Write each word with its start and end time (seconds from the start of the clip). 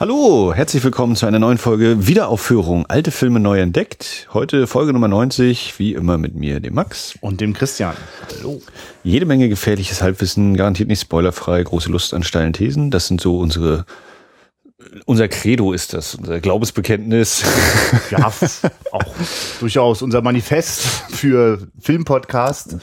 Hallo, 0.00 0.54
herzlich 0.54 0.84
willkommen 0.84 1.16
zu 1.16 1.26
einer 1.26 1.40
neuen 1.40 1.58
Folge 1.58 2.06
Wiederaufführung. 2.06 2.86
Alte 2.86 3.10
Filme 3.10 3.40
neu 3.40 3.58
entdeckt. 3.58 4.28
Heute 4.32 4.68
Folge 4.68 4.92
Nummer 4.92 5.08
90, 5.08 5.76
wie 5.80 5.94
immer 5.94 6.18
mit 6.18 6.36
mir, 6.36 6.60
dem 6.60 6.74
Max. 6.74 7.16
Und 7.20 7.40
dem 7.40 7.52
Christian. 7.52 7.96
Hallo. 8.28 8.62
Jede 9.02 9.26
Menge 9.26 9.48
gefährliches 9.48 10.00
Halbwissen, 10.00 10.56
garantiert 10.56 10.88
nicht 10.88 11.00
spoilerfrei, 11.00 11.60
große 11.64 11.90
Lust 11.90 12.14
an 12.14 12.22
steilen 12.22 12.52
Thesen. 12.52 12.92
Das 12.92 13.08
sind 13.08 13.20
so 13.20 13.40
unsere, 13.40 13.86
unser 15.06 15.28
Credo 15.28 15.72
ist 15.72 15.92
das, 15.92 16.14
unser 16.14 16.40
Glaubensbekenntnis. 16.40 17.44
Ja, 18.10 18.32
auch 18.92 19.14
durchaus 19.60 20.02
unser 20.02 20.22
Manifest 20.22 20.80
für 21.10 21.66
Filmpodcast. 21.80 22.76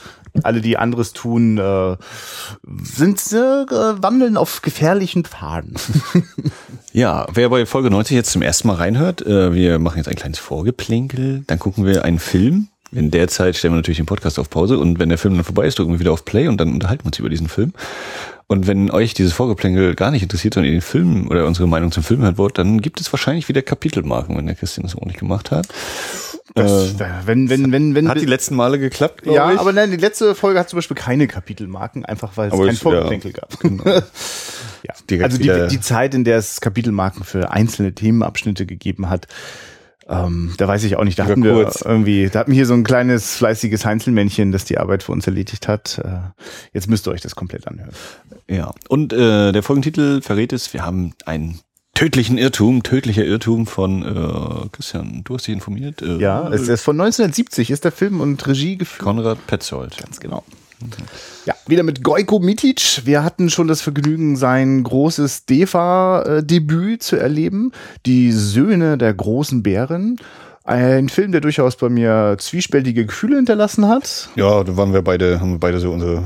Alle, 0.44 0.62
die 0.62 0.78
anderes 0.78 1.14
tun, 1.14 1.58
äh, 1.58 1.96
sind 2.84 3.22
äh, 3.32 3.36
wandeln 3.36 4.36
auf 4.36 4.62
gefährlichen 4.62 5.26
Pfaden. 5.26 5.76
Ja, 6.92 7.28
wer 7.34 7.50
bei 7.50 7.66
Folge 7.66 7.90
90 7.90 8.16
jetzt 8.16 8.32
zum 8.32 8.42
ersten 8.42 8.70
Mal 8.70 8.76
reinhört, 8.76 9.22
äh, 9.26 9.54
wir 9.54 9.80
machen 9.80 9.98
jetzt 9.98 10.08
ein 10.08 10.16
kleines 10.16 10.40
Vorgeplänkel, 10.40 11.44
dann 11.46 11.60
gucken 11.60 11.86
wir 11.86 12.06
einen 12.06 12.20
Film. 12.20 12.70
In 12.94 13.12
der 13.12 13.28
Zeit 13.28 13.58
stellen 13.58 13.74
wir 13.74 13.80
natürlich 13.80 13.98
den 13.98 14.06
Podcast 14.06 14.40
auf 14.40 14.50
Pause 14.50 14.78
und 14.78 14.98
wenn 14.98 15.10
der 15.10 15.18
Film 15.18 15.36
dann 15.36 15.44
vorbei 15.44 15.68
ist, 15.68 15.78
drücken 15.78 15.92
wir 15.92 16.00
wieder 16.00 16.14
auf 16.14 16.24
Play 16.24 16.48
und 16.48 16.56
dann 16.56 16.72
unterhalten 16.72 17.04
wir 17.04 17.08
uns 17.08 17.20
über 17.20 17.28
diesen 17.28 17.50
Film. 17.50 17.74
Und 18.48 18.68
wenn 18.68 18.92
euch 18.92 19.16
dieses 19.16 19.34
Vorgeplänkel 19.34 19.96
gar 19.96 20.12
nicht 20.12 20.22
interessiert, 20.22 20.54
sondern 20.54 20.72
ihr 20.72 20.80
den 20.80 20.82
Film 20.82 21.28
oder 21.30 21.48
unsere 21.48 21.68
Meinung 21.68 21.92
zum 21.92 22.04
Film 22.04 22.22
hören 22.22 22.38
wollt, 22.38 22.58
dann 22.60 22.80
gibt 22.80 23.02
es 23.02 23.12
wahrscheinlich 23.12 23.50
wieder 23.50 23.64
Kapitelmarken, 23.64 24.38
wenn 24.38 24.46
der 24.46 24.56
Christian 24.56 24.84
das 24.84 24.94
ordentlich 24.94 25.18
gemacht 25.18 25.50
hat. 25.50 25.68
Das, 26.54 27.00
wenn, 27.26 27.50
wenn, 27.50 27.72
wenn, 27.72 27.96
wenn, 27.96 28.08
Hat 28.08 28.22
die 28.22 28.26
letzten 28.26 28.56
Male 28.56 28.78
geklappt, 28.78 29.24
glaub 29.24 29.36
ja, 29.36 29.52
ich. 29.52 29.60
aber 29.60 29.74
nein, 29.74 29.90
die 29.90 29.98
letzte 29.98 30.36
Folge 30.36 30.60
hat 30.60 30.70
zum 30.70 30.78
Beispiel 30.78 30.96
keine 30.96 31.28
Kapitelmarken, 31.28 32.06
einfach 32.06 32.38
weil 32.38 32.50
es 32.50 32.58
kein 32.58 32.76
Vorgeplänkel 32.76 33.34
gab. 33.34 33.52
ja. 33.64 34.94
Direkt 35.10 35.24
Also 35.26 35.38
die, 35.40 35.68
die 35.68 35.82
Zeit, 35.82 36.14
in 36.14 36.24
der 36.24 36.38
es 36.38 36.62
Kapitelmarken 36.62 37.24
für 37.24 37.52
einzelne 37.52 37.94
Themenabschnitte 37.94 38.68
gegeben 38.68 39.10
hat, 39.10 39.28
ähm, 40.08 40.54
da 40.58 40.68
weiß 40.68 40.84
ich 40.84 40.98
auch 40.98 41.04
nicht. 41.04 41.18
Da 41.18 41.26
hatten 41.26 41.44
wir 41.44 41.72
irgendwie, 41.84 42.30
da 42.30 42.40
hatten 42.40 42.52
wir 42.52 42.56
hier 42.56 42.66
so 42.66 42.74
ein 42.74 42.84
kleines 42.84 43.36
fleißiges 43.38 43.86
Heinzelmännchen, 43.86 44.52
das 44.52 44.66
die 44.66 44.78
Arbeit 44.78 45.04
für 45.04 45.12
uns 45.12 45.26
erledigt 45.26 45.68
hat. 45.68 46.00
Äh, 46.04 46.20
jetzt 46.74 46.88
müsst 46.88 47.08
ihr 47.08 47.12
euch 47.12 47.22
das 47.22 47.36
komplett 47.36 47.68
anhören. 47.68 47.92
Ja, 48.50 48.74
und 48.88 49.14
äh, 49.14 49.52
der 49.52 49.64
Folgentitel 49.64 50.22
verrät 50.22 50.54
es, 50.54 50.74
wir 50.74 50.86
haben 50.86 51.14
einen 51.26 51.60
tödlichen 51.96 52.38
Irrtum, 52.38 52.84
tödlicher 52.84 53.24
Irrtum 53.24 53.66
von 53.66 54.04
äh, 54.04 54.70
Christian, 54.72 55.24
du 55.24 55.36
hast 55.36 55.48
dich 55.48 55.54
informiert? 55.54 56.02
Äh, 56.02 56.18
Ja, 56.18 56.50
es 56.50 56.68
ist 56.68 56.84
von 56.84 57.00
1970 57.00 57.72
ist 57.72 57.86
der 57.86 57.92
Film 57.92 58.22
und 58.22 58.46
Regie 58.46 58.78
geführt. 58.78 59.04
Konrad 59.04 59.48
Petzold. 59.48 59.98
Ganz 59.98 60.20
genau. 60.20 60.44
Ja, 61.46 61.54
wieder 61.68 61.84
mit 61.84 62.04
Gojko 62.04 62.40
Mitic. 62.40 63.02
Wir 63.06 63.24
hatten 63.24 63.50
schon 63.50 63.68
das 63.68 63.82
Vergnügen, 63.82 64.36
sein 64.36 64.84
großes 64.84 65.46
DEFA-Debüt 65.46 67.04
zu 67.04 67.16
erleben. 67.16 67.72
Die 68.06 68.32
Söhne 68.32 68.98
der 68.98 69.14
großen 69.14 69.64
Bären. 69.64 70.18
Ein 70.64 71.10
Film, 71.10 71.32
der 71.32 71.42
durchaus 71.42 71.76
bei 71.76 71.90
mir 71.90 72.38
zwiespältige 72.40 73.06
Gefühle 73.06 73.36
hinterlassen 73.36 73.88
hat. 73.88 74.30
Ja, 74.36 74.64
da 74.64 74.76
waren 74.76 74.94
wir 74.94 75.04
beide, 75.04 75.40
haben 75.40 75.52
wir 75.52 75.60
beide 75.60 75.80
so 75.80 75.92
unsere 75.92 76.24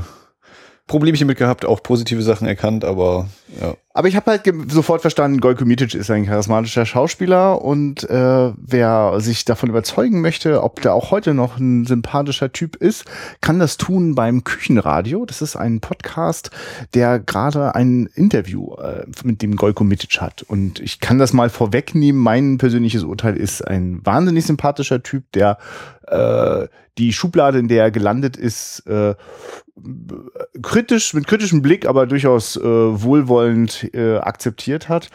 Problemchen 0.86 1.26
mit 1.26 1.38
gehabt, 1.38 1.64
auch 1.64 1.82
positive 1.82 2.22
Sachen 2.22 2.48
erkannt, 2.48 2.84
aber 2.84 3.28
ja. 3.60 3.74
Aber 3.92 4.06
ich 4.06 4.14
habe 4.14 4.30
halt 4.30 4.42
sofort 4.70 5.00
verstanden, 5.00 5.40
Gojko 5.40 5.64
Mitic 5.64 5.94
ist 5.96 6.12
ein 6.12 6.24
charismatischer 6.24 6.86
Schauspieler 6.86 7.60
und 7.60 8.08
äh, 8.08 8.52
wer 8.56 9.14
sich 9.18 9.44
davon 9.44 9.68
überzeugen 9.68 10.20
möchte, 10.20 10.62
ob 10.62 10.80
der 10.80 10.94
auch 10.94 11.10
heute 11.10 11.34
noch 11.34 11.58
ein 11.58 11.84
sympathischer 11.86 12.52
Typ 12.52 12.76
ist, 12.76 13.04
kann 13.40 13.58
das 13.58 13.78
tun 13.78 14.14
beim 14.14 14.44
Küchenradio. 14.44 15.26
Das 15.26 15.42
ist 15.42 15.56
ein 15.56 15.80
Podcast, 15.80 16.52
der 16.94 17.18
gerade 17.18 17.74
ein 17.74 18.08
Interview 18.14 18.76
äh, 18.76 19.06
mit 19.24 19.42
dem 19.42 19.56
Gojko 19.56 19.82
Mitic 19.82 20.20
hat. 20.20 20.42
Und 20.42 20.78
ich 20.78 21.00
kann 21.00 21.18
das 21.18 21.32
mal 21.32 21.50
vorwegnehmen. 21.50 22.22
Mein 22.22 22.58
persönliches 22.58 23.02
Urteil 23.02 23.36
ist 23.36 23.66
ein 23.66 24.06
wahnsinnig 24.06 24.46
sympathischer 24.46 25.02
Typ, 25.02 25.24
der 25.32 25.58
äh, 26.06 26.68
die 26.98 27.12
Schublade, 27.12 27.58
in 27.58 27.68
der 27.68 27.84
er 27.84 27.90
gelandet 27.90 28.36
ist, 28.36 28.86
äh, 28.86 29.14
kritisch, 30.62 31.14
mit 31.14 31.26
kritischem 31.26 31.62
Blick, 31.62 31.86
aber 31.86 32.06
durchaus 32.06 32.56
äh, 32.56 32.62
wohlwollend 32.62 33.79
äh, 33.84 34.18
akzeptiert 34.18 34.88
hat. 34.88 35.10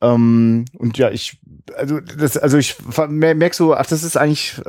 Ähm, 0.00 0.64
und 0.74 0.96
ja, 0.96 1.10
ich, 1.10 1.40
also 1.76 1.98
das, 1.98 2.36
also 2.36 2.56
ich 2.56 2.74
ver- 2.74 3.08
mer- 3.08 3.34
merk 3.34 3.54
so, 3.54 3.74
ach, 3.74 3.86
das 3.86 4.04
ist 4.04 4.16
eigentlich, 4.16 4.56
äh, 4.58 4.62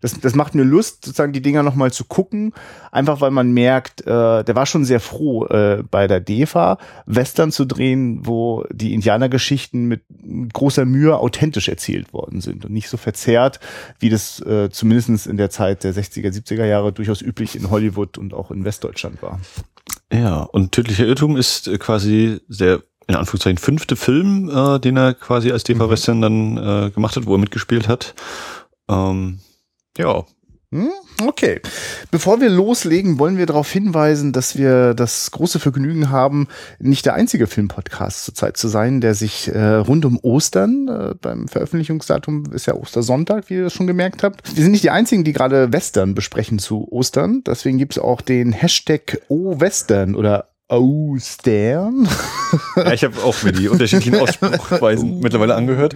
das, 0.00 0.18
das 0.20 0.34
macht 0.34 0.56
mir 0.56 0.64
Lust, 0.64 1.04
sozusagen 1.04 1.32
die 1.32 1.42
Dinger 1.42 1.62
nochmal 1.62 1.92
zu 1.92 2.04
gucken, 2.04 2.52
einfach 2.90 3.20
weil 3.20 3.30
man 3.30 3.52
merkt, 3.52 4.00
äh, 4.00 4.42
der 4.42 4.54
war 4.56 4.66
schon 4.66 4.84
sehr 4.84 4.98
froh, 4.98 5.46
äh, 5.46 5.84
bei 5.88 6.08
der 6.08 6.18
DEFA 6.18 6.78
Western 7.06 7.52
zu 7.52 7.66
drehen, 7.66 8.26
wo 8.26 8.64
die 8.72 8.94
Indianergeschichten 8.94 9.86
mit 9.86 10.02
großer 10.52 10.84
Mühe 10.84 11.16
authentisch 11.16 11.68
erzählt 11.68 12.12
worden 12.12 12.40
sind 12.40 12.64
und 12.64 12.72
nicht 12.72 12.88
so 12.88 12.96
verzerrt, 12.96 13.60
wie 14.00 14.08
das 14.08 14.40
äh, 14.40 14.70
zumindest 14.70 15.28
in 15.28 15.36
der 15.36 15.50
Zeit 15.50 15.84
der 15.84 15.94
60er, 15.94 16.32
70er 16.36 16.64
Jahre 16.64 16.92
durchaus 16.92 17.22
üblich 17.22 17.54
in 17.54 17.70
Hollywood 17.70 18.18
und 18.18 18.34
auch 18.34 18.50
in 18.50 18.64
Westdeutschland 18.64 19.22
war. 19.22 19.38
Ja, 20.12 20.40
und 20.42 20.72
tödlicher 20.72 21.06
Irrtum 21.06 21.36
ist 21.36 21.68
äh, 21.68 21.78
quasi 21.78 22.40
der 22.48 22.82
in 23.06 23.14
Anführungszeichen 23.14 23.58
fünfte 23.58 23.96
Film, 23.96 24.50
äh, 24.50 24.78
den 24.78 24.96
er 24.96 25.14
quasi 25.14 25.50
als 25.50 25.64
DV 25.64 25.88
Western 25.88 26.20
dann 26.20 26.56
äh, 26.58 26.90
gemacht 26.90 27.16
hat, 27.16 27.26
wo 27.26 27.34
er 27.34 27.38
mitgespielt 27.38 27.88
hat. 27.88 28.14
Ähm, 28.88 29.40
ja, 29.96 30.24
Okay. 31.22 31.60
Bevor 32.10 32.42
wir 32.42 32.50
loslegen, 32.50 33.18
wollen 33.18 33.38
wir 33.38 33.46
darauf 33.46 33.70
hinweisen, 33.72 34.32
dass 34.32 34.58
wir 34.58 34.92
das 34.92 35.30
große 35.30 35.60
Vergnügen 35.60 36.10
haben, 36.10 36.46
nicht 36.78 37.06
der 37.06 37.14
einzige 37.14 37.46
Filmpodcast 37.46 38.26
zurzeit 38.26 38.58
zu 38.58 38.68
sein, 38.68 39.00
der 39.00 39.14
sich 39.14 39.48
äh, 39.48 39.74
rund 39.76 40.04
um 40.04 40.18
Ostern, 40.20 40.88
äh, 40.88 41.14
beim 41.20 41.48
Veröffentlichungsdatum 41.48 42.52
ist 42.52 42.66
ja 42.66 42.74
Ostersonntag, 42.74 43.48
wie 43.48 43.54
ihr 43.54 43.64
das 43.64 43.72
schon 43.72 43.86
gemerkt 43.86 44.22
habt. 44.22 44.54
Wir 44.54 44.62
sind 44.62 44.72
nicht 44.72 44.84
die 44.84 44.90
einzigen, 44.90 45.24
die 45.24 45.32
gerade 45.32 45.72
Western 45.72 46.14
besprechen 46.14 46.58
zu 46.58 46.86
Ostern. 46.92 47.42
Deswegen 47.46 47.78
gibt 47.78 47.96
es 47.96 48.02
auch 48.02 48.20
den 48.20 48.52
Hashtag 48.52 49.22
O-Western 49.28 50.14
oder 50.14 50.47
Ostern. 50.68 52.08
ja 52.76 52.92
ich 52.92 53.04
habe 53.04 53.22
auch 53.22 53.42
mir 53.42 53.52
die 53.52 53.68
unterschiedlichen 53.68 54.16
Ausspruchweisen 54.20 55.20
mittlerweile 55.20 55.54
angehört. 55.54 55.94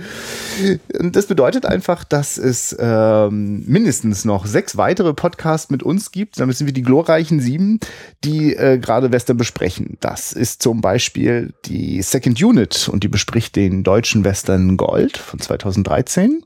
Und 0.99 1.15
das 1.15 1.27
bedeutet 1.27 1.67
einfach, 1.67 2.05
dass 2.05 2.39
es 2.39 2.75
ähm, 2.79 3.65
mindestens 3.67 4.25
noch 4.25 4.47
sechs 4.47 4.77
weitere 4.77 5.13
Podcasts 5.13 5.71
mit 5.71 5.83
uns 5.83 6.11
gibt. 6.11 6.41
Damit 6.41 6.57
sind 6.57 6.67
wir 6.67 6.75
die 6.75 6.83
glorreichen 6.83 7.41
sieben, 7.41 7.81
die 8.25 8.55
äh, 8.55 8.79
gerade 8.79 9.13
Western 9.13 9.37
besprechen. 9.37 9.99
Das 10.01 10.33
ist 10.33 10.63
zum 10.63 10.81
Beispiel 10.81 11.53
die 11.67 12.01
Second 12.03 12.43
Unit 12.43 12.89
und 12.89 13.05
die 13.05 13.09
bespricht 13.09 13.57
den 13.57 13.83
deutschen 13.83 14.25
Western 14.25 14.77
Gold 14.77 15.19
von 15.19 15.39
2013. 15.39 16.45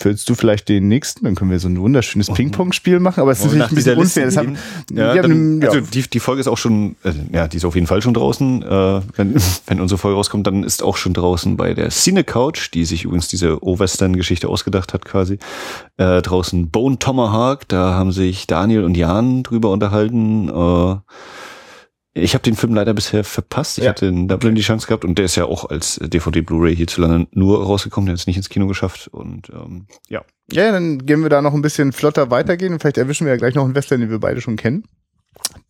Füllst 0.00 0.26
du 0.30 0.34
vielleicht 0.34 0.70
den 0.70 0.88
nächsten? 0.88 1.26
Dann 1.26 1.34
können 1.34 1.50
wir 1.50 1.58
so 1.58 1.68
ein 1.68 1.78
wunderschönes 1.78 2.28
Ping-Pong-Spiel 2.32 3.00
machen. 3.00 3.20
Aber 3.20 3.32
es 3.32 3.44
ist 3.44 3.52
natürlich 3.52 3.70
ein 3.70 3.74
bisschen 3.74 3.98
unfair. 3.98 4.24
Das 4.24 4.36
haben, 4.38 4.56
ja, 4.90 5.08
haben 5.08 5.22
dann, 5.22 5.60
ja. 5.60 5.68
also 5.68 5.80
die, 5.82 6.08
die 6.08 6.20
Folge 6.20 6.40
ist 6.40 6.48
auch 6.48 6.56
schon, 6.56 6.96
äh, 7.04 7.12
ja, 7.30 7.48
die 7.48 7.58
ist 7.58 7.66
auf 7.66 7.74
jeden 7.74 7.86
Fall 7.86 8.00
schon 8.00 8.14
draußen. 8.14 8.62
Äh, 8.62 9.00
wenn, 9.16 9.34
wenn 9.66 9.78
unsere 9.78 9.98
Folge 9.98 10.16
rauskommt, 10.16 10.46
dann 10.46 10.64
ist 10.64 10.82
auch 10.82 10.96
schon 10.96 11.12
draußen 11.12 11.58
bei 11.58 11.74
der 11.74 11.90
Cine 11.90 12.24
Couch, 12.24 12.72
die 12.72 12.86
sich 12.86 13.04
übrigens 13.04 13.28
diese 13.28 13.62
O-Western-Geschichte 13.62 14.48
ausgedacht 14.48 14.94
hat 14.94 15.04
quasi, 15.04 15.38
äh, 15.98 16.22
draußen 16.22 16.70
Bone 16.70 16.98
Tomahawk, 16.98 17.68
da 17.68 17.92
haben 17.92 18.12
sich 18.12 18.46
Daniel 18.46 18.84
und 18.84 18.96
Jan 18.96 19.42
drüber 19.42 19.70
unterhalten. 19.70 20.48
Äh, 20.48 20.96
ich 22.12 22.34
habe 22.34 22.42
den 22.42 22.56
Film 22.56 22.74
leider 22.74 22.92
bisher 22.92 23.22
verpasst. 23.24 23.78
Ich 23.78 23.84
Ja. 23.84 23.90
hatte 23.90 24.06
in 24.06 24.26
Dublin 24.28 24.54
die 24.54 24.62
Chance 24.62 24.86
gehabt 24.86 25.04
und 25.04 25.16
der 25.18 25.26
ist 25.26 25.36
ja 25.36 25.44
auch 25.44 25.68
als 25.70 26.00
DVD 26.02 26.40
Blu-ray 26.40 26.74
hierzulande 26.74 27.28
nur 27.32 27.64
rausgekommen, 27.64 28.06
der 28.06 28.14
hat 28.14 28.20
es 28.20 28.26
nicht 28.26 28.36
ins 28.36 28.48
Kino 28.48 28.66
geschafft 28.66 29.08
und 29.08 29.48
ähm, 29.50 29.86
ja. 30.08 30.22
Ja, 30.52 30.72
dann 30.72 31.06
gehen 31.06 31.22
wir 31.22 31.28
da 31.28 31.42
noch 31.42 31.54
ein 31.54 31.62
bisschen 31.62 31.92
flotter 31.92 32.30
weitergehen 32.32 32.72
und 32.72 32.80
vielleicht 32.80 32.98
erwischen 32.98 33.26
wir 33.26 33.32
ja 33.34 33.38
gleich 33.38 33.54
noch 33.54 33.64
einen 33.64 33.76
Western, 33.76 34.00
den 34.00 34.10
wir 34.10 34.18
beide 34.18 34.40
schon 34.40 34.56
kennen. 34.56 34.82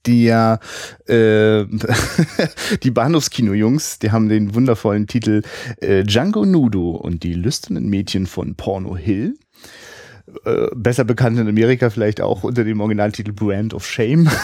Die 0.06 0.25
ja, 0.25 0.59
äh, 1.06 1.67
die 2.83 2.91
Bahnhofskino-Jungs, 2.91 3.99
die 3.99 4.11
haben 4.11 4.31
den 4.31 4.55
wundervollen 4.55 5.07
Titel 5.07 5.43
äh, 5.77 6.03
Django 6.05 6.47
Nudo 6.47 6.93
und 6.93 7.22
die 7.22 7.34
lüsternen 7.34 7.89
Mädchen 7.91 8.27
von 8.27 8.54
Porno 8.54 8.97
Hill. 8.97 9.34
Äh, 10.45 10.67
besser 10.75 11.05
bekannt 11.05 11.39
in 11.39 11.49
Amerika 11.49 11.91
vielleicht 11.91 12.21
auch 12.21 12.45
unter 12.45 12.65
dem 12.65 12.81
Originaltitel 12.81 13.33
Brand 13.33 13.75
of 13.75 13.87
Shame. 13.87 14.28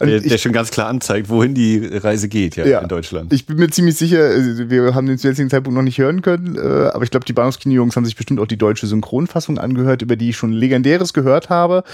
Und 0.00 0.06
Der, 0.06 0.16
ich- 0.18 0.28
der 0.28 0.38
schon 0.38 0.52
ganz 0.52 0.70
klar 0.70 0.88
anzeigt, 0.88 1.28
wohin 1.28 1.54
die 1.54 1.78
Reise 1.84 2.28
geht, 2.28 2.56
ja, 2.56 2.66
Ja. 2.66 2.80
in 2.80 2.88
Deutschland. 2.88 3.32
Ich 3.32 3.46
bin 3.46 3.56
mir 3.56 3.68
ziemlich 3.70 3.96
sicher, 3.96 4.20
also 4.20 4.70
wir 4.70 4.94
haben 4.94 5.06
den 5.06 5.18
zu 5.18 5.28
jetzigen 5.28 5.50
Zeitpunkt 5.50 5.76
noch 5.76 5.82
nicht 5.82 5.98
hören 5.98 6.22
können, 6.22 6.56
äh, 6.56 6.60
aber 6.92 7.02
ich 7.04 7.10
glaube, 7.10 7.26
die 7.26 7.32
Bahnhofskino-Jungs 7.32 7.96
haben 7.96 8.04
sich 8.04 8.16
bestimmt 8.16 8.38
auch 8.40 8.46
die 8.46 8.56
deutsche 8.58 8.86
Synchronfassung 8.86 9.58
angehört, 9.58 10.02
über 10.02 10.16
die 10.16 10.30
ich 10.30 10.36
schon 10.36 10.52
Legendäres 10.52 11.12
gehört 11.14 11.48
habe. 11.48 11.84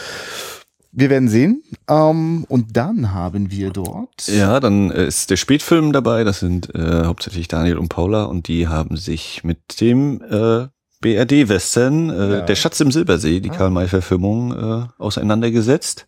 Wir 0.97 1.11
werden 1.11 1.29
sehen. 1.29 1.63
Ähm, 1.89 2.45
und 2.49 2.77
dann 2.77 3.13
haben 3.13 3.51
wir 3.51 3.71
dort. 3.71 4.27
Ja, 4.29 4.61
dann 4.61 4.91
äh, 4.93 5.07
ist 5.07 5.31
der 5.31 5.37
Spätfilm 5.37 5.93
dabei. 5.93 6.23
Das 6.25 6.39
sind 6.41 6.73
äh, 6.75 7.05
hauptsächlich 7.05 7.49
Daniel 7.49 7.79
und 7.79 7.89
Paula 7.89 8.25
und 8.25 8.47
die 8.49 8.69
haben 8.69 8.97
sich 8.97 9.43
mit 9.43 9.81
dem 9.81 10.21
äh, 10.23 10.67
BRD-Western, 11.05 12.09
äh, 12.09 12.15
ja. 12.15 12.41
Der 12.41 12.55
Schatz 12.55 12.81
im 12.81 12.91
Silbersee, 12.91 13.41
die 13.41 13.51
ah. 13.51 13.55
Karl-May-Verfilmung, 13.55 14.53
äh, 14.53 14.87
auseinandergesetzt. 14.97 16.07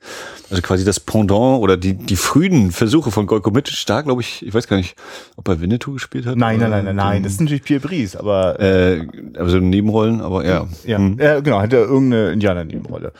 Also 0.48 0.62
quasi 0.62 0.86
das 0.86 1.00
Pendant 1.00 1.60
oder 1.60 1.76
die, 1.76 1.92
die 1.92 2.16
frühen 2.16 2.72
Versuche 2.72 3.10
von 3.10 3.26
Golko 3.26 3.50
da, 3.50 4.00
glaube 4.00 4.22
ich, 4.22 4.46
ich 4.46 4.54
weiß 4.54 4.68
gar 4.68 4.78
nicht, 4.78 4.96
ob 5.36 5.48
er 5.48 5.60
Winnetou 5.60 5.92
gespielt 5.92 6.24
hat. 6.24 6.36
Nein, 6.36 6.60
nein, 6.60 6.70
nein, 6.70 6.84
nein, 6.86 6.96
nein, 6.96 7.22
das 7.22 7.32
ist 7.32 7.40
natürlich 7.42 7.62
Pierre 7.62 7.80
Brice, 7.80 8.16
aber... 8.16 8.58
Äh, 8.58 9.06
also 9.36 9.58
Nebenrollen, 9.58 10.22
aber 10.22 10.46
ja. 10.46 10.66
Ja, 10.86 10.96
hm. 10.96 11.18
ja 11.20 11.40
genau, 11.40 11.60
hat 11.60 11.74
er 11.74 11.80
irgendeine 11.80 12.32
Indianer-Nebenrolle. 12.32 13.12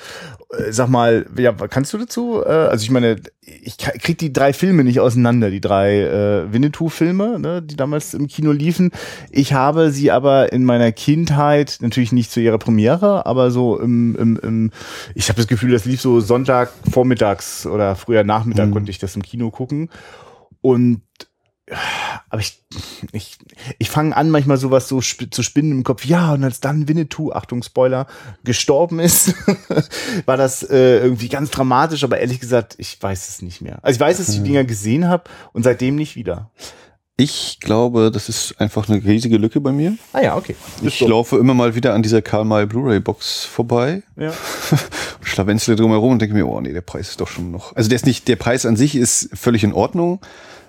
Äh, 0.51 0.73
sag 0.73 0.89
mal, 0.89 1.27
ja, 1.37 1.53
kannst 1.53 1.93
du 1.93 1.99
dazu? 1.99 2.43
Äh, 2.45 2.49
also 2.49 2.85
ich 2.85 2.91
meine, 2.91 3.17
ich 3.41 3.79
krieg 3.79 4.19
die 4.19 4.33
drei 4.33 4.53
Filme 4.53 4.85
nicht 4.85 5.01
auseinander, 5.01 5.51
die 5.51 5.61
drei 5.61 6.03
äh, 6.03 6.53
Winnetou-Filme, 6.53 7.39
ne, 7.39 7.63
die 7.63 7.77
damals 7.77 8.15
im 8.15 8.29
Kino 8.29 8.53
liefen. 8.53 8.93
Ich 9.31 9.53
habe 9.53 9.91
sie 9.91 10.11
aber 10.11 10.53
in 10.53 10.65
meiner 10.65 10.93
Kindheit, 10.93 11.79
natürlich 11.81 12.13
nicht 12.13 12.31
zu 12.31 12.41
ihrer 12.41 12.59
Premiere, 12.59 13.27
aber 13.27 13.51
so 13.51 13.79
im, 13.79 14.17
im, 14.17 14.37
im 14.43 14.71
ich 15.15 15.29
habe 15.29 15.37
das 15.37 15.49
Gefühl, 15.49 15.73
das 15.73 15.85
lief 15.85 16.01
so 16.01 16.21
Sonntag 16.21 16.71
vormittags 16.91 17.67
oder 17.67 17.97
früher 17.97 18.25
Nachmittag 18.25 18.69
mhm. 18.69 18.73
konnte 18.73 18.91
ich 18.91 18.99
das 18.99 19.17
im 19.17 19.23
Kino 19.23 19.51
gucken. 19.51 19.91
Und 20.61 21.03
aber 22.29 22.41
ich, 22.41 22.63
ich, 23.13 23.39
ich 23.79 23.91
fange 23.91 24.17
an, 24.17 24.31
manchmal 24.31 24.57
sowas 24.57 24.89
so 24.89 24.99
sp 25.03 25.27
zu 25.31 25.43
spinnen 25.43 25.73
im 25.73 25.85
Kopf. 25.85 26.05
Ja, 26.05 26.33
und 26.33 26.45
als 26.45 26.61
dann 26.61 26.89
Winnetou, 26.89 27.33
Achtung, 27.33 27.63
Spoiler, 27.63 28.07
gestorben 28.45 29.01
ist, 29.01 29.35
war 30.27 30.37
das 30.37 30.63
äh, 30.63 30.99
irgendwie 30.99 31.29
ganz 31.29 31.51
dramatisch, 31.51 32.05
aber 32.05 32.19
ehrlich 32.19 32.41
gesagt, 32.41 32.77
ich 32.79 33.01
weiß 33.01 33.29
es 33.29 33.43
nicht 33.43 33.63
mehr. 33.63 33.79
Also 33.83 33.97
ich 33.97 34.01
weiß, 34.01 34.19
dass 34.19 34.29
ich 34.29 34.37
die 34.37 34.45
Dinger 34.45 34.65
gesehen 34.65 35.09
habe 35.09 35.25
und 35.53 35.65
seitdem 35.65 35.97
nicht 35.97 36.15
wieder. 36.15 36.51
Ich 37.19 37.61
glaube, 37.61 38.11
das 38.11 38.29
ist 38.29 38.61
einfach 38.61 38.91
eine 38.91 39.03
riesige 39.03 39.39
Lücke 39.39 39.61
bei 39.61 39.73
mir. 39.73 39.97
Ah 40.13 40.21
ja, 40.21 40.37
okay. 40.37 40.55
ich 40.83 40.99
so. 40.99 41.09
laufe 41.09 41.39
immer 41.39 41.55
mal 41.55 41.75
wieder 41.75 41.95
an 41.95 42.03
dieser 42.03 42.21
Karl 42.21 42.45
May 42.45 42.67
Blu-ray-Box 42.67 43.47
vorbei. 43.47 44.03
Ja. 44.17 44.35
Schlawenzle 45.23 45.77
drumherum 45.77 46.13
und 46.13 46.19
denke 46.21 46.35
mir, 46.35 46.47
oh 46.47 46.61
nee, 46.61 46.75
der 46.75 46.83
Preis 46.83 47.09
ist 47.09 47.21
doch 47.23 47.29
schon 47.29 47.51
noch. 47.51 47.75
Also 47.75 47.89
der 47.89 47.97
ist 47.97 48.05
nicht, 48.05 48.29
der 48.29 48.37
Preis 48.37 48.67
an 48.67 48.77
sich 48.77 48.95
ist 48.95 49.31
völlig 49.33 49.65
in 49.65 49.73
Ordnung. 49.73 50.21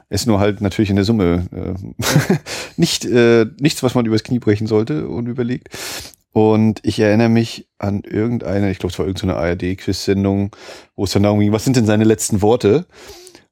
Ist 0.09 0.25
nur 0.25 0.39
halt 0.39 0.62
natürlich 0.62 0.89
in 0.89 0.95
der 0.95 1.06
Summe 1.06 1.48
äh, 1.51 2.36
nicht 2.77 3.06
äh, 3.06 3.45
nichts, 3.59 3.83
was 3.83 3.94
man 3.94 4.06
übers 4.06 4.24
Knie 4.24 4.39
brechen 4.39 4.68
sollte, 4.68 5.07
unüberlegt. 5.07 5.69
Und 6.31 6.81
ich 6.83 7.00
erinnere 7.00 7.30
mich 7.30 7.68
an 7.80 8.04
irgendeine, 8.04 8.69
ich 8.69 8.77
glaube, 8.77 8.94
es 8.94 9.00
war 9.00 9.07
irgendeine 9.07 9.38
ARD-Quiz-Sendung, 9.38 10.56
wo 10.95 11.04
es 11.04 11.12
dann 11.12 11.24
darum 11.24 11.39
ging, 11.39 11.51
was 11.51 11.63
sind 11.63 11.75
denn 11.75 11.88
seine 11.88 12.04
letzten 12.04 12.42
Worte? 12.44 12.86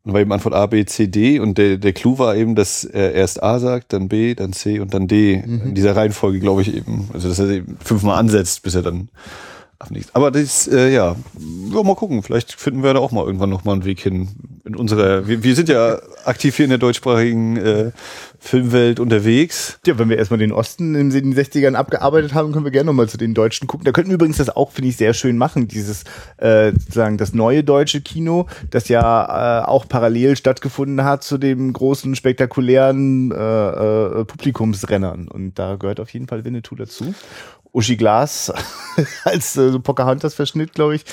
Und 0.04 0.13
war 0.13 0.22
eben 0.22 0.31
Antwort 0.31 0.54
A, 0.54 0.68
B, 0.68 0.86
C, 0.86 1.07
D. 1.07 1.40
Und 1.40 1.57
der, 1.57 1.78
der 1.78 1.94
Clou 1.94 2.19
war 2.19 2.36
eben, 2.36 2.54
dass 2.54 2.84
er 2.84 3.13
erst 3.13 3.42
A 3.42 3.58
sagt, 3.58 3.92
dann 3.92 4.08
B, 4.08 4.36
dann 4.36 4.54
C 4.54 4.80
und 4.80 4.94
dann 4.94 5.08
D. 5.08 5.42
Mhm. 5.44 5.62
In 5.69 5.74
dieser 5.74 5.96
Reihenfolge, 5.96 6.40
glaube 6.40 6.62
ich 6.62 6.75
eben. 6.75 7.10
Also, 7.12 7.28
dass 7.28 7.40
er 7.40 7.50
eben 7.50 7.75
fünfmal 7.84 8.19
ansetzt, 8.19 8.62
bis 8.62 8.75
er 8.75 8.84
dann 8.84 9.10
abnichts. 9.80 10.13
Aber 10.13 10.31
das, 10.31 10.68
äh, 10.68 10.94
ja, 10.94 11.16
ja, 11.72 11.83
mal 11.83 11.95
gucken. 11.95 12.24
Vielleicht 12.24 12.54
finden 12.54 12.83
wir 12.83 12.94
da 12.94 13.00
auch 13.00 13.12
mal 13.12 13.25
irgendwann 13.25 13.50
noch 13.50 13.63
mal 13.63 13.74
einen 13.74 13.86
Weg 13.86 14.00
hin 14.00 14.30
in 14.63 14.75
unserer. 14.75 15.27
Wir, 15.27 15.44
wir 15.44 15.56
sind 15.56 15.69
ja 15.69 16.00
aktiv 16.24 16.56
hier 16.56 16.66
in 16.66 16.69
der 16.69 16.77
deutschsprachigen 16.77 17.57
äh, 17.57 17.92
Filmwelt 18.39 19.00
unterwegs. 19.00 19.80
Ja, 19.86 19.98
wenn 20.00 20.10
wir 20.10 20.18
erstmal 20.18 20.39
den 20.39 20.51
Osten 20.51 20.95
in 20.95 21.10
den 21.10 21.36
60ern 21.36 21.74
abgearbeitet 21.74 22.33
haben, 22.33 22.51
können 22.51 22.66
wir 22.66 22.72
gerne 22.72 22.88
noch 22.88 22.94
mal 22.94 23.10
zu 23.10 23.18
den 23.18 23.33
Deutschen 23.33 23.68
gucken. 23.68 23.86
Da 23.86 23.92
könnten 23.92 24.10
wir 24.10 24.16
übrigens 24.16 24.38
das 24.38 24.50
auch, 24.50 24.72
finde 24.72 24.89
ich, 24.89 24.98
sehr 24.98 25.13
schön 25.13 25.38
machen. 25.38 25.68
Dieses, 25.68 26.04
äh, 26.38 26.72
sozusagen, 26.72 27.18
das 27.18 27.33
neue 27.33 27.63
deutsche 27.63 28.01
Kino, 28.01 28.48
das 28.72 28.88
ja 28.88 29.62
äh, 29.62 29.66
auch 29.66 29.88
parallel 29.88 30.36
stattgefunden 30.36 31.04
hat 31.04 31.24
zu 31.24 31.38
dem 31.38 31.74
großen, 31.74 32.16
spektakulären 32.16 33.31
äh, 33.31 33.36
äh, 33.36 34.25
Publikumsrennern. 34.25 35.27
Und 35.27 35.60
da 35.60 35.75
gehört 35.75 36.00
auf 36.00 36.10
jeden 36.12 36.27
Fall 36.27 36.45
Winnetou 36.45 36.75
dazu. 36.75 37.13
Uschi 37.75 37.98
Glas 37.98 38.51
als 39.25 39.57
äh, 39.57 39.72
so 39.72 39.80
Pocahontas-Verschnitt, 39.80 40.74
glaube 40.74 40.95
ich. 40.95 41.04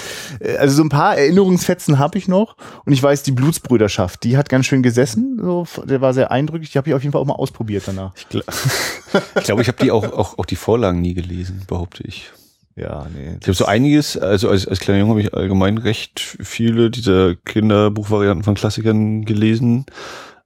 Äh, 0.40 0.56
also 0.56 0.76
so 0.76 0.82
ein 0.82 0.88
paar 0.88 1.16
Erinnerungsfetzen 1.16 1.98
habe 1.98 2.18
ich 2.18 2.28
noch. 2.28 2.56
Und 2.84 2.92
ich 2.92 3.02
weiß, 3.02 3.24
die 3.24 3.32
Blutsbrüderschaft, 3.32 4.22
die 4.22 4.36
hat 4.36 4.48
ganz 4.48 4.66
schön 4.66 4.82
gesessen. 4.82 5.38
So, 5.42 5.66
der 5.84 6.00
war 6.00 6.14
sehr 6.14 6.30
eindrücklich. 6.30 6.70
Die 6.70 6.78
habe 6.78 6.88
ich 6.88 6.94
auf 6.94 7.02
jeden 7.02 7.12
Fall 7.12 7.20
auch 7.20 7.26
mal 7.26 7.34
ausprobiert 7.34 7.82
danach. 7.86 8.12
Ich 8.16 8.28
glaube, 8.28 8.46
ich, 9.36 9.44
glaub, 9.44 9.60
ich 9.60 9.68
habe 9.68 9.78
die 9.82 9.90
auch, 9.90 10.04
auch, 10.12 10.38
auch 10.38 10.46
die 10.46 10.56
Vorlagen 10.56 11.00
nie 11.00 11.14
gelesen, 11.14 11.64
behaupte 11.66 12.04
ich. 12.04 12.30
Ja, 12.76 13.06
nee. 13.14 13.36
Ich 13.40 13.46
habe 13.46 13.54
so 13.54 13.66
einiges, 13.66 14.16
also 14.16 14.48
als, 14.48 14.66
als 14.66 14.80
kleiner 14.80 15.00
Junge 15.00 15.10
habe 15.10 15.20
ich 15.20 15.34
allgemein 15.34 15.76
recht 15.76 16.20
viele 16.40 16.90
dieser 16.90 17.34
Kinderbuchvarianten 17.34 18.44
von 18.44 18.54
Klassikern 18.54 19.24
gelesen. 19.24 19.84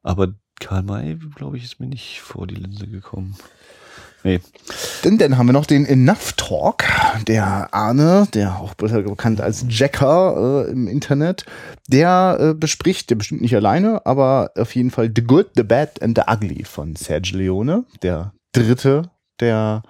Aber 0.02 0.28
Karl 0.58 0.82
May, 0.82 1.18
glaube 1.36 1.58
ich, 1.58 1.64
ist 1.64 1.78
mir 1.78 1.86
nicht 1.86 2.20
vor 2.20 2.46
die 2.46 2.54
Linse 2.54 2.86
gekommen. 2.86 3.36
Nee. 4.26 4.40
Denn 5.05 5.19
dann 5.19 5.38
haben 5.38 5.46
wir 5.46 5.52
noch 5.52 5.67
den 5.67 5.87
Enough 5.87 6.32
Talk, 6.37 6.82
der 7.28 7.73
Arne, 7.73 8.26
der 8.34 8.56
auch 8.58 8.75
bekannt 8.75 9.40
als 9.40 9.64
Jacker 9.69 10.67
äh, 10.67 10.73
im 10.73 10.88
Internet, 10.88 11.46
der 11.87 12.37
äh, 12.40 12.55
bespricht, 12.55 13.08
der 13.08 13.14
bestimmt 13.14 13.40
nicht 13.40 13.55
alleine, 13.55 14.05
aber 14.05 14.50
auf 14.56 14.75
jeden 14.75 14.90
Fall 14.90 15.12
The 15.14 15.23
Good, 15.23 15.50
The 15.55 15.62
Bad 15.62 16.02
and 16.02 16.19
The 16.19 16.25
Ugly 16.28 16.64
von 16.64 16.96
Sergio 16.96 17.38
Leone, 17.38 17.84
der 18.02 18.32
dritte 18.50 19.12
der 19.38 19.82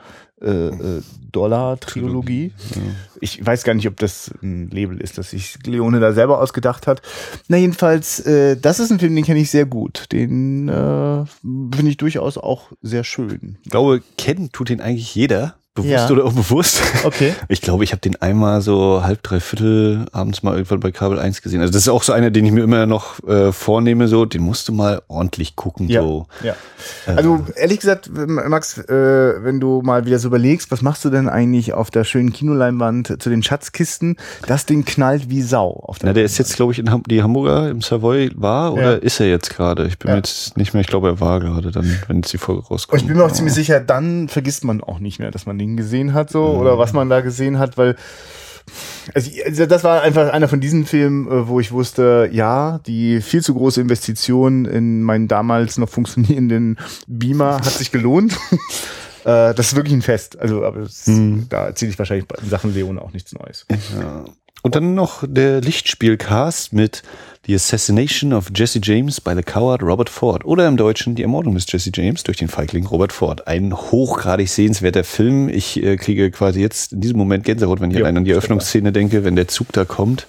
äh, 0.43 0.69
äh, 0.69 1.03
Dollar-Trilogie. 1.33 2.53
Ja. 2.75 2.83
Ich 3.21 3.45
weiß 3.45 3.65
gar 3.65 3.75
nicht, 3.75 3.89
ob 3.89 3.97
das 3.97 4.31
ein 4.43 4.69
Label 4.71 5.01
ist, 5.01 5.19
das 5.19 5.31
sich 5.31 5.59
Leone 5.65 6.01
da 6.01 6.13
selber 6.13 6.41
ausgedacht 6.41 6.87
hat. 6.87 7.03
Na 7.49 7.57
jedenfalls, 7.57 8.21
äh, 8.21 8.57
das 8.57 8.79
ist 8.79 8.91
ein 8.91 8.99
Film, 8.99 9.15
den 9.15 9.25
kenne 9.25 9.41
ich 9.41 9.51
sehr 9.51 9.67
gut. 9.67 10.13
Den 10.13 10.69
äh, 10.69 11.25
finde 11.43 11.89
ich 11.89 11.97
durchaus 11.97 12.39
auch 12.39 12.73
sehr 12.83 13.05
schön. 13.05 13.59
Ich 13.65 13.71
glaube, 13.71 14.03
kennen 14.19 14.51
tut 14.53 14.69
den 14.69 14.81
eigentlich 14.81 15.15
jeder 15.15 15.57
bewusst 15.77 15.91
ja. 15.91 16.11
oder 16.11 16.25
unbewusst. 16.25 16.83
Okay. 17.05 17.35
Ich 17.49 17.61
glaube, 17.61 17.85
ich 17.85 17.93
habe 17.93 18.01
den 18.01 18.21
einmal 18.21 18.61
so 18.61 19.03
halb, 19.03 19.23
dreiviertel 19.23 20.07
abends 20.13 20.43
mal 20.43 20.55
irgendwann 20.55 20.81
bei 20.81 20.91
Kabel 20.91 21.19
1 21.19 21.43
gesehen. 21.43 21.61
Also 21.61 21.73
das 21.73 21.83
ist 21.83 21.89
auch 21.89 22.03
so 22.03 22.13
einer, 22.13 22.31
den 22.31 22.45
ich 22.45 22.53
mir 22.53 22.65
immer 22.65 22.87
noch 22.87 23.23
äh, 23.27 23.53
vornehme, 23.53 24.09
so, 24.09 24.25
den 24.25 24.43
musst 24.43 24.69
du 24.69 24.73
mal 24.73 25.03
ordentlich 25.09 25.55
gucken. 25.55 25.89
Ja. 25.89 26.03
So. 26.03 26.27
ja. 26.43 26.55
Äh. 27.07 27.11
Also 27.13 27.47
ehrlich 27.55 27.81
gesagt, 27.81 28.11
Max, 28.13 28.79
äh, 28.79 29.45
wenn 29.45 29.61
du 29.61 29.83
mal 29.83 30.07
wieder 30.07 30.19
so 30.19 30.29
überlegst, 30.29 30.71
was 30.71 30.83
machst 30.83 31.05
du 31.05 31.11
denn 31.11 31.29
eigentlich 31.29 31.73
auf 31.73 31.91
der 31.91 32.05
schönen 32.05 32.33
Kinoleinwand 32.33 33.23
zu 33.23 33.31
den 33.31 33.43
Schatzkisten? 33.43 34.17
Das 34.47 34.67
Ding 34.67 34.85
knallt 34.85 35.31
wie 35.31 35.43
Sau. 35.43 35.71
Auf 35.87 35.99
der 35.99 36.09
Na, 36.09 36.13
der 36.13 36.25
ist 36.25 36.39
jetzt, 36.39 36.57
glaube 36.57 36.73
ich, 36.73 36.79
in 36.79 36.91
Ham 36.91 37.03
die 37.07 37.23
Hamburger 37.23 37.71
im 37.71 37.81
Savoy 37.81 38.31
war 38.35 38.73
oder 38.73 38.93
ja. 38.93 38.99
ist 38.99 39.21
er 39.21 39.29
jetzt 39.29 39.55
gerade? 39.55 39.87
Ich 39.87 39.99
bin 39.99 40.11
mir 40.11 40.17
jetzt 40.17 40.57
nicht 40.57 40.75
mehr, 40.75 40.81
ich 40.81 40.87
glaube, 40.87 41.09
er 41.09 41.21
war 41.21 41.41
gerade 41.41 41.71
dann, 41.71 41.99
wenn 42.09 42.17
jetzt 42.19 42.33
die 42.33 42.39
Folge 42.39 42.67
rauskommt. 42.67 43.01
ich 43.01 43.07
bin 43.07 43.17
mir 43.17 43.25
auch 43.25 43.33
ziemlich 43.33 43.55
sicher, 43.55 43.81
dann 43.81 44.29
vergisst 44.29 44.65
man 44.65 44.83
auch 44.83 44.99
nicht 44.99 45.19
mehr, 45.19 45.31
dass 45.31 45.47
man 45.47 45.59
den 45.59 45.66
gesehen 45.75 46.13
hat 46.13 46.31
so 46.31 46.53
mhm. 46.53 46.61
oder 46.61 46.79
was 46.79 46.93
man 46.93 47.09
da 47.09 47.21
gesehen 47.23 47.59
hat, 47.59 47.77
weil 47.77 47.97
also, 49.15 49.31
also 49.45 49.67
das 49.67 49.85
war 49.85 50.03
einfach 50.03 50.33
einer 50.33 50.49
von 50.49 50.61
diesen 50.61 50.87
Filmen, 50.87 51.29
äh, 51.29 51.49
wo 51.49 51.61
ich 51.61 51.73
wusste, 51.73 52.29
ja, 52.33 52.81
die 52.87 53.21
viel 53.21 53.43
zu 53.43 53.55
große 53.55 53.81
Investition 53.81 54.65
in 54.65 55.03
meinen 55.03 55.29
damals 55.29 55.79
noch 55.79 55.89
funktionierenden 55.89 56.79
Beamer 57.07 57.57
hat 57.57 57.65
sich 57.65 57.93
gelohnt. 57.93 58.37
Äh, 59.25 59.55
das 59.55 59.67
ist 59.67 59.75
wirklich 59.75 59.93
ein 59.93 60.03
Fest. 60.03 60.39
Also, 60.39 60.65
aber 60.65 60.83
das, 60.83 61.09
mhm. 61.09 61.47
da 61.49 61.67
erzähle 61.67 61.91
ich 61.91 61.99
wahrscheinlich 61.99 62.29
in 62.41 62.49
Sachen 62.49 62.73
Leone 62.73 63.03
auch 63.03 63.13
nichts 63.13 63.33
Neues. 63.33 63.67
Ja. 63.99 64.25
Und 64.67 64.75
dann 64.75 64.97
noch 64.97 65.23
der 65.25 65.61
Lichtspielcast 65.61 66.73
mit 66.73 67.05
The 67.47 67.55
Assassination 67.55 68.33
of 68.33 68.51
Jesse 68.53 68.81
James 68.83 69.21
by 69.21 69.35
the 69.37 69.45
Coward 69.45 69.81
Robert 69.81 70.09
Ford 70.09 70.45
oder 70.45 70.67
im 70.67 70.77
Deutschen 70.77 71.15
Die 71.15 71.23
Ermordung 71.23 71.55
des 71.55 71.71
Jesse 71.71 71.93
James 71.95 72.25
durch 72.25 72.39
den 72.39 72.49
Feigling 72.49 72.85
Robert 72.85 73.13
Ford. 73.13 73.47
Ein 73.47 73.73
hochgradig 73.73 74.49
sehenswerter 74.49 75.05
Film. 75.05 75.49
Ich 75.49 75.81
äh, 75.81 75.97
kriege 75.97 76.33
quasi 76.33 76.63
jetzt 76.63 76.95
in 76.95 77.01
diesem 77.01 77.17
Moment 77.17 77.45
Gänsehaut, 77.45 77.81
wenn 77.81 77.93
ich 77.93 77.99
jo, 77.99 78.03
allein 78.03 78.17
an 78.17 78.25
die 78.25 78.33
Eröffnungsszene 78.33 78.91
denke, 78.91 79.23
wenn 79.23 79.37
der 79.37 79.47
Zug 79.47 79.69
da 79.71 79.85
kommt 79.85 80.27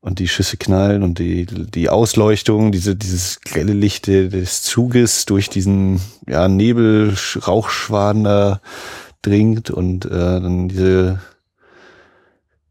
und 0.00 0.18
die 0.18 0.26
Schüsse 0.26 0.56
knallen 0.56 1.04
und 1.04 1.20
die, 1.20 1.46
die 1.46 1.88
Ausleuchtung, 1.90 2.72
diese, 2.72 2.96
dieses 2.96 3.40
grelle 3.42 3.72
Licht 3.72 4.08
des 4.08 4.62
Zuges 4.62 5.26
durch 5.26 5.48
diesen 5.48 6.00
ja, 6.26 6.48
Nebel, 6.48 7.14
Rauchschwaden 7.46 8.24
da 8.24 8.60
dringt 9.22 9.70
und 9.70 10.06
äh, 10.06 10.08
dann 10.08 10.66
diese 10.68 11.20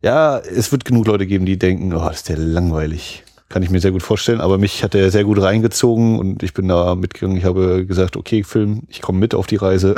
ja, 0.01 0.39
es 0.39 0.71
wird 0.71 0.85
genug 0.85 1.07
Leute 1.07 1.25
geben, 1.25 1.45
die 1.45 1.57
denken, 1.57 1.93
oh, 1.93 2.09
ist 2.09 2.29
der 2.29 2.37
langweilig. 2.37 3.23
Kann 3.49 3.63
ich 3.63 3.69
mir 3.69 3.79
sehr 3.79 3.91
gut 3.91 4.03
vorstellen, 4.03 4.41
aber 4.41 4.57
mich 4.57 4.83
hat 4.83 4.93
er 4.93 5.09
sehr 5.09 5.23
gut 5.23 5.41
reingezogen 5.41 6.19
und 6.19 6.43
ich 6.43 6.53
bin 6.53 6.67
da 6.67 6.95
mitgegangen. 6.95 7.37
Ich 7.37 7.45
habe 7.45 7.85
gesagt, 7.85 8.17
okay, 8.17 8.43
Film, 8.43 8.83
ich 8.89 9.01
komme 9.01 9.19
mit 9.19 9.33
auf 9.33 9.47
die 9.47 9.55
Reise. 9.55 9.95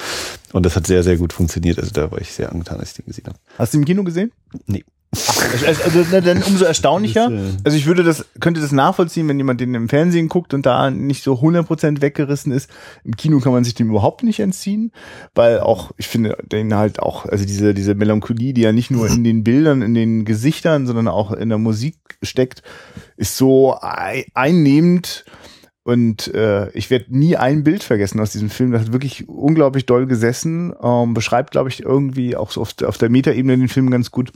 und 0.52 0.66
das 0.66 0.74
hat 0.74 0.86
sehr, 0.86 1.04
sehr 1.04 1.16
gut 1.16 1.32
funktioniert. 1.32 1.78
Also 1.78 1.92
da 1.92 2.10
war 2.10 2.20
ich 2.20 2.32
sehr 2.32 2.50
angetan, 2.50 2.80
als 2.80 2.90
ich 2.90 2.96
den 2.96 3.06
gesehen 3.06 3.26
habe. 3.28 3.38
Hast 3.56 3.72
du 3.72 3.78
im 3.78 3.84
Kino 3.84 4.02
gesehen? 4.02 4.32
Nee. 4.66 4.84
Also, 5.10 5.82
also, 5.84 6.20
dann 6.20 6.42
umso 6.42 6.64
erstaunlicher. 6.66 7.30
Also 7.64 7.76
ich 7.78 7.86
würde 7.86 8.02
das, 8.02 8.26
könnte 8.40 8.60
das 8.60 8.72
nachvollziehen, 8.72 9.26
wenn 9.28 9.38
jemand 9.38 9.60
den 9.60 9.74
im 9.74 9.88
Fernsehen 9.88 10.28
guckt 10.28 10.52
und 10.52 10.66
da 10.66 10.90
nicht 10.90 11.22
so 11.22 11.34
100% 11.34 12.02
weggerissen 12.02 12.52
ist. 12.52 12.70
Im 13.04 13.16
Kino 13.16 13.40
kann 13.40 13.52
man 13.52 13.64
sich 13.64 13.74
dem 13.74 13.88
überhaupt 13.88 14.22
nicht 14.22 14.40
entziehen, 14.40 14.92
weil 15.34 15.60
auch, 15.60 15.92
ich 15.96 16.08
finde 16.08 16.36
den 16.44 16.74
halt 16.74 17.00
auch, 17.00 17.24
also 17.24 17.46
diese, 17.46 17.72
diese 17.72 17.94
Melancholie, 17.94 18.52
die 18.52 18.60
ja 18.60 18.72
nicht 18.72 18.90
nur 18.90 19.08
in 19.08 19.24
den 19.24 19.44
Bildern, 19.44 19.80
in 19.80 19.94
den 19.94 20.26
Gesichtern, 20.26 20.86
sondern 20.86 21.08
auch 21.08 21.32
in 21.32 21.48
der 21.48 21.58
Musik 21.58 21.96
steckt, 22.22 22.62
ist 23.16 23.36
so 23.36 23.78
einnehmend 24.34 25.24
Und 25.84 26.34
äh, 26.34 26.68
ich 26.72 26.90
werde 26.90 27.16
nie 27.16 27.38
ein 27.38 27.64
Bild 27.64 27.82
vergessen 27.82 28.20
aus 28.20 28.32
diesem 28.32 28.50
Film. 28.50 28.72
Das 28.72 28.82
hat 28.82 28.92
wirklich 28.92 29.26
unglaublich 29.26 29.86
doll 29.86 30.06
gesessen. 30.06 30.74
Ähm, 30.82 31.14
beschreibt, 31.14 31.50
glaube 31.52 31.70
ich, 31.70 31.82
irgendwie 31.82 32.36
auch 32.36 32.50
so 32.50 32.60
auf, 32.60 32.74
auf 32.84 32.98
der 32.98 33.08
Metaebene 33.08 33.56
den 33.56 33.68
Film 33.68 33.90
ganz 33.90 34.10
gut 34.10 34.30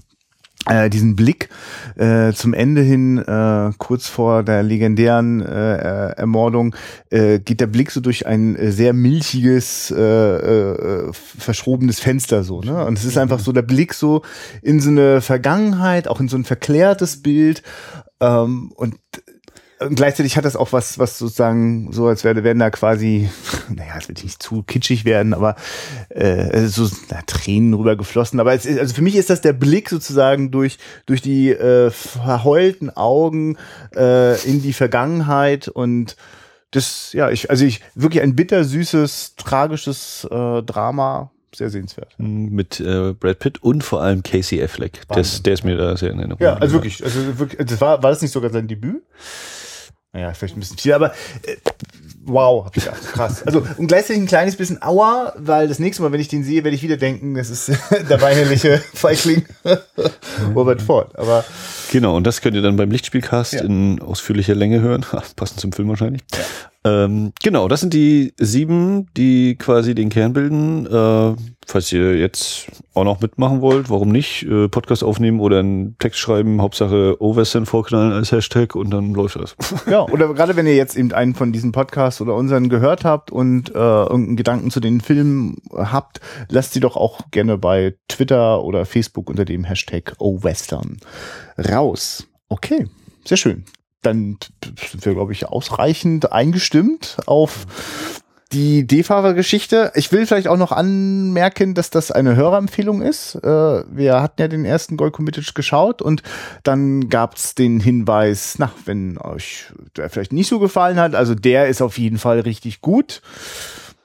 äh, 0.67 0.89
diesen 0.91 1.17
Blick 1.17 1.49
äh, 1.97 2.33
zum 2.33 2.55
Ende 2.55 2.83
hin, 2.83 3.19
äh, 3.19 3.73
kurz 3.79 4.09
vor 4.09 4.43
der 4.43 4.63
legendären 4.63 5.41
äh, 5.41 6.11
Ermordung, 6.13 6.75
äh, 7.11 7.41
geht 7.41 7.61
der 7.61 7.67
Blick 7.67 7.91
so 7.91 8.01
durch 8.01 8.27
ein 8.27 8.57
äh, 8.57 8.71
sehr 8.71 8.93
milchiges, 8.93 9.91
äh, 9.91 10.01
äh, 10.01 11.13
verschrobenes 11.13 12.01
Fenster 12.01 12.45
so. 12.45 12.61
Ne? 12.61 12.85
Und 12.85 12.99
es 12.99 13.05
ist 13.05 13.19
einfach 13.19 13.41
so 13.41 13.53
der 13.53 13.63
Blick 13.63 13.95
so 13.95 14.23
in 14.63 14.81
so 14.81 14.91
eine 14.91 15.21
Vergangenheit, 15.21 16.07
auch 16.09 16.21
in 16.21 16.29
so 16.29 16.37
ein 16.37 16.45
verklärtes 16.45 17.23
Bild. 17.23 17.63
Ähm, 18.21 18.73
und 18.77 18.97
und 19.87 19.95
gleichzeitig 19.95 20.37
hat 20.37 20.45
das 20.45 20.57
auch 20.57 20.73
was, 20.73 20.99
was 20.99 21.19
sozusagen 21.19 21.93
so, 21.93 22.07
als 22.07 22.25
wäre, 22.25 22.45
werden 22.45 22.59
da 22.59 22.71
quasi, 22.71 23.29
naja, 23.69 23.95
es 23.99 24.09
wird 24.09 24.23
nicht 24.23 24.43
zu 24.43 24.63
kitschig 24.63 25.05
werden, 25.05 25.35
aber 25.35 25.57
äh, 26.09 26.67
so 26.67 26.89
na, 27.11 27.23
Tränen 27.27 27.75
rüber 27.75 27.97
geflossen. 27.97 28.41
Aber 28.41 28.55
es 28.55 28.67
ist, 28.67 28.79
also 28.79 28.95
für 28.95 29.03
mich 29.03 29.17
ist 29.17 29.31
das 29.31 29.41
der 29.41 29.53
Blick 29.53 29.89
sozusagen 29.89 30.51
durch 30.51 30.79
durch 31.07 31.23
die 31.23 31.51
äh, 31.51 31.91
verheulten 31.91 32.91
Augen 32.91 33.57
äh, 33.95 34.41
in 34.49 34.63
die 34.63 34.73
Vergangenheit 34.73 35.69
und 35.69 36.17
das, 36.73 37.13
ja, 37.13 37.31
ich, 37.31 37.51
also 37.51 37.65
ich 37.65 37.81
wirklich 37.95 38.23
ein 38.23 38.35
bittersüßes, 38.35 39.37
tragisches 39.37 40.27
äh, 40.31 40.63
Drama, 40.63 41.31
sehr 41.55 41.71
sehenswert. 41.71 42.15
Mit 42.19 42.81
äh, 42.81 43.13
Brad 43.13 43.39
Pitt 43.39 43.63
und 43.63 43.85
vor 43.85 44.01
allem 44.01 44.23
Casey 44.23 44.63
Affleck. 44.63 45.03
Das, 45.09 45.43
der 45.43 45.53
ist 45.53 45.65
mir 45.65 45.77
da 45.77 45.97
sehr 45.97 46.11
in 46.11 46.19
Erinnerung. 46.19 46.43
Ja, 46.43 46.55
also 46.55 46.75
wirklich, 46.75 47.05
also 47.05 47.39
wirklich, 47.39 47.65
das 47.67 47.81
war, 47.81 48.03
war 48.03 48.11
das 48.11 48.23
nicht 48.23 48.33
sogar 48.33 48.51
sein 48.51 48.69
Debüt? 48.69 49.03
Naja, 50.13 50.35
vielleicht 50.35 50.57
ein 50.57 50.61
bisschen 50.61 50.79
viel, 50.79 50.93
aber 50.93 51.15
äh, 51.43 51.57
wow, 52.25 52.65
hab 52.65 52.77
ich 52.77 52.85
gedacht, 52.85 53.03
krass. 53.13 53.43
Also 53.47 53.63
und 53.77 53.87
gleichzeitig 53.87 54.23
ein 54.23 54.27
kleines 54.27 54.57
bisschen 54.57 54.83
Aua, 54.83 55.33
weil 55.37 55.69
das 55.69 55.79
nächste 55.79 56.03
Mal, 56.03 56.13
wenn 56.13 56.21
ich 56.21 56.29
den 56.29 56.45
sehe, 56.45 56.65
werde 56.65 56.75
ich 56.75 56.83
wieder 56.83 56.97
denken, 56.97 57.35
das 57.35 57.51
ist 57.51 57.73
der 58.09 58.21
weinerliche 58.21 58.79
Feigling 58.95 59.45
Robert 60.55 60.83
Ford. 60.83 61.17
Aber 61.19 61.45
genau, 61.91 62.17
und 62.17 62.27
das 62.27 62.41
könnt 62.41 62.57
ihr 62.57 62.63
dann 62.63 62.77
beim 62.77 62.91
Lichtspielcast 62.91 63.55
ja. 63.55 63.63
in 63.63 64.01
ausführlicher 64.01 64.55
Länge 64.55 64.81
hören, 64.81 65.05
passend 65.37 65.61
zum 65.61 65.73
Film 65.73 65.89
wahrscheinlich. 65.89 66.23
Ja. 66.33 66.41
Ähm, 66.85 67.33
genau, 67.43 67.69
das 67.69 67.81
sind 67.81 67.95
die 67.95 68.35
sieben, 68.39 69.07
die 69.17 69.57
quasi 69.57 69.95
den 69.95 70.09
Kern 70.09 70.33
bilden. 70.33 70.87
Äh, 70.87 71.37
falls 71.65 71.93
ihr 71.93 72.17
jetzt 72.17 72.67
auch 72.93 73.05
noch 73.05 73.21
mitmachen 73.21 73.61
wollt, 73.61 73.89
warum 73.89 74.09
nicht? 74.09 74.43
Äh, 74.43 74.69
Podcast 74.69 75.05
aufnehmen 75.05 75.39
oder 75.39 75.61
einen 75.61 75.97
Text 75.99 76.19
schreiben, 76.19 76.61
Hauptsache 76.61 77.17
Oversend 77.21 77.69
vorknallen 77.69 78.13
als 78.13 78.33
Hashtag 78.33 78.75
und 78.75 78.91
dann 78.91 79.15
läuft 79.15 79.37
das. 79.37 79.55
Ja, 79.89 80.03
oder 80.03 80.35
gerade 80.35 80.57
wenn 80.57 80.67
ihr 80.67 80.75
jetzt 80.75 80.97
eben 80.97 81.13
einen 81.13 81.35
von 81.35 81.53
diesen 81.53 81.71
Podcasts 81.71 82.12
oder 82.21 82.35
unseren 82.35 82.69
gehört 82.69 83.05
habt 83.05 83.31
und 83.31 83.71
äh, 83.71 83.79
irgendeinen 83.79 84.37
Gedanken 84.37 84.71
zu 84.71 84.81
den 84.81 85.01
Filmen 85.01 85.57
habt, 85.73 86.21
lasst 86.49 86.73
sie 86.73 86.81
doch 86.81 86.97
auch 86.97 87.31
gerne 87.31 87.59
bei 87.59 87.95
Twitter 88.09 88.63
oder 88.63 88.85
Facebook 88.85 89.31
unter 89.31 89.45
dem 89.45 89.65
Hashtag 89.65 90.15
OWestern 90.19 90.99
raus. 91.59 92.27
Okay, 92.49 92.87
sehr 93.25 93.37
schön 93.37 93.65
dann 94.03 94.39
sind 94.91 95.07
wir, 95.07 95.15
glaube 95.15 95.33
ich, 95.33 95.47
ausreichend 95.47 96.33
eingestimmt 96.33 97.19
auf 97.27 98.22
die 98.53 98.87
D-Fahrer-Geschichte. 98.87 99.93
Ich 99.95 100.13
will 100.13 100.27
vielleicht 100.27 100.49
auch 100.49 100.57
noch 100.57 100.73
anmerken, 100.73 101.75
dass 101.75 101.91
das 101.91 102.11
eine 102.11 102.37
Hörerempfehlung 102.37 103.03
ist. 103.03 103.37
Äh, 103.37 103.49
wir 103.49 104.21
hatten 104.21 104.41
ja 104.41 104.49
den 104.49 104.65
ersten 104.65 104.97
Golkomitic 104.97 105.55
geschaut 105.55 106.03
und 106.03 106.23
dann 106.63 107.09
gab's 107.09 107.55
den 107.55 107.81
Hinweis, 107.81 108.57
na, 108.59 108.73
wenn 108.85 109.19
euch 109.19 109.67
der 109.97 110.11
vielleicht 110.11 110.33
nicht 110.33 110.49
so 110.49 110.59
gefallen 110.59 110.99
hat, 110.99 111.15
also 111.15 111.35
der 111.35 111.69
ist 111.69 111.83
auf 111.83 111.99
jeden 111.99 112.19
Fall 112.19 112.41
richtig 112.41 112.81
gut. 112.81 113.23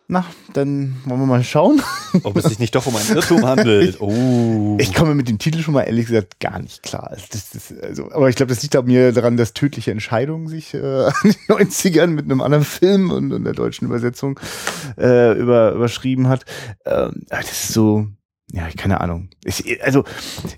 Na, 0.10 0.26
dann 0.54 0.96
wollen 1.04 1.20
wir 1.20 1.26
mal 1.26 1.44
schauen. 1.44 1.82
Ob 2.24 2.38
es 2.38 2.46
sich 2.46 2.60
nicht 2.60 2.74
doch 2.76 2.86
um 2.86 2.96
einen 2.96 3.10
Irrtum 3.10 3.46
handelt. 3.46 3.98
Oh. 4.08 4.78
Ich 4.80 4.94
komme 4.94 5.16
mit 5.16 5.28
dem 5.28 5.40
Titel 5.40 5.62
schon 5.62 5.74
mal 5.74 5.84
ehrlich 5.84 6.06
gesagt 6.06 6.40
gar 6.40 6.60
nicht 6.60 6.84
klar. 6.84 7.16
Das, 7.32 7.50
das, 7.50 7.74
also, 7.82 8.12
aber 8.12 8.30
ich 8.30 8.36
glaube, 8.36 8.50
das 8.50 8.62
liegt 8.62 8.76
auch 8.78 8.84
mir 8.84 9.12
daran, 9.12 9.38
dass 9.38 9.54
tödliche 9.54 9.92
Entscheidungen 9.92 10.48
sich 10.48 10.74
äh, 10.74 10.78
in 11.24 11.32
den 11.32 11.68
90ern 11.68 12.08
mit 12.08 12.26
einem 12.26 12.42
anderen 12.42 12.64
Film 12.64 13.12
und 13.12 13.32
in 13.32 13.44
der 13.44 13.54
deutschen 13.54 13.86
Übersetzung 13.86 14.40
äh, 14.98 15.34
über, 15.38 15.74
überschrieben 15.74 16.28
hat. 16.28 16.46
Ähm, 16.86 17.26
das 17.30 17.52
ist 17.52 17.74
so, 17.74 18.08
ja, 18.54 18.70
keine 18.78 19.02
Ahnung. 19.02 19.30
Ich, 19.44 19.84
also, 19.84 20.06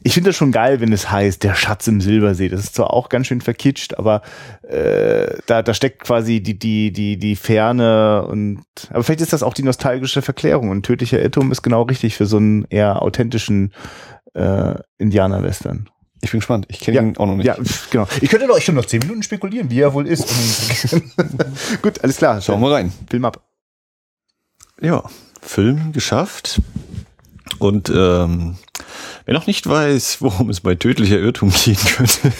ich 0.03 0.13
finde 0.13 0.29
das 0.29 0.37
schon 0.37 0.51
geil, 0.51 0.79
wenn 0.79 0.93
es 0.93 1.09
heißt, 1.09 1.43
der 1.43 1.55
Schatz 1.55 1.87
im 1.87 2.01
Silbersee. 2.01 2.47
Das 2.47 2.61
ist 2.61 2.75
zwar 2.75 2.93
auch 2.93 3.09
ganz 3.09 3.25
schön 3.25 3.41
verkitscht, 3.41 3.95
aber 3.95 4.21
äh, 4.61 5.37
da, 5.47 5.63
da 5.63 5.73
steckt 5.73 6.03
quasi 6.03 6.39
die, 6.41 6.59
die, 6.59 6.91
die, 6.91 7.17
die 7.17 7.35
Ferne 7.35 8.27
und 8.27 8.61
aber 8.91 9.03
vielleicht 9.03 9.21
ist 9.21 9.33
das 9.33 9.41
auch 9.41 9.55
die 9.55 9.63
nostalgische 9.63 10.21
Verklärung 10.21 10.69
und 10.69 10.85
tödlicher 10.85 11.19
Irrtum 11.19 11.51
ist 11.51 11.63
genau 11.63 11.81
richtig 11.81 12.15
für 12.15 12.27
so 12.27 12.37
einen 12.37 12.65
eher 12.69 13.01
authentischen 13.01 13.73
äh, 14.35 14.75
Indianer-Western. 14.99 15.89
Ich 16.21 16.29
bin 16.31 16.41
gespannt. 16.41 16.67
Ich 16.69 16.81
kenne 16.81 16.97
ja, 16.97 17.01
ihn 17.01 17.17
auch 17.17 17.25
noch 17.25 17.37
nicht. 17.37 17.47
Ja, 17.47 17.55
genau. 17.89 18.07
Ich 18.21 18.29
könnte 18.29 18.45
doch 18.45 18.59
schon 18.61 18.75
noch 18.75 18.85
zehn 18.85 18.99
Minuten 18.99 19.23
spekulieren, 19.23 19.71
wie 19.71 19.79
er 19.79 19.93
wohl 19.93 20.05
ist. 20.05 20.27
Gut, 21.81 22.03
alles 22.03 22.17
klar. 22.17 22.41
Schauen 22.41 22.61
wir 22.61 22.71
rein. 22.71 22.91
Film 23.09 23.25
ab. 23.25 23.41
Ja, 24.81 25.03
Film 25.41 25.91
geschafft. 25.93 26.61
Und 27.57 27.89
ähm, 27.89 28.57
wer 29.25 29.33
noch 29.33 29.47
nicht 29.47 29.67
weiß, 29.67 30.17
worum 30.21 30.49
es 30.49 30.61
bei 30.61 30.75
tödlicher 30.75 31.19
Irrtum 31.19 31.51
gehen 31.51 31.79
könnte, 31.95 32.31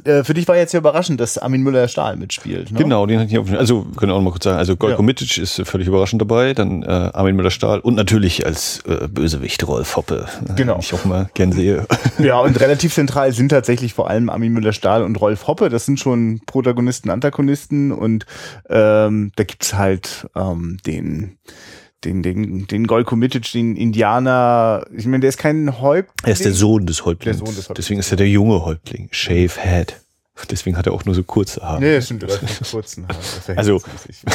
Äh, 0.03 0.23
für 0.23 0.33
dich 0.33 0.47
war 0.47 0.57
jetzt 0.57 0.73
ja 0.73 0.79
überraschend, 0.79 1.19
dass 1.19 1.37
Armin 1.37 1.61
Müller-Stahl 1.61 2.15
mitspielt. 2.15 2.71
Ne? 2.71 2.79
Genau, 2.79 3.05
den 3.05 3.19
hatte 3.19 3.31
ich 3.31 3.37
auf, 3.37 3.51
also 3.51 3.85
können 3.95 4.11
wir 4.11 4.15
auch 4.15 4.19
noch 4.19 4.25
mal 4.25 4.31
kurz 4.31 4.43
sagen, 4.43 4.57
also 4.57 4.75
Golko 4.75 5.01
ja. 5.01 5.05
Mitic 5.05 5.37
ist 5.37 5.61
völlig 5.65 5.87
überraschend 5.87 6.21
dabei, 6.21 6.53
dann 6.53 6.83
äh, 6.83 6.87
Armin 6.87 7.35
Müller-Stahl 7.35 7.79
und 7.79 7.95
natürlich 7.95 8.45
als 8.45 8.81
äh, 8.87 9.07
Bösewicht 9.07 9.65
Rolf 9.67 9.95
Hoppe, 9.95 10.27
genau. 10.55 10.79
ich 10.79 10.93
auch 10.93 11.05
mal 11.05 11.29
gern 11.33 11.51
sehe. 11.51 11.85
Ja, 12.19 12.39
und 12.39 12.59
relativ 12.59 12.93
zentral 12.93 13.31
sind 13.33 13.49
tatsächlich 13.49 13.93
vor 13.93 14.09
allem 14.09 14.29
Armin 14.29 14.53
Müller-Stahl 14.53 15.03
und 15.03 15.19
Rolf 15.19 15.47
Hoppe, 15.47 15.69
das 15.69 15.85
sind 15.85 15.99
schon 15.99 16.41
Protagonisten, 16.45 17.09
Antagonisten 17.09 17.91
und 17.91 18.25
ähm, 18.69 19.31
da 19.35 19.43
gibt's 19.43 19.73
halt 19.73 20.27
ähm, 20.35 20.77
den 20.85 21.37
den, 22.05 22.23
den, 22.23 22.67
den 22.67 22.87
Golko 22.87 23.15
Mitic, 23.15 23.51
den 23.51 23.75
Indianer, 23.75 24.85
ich 24.95 25.05
meine, 25.05 25.21
der 25.21 25.29
ist 25.29 25.37
kein 25.37 25.79
Häuptling. 25.79 26.25
Er 26.25 26.33
ist 26.33 26.45
der 26.45 26.53
Sohn 26.53 26.85
des 26.85 27.05
Häuptlings. 27.05 27.37
Der 27.37 27.45
Sohn 27.45 27.55
des 27.55 27.69
Häuptlings. 27.69 27.85
Deswegen 27.85 27.99
ist 27.99 28.11
er 28.11 28.17
der 28.17 28.29
junge 28.29 28.63
Häuptling. 28.65 29.09
Shave 29.11 29.51
Head. 29.61 29.99
Deswegen 30.49 30.77
hat 30.77 30.87
er 30.87 30.93
auch 30.93 31.05
nur 31.05 31.13
so 31.13 31.23
kurze 31.23 31.61
Haare. 31.61 31.79
Nee, 31.79 32.01
stimmt, 32.01 32.23
das 32.23 32.41
ist 32.41 32.71
kurzen 32.71 33.07
Haare. 33.07 33.57
Also, 33.57 33.81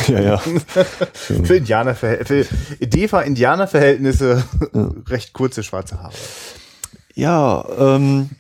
ja, 0.07 0.21
ja. 0.21 0.39
für 1.13 1.57
Indianer, 1.57 1.95
für 1.97 2.47
DEFA-Indianer-Verhältnisse 2.81 4.45
recht 5.09 5.33
kurze 5.33 5.65
schwarze 5.65 6.01
Haare. 6.01 6.15
Ja, 7.15 7.67
ähm, 7.79 8.31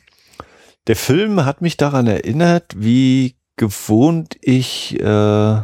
der 0.86 0.94
Film 0.96 1.44
hat 1.44 1.60
mich 1.60 1.76
daran 1.76 2.06
erinnert, 2.06 2.74
wie 2.76 3.34
gewohnt 3.56 4.36
ich 4.40 4.98
äh, 5.00 5.60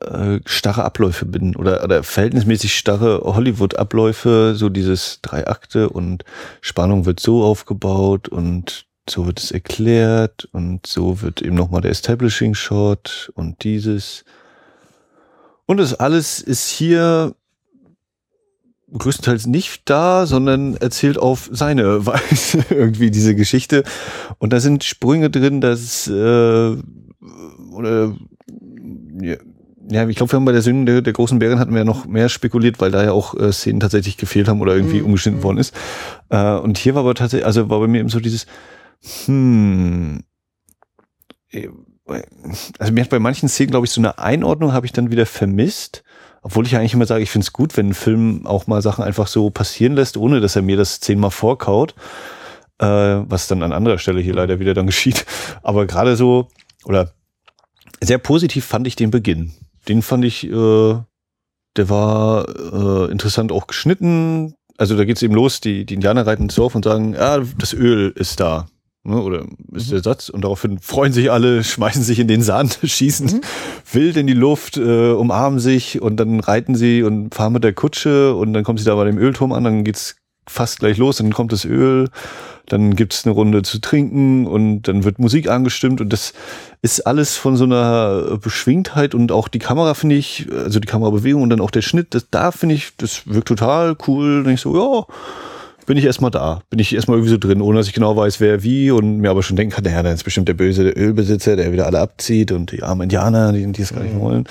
äh, 0.00 0.40
starre 0.44 0.84
Abläufe 0.84 1.26
bin 1.26 1.56
oder, 1.56 1.84
oder 1.84 2.02
verhältnismäßig 2.02 2.74
starre 2.74 3.20
Hollywood-Abläufe, 3.22 4.54
so 4.56 4.68
dieses 4.68 5.20
drei 5.22 5.46
Akte 5.46 5.90
und 5.90 6.24
Spannung 6.60 7.06
wird 7.06 7.20
so 7.20 7.44
aufgebaut 7.44 8.28
und 8.28 8.86
so 9.08 9.26
wird 9.26 9.40
es 9.40 9.50
erklärt 9.50 10.48
und 10.52 10.86
so 10.86 11.20
wird 11.22 11.42
eben 11.42 11.56
nochmal 11.56 11.80
der 11.80 11.90
Establishing 11.90 12.54
Shot 12.54 13.30
und 13.34 13.64
dieses. 13.64 14.24
Und 15.66 15.78
das 15.78 15.94
alles 15.94 16.40
ist 16.40 16.68
hier 16.68 17.34
größtenteils 18.92 19.46
nicht 19.46 19.82
da, 19.84 20.26
sondern 20.26 20.76
erzählt 20.76 21.18
auf 21.18 21.48
seine 21.52 22.06
Weise 22.06 22.64
irgendwie 22.70 23.10
diese 23.10 23.34
Geschichte. 23.34 23.84
Und 24.38 24.52
da 24.52 24.60
sind 24.60 24.84
Sprünge 24.84 25.30
drin, 25.30 25.60
dass 25.60 26.08
äh, 26.08 26.76
oder 27.72 28.16
ja, 29.20 29.36
ja, 29.90 30.08
ich 30.08 30.16
glaube, 30.16 30.32
wir 30.32 30.36
haben 30.36 30.44
bei 30.44 30.52
der 30.52 30.62
Sünde 30.62 30.92
der, 30.92 31.02
der, 31.02 31.12
großen 31.12 31.38
Bären 31.38 31.58
hatten 31.58 31.72
wir 31.72 31.78
ja 31.78 31.84
noch 31.84 32.06
mehr 32.06 32.28
spekuliert, 32.28 32.80
weil 32.80 32.90
da 32.90 33.02
ja 33.02 33.12
auch 33.12 33.34
äh, 33.34 33.52
Szenen 33.52 33.80
tatsächlich 33.80 34.16
gefehlt 34.16 34.48
haben 34.48 34.60
oder 34.60 34.74
irgendwie 34.74 35.00
mhm. 35.00 35.06
umgeschnitten 35.06 35.42
worden 35.42 35.58
ist. 35.58 35.74
Äh, 36.28 36.54
und 36.54 36.78
hier 36.78 36.94
war 36.94 37.00
aber 37.00 37.14
tatsächlich, 37.14 37.46
also 37.46 37.68
war 37.68 37.80
bei 37.80 37.88
mir 37.88 38.00
eben 38.00 38.08
so 38.08 38.20
dieses, 38.20 38.46
hm, 39.26 40.22
also 42.78 42.92
mir 42.92 43.02
hat 43.02 43.10
bei 43.10 43.18
manchen 43.18 43.48
Szenen, 43.48 43.70
glaube 43.70 43.86
ich, 43.86 43.92
so 43.92 44.00
eine 44.00 44.18
Einordnung 44.18 44.72
habe 44.72 44.86
ich 44.86 44.92
dann 44.92 45.10
wieder 45.10 45.26
vermisst. 45.26 46.02
Obwohl 46.42 46.64
ich 46.64 46.76
eigentlich 46.76 46.94
immer 46.94 47.06
sage, 47.06 47.22
ich 47.22 47.30
finde 47.30 47.44
es 47.44 47.52
gut, 47.52 47.76
wenn 47.76 47.88
ein 47.88 47.94
Film 47.94 48.46
auch 48.46 48.66
mal 48.66 48.80
Sachen 48.80 49.04
einfach 49.04 49.26
so 49.26 49.50
passieren 49.50 49.94
lässt, 49.94 50.16
ohne 50.16 50.40
dass 50.40 50.56
er 50.56 50.62
mir 50.62 50.76
das 50.76 51.00
zehnmal 51.00 51.30
vorkaut. 51.30 51.94
Äh, 52.78 52.86
was 52.86 53.46
dann 53.46 53.62
an 53.62 53.72
anderer 53.72 53.98
Stelle 53.98 54.22
hier 54.22 54.34
leider 54.34 54.58
wieder 54.58 54.72
dann 54.72 54.86
geschieht. 54.86 55.26
Aber 55.62 55.86
gerade 55.86 56.16
so, 56.16 56.48
oder 56.84 57.12
sehr 58.00 58.18
positiv 58.18 58.64
fand 58.64 58.86
ich 58.86 58.96
den 58.96 59.10
Beginn. 59.10 59.52
Den 59.88 60.02
fand 60.02 60.24
ich, 60.24 60.46
äh, 60.46 60.96
der 61.76 61.88
war 61.88 62.48
äh, 62.48 63.10
interessant 63.10 63.52
auch 63.52 63.66
geschnitten. 63.66 64.54
Also 64.76 64.96
da 64.96 65.04
geht's 65.04 65.22
eben 65.22 65.34
los, 65.34 65.60
die, 65.60 65.84
die 65.84 65.94
Indianer 65.94 66.26
reiten 66.26 66.44
ins 66.44 66.54
Dorf 66.54 66.74
und 66.74 66.84
sagen, 66.84 67.16
ah, 67.16 67.40
das 67.58 67.72
Öl 67.72 68.12
ist 68.14 68.40
da. 68.40 68.66
Ne, 69.02 69.18
oder 69.18 69.46
ist 69.72 69.88
mhm. 69.88 69.92
der 69.92 70.02
Satz? 70.02 70.28
Und 70.28 70.42
daraufhin 70.42 70.78
freuen 70.78 71.12
sich 71.12 71.30
alle, 71.30 71.64
schmeißen 71.64 72.02
sich 72.02 72.18
in 72.18 72.28
den 72.28 72.42
Sand, 72.42 72.80
schießen 72.84 73.26
mhm. 73.26 73.40
wild 73.92 74.16
in 74.16 74.26
die 74.26 74.34
Luft, 74.34 74.76
äh, 74.76 75.12
umarmen 75.12 75.58
sich 75.58 76.02
und 76.02 76.16
dann 76.16 76.40
reiten 76.40 76.74
sie 76.74 77.02
und 77.02 77.34
fahren 77.34 77.54
mit 77.54 77.64
der 77.64 77.72
Kutsche 77.72 78.34
und 78.34 78.52
dann 78.52 78.64
kommen 78.64 78.78
sie 78.78 78.84
da 78.84 78.94
bei 78.94 79.04
dem 79.04 79.18
Ölturm 79.18 79.52
an, 79.52 79.64
dann 79.64 79.84
geht's 79.84 80.16
fast 80.46 80.80
gleich 80.80 80.98
los, 80.98 81.16
dann 81.16 81.32
kommt 81.32 81.52
das 81.52 81.64
Öl, 81.64 82.08
dann 82.72 82.94
gibt's 82.94 83.26
eine 83.26 83.34
Runde 83.34 83.62
zu 83.62 83.80
trinken 83.80 84.46
und 84.46 84.82
dann 84.82 85.04
wird 85.04 85.18
Musik 85.18 85.50
angestimmt 85.50 86.00
und 86.00 86.12
das 86.12 86.32
ist 86.82 87.06
alles 87.06 87.36
von 87.36 87.56
so 87.56 87.64
einer 87.64 88.38
Beschwingtheit 88.40 89.14
und 89.14 89.32
auch 89.32 89.48
die 89.48 89.58
Kamera 89.58 89.94
finde 89.94 90.14
ich, 90.16 90.46
also 90.52 90.78
die 90.78 90.86
Kamerabewegung 90.86 91.42
und 91.42 91.50
dann 91.50 91.60
auch 91.60 91.72
der 91.72 91.82
Schnitt, 91.82 92.14
das, 92.14 92.30
da 92.30 92.52
finde 92.52 92.76
ich, 92.76 92.92
das 92.96 93.26
wirkt 93.26 93.48
total 93.48 93.96
cool. 94.06 94.44
Und 94.46 94.52
ich 94.52 94.60
so, 94.60 94.76
ja, 94.76 95.14
bin 95.86 95.96
ich 95.96 96.04
erstmal 96.04 96.30
da. 96.30 96.62
Bin 96.70 96.78
ich 96.78 96.94
erstmal 96.94 97.16
irgendwie 97.18 97.32
so 97.32 97.38
drin, 97.38 97.60
ohne 97.60 97.78
dass 97.78 97.88
ich 97.88 97.92
genau 97.92 98.16
weiß, 98.16 98.38
wer 98.38 98.62
wie 98.62 98.92
und 98.92 99.18
mir 99.18 99.30
aber 99.30 99.42
schon 99.42 99.56
denken 99.56 99.74
kann, 99.74 99.84
naja, 99.84 100.02
dann 100.04 100.14
ist 100.14 100.24
bestimmt 100.24 100.48
der 100.48 100.54
böse 100.54 100.88
Ölbesitzer, 100.88 101.56
der 101.56 101.72
wieder 101.72 101.86
alle 101.86 101.98
abzieht 101.98 102.52
und 102.52 102.70
die 102.70 102.84
armen 102.84 103.02
Indianer, 103.02 103.52
die, 103.52 103.70
die 103.72 103.82
es 103.82 103.92
gar 103.92 104.02
nicht 104.02 104.14
mhm. 104.14 104.20
wollen. 104.20 104.44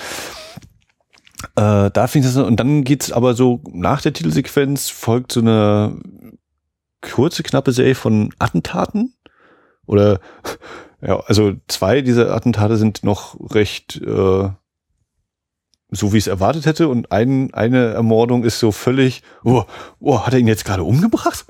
Äh, 1.56 1.90
da 1.90 2.06
finde 2.06 2.28
ich 2.28 2.34
das, 2.34 2.44
und 2.44 2.60
dann 2.60 2.84
geht's 2.84 3.10
aber 3.10 3.32
so 3.32 3.62
nach 3.72 4.02
der 4.02 4.12
Titelsequenz 4.12 4.90
folgt 4.90 5.32
so 5.32 5.40
eine 5.40 5.96
kurze, 7.00 7.42
knappe 7.42 7.72
Serie 7.72 7.94
von 7.94 8.32
Attentaten. 8.38 9.14
Oder 9.86 10.20
ja, 11.00 11.20
also 11.20 11.54
zwei 11.68 12.02
dieser 12.02 12.34
Attentate 12.34 12.76
sind 12.76 13.04
noch 13.04 13.36
recht 13.52 14.00
äh, 14.04 14.50
so 15.90 16.12
wie 16.12 16.18
ich 16.18 16.24
es 16.24 16.28
erwartet 16.28 16.66
hätte 16.66 16.88
und 16.88 17.10
ein, 17.10 17.52
eine 17.52 17.92
Ermordung 17.92 18.44
ist 18.44 18.60
so 18.60 18.72
völlig, 18.72 19.22
oh, 19.44 19.64
oh 19.98 20.20
hat 20.24 20.32
er 20.32 20.38
ihn 20.38 20.48
jetzt 20.48 20.64
gerade 20.64 20.84
umgebracht? 20.84 21.44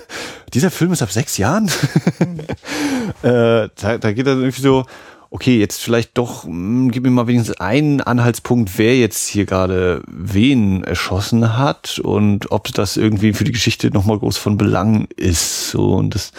Dieser 0.54 0.70
Film 0.70 0.92
ist 0.92 1.02
ab 1.02 1.12
sechs 1.12 1.36
Jahren. 1.36 1.68
äh, 3.22 3.68
da, 3.74 3.98
da 3.98 4.12
geht 4.12 4.26
er 4.26 4.34
irgendwie 4.34 4.62
so, 4.62 4.84
okay, 5.32 5.58
jetzt 5.58 5.82
vielleicht 5.82 6.18
doch, 6.18 6.44
mh, 6.44 6.50
hm, 6.50 6.90
gib 6.90 7.04
mir 7.04 7.10
mal 7.10 7.26
wenigstens 7.26 7.58
einen 7.58 8.02
Anhaltspunkt, 8.02 8.76
wer 8.76 8.98
jetzt 8.98 9.28
hier 9.28 9.46
gerade 9.46 10.02
wen 10.06 10.84
erschossen 10.84 11.56
hat 11.56 11.98
und 11.98 12.52
ob 12.52 12.72
das 12.74 12.98
irgendwie 12.98 13.32
für 13.32 13.44
die 13.44 13.52
Geschichte 13.52 13.90
nochmal 13.90 14.18
groß 14.18 14.36
von 14.36 14.58
Belang 14.58 15.08
ist. 15.16 15.70
So, 15.70 15.94
und 15.94 16.14
das 16.14 16.32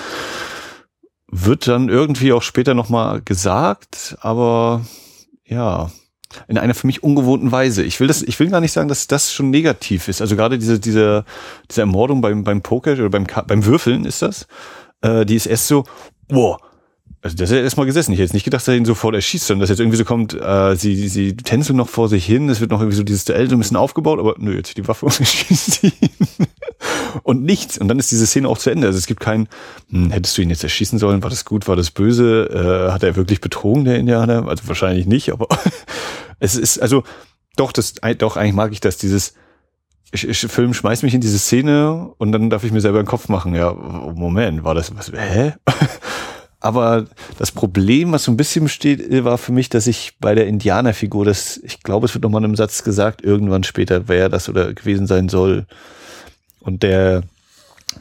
wird 1.27 1.67
dann 1.67 1.89
irgendwie 1.89 2.33
auch 2.33 2.43
später 2.43 2.75
nochmal 2.75 3.21
gesagt, 3.21 4.15
aber 4.21 4.85
ja, 5.43 5.89
in 6.47 6.59
einer 6.59 6.75
für 6.75 6.87
mich 6.87 7.01
ungewohnten 7.01 7.51
Weise. 7.51 7.83
Ich 7.83 7.99
will 7.99 8.07
das, 8.07 8.21
ich 8.21 8.39
will 8.39 8.49
gar 8.49 8.61
nicht 8.61 8.71
sagen, 8.71 8.89
dass 8.89 9.07
das 9.07 9.33
schon 9.33 9.49
negativ 9.49 10.07
ist. 10.07 10.21
Also 10.21 10.35
gerade 10.35 10.59
diese, 10.59 10.79
diese, 10.79 11.25
diese 11.69 11.81
Ermordung 11.81 12.21
beim, 12.21 12.43
beim 12.43 12.61
Poker 12.61 12.93
oder 12.93 13.09
beim, 13.09 13.25
beim 13.47 13.65
Würfeln 13.65 14.05
ist 14.05 14.21
das, 14.21 14.47
äh, 15.01 15.25
die 15.25 15.35
ist 15.35 15.47
erst 15.47 15.67
so, 15.67 15.83
boah, 16.27 16.59
also 17.23 17.37
das 17.37 17.51
ist 17.51 17.55
ja 17.55 17.63
erstmal 17.63 17.85
gesessen. 17.85 18.11
Ich 18.11 18.17
hätte 18.17 18.25
jetzt 18.25 18.33
nicht 18.33 18.43
gedacht, 18.43 18.63
dass 18.63 18.67
er 18.67 18.75
ihn 18.75 18.83
sofort 18.83 19.15
erschießt, 19.15 19.47
sondern 19.47 19.61
dass 19.61 19.69
jetzt 19.69 19.79
irgendwie 19.79 19.97
so 19.97 20.03
kommt, 20.03 20.33
äh, 20.33 20.75
sie, 20.75 21.07
sie 21.07 21.37
tänzeln 21.37 21.77
noch 21.77 21.87
vor 21.87 22.09
sich 22.09 22.25
hin, 22.25 22.49
es 22.49 22.59
wird 22.59 22.69
noch 22.69 22.81
irgendwie 22.81 22.97
so 22.97 23.03
dieses 23.03 23.23
Duell 23.23 23.49
so 23.49 23.55
ein 23.55 23.59
bisschen 23.59 23.77
aufgebaut, 23.77 24.19
aber 24.19 24.35
nö, 24.39 24.57
jetzt 24.57 24.75
die 24.75 24.85
Waffe 24.85 25.05
und 25.05 25.13
schießt 25.13 25.85
ihn. 25.85 25.91
und 27.23 27.43
nichts. 27.43 27.77
Und 27.77 27.87
dann 27.87 27.97
ist 27.97 28.11
diese 28.11 28.27
Szene 28.27 28.49
auch 28.49 28.57
zu 28.57 28.71
Ende. 28.71 28.87
Also 28.87 28.99
es 28.99 29.07
gibt 29.07 29.21
kein, 29.21 29.47
hm, 29.89 30.11
hättest 30.11 30.37
du 30.37 30.41
ihn 30.41 30.49
jetzt 30.49 30.63
erschießen 30.63 30.99
sollen, 30.99 31.23
war 31.23 31.29
das 31.29 31.45
gut, 31.45 31.65
war 31.69 31.77
das 31.77 31.91
böse, 31.91 32.49
äh, 32.49 32.91
hat 32.91 33.03
er 33.03 33.15
wirklich 33.15 33.39
betrogen, 33.39 33.85
der 33.85 33.99
Indianer? 33.99 34.45
Also 34.49 34.67
wahrscheinlich 34.67 35.05
nicht, 35.05 35.31
aber 35.31 35.47
es 36.39 36.57
ist, 36.57 36.79
also 36.79 37.03
doch, 37.55 37.71
das, 37.71 37.95
doch, 38.17 38.35
eigentlich 38.35 38.53
mag 38.53 38.73
ich 38.73 38.81
das, 38.81 38.97
dieses, 38.97 39.33
ich, 40.11 40.27
ich, 40.27 40.39
Film 40.39 40.73
schmeißt 40.73 41.03
mich 41.03 41.13
in 41.13 41.21
diese 41.21 41.39
Szene 41.39 42.11
und 42.17 42.33
dann 42.33 42.49
darf 42.49 42.65
ich 42.65 42.73
mir 42.73 42.81
selber 42.81 43.01
den 43.01 43.07
Kopf 43.07 43.29
machen, 43.29 43.55
ja, 43.55 43.71
Moment, 43.71 44.65
war 44.65 44.75
das, 44.75 44.93
was, 44.97 45.09
hä? 45.13 45.53
Aber 46.63 47.07
das 47.37 47.51
Problem, 47.51 48.13
was 48.13 48.23
so 48.23 48.31
ein 48.31 48.37
bisschen 48.37 48.63
besteht, 48.63 49.11
war 49.25 49.37
für 49.37 49.51
mich, 49.51 49.67
dass 49.67 49.85
ich 49.85 50.13
bei 50.21 50.33
der 50.33 50.47
Indianerfigur, 50.47 51.25
das, 51.25 51.57
ich 51.57 51.83
glaube, 51.83 52.05
es 52.05 52.13
wird 52.13 52.23
nochmal 52.23 52.39
in 52.39 52.45
einem 52.45 52.55
Satz 52.55 52.85
gesagt, 52.85 53.21
irgendwann 53.21 53.65
später, 53.65 54.07
wer 54.07 54.29
das 54.29 54.47
oder 54.47 54.73
gewesen 54.73 55.05
sein 55.05 55.27
soll. 55.27 55.65
Und 56.61 56.81
der, 56.81 57.23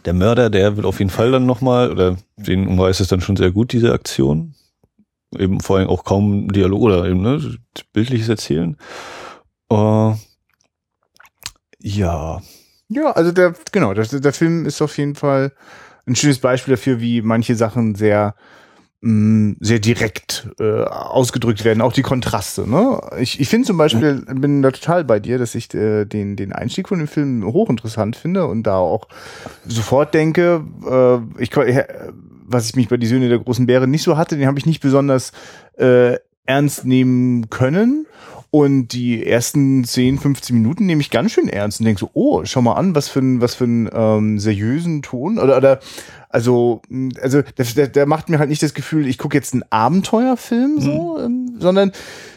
der 0.05 0.13
Mörder, 0.13 0.49
der 0.49 0.77
wird 0.77 0.87
auf 0.87 1.01
jeden 1.01 1.11
Fall 1.11 1.33
dann 1.33 1.45
nochmal, 1.45 1.91
oder 1.91 2.17
den 2.37 2.69
umreißt 2.69 3.01
es 3.01 3.09
dann 3.09 3.21
schon 3.21 3.37
sehr 3.37 3.51
gut, 3.51 3.73
diese 3.73 3.93
Aktion. 3.93 4.55
Eben 5.37 5.59
vor 5.59 5.79
allem 5.79 5.89
auch 5.89 6.05
kaum 6.05 6.53
Dialog 6.53 6.83
oder 6.83 7.05
eben, 7.07 7.21
ne, 7.21 7.59
bildliches 7.93 8.29
Erzählen. 8.29 8.77
Uh, 9.73 10.15
ja. 11.81 12.41
Ja, 12.89 13.11
also 13.11 13.33
der, 13.33 13.55
genau, 13.73 13.93
der, 13.93 14.05
der 14.07 14.33
Film 14.33 14.67
ist 14.67 14.81
auf 14.83 14.97
jeden 14.99 15.17
Fall 15.17 15.51
ein 16.07 16.17
schönes 16.17 16.39
Beispiel 16.39 16.75
dafür, 16.75 17.01
wie 17.01 17.23
manche 17.23 17.55
Sachen 17.55 17.95
sehr 17.95 18.35
mh, 19.03 19.11
mm, 19.11 19.57
sehr 19.61 19.79
direkt 19.79 20.49
äh, 20.59 20.85
ausgedrückt 20.85 21.65
werden, 21.65 21.81
auch 21.81 21.93
die 21.93 22.03
Kontraste. 22.03 22.69
Ne? 22.69 23.01
Ich, 23.19 23.41
ich 23.41 23.49
finde 23.49 23.67
zum 23.67 23.77
Beispiel, 23.77 24.25
bin 24.27 24.63
da 24.63 24.71
total 24.71 25.05
bei 25.05 25.21
dir, 25.21 25.39
dass 25.39 25.55
ich 25.55 25.73
äh, 25.75 26.05
den, 26.05 26.37
den 26.37 26.53
Einstieg 26.53 26.89
von 26.89 26.99
dem 26.99 27.09
Film 27.09 27.45
hochinteressant 27.45 28.17
finde 28.17 28.47
und 28.47 28.65
da 28.65 28.77
auch 28.77 29.09
sofort 29.67 30.15
denke, 30.15 30.65
äh, 30.89 31.43
ich, 31.43 31.55
äh, 31.57 31.87
was 32.47 32.69
ich 32.69 32.77
mich 32.77 32.89
bei 32.89 32.97
die 32.97 33.07
Söhne 33.07 33.29
der 33.29 33.39
großen 33.39 33.67
Bäre 33.67 33.87
nicht 33.87 34.03
so 34.03 34.17
hatte, 34.17 34.37
den 34.37 34.47
habe 34.47 34.59
ich 34.59 34.67
nicht 34.67 34.81
besonders 34.81 35.33
äh, 35.77 36.17
ernst 36.45 36.85
nehmen 36.85 37.51
können. 37.51 38.07
Und 38.55 38.89
die 38.89 39.27
ersten 39.27 39.83
10, 39.83 40.19
15 40.19 40.55
Minuten 40.55 40.85
nehme 40.85 41.01
ich 41.01 41.09
ganz 41.09 41.33
schön 41.33 41.49
ernst 41.49 41.81
und 41.81 41.87
denke 41.87 42.01
so, 42.01 42.11
oh, 42.13 42.45
schau 42.45 42.61
mal 42.61 42.75
an, 42.75 42.95
was 42.95 43.09
für 43.09 43.21
ein, 43.21 43.41
was 43.41 43.55
für 43.55 43.65
ein 43.65 43.89
ähm, 43.91 44.39
seriösen 44.39 45.01
Ton. 45.01 45.39
Oder, 45.39 45.57
oder 45.57 45.81
also, 46.29 46.83
also 47.19 47.41
der, 47.57 47.89
der, 47.89 48.05
macht 48.05 48.29
mir 48.29 48.39
halt 48.39 48.51
nicht 48.51 48.63
das 48.63 48.75
Gefühl, 48.75 49.07
ich 49.07 49.17
gucke 49.17 49.39
jetzt 49.39 49.55
einen 49.55 49.65
Abenteuerfilm 49.71 50.81
so, 50.81 51.17
mhm. 51.19 51.25
ähm, 51.25 51.57
sondern 51.61 51.93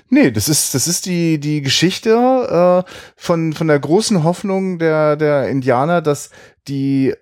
nee, 0.10 0.32
das 0.32 0.48
ist, 0.48 0.74
das 0.74 0.88
ist 0.88 1.06
die, 1.06 1.38
die 1.38 1.62
Geschichte 1.62 2.86
äh, 2.88 2.90
von, 3.18 3.52
von 3.52 3.68
der 3.68 3.80
großen 3.80 4.24
Hoffnung 4.24 4.80
der, 4.80 5.18
der 5.18 5.50
Indianer, 5.50 6.02
dass 6.02 6.30
die 6.70 7.10
äh, 7.10 7.16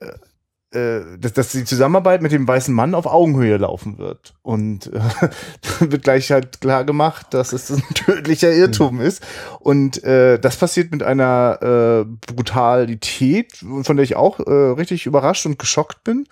dass, 0.74 1.34
dass 1.34 1.52
die 1.52 1.66
Zusammenarbeit 1.66 2.22
mit 2.22 2.32
dem 2.32 2.48
weißen 2.48 2.74
Mann 2.74 2.96
auf 2.96 3.06
Augenhöhe 3.06 3.58
laufen 3.58 3.98
wird. 3.98 4.34
Und 4.42 4.92
äh, 4.94 5.30
wird 5.80 6.04
gleich 6.04 6.32
halt 6.32 6.62
klar 6.62 6.84
gemacht, 6.84 7.28
dass 7.32 7.54
es 7.54 7.72
ein 7.72 7.84
tödlicher 7.94 8.52
Irrtum 8.52 9.02
ist. 9.02 9.24
Und 9.60 10.04
äh, 10.04 10.40
das 10.40 10.58
passiert 10.58 10.92
mit 10.92 11.04
einer 11.04 12.06
äh, 12.08 12.34
Brutalität, 12.34 13.64
von 13.84 13.96
der 13.96 14.04
ich 14.04 14.16
auch 14.16 14.40
äh, 14.40 14.52
richtig 14.52 15.06
überrascht 15.06 15.46
und 15.46 15.60
geschockt 15.60 16.04
bin. 16.04 16.26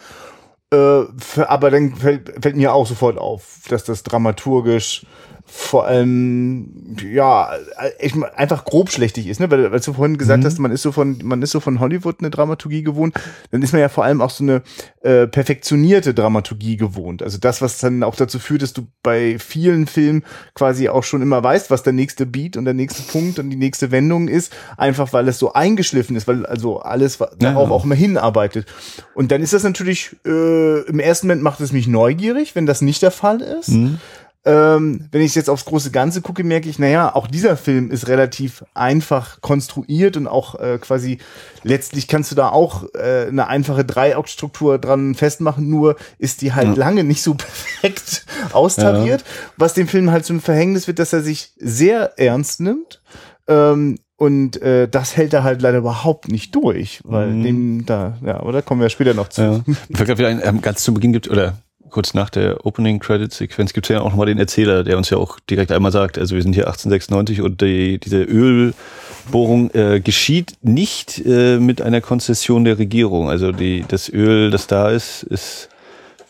Äh, 0.74 1.04
aber 1.42 1.70
dann 1.70 1.96
fällt, 1.96 2.34
fällt 2.42 2.56
mir 2.56 2.74
auch 2.74 2.88
sofort 2.88 3.18
auf, 3.18 3.62
dass 3.70 3.84
das 3.84 4.04
dramaturgisch 4.04 5.06
vor 5.54 5.86
allem 5.86 6.96
ja 7.12 7.52
echt 8.00 8.16
einfach 8.38 8.64
grob 8.64 8.90
schlechtig 8.90 9.28
ist, 9.28 9.42
ne? 9.42 9.52
Weil, 9.52 9.70
weil 9.70 9.82
du 9.82 9.92
vorhin 9.92 10.18
gesagt 10.18 10.44
mhm. 10.44 10.48
hast, 10.48 10.60
man 10.60 10.72
ist 10.72 10.82
so 10.82 10.94
von 10.94 11.20
man 11.24 11.42
ist 11.42 11.52
so 11.52 11.60
von 11.60 11.82
Hollywood 11.82 12.20
eine 12.20 12.30
Dramaturgie 12.30 12.84
gewohnt, 12.84 13.16
dann 13.52 13.62
ist 13.62 13.74
man 13.74 13.82
ja 13.82 13.90
vor 13.90 14.06
allem 14.06 14.22
auch 14.22 14.30
so 14.30 14.46
eine 14.46 14.62
äh, 15.02 15.28
perfektionierte 15.28 16.14
Dramaturgie 16.14 16.78
gewohnt. 16.78 17.22
Also 17.22 17.38
das, 17.38 17.62
was 17.62 17.80
dann 17.80 18.02
auch 18.04 18.16
dazu 18.16 18.40
führt, 18.40 18.62
dass 18.62 18.72
du 18.72 18.88
bei 19.04 19.38
vielen 19.40 19.88
Filmen 19.88 20.24
quasi 20.54 20.88
auch 20.88 21.04
schon 21.04 21.22
immer 21.22 21.44
weißt, 21.44 21.70
was 21.70 21.84
der 21.84 21.94
nächste 21.94 22.26
Beat 22.26 22.56
und 22.56 22.64
der 22.64 22.74
nächste 22.74 23.02
Punkt 23.04 23.38
und 23.38 23.50
die 23.50 23.58
nächste 23.58 23.92
Wendung 23.92 24.30
ist, 24.30 24.54
einfach 24.78 25.12
weil 25.12 25.28
es 25.28 25.38
so 25.38 25.52
eingeschliffen 25.52 26.16
ist, 26.16 26.30
weil 26.30 26.46
also 26.46 26.80
alles 26.80 27.18
darauf 27.40 27.68
ja. 27.68 27.76
auch 27.76 27.84
immer 27.84 27.96
hinarbeitet. 27.96 28.68
Und 29.16 29.34
dann 29.34 29.42
ist 29.42 29.52
das 29.52 29.64
natürlich 29.64 30.16
äh, 30.26 30.82
im 30.84 31.00
ersten 31.00 31.28
Moment 31.28 31.44
macht 31.44 31.60
es 31.60 31.74
mich 31.74 31.88
neugierig, 31.88 32.56
wenn 32.56 32.66
das 32.66 32.82
nicht 32.82 33.02
der 33.02 33.12
Fall 33.12 33.42
ist. 33.42 33.68
Mhm. 33.68 34.00
Ähm, 34.44 35.08
wenn 35.12 35.22
ich 35.22 35.36
jetzt 35.36 35.52
aufs 35.52 35.66
große 35.66 35.92
Ganze 35.92 36.22
gucke, 36.22 36.44
merke 36.44 36.68
ich, 36.68 36.80
naja, 36.80 37.14
auch 37.14 37.28
dieser 37.28 37.56
Film 37.58 37.92
ist 37.92 38.08
relativ 38.08 38.66
einfach 38.74 39.40
konstruiert 39.42 40.18
und 40.18 40.26
auch 40.28 40.60
äh, 40.60 40.80
quasi 40.80 41.20
letztlich 41.62 42.08
kannst 42.08 42.32
du 42.32 42.36
da 42.36 42.50
auch 42.50 42.86
äh, 42.96 43.28
eine 43.28 43.48
einfache 43.48 43.86
Dreieckstruktur 43.86 44.80
dran 44.80 45.14
festmachen, 45.14 45.70
nur 45.70 45.96
ist 46.18 46.42
die 46.42 46.54
halt 46.54 46.70
ja. 46.70 46.74
lange 46.74 47.04
nicht 47.04 47.22
so 47.22 47.34
perfekt 47.36 48.26
austariert, 48.52 49.22
ja. 49.22 49.52
was 49.58 49.76
dem 49.76 49.88
Film 49.88 50.10
halt 50.10 50.26
zum 50.26 50.42
Verhängnis 50.42 50.88
wird, 50.88 50.98
dass 50.98 51.14
er 51.14 51.22
sich 51.22 51.54
sehr 51.58 52.18
ernst 52.18 52.62
nimmt. 52.62 53.02
Ähm, 53.48 54.00
und 54.18 54.62
äh, 54.62 54.88
das 54.88 55.18
hält 55.18 55.34
er 55.34 55.44
halt 55.44 55.62
leider 55.62 55.80
überhaupt 55.80 56.28
nicht 56.28 56.56
durch, 56.56 57.02
weil 57.04 57.30
mhm. 57.32 57.44
dem 57.44 57.86
da, 57.86 58.18
ja, 58.24 58.40
aber 58.40 58.52
da 58.52 58.62
kommen 58.62 58.82
wir 58.82 58.90
später 58.90 59.14
noch 59.14 59.30
zu. 59.30 59.42
Ja. 59.42 59.64
Ich 59.90 60.04
glaube, 60.04 60.28
ein, 60.28 60.42
ähm, 60.44 60.62
ganz 60.62 60.84
zu 60.84 60.94
Beginn 60.94 61.12
gibt, 61.12 61.28
oder 61.28 61.58
kurz 61.92 62.14
nach 62.14 62.30
der 62.30 62.66
Opening 62.66 63.00
Credit 63.00 63.32
Sequenz 63.32 63.74
gibt 63.74 63.86
es 63.86 63.94
ja 63.94 64.02
auch 64.02 64.10
nochmal 64.10 64.26
den 64.26 64.40
Erzähler, 64.40 64.84
der 64.84 64.98
uns 64.98 65.10
ja 65.10 65.18
auch 65.18 65.40
direkt 65.50 65.72
einmal 65.72 65.92
sagt, 65.92 66.18
also 66.18 66.36
wir 66.36 66.42
sind 66.42 66.54
hier 66.54 66.68
1896 66.68 67.42
und 67.42 67.62
die, 67.62 68.00
diese 68.00 68.24
Ölbohrung 68.24 69.72
äh, 69.74 70.00
geschieht 70.00 70.54
nicht 70.62 71.24
äh, 71.26 71.58
mit 71.60 71.82
einer 71.82 72.02
Konzession 72.02 72.66
der 72.66 72.80
Regierung. 72.80 73.30
Also 73.30 73.52
die, 73.52 73.86
das 73.88 74.10
Öl, 74.10 74.50
das 74.50 74.68
da 74.68 74.90
ist, 74.90 75.24
ist 75.24 75.70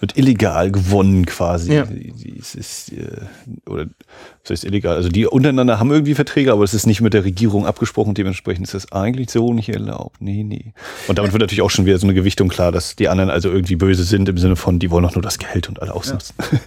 wird 0.01 0.17
illegal 0.17 0.71
gewonnen 0.71 1.25
quasi. 1.25 1.73
Ja. 1.73 1.87
Es 2.39 2.55
ist, 2.55 2.91
äh, 2.91 3.21
oder 3.69 3.85
das 4.43 4.49
heißt 4.49 4.65
illegal. 4.65 4.95
Also 4.95 5.09
die 5.09 5.27
untereinander 5.27 5.79
haben 5.79 5.91
irgendwie 5.91 6.15
Verträge, 6.15 6.51
aber 6.51 6.63
es 6.63 6.73
ist 6.73 6.87
nicht 6.87 7.01
mit 7.01 7.13
der 7.13 7.23
Regierung 7.23 7.65
abgesprochen. 7.65 8.15
Dementsprechend 8.15 8.65
ist 8.65 8.73
das 8.73 8.91
eigentlich 8.91 9.29
so 9.29 9.53
nicht 9.53 9.69
erlaubt. 9.69 10.19
Nee, 10.19 10.43
nee. 10.43 10.73
Und 11.07 11.17
damit 11.17 11.31
wird 11.31 11.41
natürlich 11.41 11.61
auch 11.61 11.69
schon 11.69 11.85
wieder 11.85 11.99
so 11.99 12.07
eine 12.07 12.15
Gewichtung 12.15 12.49
klar, 12.49 12.71
dass 12.71 12.95
die 12.95 13.07
anderen 13.07 13.29
also 13.29 13.49
irgendwie 13.49 13.75
böse 13.75 14.03
sind 14.03 14.27
im 14.27 14.37
Sinne 14.37 14.55
von, 14.55 14.79
die 14.79 14.89
wollen 14.89 15.05
auch 15.05 15.15
nur 15.15 15.21
das 15.21 15.37
Geld 15.37 15.69
und 15.69 15.81
alle 15.81 15.93
ausnutzen. 15.93 16.35
Ja. 16.39 16.59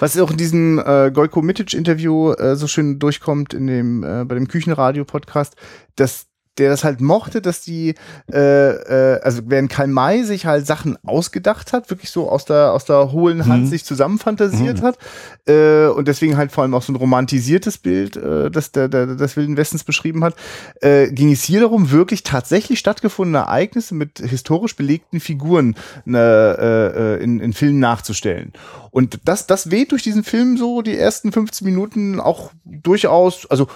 Was 0.00 0.18
auch 0.18 0.30
in 0.30 0.36
diesem 0.36 0.78
äh, 0.78 1.10
Golko 1.12 1.42
Mitic 1.42 1.74
Interview 1.74 2.32
äh, 2.32 2.56
so 2.56 2.66
schön 2.66 2.98
durchkommt 2.98 3.52
in 3.52 3.66
dem 3.66 4.04
äh, 4.04 4.24
bei 4.24 4.36
dem 4.36 4.48
Küchenradio 4.48 5.04
Podcast, 5.04 5.56
dass 5.96 6.26
der 6.58 6.70
das 6.70 6.84
halt 6.84 7.00
mochte, 7.00 7.40
dass 7.40 7.60
die, 7.60 7.94
äh, 8.32 8.70
äh, 8.70 9.20
also 9.20 9.42
während 9.46 9.70
Karl 9.70 9.88
May 9.88 10.24
sich 10.24 10.46
halt 10.46 10.66
Sachen 10.66 10.98
ausgedacht 11.04 11.72
hat, 11.72 11.90
wirklich 11.90 12.10
so 12.10 12.28
aus 12.28 12.44
der 12.44 12.72
aus 12.72 12.84
der 12.84 13.12
hohlen 13.12 13.46
Hand 13.46 13.64
mhm. 13.64 13.68
sich 13.68 13.84
zusammenfantasiert 13.84 14.80
mhm. 14.80 14.86
hat 14.86 14.98
äh, 15.46 15.86
und 15.86 16.08
deswegen 16.08 16.36
halt 16.36 16.52
vor 16.52 16.62
allem 16.62 16.74
auch 16.74 16.82
so 16.82 16.92
ein 16.92 16.96
romantisiertes 16.96 17.78
Bild, 17.78 18.16
äh, 18.16 18.50
das 18.50 18.72
der, 18.72 18.88
der 18.88 19.06
des 19.06 19.36
Wilden 19.36 19.56
Westens 19.56 19.84
beschrieben 19.84 20.24
hat, 20.24 20.34
äh, 20.80 21.10
ging 21.10 21.32
es 21.32 21.42
hier 21.42 21.60
darum, 21.60 21.90
wirklich 21.90 22.22
tatsächlich 22.22 22.78
stattgefundene 22.78 23.38
Ereignisse 23.38 23.94
mit 23.94 24.18
historisch 24.18 24.76
belegten 24.76 25.20
Figuren 25.20 25.76
äh, 26.06 26.16
äh, 26.16 27.22
in, 27.22 27.40
in 27.40 27.52
Filmen 27.52 27.80
nachzustellen. 27.80 28.52
Und 28.90 29.20
das 29.24 29.46
das 29.46 29.70
weht 29.70 29.92
durch 29.92 30.02
diesen 30.02 30.24
Film 30.24 30.56
so 30.56 30.82
die 30.82 30.96
ersten 30.96 31.32
15 31.32 31.66
Minuten 31.66 32.20
auch 32.20 32.50
durchaus, 32.64 33.46
also 33.50 33.68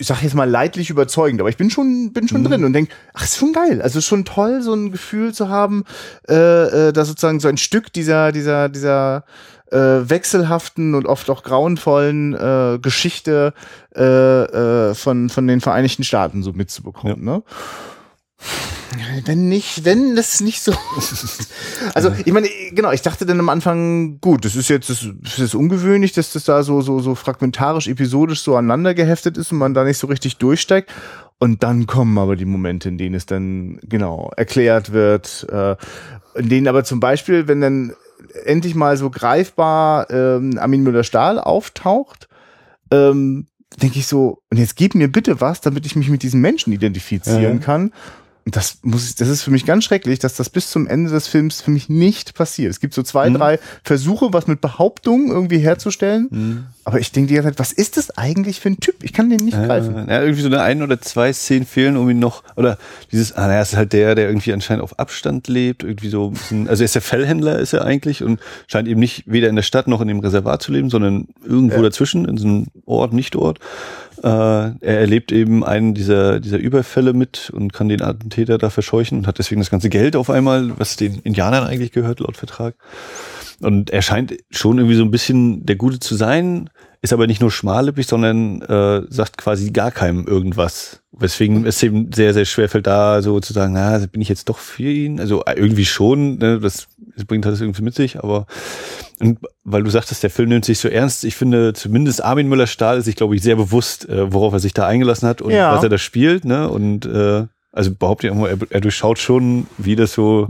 ich 0.00 0.06
sag 0.06 0.22
jetzt 0.22 0.34
mal 0.34 0.48
leidlich 0.48 0.88
überzeugend, 0.88 1.40
aber 1.40 1.50
ich 1.50 1.58
bin 1.58 1.68
schon, 1.68 2.14
bin 2.14 2.26
schon 2.26 2.40
mhm. 2.40 2.46
drin 2.46 2.64
und 2.64 2.72
denk, 2.72 2.88
ach, 3.12 3.22
ist 3.22 3.36
schon 3.36 3.52
geil. 3.52 3.82
Also 3.82 3.98
ist 3.98 4.06
schon 4.06 4.24
toll, 4.24 4.62
so 4.62 4.72
ein 4.72 4.92
Gefühl 4.92 5.34
zu 5.34 5.50
haben, 5.50 5.84
äh, 6.26 6.88
äh, 6.88 6.92
da 6.92 7.04
sozusagen 7.04 7.38
so 7.38 7.48
ein 7.48 7.58
Stück 7.58 7.92
dieser, 7.92 8.32
dieser, 8.32 8.70
dieser 8.70 9.24
äh, 9.70 9.76
wechselhaften 9.76 10.94
und 10.94 11.06
oft 11.06 11.28
auch 11.28 11.42
grauenvollen 11.42 12.34
äh, 12.34 12.78
Geschichte 12.80 13.52
äh, 13.94 14.02
äh, 14.02 14.94
von, 14.94 15.28
von 15.28 15.46
den 15.46 15.60
Vereinigten 15.60 16.02
Staaten 16.02 16.42
so 16.42 16.54
mitzubekommen. 16.54 17.26
Ja. 17.26 17.34
Ne? 17.34 17.42
Wenn 19.24 19.48
nicht, 19.48 19.84
wenn 19.84 20.16
das 20.16 20.40
nicht 20.40 20.62
so. 20.62 20.72
also, 21.94 22.12
ich 22.24 22.32
meine, 22.32 22.48
genau, 22.72 22.90
ich 22.90 23.02
dachte 23.02 23.24
dann 23.24 23.38
am 23.38 23.48
Anfang, 23.48 24.20
gut, 24.20 24.44
das 24.44 24.56
ist 24.56 24.68
jetzt 24.68 24.90
das, 24.90 25.06
das 25.22 25.38
ist 25.38 25.54
ungewöhnlich, 25.54 26.12
dass 26.12 26.32
das 26.32 26.44
da 26.44 26.62
so, 26.62 26.80
so, 26.80 26.98
so 27.00 27.14
fragmentarisch, 27.14 27.86
episodisch 27.86 28.42
so 28.42 28.56
aneinander 28.56 28.94
geheftet 28.94 29.36
ist 29.36 29.52
und 29.52 29.58
man 29.58 29.74
da 29.74 29.84
nicht 29.84 29.98
so 29.98 30.06
richtig 30.06 30.38
durchsteigt. 30.38 30.90
Und 31.38 31.62
dann 31.62 31.86
kommen 31.86 32.18
aber 32.18 32.36
die 32.36 32.44
Momente, 32.44 32.88
in 32.88 32.98
denen 32.98 33.14
es 33.14 33.26
dann 33.26 33.78
genau 33.82 34.30
erklärt 34.36 34.92
wird, 34.92 35.46
äh, 35.50 35.76
in 36.34 36.48
denen 36.48 36.68
aber 36.68 36.84
zum 36.84 37.00
Beispiel, 37.00 37.46
wenn 37.48 37.60
dann 37.60 37.94
endlich 38.44 38.74
mal 38.74 38.96
so 38.96 39.10
greifbar 39.10 40.10
ähm, 40.10 40.58
Armin 40.58 40.82
Müller-Stahl 40.82 41.38
auftaucht, 41.38 42.28
ähm, 42.90 43.46
denke 43.80 44.00
ich 44.00 44.06
so, 44.06 44.42
und 44.50 44.58
jetzt 44.58 44.76
gib 44.76 44.94
mir 44.94 45.08
bitte 45.10 45.40
was, 45.40 45.60
damit 45.60 45.86
ich 45.86 45.96
mich 45.96 46.10
mit 46.10 46.22
diesen 46.22 46.40
Menschen 46.40 46.72
identifizieren 46.72 47.60
ja. 47.60 47.64
kann 47.64 47.92
das 48.46 48.78
muss 48.82 49.08
ich, 49.08 49.16
das 49.16 49.28
ist 49.28 49.42
für 49.42 49.50
mich 49.50 49.66
ganz 49.66 49.84
schrecklich, 49.84 50.18
dass 50.18 50.34
das 50.34 50.50
bis 50.50 50.70
zum 50.70 50.86
Ende 50.86 51.10
des 51.10 51.28
Films 51.28 51.60
für 51.60 51.70
mich 51.70 51.88
nicht 51.88 52.34
passiert. 52.34 52.70
Es 52.70 52.80
gibt 52.80 52.94
so 52.94 53.02
zwei, 53.02 53.28
mhm. 53.28 53.34
drei 53.34 53.58
Versuche, 53.84 54.32
was 54.32 54.46
mit 54.46 54.60
Behauptungen 54.60 55.28
irgendwie 55.28 55.58
herzustellen. 55.58 56.28
Mhm. 56.30 56.64
Aber 56.84 56.98
ich 56.98 57.12
denke 57.12 57.28
die 57.28 57.34
ganze 57.34 57.50
Zeit, 57.50 57.58
was 57.58 57.72
ist 57.72 57.96
das 57.96 58.16
eigentlich 58.16 58.58
für 58.60 58.70
ein 58.70 58.80
Typ? 58.80 59.04
Ich 59.04 59.12
kann 59.12 59.28
den 59.30 59.44
nicht 59.44 59.56
ja, 59.56 59.66
greifen. 59.66 60.08
Ja, 60.08 60.22
irgendwie 60.22 60.42
so 60.42 60.48
eine 60.48 60.62
ein 60.62 60.82
oder 60.82 61.00
zwei 61.00 61.32
Szenen 61.32 61.66
fehlen, 61.66 61.96
um 61.96 62.08
ihn 62.08 62.18
noch, 62.18 62.42
oder 62.56 62.78
dieses, 63.12 63.32
ah, 63.32 63.46
naja, 63.46 63.62
ist 63.62 63.76
halt 63.76 63.92
der, 63.92 64.14
der 64.14 64.28
irgendwie 64.28 64.52
anscheinend 64.52 64.82
auf 64.82 64.98
Abstand 64.98 65.46
lebt, 65.46 65.84
irgendwie 65.84 66.08
so 66.08 66.28
ein 66.28 66.32
bisschen, 66.32 66.68
also 66.68 66.82
er 66.82 66.86
ist 66.86 66.94
der 66.94 67.02
Fellhändler, 67.02 67.58
ist 67.58 67.74
er 67.74 67.84
eigentlich 67.84 68.24
und 68.24 68.40
scheint 68.66 68.88
eben 68.88 69.00
nicht 69.00 69.24
weder 69.26 69.48
in 69.48 69.56
der 69.56 69.62
Stadt 69.62 69.86
noch 69.86 70.00
in 70.00 70.08
dem 70.08 70.20
Reservat 70.20 70.62
zu 70.62 70.72
leben, 70.72 70.90
sondern 70.90 71.28
irgendwo 71.44 71.76
ja. 71.76 71.82
dazwischen, 71.82 72.24
in 72.24 72.38
so 72.38 72.46
einem 72.46 72.66
Ort, 72.86 73.12
Nicht-Ort. 73.12 73.60
Äh, 74.22 74.26
er 74.26 75.00
erlebt 75.00 75.32
eben 75.32 75.64
einen 75.64 75.94
dieser, 75.94 76.40
dieser 76.40 76.58
Überfälle 76.58 77.14
mit 77.14 77.50
und 77.50 77.72
kann 77.72 77.88
den 77.88 78.02
Attentäter 78.02 78.58
da 78.58 78.68
verscheuchen 78.68 79.18
und 79.18 79.26
hat 79.26 79.38
deswegen 79.38 79.60
das 79.60 79.70
ganze 79.70 79.88
Geld 79.88 80.14
auf 80.14 80.28
einmal, 80.28 80.78
was 80.78 80.96
den 80.96 81.20
Indianern 81.20 81.64
eigentlich 81.64 81.92
gehört, 81.92 82.20
laut 82.20 82.36
Vertrag. 82.36 82.74
Und 83.60 83.90
er 83.90 84.02
scheint 84.02 84.36
schon 84.50 84.78
irgendwie 84.78 84.96
so 84.96 85.04
ein 85.04 85.10
bisschen 85.10 85.64
der 85.64 85.76
Gute 85.76 86.00
zu 86.00 86.14
sein, 86.14 86.68
ist 87.02 87.12
aber 87.12 87.26
nicht 87.26 87.40
nur 87.40 87.50
schmallippig, 87.50 88.06
sondern 88.06 88.60
äh, 88.62 89.02
sagt 89.08 89.38
quasi 89.38 89.70
gar 89.70 89.90
keinem 89.90 90.26
irgendwas. 90.26 91.02
Weswegen 91.20 91.66
es 91.66 91.82
eben 91.82 92.10
sehr, 92.12 92.34
sehr 92.34 92.46
schwer 92.46 92.68
fällt, 92.68 92.86
da 92.86 93.22
so 93.22 93.38
zu 93.40 93.52
sagen, 93.52 93.74
na, 93.74 93.98
bin 93.98 94.22
ich 94.22 94.28
jetzt 94.28 94.48
doch 94.48 94.58
für 94.58 94.90
ihn? 94.90 95.20
Also 95.20 95.44
äh, 95.44 95.54
irgendwie 95.54 95.84
schon, 95.84 96.38
ne, 96.38 96.58
das, 96.58 96.88
das 97.14 97.26
bringt 97.26 97.44
halt 97.44 97.52
das 97.52 97.60
irgendwie 97.60 97.82
mit 97.82 97.94
sich, 97.94 98.18
aber 98.18 98.46
und 99.20 99.38
weil 99.64 99.82
du 99.82 99.90
sagtest, 99.90 100.22
der 100.22 100.30
Film 100.30 100.48
nimmt 100.48 100.64
sich 100.64 100.78
so 100.78 100.88
ernst, 100.88 101.24
ich 101.24 101.36
finde 101.36 101.74
zumindest 101.74 102.24
Armin 102.24 102.48
Müller-Stahl 102.48 102.98
ist 102.98 103.04
sich, 103.04 103.16
glaube 103.16 103.36
ich, 103.36 103.42
sehr 103.42 103.56
bewusst, 103.56 104.08
äh, 104.08 104.32
worauf 104.32 104.54
er 104.54 104.60
sich 104.60 104.72
da 104.72 104.86
eingelassen 104.86 105.28
hat 105.28 105.42
und 105.42 105.52
ja. 105.52 105.76
was 105.76 105.82
er 105.82 105.90
da 105.90 105.98
spielt, 105.98 106.46
ne? 106.46 106.70
Und 106.70 107.04
äh, 107.04 107.44
also 107.72 107.94
behaupte 107.94 108.26
ich 108.26 108.32
immer, 108.32 108.48
er, 108.48 108.58
er 108.68 108.80
durchschaut 108.80 109.18
schon, 109.18 109.66
wie 109.78 109.94
das 109.94 110.12
so 110.12 110.48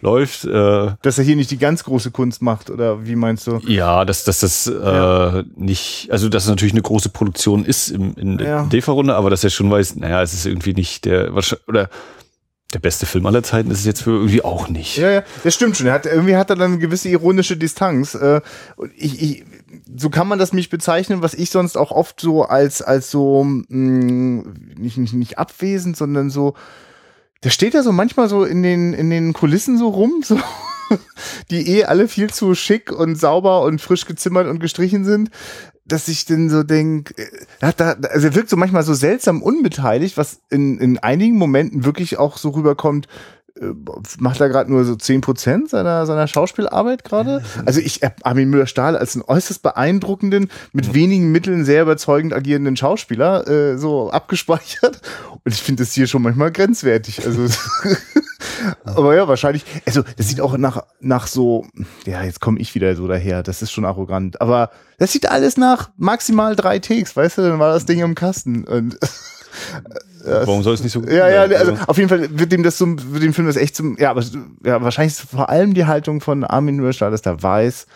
läuft. 0.00 0.44
Äh, 0.44 0.92
dass 1.02 1.18
er 1.18 1.24
hier 1.24 1.36
nicht 1.36 1.50
die 1.50 1.58
ganz 1.58 1.82
große 1.84 2.10
Kunst 2.10 2.42
macht, 2.42 2.70
oder 2.70 3.06
wie 3.06 3.16
meinst 3.16 3.46
du? 3.46 3.58
Ja, 3.66 4.04
dass, 4.04 4.24
dass 4.24 4.40
das 4.40 4.66
äh, 4.66 4.72
ja. 4.72 5.42
nicht, 5.56 6.08
also 6.10 6.28
dass 6.28 6.44
es 6.44 6.50
natürlich 6.50 6.74
eine 6.74 6.82
große 6.82 7.08
Produktion 7.08 7.64
ist 7.64 7.88
im, 7.88 8.14
in 8.16 8.38
der 8.38 8.48
ja. 8.48 8.62
DEFA-Runde, 8.64 9.14
aber 9.14 9.30
dass 9.30 9.44
er 9.44 9.50
schon 9.50 9.70
weiß, 9.70 9.96
naja, 9.96 10.22
es 10.22 10.34
ist 10.34 10.46
irgendwie 10.46 10.74
nicht 10.74 11.04
der, 11.04 11.32
oder 11.66 11.88
der 12.74 12.80
beste 12.80 13.06
Film 13.06 13.24
aller 13.24 13.42
Zeiten 13.42 13.70
ist 13.70 13.80
es 13.80 13.86
jetzt 13.86 14.02
für 14.02 14.10
irgendwie 14.10 14.44
auch 14.44 14.68
nicht. 14.68 14.98
Ja, 14.98 15.10
ja, 15.10 15.22
das 15.42 15.54
stimmt 15.54 15.76
schon. 15.76 15.86
Er 15.86 15.94
hat, 15.94 16.04
irgendwie 16.04 16.36
hat 16.36 16.50
er 16.50 16.56
dann 16.56 16.72
eine 16.72 16.78
gewisse 16.78 17.08
ironische 17.08 17.56
Distanz. 17.56 18.14
Äh, 18.14 18.42
ich, 18.94 19.22
ich, 19.22 19.44
so 19.96 20.10
kann 20.10 20.28
man 20.28 20.38
das 20.38 20.52
mich 20.52 20.68
bezeichnen, 20.68 21.22
was 21.22 21.32
ich 21.32 21.48
sonst 21.48 21.78
auch 21.78 21.90
oft 21.90 22.20
so 22.20 22.42
als, 22.42 22.82
als 22.82 23.10
so, 23.10 23.42
mh, 23.44 23.64
mm, 23.70 24.54
nicht, 24.76 24.98
nicht, 24.98 25.14
nicht 25.14 25.38
abwesend, 25.38 25.96
sondern 25.96 26.28
so, 26.28 26.54
der 27.42 27.50
steht 27.50 27.72
ja 27.72 27.82
so 27.82 27.92
manchmal 27.92 28.28
so 28.28 28.44
in 28.44 28.62
den, 28.62 28.92
in 28.92 29.08
den 29.08 29.32
Kulissen 29.32 29.78
so 29.78 29.88
rum, 29.88 30.22
so, 30.22 30.38
die 31.50 31.70
eh 31.70 31.84
alle 31.84 32.06
viel 32.06 32.28
zu 32.28 32.54
schick 32.54 32.92
und 32.92 33.16
sauber 33.16 33.62
und 33.62 33.80
frisch 33.80 34.04
gezimmert 34.04 34.46
und 34.46 34.60
gestrichen 34.60 35.04
sind 35.04 35.30
dass 35.88 36.08
ich 36.08 36.26
denn 36.26 36.50
so 36.50 36.62
denke, 36.62 37.14
äh, 37.16 37.72
da, 37.76 37.92
also 37.92 38.28
er 38.28 38.34
wirkt 38.34 38.50
so 38.50 38.56
manchmal 38.56 38.82
so 38.82 38.94
seltsam 38.94 39.42
unbeteiligt, 39.42 40.16
was 40.16 40.40
in, 40.50 40.78
in 40.78 40.98
einigen 40.98 41.36
Momenten 41.36 41.84
wirklich 41.84 42.18
auch 42.18 42.36
so 42.36 42.50
rüberkommt, 42.50 43.08
macht 44.18 44.40
er 44.40 44.48
gerade 44.48 44.70
nur 44.70 44.84
so 44.84 44.96
zehn 44.96 45.20
Prozent 45.20 45.70
seiner, 45.70 46.06
seiner 46.06 46.26
Schauspielarbeit 46.26 47.04
gerade. 47.04 47.42
Also 47.66 47.80
ich 47.80 48.02
habe 48.02 48.14
Armin 48.22 48.50
Müller-Stahl 48.50 48.96
als 48.96 49.14
einen 49.14 49.24
äußerst 49.26 49.62
beeindruckenden, 49.62 50.50
mit 50.72 50.94
wenigen 50.94 51.32
Mitteln 51.32 51.64
sehr 51.64 51.82
überzeugend 51.82 52.32
agierenden 52.34 52.76
Schauspieler 52.76 53.46
äh, 53.48 53.78
so 53.78 54.10
abgespeichert. 54.10 55.00
Und 55.44 55.54
ich 55.54 55.62
finde 55.62 55.82
das 55.82 55.92
hier 55.92 56.06
schon 56.06 56.22
manchmal 56.22 56.52
grenzwertig. 56.52 57.24
Also 57.24 57.46
aber 58.84 59.14
ja, 59.14 59.28
wahrscheinlich. 59.28 59.64
Also 59.86 60.02
das 60.16 60.28
sieht 60.28 60.40
auch 60.40 60.56
nach 60.56 60.84
nach 61.00 61.26
so. 61.26 61.66
Ja, 62.06 62.22
jetzt 62.22 62.40
komme 62.40 62.58
ich 62.58 62.74
wieder 62.74 62.94
so 62.96 63.06
daher. 63.06 63.42
Das 63.42 63.62
ist 63.62 63.72
schon 63.72 63.84
arrogant. 63.84 64.40
Aber 64.40 64.70
das 64.98 65.12
sieht 65.12 65.30
alles 65.30 65.56
nach 65.56 65.90
maximal 65.96 66.56
drei 66.56 66.78
Takes, 66.78 67.16
weißt 67.16 67.38
du? 67.38 67.42
Dann 67.42 67.58
war 67.58 67.72
das 67.72 67.86
Ding 67.86 68.00
im 68.00 68.14
Kasten 68.14 68.64
und 68.64 68.98
Warum 70.24 70.62
soll 70.62 70.74
es 70.74 70.82
nicht 70.82 70.92
so 70.92 71.00
gut 71.00 71.10
Ja, 71.10 71.28
ja, 71.28 71.42
also 71.42 71.76
auf 71.86 71.96
jeden 71.96 72.08
Fall 72.08 72.28
wird 72.38 72.52
dem 72.52 72.62
das 72.62 72.78
so, 72.78 72.86
wird 72.88 73.22
dem 73.22 73.32
Film 73.32 73.46
das 73.46 73.56
echt 73.56 73.76
zum, 73.76 73.96
ja, 73.98 74.10
aber 74.10 74.22
ja, 74.64 74.82
wahrscheinlich 74.82 75.14
ist 75.14 75.30
vor 75.30 75.48
allem 75.48 75.74
die 75.74 75.86
Haltung 75.86 76.20
von 76.20 76.44
Armin 76.44 76.76
Müller, 76.76 77.10
dass 77.10 77.22
der 77.22 77.42
weiß, 77.42 77.86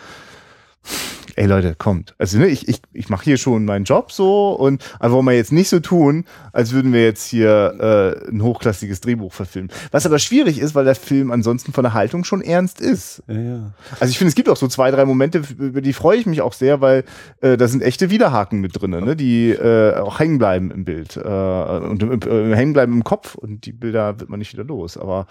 ey 1.35 1.45
Leute, 1.45 1.75
kommt. 1.75 2.15
Also 2.17 2.37
ne, 2.37 2.47
ich, 2.47 2.67
ich, 2.67 2.81
ich 2.93 3.09
mache 3.09 3.23
hier 3.23 3.37
schon 3.37 3.65
meinen 3.65 3.85
Job 3.85 4.11
so 4.11 4.51
und 4.51 4.83
wollen 4.99 5.25
wir 5.25 5.33
jetzt 5.33 5.51
nicht 5.51 5.69
so 5.69 5.79
tun, 5.79 6.25
als 6.51 6.71
würden 6.71 6.93
wir 6.93 7.03
jetzt 7.03 7.27
hier 7.27 8.19
äh, 8.25 8.29
ein 8.29 8.43
hochklassiges 8.43 9.01
Drehbuch 9.01 9.33
verfilmen. 9.33 9.71
Was 9.91 10.05
aber 10.05 10.19
schwierig 10.19 10.59
ist, 10.59 10.75
weil 10.75 10.85
der 10.85 10.95
Film 10.95 11.31
ansonsten 11.31 11.73
von 11.73 11.83
der 11.83 11.93
Haltung 11.93 12.23
schon 12.23 12.41
ernst 12.41 12.81
ist. 12.81 13.23
Ja, 13.27 13.39
ja. 13.39 13.73
Also 13.99 14.11
ich 14.11 14.17
finde, 14.17 14.29
es 14.29 14.35
gibt 14.35 14.49
auch 14.49 14.57
so 14.57 14.67
zwei, 14.67 14.91
drei 14.91 15.05
Momente, 15.05 15.41
über 15.57 15.81
die 15.81 15.93
freue 15.93 16.17
ich 16.17 16.25
mich 16.25 16.41
auch 16.41 16.53
sehr, 16.53 16.81
weil 16.81 17.03
äh, 17.41 17.57
da 17.57 17.67
sind 17.67 17.81
echte 17.81 18.09
Widerhaken 18.09 18.59
mit 18.59 18.79
drin, 18.79 18.91
ne, 18.91 19.15
die 19.15 19.51
äh, 19.51 19.95
auch 19.95 20.19
hängen 20.19 20.37
bleiben 20.37 20.71
im 20.71 20.85
Bild 20.85 21.17
äh, 21.17 21.19
und 21.19 22.25
äh, 22.25 22.55
hängen 22.55 22.73
bleiben 22.73 22.93
im 22.93 23.03
Kopf 23.03 23.35
und 23.35 23.65
die 23.65 23.73
Bilder 23.73 24.19
wird 24.19 24.29
man 24.29 24.39
nicht 24.39 24.53
wieder 24.53 24.63
los. 24.63 24.97
Aber 24.97 25.27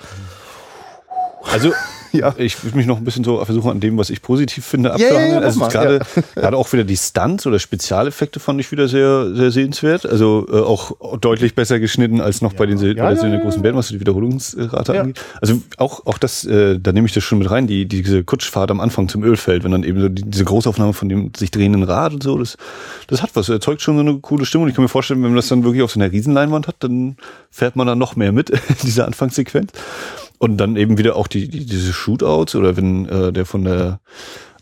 also 1.51 1.73
ja. 2.13 2.35
ich 2.37 2.63
würde 2.63 2.77
mich 2.77 2.87
noch 2.87 2.99
ein 2.99 3.05
bisschen 3.05 3.25
so 3.25 3.45
versuchen, 3.45 3.71
an 3.71 3.81
dem, 3.81 3.99
was 3.99 4.11
ich 4.11 4.23
positiv 4.23 4.65
finde, 4.65 4.93
abzuhandeln. 4.93 5.29
Ja, 5.29 5.41
ja, 5.41 5.47
also 5.47 5.61
gerade 5.61 6.01
gerade 6.35 6.57
auch 6.57 6.73
wieder 6.73 6.85
die 6.85 6.97
Stunts 6.97 7.47
oder 7.47 7.59
Spezialeffekte 7.59 8.41
fand 8.41 8.61
ich 8.61 8.71
wieder 8.71 8.89
sehr, 8.89 9.35
sehr 9.35 9.51
sehenswert. 9.51 10.07
Also 10.07 10.47
äh, 10.51 10.61
auch 10.61 11.19
deutlich 11.19 11.55
besser 11.55 11.81
geschnitten 11.81 12.21
als 12.21 12.43
noch 12.43 12.53
bei 12.53 12.67
den 12.67 12.79
bei 12.79 12.95
der 12.95 13.17
Söhne 13.17 13.41
großen 13.41 13.63
Bären, 13.63 13.77
was 13.77 13.89
die 13.89 14.01
Wiederholungsrate 14.01 15.01
angeht. 15.01 15.21
Also 15.41 15.63
auch, 15.79 16.07
auch 16.07 16.19
das, 16.19 16.45
äh, 16.45 16.79
da 16.79 16.93
nehme 16.93 17.07
ich 17.07 17.13
das 17.13 17.25
schon 17.25 17.39
mit 17.39 17.51
rein, 17.51 17.67
die, 17.67 17.87
diese 17.87 18.25
Kutschfahrt 18.25 18.71
am 18.71 18.81
Anfang 18.81 19.09
zum 19.09 19.23
Ölfeld, 19.23 19.65
wenn 19.65 19.73
dann 19.73 19.85
eben 19.85 20.01
so 20.01 20.09
die, 20.09 20.23
diese 20.23 20.45
Großaufnahme 20.45 20.93
von 20.93 21.09
dem 21.09 21.33
sich 21.37 21.51
drehenden 21.51 21.83
Rad 21.83 22.15
und 22.15 22.23
so, 22.23 22.39
das, 22.39 22.57
das 23.07 23.23
hat 23.23 23.31
was, 23.35 23.49
erzeugt 23.49 23.83
schon 23.83 23.97
so 23.97 24.01
eine 24.01 24.19
coole 24.19 24.45
Stimmung. 24.45 24.69
Ich 24.69 24.75
kann 24.75 24.83
mir 24.83 24.89
vorstellen, 24.89 25.23
wenn 25.23 25.31
man 25.31 25.37
das 25.37 25.49
dann 25.49 25.65
wirklich 25.65 25.83
auf 25.83 25.93
so 25.93 26.01
einer 26.01 26.11
Riesenleinwand 26.13 26.69
hat, 26.69 26.77
dann 26.81 27.17
fährt 27.51 27.77
man 27.77 27.87
da 27.87 27.95
noch 27.95 28.17
mehr 28.17 28.33
mit 28.33 28.51
in 28.51 28.77
dieser 28.83 29.07
Anfangssequenz. 29.07 29.73
Und 30.43 30.57
dann 30.57 30.75
eben 30.75 30.99
wieder 30.99 31.15
auch 31.15 31.29
die, 31.29 31.49
die 31.49 31.65
diese 31.65 31.93
Shootouts 31.93 32.57
oder 32.57 32.77
wenn 32.77 33.09
äh, 33.09 33.33
der 33.33 33.47
von 33.47 33.63
der 33.63 34.01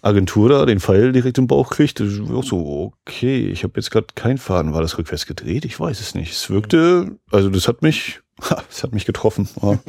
Agentur 0.03 0.51
da 0.51 0.67
den 0.67 0.79
Pfeil 0.79 1.13
direkt 1.13 1.39
im 1.39 1.47
Bauch 1.47 1.71
kriegt, 1.71 2.01
das 2.01 2.09
ist 2.09 2.31
auch 2.31 2.45
so, 2.45 2.93
okay, 3.07 3.49
ich 3.49 3.65
habe 3.65 3.73
jetzt 3.77 3.91
gerade 3.91 4.09
keinen 4.15 4.37
Faden. 4.37 4.75
War 4.75 4.83
das 4.83 4.99
rückwärts 4.99 5.25
gedreht? 5.25 5.65
Ich 5.65 5.81
weiß 5.81 6.01
es 6.01 6.15
nicht. 6.15 6.33
Es 6.33 6.51
wirkte, 6.51 7.17
also 7.31 7.49
das 7.49 7.67
hat 7.67 7.81
mich, 7.81 8.21
das 8.69 8.83
hat 8.83 8.93
mich 8.93 9.07
getroffen. 9.07 9.49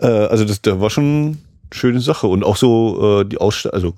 äh, 0.00 0.06
also 0.06 0.44
das, 0.44 0.62
da 0.62 0.80
war 0.80 0.90
schon 0.90 1.38
schöne 1.72 2.00
Sache. 2.00 2.26
Und 2.26 2.44
auch 2.44 2.56
so 2.56 3.20
äh, 3.20 3.24
die 3.24 3.38
Ausstattung, 3.38 3.74
also 3.74 3.94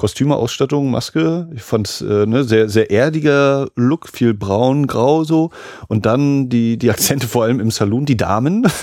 Kostüme, 0.00 0.34
Ausstattung, 0.36 0.90
Maske. 0.90 1.46
Ich 1.54 1.62
fand 1.62 2.02
äh, 2.08 2.24
ne, 2.24 2.42
sehr, 2.42 2.70
sehr 2.70 2.90
erdiger 2.90 3.68
Look, 3.76 4.08
viel 4.08 4.32
braun, 4.32 4.86
grau 4.86 5.24
so. 5.24 5.50
Und 5.88 6.06
dann 6.06 6.48
die, 6.48 6.78
die 6.78 6.90
Akzente 6.90 7.28
vor 7.28 7.44
allem 7.44 7.60
im 7.60 7.70
Saloon, 7.70 8.06
die 8.06 8.16
Damen. 8.16 8.66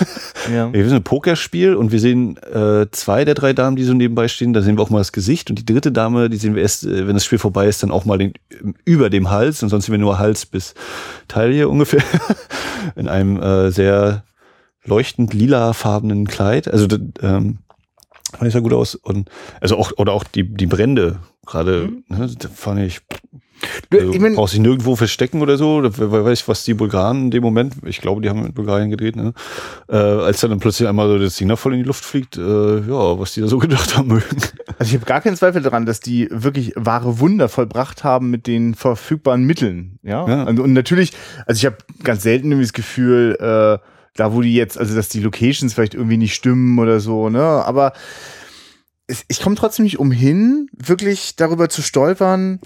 Ja. 0.54 0.72
Wir 0.72 0.82
sind 0.84 0.96
ein 0.96 1.02
Pokerspiel 1.02 1.74
und 1.74 1.92
wir 1.92 2.00
sehen 2.00 2.38
äh, 2.38 2.86
zwei 2.90 3.26
der 3.26 3.34
drei 3.34 3.52
Damen, 3.52 3.76
die 3.76 3.84
so 3.84 3.92
nebenbei 3.92 4.28
stehen. 4.28 4.54
Da 4.54 4.62
sehen 4.62 4.78
wir 4.78 4.82
auch 4.82 4.88
mal 4.88 4.98
das 4.98 5.12
Gesicht. 5.12 5.50
Und 5.50 5.58
die 5.58 5.66
dritte 5.66 5.92
Dame, 5.92 6.30
die 6.30 6.38
sehen 6.38 6.54
wir 6.54 6.62
erst, 6.62 6.86
äh, 6.86 7.06
wenn 7.06 7.12
das 7.14 7.24
Spiel 7.26 7.38
vorbei 7.38 7.66
ist, 7.66 7.82
dann 7.82 7.90
auch 7.90 8.06
mal 8.06 8.16
den, 8.16 8.32
über 8.86 9.10
dem 9.10 9.28
Hals. 9.28 9.62
Und 9.62 9.68
sonst 9.68 9.86
sehen 9.86 9.92
wir 9.92 9.98
nur 9.98 10.18
Hals 10.18 10.46
bis 10.46 10.74
Taille 11.26 11.68
ungefähr. 11.68 12.02
In 12.96 13.08
einem 13.08 13.42
äh, 13.42 13.70
sehr 13.70 14.22
leuchtend 14.84 15.34
lilafarbenen 15.34 16.26
Kleid. 16.26 16.68
Also 16.68 16.86
ähm, 17.20 17.58
fand 18.36 18.46
ich 18.48 18.52
sah 18.52 18.60
gut 18.60 18.72
aus. 18.72 18.94
Und 18.94 19.30
also 19.60 19.76
auch, 19.76 19.92
oder 19.96 20.12
auch 20.12 20.24
die, 20.24 20.44
die 20.44 20.66
Brände 20.66 21.20
gerade, 21.46 21.88
mhm. 21.88 22.04
ne, 22.08 22.30
da 22.38 22.48
fand 22.48 22.80
ich. 22.80 23.00
Also, 23.90 24.12
ich 24.12 24.20
mein, 24.20 24.36
brauchst 24.36 24.54
dich 24.54 24.60
nirgendwo 24.60 24.94
verstecken 24.94 25.42
oder 25.42 25.56
so. 25.56 25.82
Wer 25.82 26.24
weiß, 26.24 26.46
was 26.46 26.64
die 26.64 26.74
Bulgaren 26.74 27.24
in 27.24 27.30
dem 27.32 27.42
Moment, 27.42 27.74
ich 27.84 28.00
glaube, 28.00 28.20
die 28.20 28.28
haben 28.28 28.42
mit 28.42 28.54
Bulgarien 28.54 28.88
gedreht, 28.88 29.16
ne? 29.16 29.32
Äh, 29.88 29.96
als 29.96 30.40
dann 30.40 30.60
plötzlich 30.60 30.88
einmal 30.88 31.08
so 31.08 31.18
das 31.18 31.34
Ding 31.36 31.56
voll 31.56 31.72
in 31.72 31.80
die 31.80 31.84
Luft 31.84 32.04
fliegt, 32.04 32.36
äh, 32.36 32.40
ja, 32.40 33.18
was 33.18 33.34
die 33.34 33.40
da 33.40 33.48
so 33.48 33.58
gedacht 33.58 33.96
haben 33.96 34.08
mögen. 34.08 34.36
Also 34.78 34.90
ich 34.90 34.94
habe 34.94 35.06
gar 35.06 35.20
keinen 35.20 35.36
Zweifel 35.36 35.60
daran, 35.60 35.86
dass 35.86 35.98
die 35.98 36.28
wirklich 36.30 36.72
wahre 36.76 37.18
Wunder 37.18 37.48
vollbracht 37.48 38.04
haben 38.04 38.30
mit 38.30 38.46
den 38.46 38.76
verfügbaren 38.76 39.42
Mitteln. 39.42 39.98
Ja. 40.04 40.28
ja. 40.28 40.42
Und, 40.44 40.60
und 40.60 40.72
natürlich, 40.72 41.12
also 41.46 41.58
ich 41.58 41.66
habe 41.66 41.78
ganz 42.04 42.22
selten 42.22 42.52
irgendwie 42.52 42.66
das 42.66 42.72
Gefühl, 42.72 43.36
äh, 43.40 43.84
da 44.18 44.32
wo 44.34 44.42
die 44.42 44.54
jetzt, 44.54 44.76
also 44.78 44.94
dass 44.94 45.08
die 45.08 45.20
Locations 45.20 45.72
vielleicht 45.72 45.94
irgendwie 45.94 46.16
nicht 46.16 46.34
stimmen 46.34 46.78
oder 46.78 47.00
so, 47.00 47.28
ne? 47.28 47.42
Aber 47.42 47.92
ich 49.28 49.40
komme 49.40 49.56
trotzdem 49.56 49.84
nicht 49.84 49.98
umhin, 49.98 50.68
wirklich 50.72 51.36
darüber 51.36 51.68
zu 51.68 51.82
stolpern, 51.82 52.60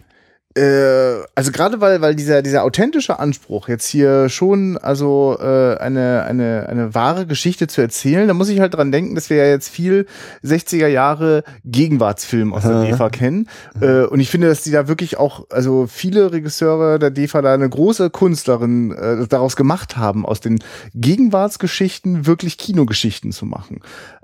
äh, 0.55 1.25
also 1.35 1.53
gerade 1.53 1.81
weil 1.81 2.01
weil 2.01 2.15
dieser 2.15 2.43
dieser 2.43 2.65
authentische 2.65 3.19
Anspruch 3.19 3.69
jetzt 3.69 3.87
hier 3.87 4.29
schon 4.29 4.77
also 4.79 5.39
äh, 5.41 5.77
eine 5.79 6.25
eine 6.25 6.67
eine 6.69 6.95
wahre 6.95 7.27
Geschichte 7.27 7.67
zu 7.67 7.81
erzählen, 7.81 8.29
da 8.29 8.35
muss 8.35 8.49
ich 8.49 8.61
halt 8.61 8.75
dran 8.75 8.93
denken, 8.93 9.15
dass 9.15 9.31
wir 9.31 9.39
ja 9.39 9.47
jetzt 9.47 9.69
viel 9.69 10.07
60er 10.45 10.89
Jahre 10.89 11.45
Gegenwartsfilm 11.65 12.53
aus 12.53 12.63
der 12.63 12.83
DEFA 12.83 13.11
kennen 13.11 13.49
äh, 13.81 14.03
und 14.05 14.21
ich 14.21 14.31
finde, 14.31 14.49
dass 14.49 14.63
die 14.63 14.71
da 14.71 14.89
wirklich 14.89 15.17
auch 15.19 15.47
also 15.51 15.87
viele 15.87 16.33
Regisseure 16.33 16.99
der 16.99 17.11
DEFA 17.11 17.43
da 17.43 17.55
eine 17.55 17.69
große 17.69 18.11
Künstlerin 18.11 18.93
äh, 18.93 19.27
daraus 19.29 19.57
gemacht 19.57 19.97
haben, 19.97 20.27
aus 20.27 20.41
den 20.41 20.59
Gegenwartsgeschichten 20.95 22.27
wirklich 22.27 22.59
Kinogeschichten 22.59 23.33
zu 23.33 23.47
machen. 23.47 23.81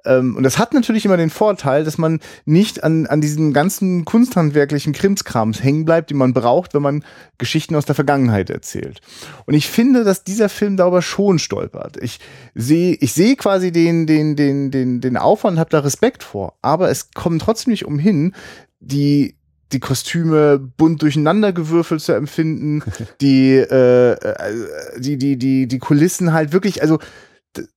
Ähm, 0.08 0.36
und 0.36 0.42
das 0.42 0.58
hat 0.58 0.74
natürlich 0.74 1.04
immer 1.04 1.16
den 1.16 1.30
Vorteil, 1.30 1.84
dass 1.84 1.98
man 1.98 2.20
nicht 2.44 2.82
an 2.82 3.06
an 3.06 3.20
diesen 3.20 3.52
ganzen 3.52 4.04
kunsthandwerklichen 4.04 4.92
Krimskrams 4.92 5.62
hängen 5.62 5.84
bleibt, 5.84 6.12
man 6.18 6.32
braucht, 6.32 6.74
wenn 6.74 6.82
man 6.82 7.04
Geschichten 7.38 7.74
aus 7.74 7.84
der 7.84 7.94
Vergangenheit 7.94 8.50
erzählt. 8.50 9.00
Und 9.46 9.54
ich 9.54 9.68
finde, 9.68 10.04
dass 10.04 10.24
dieser 10.24 10.48
Film 10.48 10.76
darüber 10.76 11.02
schon 11.02 11.38
stolpert. 11.38 11.96
Ich 12.02 12.20
sehe, 12.54 12.96
ich 13.00 13.12
sehe 13.12 13.36
quasi 13.36 13.72
den, 13.72 14.06
den, 14.06 14.36
den, 14.36 14.70
den, 14.70 15.00
den 15.00 15.16
Aufwand, 15.16 15.58
habe 15.58 15.70
da 15.70 15.80
Respekt 15.80 16.22
vor. 16.22 16.54
Aber 16.62 16.90
es 16.90 17.10
kommt 17.12 17.42
trotzdem 17.42 17.70
nicht 17.70 17.86
umhin, 17.86 18.34
die 18.80 19.36
die 19.72 19.80
Kostüme 19.80 20.58
bunt 20.58 21.02
durcheinander 21.02 21.52
gewürfelt 21.52 22.00
zu 22.00 22.12
empfinden, 22.14 22.82
die, 23.20 23.54
äh, 23.54 24.12
äh, 24.12 24.54
die, 24.98 25.18
die, 25.18 25.36
die, 25.36 25.68
die 25.68 25.78
Kulissen 25.78 26.32
halt 26.32 26.52
wirklich, 26.52 26.80
also 26.82 26.98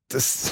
das, 0.07 0.51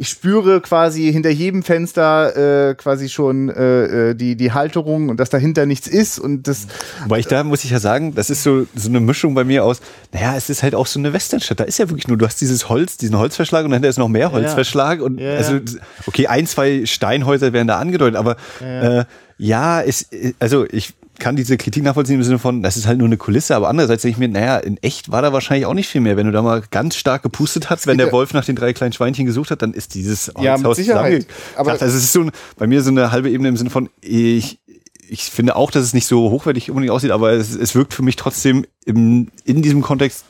ich 0.00 0.08
spüre 0.08 0.62
quasi 0.62 1.12
hinter 1.12 1.28
jedem 1.28 1.62
Fenster 1.62 2.70
äh, 2.70 2.74
quasi 2.74 3.10
schon 3.10 3.50
äh, 3.50 4.12
äh, 4.12 4.14
die, 4.14 4.34
die 4.34 4.50
Halterung 4.50 5.10
und 5.10 5.20
dass 5.20 5.28
dahinter 5.28 5.66
nichts 5.66 5.86
ist 5.86 6.18
und 6.18 6.48
das. 6.48 6.68
Wobei 7.02 7.18
ich 7.18 7.26
da 7.26 7.44
muss 7.44 7.64
ich 7.64 7.70
ja 7.70 7.80
sagen, 7.80 8.14
das 8.14 8.30
ist 8.30 8.42
so, 8.42 8.66
so 8.74 8.88
eine 8.88 9.00
Mischung 9.00 9.34
bei 9.34 9.44
mir 9.44 9.62
aus, 9.62 9.82
naja, 10.12 10.34
es 10.38 10.48
ist 10.48 10.62
halt 10.62 10.74
auch 10.74 10.86
so 10.86 10.98
eine 10.98 11.12
Westernstadt. 11.12 11.60
Da 11.60 11.64
ist 11.64 11.78
ja 11.78 11.90
wirklich 11.90 12.08
nur, 12.08 12.16
du 12.16 12.24
hast 12.24 12.40
dieses 12.40 12.70
Holz, 12.70 12.96
diesen 12.96 13.18
Holzverschlag 13.18 13.66
und 13.66 13.72
dahinter 13.72 13.90
ist 13.90 13.98
noch 13.98 14.08
mehr 14.08 14.32
Holzverschlag. 14.32 15.00
Ja. 15.00 15.04
Und 15.04 15.20
ja, 15.20 15.34
also, 15.34 15.60
okay, 16.06 16.28
ein, 16.28 16.46
zwei 16.46 16.86
Steinhäuser 16.86 17.52
werden 17.52 17.68
da 17.68 17.78
angedeutet, 17.78 18.16
aber 18.16 18.36
ja, 18.62 19.00
äh, 19.00 19.04
ja 19.36 19.82
es, 19.82 20.06
also 20.38 20.64
ich 20.64 20.94
kann 21.20 21.36
diese 21.36 21.56
Kritik 21.56 21.84
nachvollziehen 21.84 22.16
im 22.16 22.22
Sinne 22.24 22.38
von, 22.40 22.62
das 22.62 22.76
ist 22.76 22.86
halt 22.86 22.98
nur 22.98 23.06
eine 23.06 23.16
Kulisse, 23.16 23.54
aber 23.54 23.68
andererseits 23.68 24.02
denke 24.02 24.14
ich 24.14 24.18
mir, 24.18 24.28
naja, 24.28 24.58
in 24.58 24.76
echt 24.78 25.12
war 25.12 25.22
da 25.22 25.32
wahrscheinlich 25.32 25.66
auch 25.66 25.74
nicht 25.74 25.88
viel 25.88 26.00
mehr. 26.00 26.16
Wenn 26.16 26.26
du 26.26 26.32
da 26.32 26.42
mal 26.42 26.62
ganz 26.70 26.96
stark 26.96 27.22
gepustet 27.22 27.70
hast, 27.70 27.86
wenn 27.86 27.98
der 27.98 28.10
Wolf 28.10 28.32
nach 28.32 28.44
den 28.44 28.56
drei 28.56 28.72
kleinen 28.72 28.92
Schweinchen 28.92 29.26
gesucht 29.26 29.52
hat, 29.52 29.62
dann 29.62 29.72
ist 29.72 29.94
dieses 29.94 30.32
ja, 30.40 30.56
mit 30.58 30.74
Sicherheit. 30.74 31.26
Aber 31.54 31.72
also 31.72 31.84
es 31.84 31.94
ist 31.94 32.12
so 32.12 32.28
bei 32.56 32.66
mir 32.66 32.82
so 32.82 32.90
eine 32.90 33.12
halbe 33.12 33.30
Ebene 33.30 33.48
im 33.48 33.56
Sinne 33.56 33.70
von, 33.70 33.88
ich, 34.00 34.58
ich 35.08 35.22
finde 35.24 35.54
auch, 35.54 35.70
dass 35.70 35.84
es 35.84 35.94
nicht 35.94 36.06
so 36.06 36.30
hochwertig 36.30 36.70
unbedingt 36.70 36.92
aussieht, 36.92 37.12
aber 37.12 37.32
es, 37.32 37.54
es 37.54 37.74
wirkt 37.74 37.94
für 37.94 38.02
mich 38.02 38.16
trotzdem 38.16 38.66
im, 38.84 39.28
in 39.44 39.62
diesem 39.62 39.82
Kontext 39.82 40.24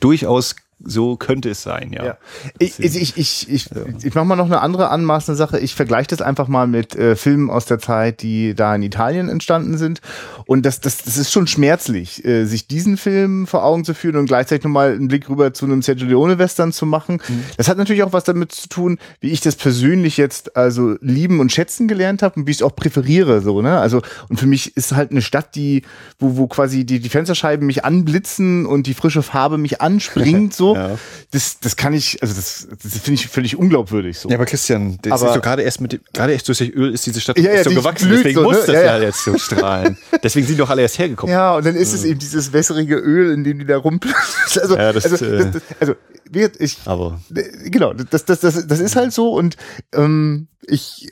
durchaus 0.00 0.54
so 0.80 1.16
könnte 1.16 1.50
es 1.50 1.62
sein, 1.62 1.92
ja. 1.92 2.04
ja. 2.04 2.16
Ich, 2.58 2.78
ich, 2.78 3.16
ich, 3.16 3.48
ich, 3.48 3.70
ich, 4.02 4.14
mache 4.14 4.24
mal 4.24 4.36
noch 4.36 4.46
eine 4.46 4.60
andere 4.60 4.90
anmaßende 4.90 5.36
Sache. 5.36 5.58
Ich 5.58 5.74
vergleiche 5.74 6.08
das 6.08 6.20
einfach 6.20 6.48
mal 6.48 6.66
mit 6.66 6.94
äh, 6.94 7.16
Filmen 7.16 7.50
aus 7.50 7.66
der 7.66 7.78
Zeit, 7.78 8.22
die 8.22 8.54
da 8.54 8.74
in 8.74 8.82
Italien 8.82 9.28
entstanden 9.28 9.78
sind. 9.78 10.00
Und 10.46 10.66
das, 10.66 10.80
das, 10.80 10.98
das 10.98 11.16
ist 11.16 11.32
schon 11.32 11.46
schmerzlich, 11.46 12.24
äh, 12.24 12.44
sich 12.44 12.66
diesen 12.66 12.96
Film 12.96 13.46
vor 13.46 13.64
Augen 13.64 13.84
zu 13.84 13.94
führen 13.94 14.16
und 14.16 14.26
gleichzeitig 14.26 14.64
nochmal 14.64 14.92
einen 14.92 15.08
Blick 15.08 15.28
rüber 15.28 15.54
zu 15.54 15.64
einem 15.64 15.82
Sergio 15.82 16.06
Leone-Western 16.06 16.72
zu 16.72 16.86
machen. 16.86 17.20
Mhm. 17.26 17.44
Das 17.56 17.68
hat 17.68 17.78
natürlich 17.78 18.02
auch 18.02 18.12
was 18.12 18.24
damit 18.24 18.52
zu 18.52 18.68
tun, 18.68 18.98
wie 19.20 19.30
ich 19.30 19.40
das 19.40 19.56
persönlich 19.56 20.16
jetzt 20.16 20.56
also 20.56 20.96
lieben 21.00 21.40
und 21.40 21.52
schätzen 21.52 21.88
gelernt 21.88 22.22
habe 22.22 22.40
und 22.40 22.46
wie 22.46 22.50
ich 22.50 22.58
es 22.58 22.62
auch 22.62 22.74
präferiere. 22.74 23.40
So, 23.40 23.62
ne? 23.62 23.78
Also, 23.78 24.02
und 24.28 24.38
für 24.38 24.46
mich 24.46 24.76
ist 24.76 24.92
halt 24.92 25.10
eine 25.10 25.22
Stadt, 25.22 25.54
die, 25.54 25.82
wo, 26.18 26.36
wo 26.36 26.46
quasi 26.46 26.84
die, 26.84 27.00
die 27.00 27.08
Fensterscheiben 27.08 27.66
mich 27.66 27.84
anblitzen 27.84 28.66
und 28.66 28.86
die 28.86 28.94
frische 28.94 29.22
Farbe 29.22 29.58
mich 29.58 29.80
anspringt. 29.80 30.54
so 30.63 30.63
so. 30.64 30.76
Ja. 30.76 30.98
Das, 31.30 31.58
das 31.60 31.76
kann 31.76 31.92
ich, 31.94 32.22
also 32.22 32.34
das, 32.34 32.68
das 32.82 32.92
finde 32.98 33.14
ich 33.20 33.28
völlig 33.28 33.56
unglaubwürdig 33.56 34.18
so. 34.18 34.28
Ja, 34.28 34.36
aber 34.36 34.46
Christian, 34.46 34.98
das 35.02 35.12
Aber- 35.12 35.28
ist 35.28 35.34
so 35.34 35.40
gerade 35.40 35.62
erst 35.62 35.80
mit 35.80 35.92
dem, 35.92 36.00
gerade 36.12 36.32
erst 36.32 36.48
durch 36.48 36.58
das 36.58 36.68
Öl 36.68 36.92
ist 36.92 37.04
diese 37.06 37.20
Stadt 37.20 37.38
Ja, 37.38 37.52
ja, 37.52 37.64
so 37.64 37.70
die 37.70 37.76
gewachsen, 37.76 38.08
deswegen 38.10 38.34
so, 38.40 38.42
muss 38.44 38.56
ne? 38.56 38.62
das 38.66 38.74
Ja, 38.74 38.80
ja, 38.82 38.96
ja. 38.98 39.02
jetzt 39.04 39.24
so 39.24 39.36
strahlen. 39.38 39.98
deswegen 40.22 40.46
sind 40.46 40.58
doch 40.60 40.70
alle 40.70 40.82
erst 40.82 40.98
hergekommen. 40.98 41.32
Ja, 41.32 41.56
und 41.56 41.66
dann 41.66 41.74
ist 41.76 41.92
es 41.92 42.04
eben 42.04 42.18
dieses 42.18 42.52
wässrige 42.52 42.96
Öl, 42.96 43.32
in 43.32 43.44
dem 43.44 43.58
die 43.58 43.66
da 43.66 43.76
rumpeln. 43.76 44.14
Also, 44.60 44.76
Ja, 44.76 44.92
das, 44.92 45.04
also, 45.10 45.24
äh, 45.24 45.38
das, 45.38 45.50
das, 45.52 45.62
also 45.80 45.94
gesagt, 46.30 46.56
ich, 46.60 46.78
Aber 46.84 47.20
Äh, 47.34 47.70
genau, 47.70 47.92
das, 47.92 48.24
das, 48.24 48.40
das, 48.40 48.66
das 48.66 48.80
ist 48.80 48.96
halt 48.96 49.12
so 49.12 49.32
und 49.34 49.56
ähm, 49.92 50.48
ich, 50.66 51.08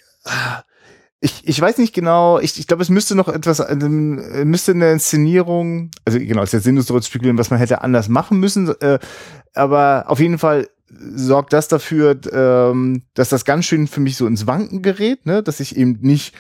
ich, 1.21 1.43
ich 1.47 1.61
weiß 1.61 1.79
nicht 1.79 1.93
genau, 1.95 2.39
ich, 2.41 2.59
ich 2.59 2.67
glaube, 2.67 2.83
es 2.83 2.89
müsste 2.89 3.15
noch 3.15 3.29
etwas, 3.29 3.61
ähm, 3.61 4.49
müsste 4.51 4.73
eine 4.73 4.91
Inszenierung, 4.93 5.91
also 6.05 6.19
genau, 6.19 6.43
es 6.43 6.49
ist 6.49 6.53
jetzt 6.55 6.65
sinnlos 6.65 6.87
darüber 6.87 7.03
zu 7.03 7.09
spekulieren, 7.11 7.39
was 7.39 7.51
man 7.51 7.59
hätte 7.61 7.83
anders 7.83 8.09
machen 8.09 8.39
müssen, 8.39 8.69
äh, 8.81 8.99
aber 9.55 10.05
auf 10.09 10.21
jeden 10.21 10.39
Fall 10.39 10.69
sorgt 10.89 11.53
das 11.53 11.69
dafür, 11.69 12.19
ähm, 12.33 13.03
dass 13.15 13.31
das 13.31 13.45
ganz 13.45 13.65
schön 13.65 13.87
für 13.87 14.01
mich 14.01 14.17
so 14.17 14.27
ins 14.27 14.47
Wanken 14.47 14.83
gerät, 14.83 15.25
ne? 15.27 15.43
dass 15.43 15.61
ich 15.61 15.77
eben 15.77 15.99
nicht 16.01 16.35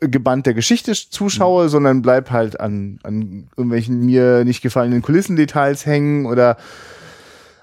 gebannt 0.00 0.46
der 0.46 0.54
Geschichte 0.54 0.92
zuschaue, 0.92 1.68
sondern 1.68 2.02
bleib 2.02 2.30
halt 2.30 2.60
an, 2.60 2.98
an 3.02 3.48
irgendwelchen 3.56 4.00
mir 4.00 4.44
nicht 4.44 4.62
gefallenen 4.62 5.02
Kulissendetails 5.02 5.84
hängen 5.86 6.26
oder 6.26 6.56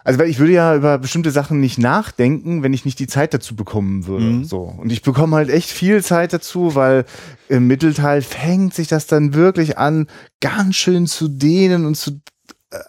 also 0.03 0.19
weil 0.19 0.29
ich 0.29 0.39
würde 0.39 0.53
ja 0.53 0.73
über 0.73 0.97
bestimmte 0.99 1.31
Sachen 1.31 1.59
nicht 1.59 1.77
nachdenken, 1.77 2.63
wenn 2.63 2.73
ich 2.73 2.85
nicht 2.85 2.97
die 2.97 3.07
Zeit 3.07 3.33
dazu 3.33 3.57
bekommen 3.57 4.07
würde. 4.07 4.25
Mhm. 4.25 4.43
So 4.45 4.61
und 4.61 4.89
ich 4.91 5.01
bekomme 5.01 5.35
halt 5.35 5.49
echt 5.49 5.69
viel 5.69 6.01
Zeit 6.01 6.31
dazu, 6.31 6.75
weil 6.75 7.03
im 7.49 7.67
Mittelteil 7.67 8.21
fängt 8.21 8.73
sich 8.73 8.87
das 8.87 9.07
dann 9.07 9.33
wirklich 9.33 9.77
an, 9.77 10.07
ganz 10.39 10.75
schön 10.75 11.07
zu 11.07 11.27
dehnen 11.27 11.85
und 11.85 11.95
zu 11.95 12.21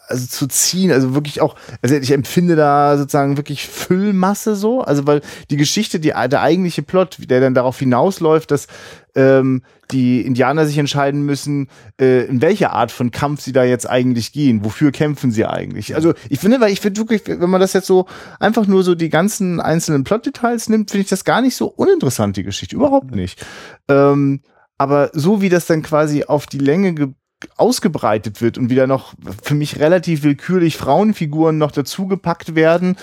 also 0.09 0.27
zu 0.27 0.49
ziehen, 0.49 0.91
also 0.91 1.15
wirklich 1.15 1.41
auch, 1.41 1.55
also 1.83 1.95
ich 1.95 2.11
empfinde 2.11 2.57
da 2.57 2.99
sozusagen 2.99 3.37
wirklich 3.37 3.69
Füllmasse 3.69 4.57
so, 4.57 4.81
also 4.81 5.07
weil 5.07 5.21
die 5.51 5.57
Geschichte, 5.57 6.01
die, 6.01 6.09
der 6.09 6.43
eigentliche 6.43 6.83
Plot, 6.83 7.19
der 7.31 7.41
dann 7.41 7.55
darauf 7.55 7.79
hinausläuft, 7.79 8.51
dass 8.51 8.67
ähm, 9.15 9.63
die 9.93 10.23
Indianer 10.23 10.67
sich 10.67 10.79
entscheiden 10.79 11.23
müssen, 11.23 11.69
äh, 12.01 12.25
in 12.27 12.43
welche 12.43 12.71
Art 12.71 12.91
von 12.91 13.13
Kampf 13.13 13.41
sie 13.41 13.53
da 13.53 13.63
jetzt 13.63 13.89
eigentlich 13.89 14.33
gehen, 14.33 14.65
wofür 14.65 14.91
kämpfen 14.91 15.31
sie 15.31 15.47
eigentlich. 15.47 15.95
Also 15.95 16.13
ich 16.29 16.41
finde, 16.41 16.61
weil 16.61 16.73
ich 16.73 16.81
finde 16.81 17.01
wirklich, 17.01 17.23
wenn 17.27 17.51
man 17.51 17.61
das 17.61 17.73
jetzt 17.73 17.87
so 17.87 18.07
einfach 18.41 18.67
nur 18.67 18.83
so 18.83 18.97
die 18.97 19.11
ganzen 19.11 19.61
einzelnen 19.61 20.03
Plotdetails 20.03 20.69
nimmt, 20.69 20.91
finde 20.91 21.03
ich 21.03 21.11
das 21.11 21.25
gar 21.25 21.41
nicht 21.41 21.55
so 21.55 21.69
uninteressant, 21.69 22.37
die 22.37 22.43
Geschichte, 22.43 22.75
überhaupt 22.75 23.15
nicht. 23.15 23.45
Ähm, 23.89 24.41
aber 24.77 25.11
so 25.13 25.41
wie 25.41 25.49
das 25.49 25.67
dann 25.67 25.83
quasi 25.83 26.25
auf 26.25 26.47
die 26.47 26.59
Länge 26.59 26.95
ge 26.95 27.09
ausgebreitet 27.57 28.41
wird 28.41 28.59
und 28.59 28.71
wieder 28.71 28.87
noch 28.87 29.15
für 29.43 29.55
mich 29.55 29.79
relativ 29.79 30.23
willkürlich 30.23 30.77
Frauenfiguren 30.77 31.59
noch 31.59 31.71
dazugepackt 31.71 32.55
werden. 32.55 32.97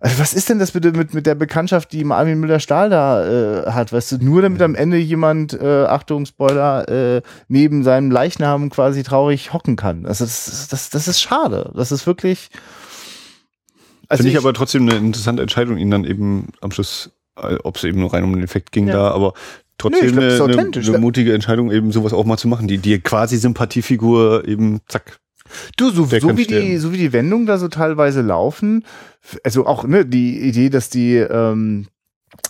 Also 0.00 0.18
was 0.18 0.34
ist 0.34 0.50
denn 0.50 0.58
das 0.58 0.72
bitte 0.72 0.92
mit, 0.92 1.14
mit 1.14 1.24
der 1.24 1.34
Bekanntschaft, 1.34 1.92
die 1.92 2.04
Armin 2.04 2.38
Müller-Stahl 2.38 2.90
da 2.90 3.26
äh, 3.26 3.70
hat? 3.70 3.90
Weißt 3.90 4.12
du, 4.12 4.18
nur 4.18 4.42
damit 4.42 4.60
am 4.60 4.74
Ende 4.74 4.98
jemand, 4.98 5.54
äh, 5.54 5.84
Achtung, 5.84 6.26
Spoiler, 6.26 6.88
äh, 6.88 7.22
neben 7.48 7.82
seinem 7.84 8.10
Leichnam 8.10 8.68
quasi 8.68 9.02
traurig 9.02 9.54
hocken 9.54 9.76
kann. 9.76 10.04
Also 10.04 10.24
das, 10.24 10.68
das, 10.68 10.90
das 10.90 11.08
ist 11.08 11.22
schade. 11.22 11.72
Das 11.74 11.90
ist 11.90 12.06
wirklich. 12.06 12.50
Also 14.08 14.22
Finde 14.22 14.32
ich 14.32 14.38
aber 14.38 14.52
trotzdem 14.52 14.82
eine 14.88 14.98
interessante 14.98 15.40
Entscheidung, 15.40 15.78
ihn 15.78 15.90
dann 15.90 16.04
eben 16.04 16.48
am 16.60 16.70
Schluss, 16.70 17.10
äh, 17.40 17.56
ob 17.64 17.76
es 17.76 17.84
eben 17.84 18.00
nur 18.00 18.12
rein 18.12 18.24
um 18.24 18.34
den 18.34 18.44
Effekt 18.44 18.72
ging 18.72 18.88
Ja. 18.88 18.94
da, 18.94 19.10
aber 19.12 19.32
trotzdem 19.78 20.18
ich 20.18 20.36
glaub, 20.36 20.48
eine, 20.48 20.70
eine, 20.74 20.98
mutige 20.98 21.34
Entscheidung, 21.34 21.70
eben 21.70 21.92
sowas 21.92 22.12
auch 22.12 22.24
mal 22.24 22.36
zu 22.36 22.48
machen, 22.48 22.68
die 22.68 22.78
dir 22.78 23.00
quasi 23.00 23.36
Sympathiefigur 23.36 24.46
eben 24.46 24.80
zack. 24.88 25.18
Du, 25.76 25.90
so, 25.90 26.06
so, 26.06 26.36
wie 26.36 26.46
die, 26.46 26.78
so 26.78 26.92
wie 26.92 26.96
die 26.96 27.12
Wendungen 27.12 27.46
da 27.46 27.58
so 27.58 27.68
teilweise 27.68 28.22
laufen, 28.22 28.84
also 29.42 29.66
auch 29.66 29.84
ne, 29.84 30.06
die 30.06 30.40
Idee, 30.40 30.70
dass 30.70 30.88
die, 30.88 31.16
ähm, 31.16 31.86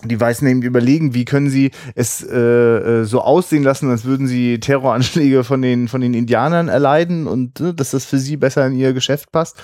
die 0.05 0.19
Weißen 0.19 0.47
eben 0.47 0.63
überlegen, 0.63 1.13
wie 1.13 1.25
können 1.25 1.51
sie 1.51 1.73
es 1.95 2.23
äh, 2.23 2.39
äh, 2.39 3.05
so 3.05 3.21
aussehen 3.21 3.63
lassen, 3.63 3.91
als 3.91 4.05
würden 4.05 4.27
sie 4.27 4.61
Terroranschläge 4.61 5.45
von 5.45 5.61
den, 5.61 5.89
von 5.89 6.01
den 6.01 6.15
Indianern 6.15 6.69
erleiden 6.69 7.27
und 7.27 7.61
ne, 7.61 7.75
dass 7.75 7.91
das 7.91 8.05
für 8.05 8.19
sie 8.19 8.37
besser 8.37 8.67
in 8.67 8.75
ihr 8.75 8.93
Geschäft 8.93 9.33
passt. 9.33 9.57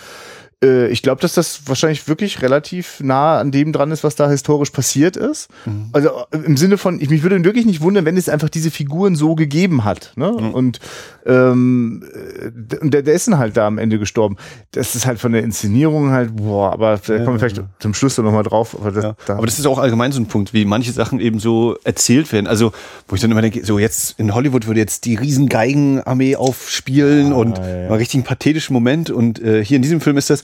Äh, 0.62 0.88
ich 0.88 1.02
glaube, 1.02 1.20
dass 1.20 1.34
das 1.34 1.62
wahrscheinlich 1.66 2.06
wirklich 2.08 2.42
relativ 2.42 3.00
nah 3.00 3.38
an 3.38 3.50
dem 3.50 3.72
dran 3.72 3.90
ist, 3.90 4.04
was 4.04 4.14
da 4.16 4.28
historisch 4.28 4.70
passiert 4.70 5.16
ist. 5.16 5.48
Also 5.92 6.10
äh, 6.30 6.38
im 6.38 6.56
Sinne 6.56 6.78
von, 6.78 7.00
ich 7.00 7.10
mich 7.10 7.22
würde 7.22 7.42
wirklich 7.44 7.66
nicht 7.66 7.80
wundern, 7.80 8.04
wenn 8.04 8.16
es 8.16 8.28
einfach 8.28 8.48
diese 8.50 8.70
Figuren 8.70 9.16
so 9.16 9.34
gegeben 9.34 9.84
hat. 9.84 10.12
Ne? 10.16 10.30
Und 10.30 10.80
ähm, 11.26 12.02
äh, 12.12 12.50
der, 12.52 13.02
der 13.02 13.14
ist 13.14 13.28
dann 13.28 13.38
halt 13.38 13.56
da 13.56 13.66
am 13.66 13.78
Ende 13.78 13.98
gestorben. 13.98 14.36
Das 14.72 14.94
ist 14.94 15.06
halt 15.06 15.18
von 15.18 15.32
der 15.32 15.42
Inszenierung 15.42 16.10
halt, 16.10 16.36
boah, 16.36 16.72
aber 16.72 17.00
da 17.06 17.18
kommen 17.18 17.40
wir 17.40 17.48
vielleicht 17.48 17.62
zum 17.78 17.94
Schluss 17.94 18.18
noch 18.18 18.32
mal 18.32 18.42
drauf. 18.42 18.76
Aber 18.78 18.90
das, 18.90 19.04
Ja. 19.04 19.16
da, 19.26 19.36
Aber 19.36 19.46
das 19.46 19.58
ist 19.58 19.66
auch 19.66 19.78
allgemein 19.78 20.12
so 20.12 20.20
ein 20.20 20.26
Punkt, 20.26 20.52
wie 20.52 20.64
manche 20.64 20.92
Sachen 20.92 21.20
eben 21.20 21.38
so 21.38 21.76
erzählt 21.84 22.32
werden. 22.32 22.46
Also, 22.46 22.72
wo 23.08 23.14
ich 23.14 23.20
dann 23.20 23.30
immer 23.30 23.42
denke, 23.42 23.64
so 23.64 23.78
jetzt 23.78 24.18
in 24.18 24.34
Hollywood 24.34 24.66
würde 24.66 24.80
jetzt 24.80 25.04
die 25.04 25.14
Riesengeigenarmee 25.14 26.36
aufspielen 26.36 27.32
und 27.32 27.58
ja, 27.58 27.82
ja. 27.82 27.88
mal 27.88 27.96
richtig 27.96 28.16
einen 28.16 28.24
pathetischen 28.24 28.74
Moment. 28.74 29.10
Und 29.10 29.42
äh, 29.42 29.64
hier 29.64 29.76
in 29.76 29.82
diesem 29.82 30.00
Film 30.00 30.16
ist 30.16 30.30
das. 30.30 30.42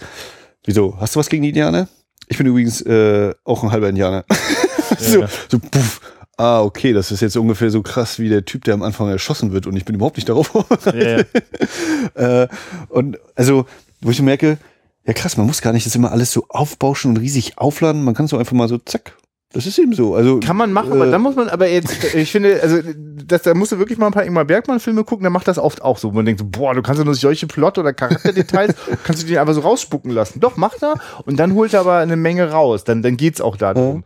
Wieso? 0.65 0.97
Hast 0.99 1.15
du 1.15 1.21
was 1.21 1.29
gegen 1.29 1.43
die 1.43 1.51
Indianer? 1.51 1.89
Ich 2.29 2.39
bin 2.39 2.47
übrigens 2.47 2.81
äh, 2.83 3.35
auch 3.45 3.63
ein 3.63 3.71
halber 3.71 3.89
Indianer. 3.89 4.25
so, 4.99 5.25
so 5.49 5.59
puff. 5.59 6.01
Ah, 6.37 6.61
okay, 6.61 6.93
das 6.93 7.11
ist 7.13 7.21
jetzt 7.21 7.37
ungefähr 7.37 7.71
so 7.71 7.81
krass 7.83 8.19
wie 8.19 8.29
der 8.29 8.45
Typ, 8.45 8.65
der 8.65 8.75
am 8.75 8.83
Anfang 8.83 9.09
erschossen 9.09 9.53
wird 9.53 9.67
und 9.67 9.75
ich 9.75 9.87
bin 9.87 9.95
überhaupt 9.95 10.17
nicht 10.17 10.29
darauf 10.29 10.49
vorbereitet. 10.49 11.29
äh, 12.15 12.47
und 12.89 13.19
also, 13.35 13.65
wo 14.03 14.11
ich 14.11 14.19
so 14.19 14.23
merke, 14.23 14.59
ja 15.07 15.13
krass, 15.15 15.37
man 15.39 15.47
muss 15.47 15.63
gar 15.63 15.73
nicht 15.73 15.87
das 15.87 15.95
immer 15.95 16.13
alles 16.13 16.33
so 16.33 16.45
aufbauschen 16.49 17.13
und 17.13 17.17
riesig 17.19 17.57
aufladen. 17.57 18.05
Man 18.05 18.15
kann 18.15 18.27
es 18.27 18.33
so 18.33 18.39
einfach 18.39 18.53
mal 18.53 18.69
so, 18.69 18.77
zack. 18.77 19.17
Das 19.53 19.65
ist 19.65 19.79
eben 19.79 19.95
so. 19.95 20.15
Also 20.15 20.41
kann 20.41 20.57
man 20.57 20.73
machen, 20.73 20.93
aber 20.93 21.07
äh, 21.07 21.11
dann 21.11 21.23
muss 21.23 21.37
man, 21.37 21.49
aber 21.49 21.69
jetzt, 21.69 22.15
ich 22.15 22.33
finde, 22.33 22.61
also 22.63 22.79
das, 23.25 23.43
da 23.43 23.55
musst 23.55 23.73
du 23.73 23.79
wirklich 23.79 23.99
mal 23.99 24.07
ein 24.07 24.13
paar 24.13 24.25
Ingmar 24.25 24.45
Bergmann-Filme 24.45 25.05
gucken, 25.05 25.23
der 25.23 25.31
macht 25.31 25.47
das 25.49 25.59
oft 25.59 25.83
auch 25.83 25.99
so. 25.99 26.11
Man 26.11 26.27
denkt 26.27 26.41
so, 26.41 26.47
boah, 26.47 26.75
du 26.75 26.83
kannst 26.83 26.99
ja 26.99 27.05
nur 27.05 27.15
solche 27.15 27.47
Plot- 27.47 27.79
oder 27.79 27.93
Charakterdetails, 27.93 28.75
kannst 29.05 29.23
du 29.23 29.27
die 29.27 29.39
einfach 29.39 29.55
so 29.55 29.61
rausspucken 29.61 30.11
lassen. 30.11 30.41
Doch, 30.41 30.57
macht 30.57 30.83
er 30.83 30.95
und 31.25 31.39
dann 31.39 31.55
holt 31.55 31.75
er 31.75 31.81
aber 31.81 31.99
eine 31.99 32.17
Menge 32.17 32.51
raus. 32.51 32.85
Dann, 32.85 33.03
dann 33.03 33.17
geht's 33.17 33.41
auch 33.41 33.57
darum. 33.57 34.05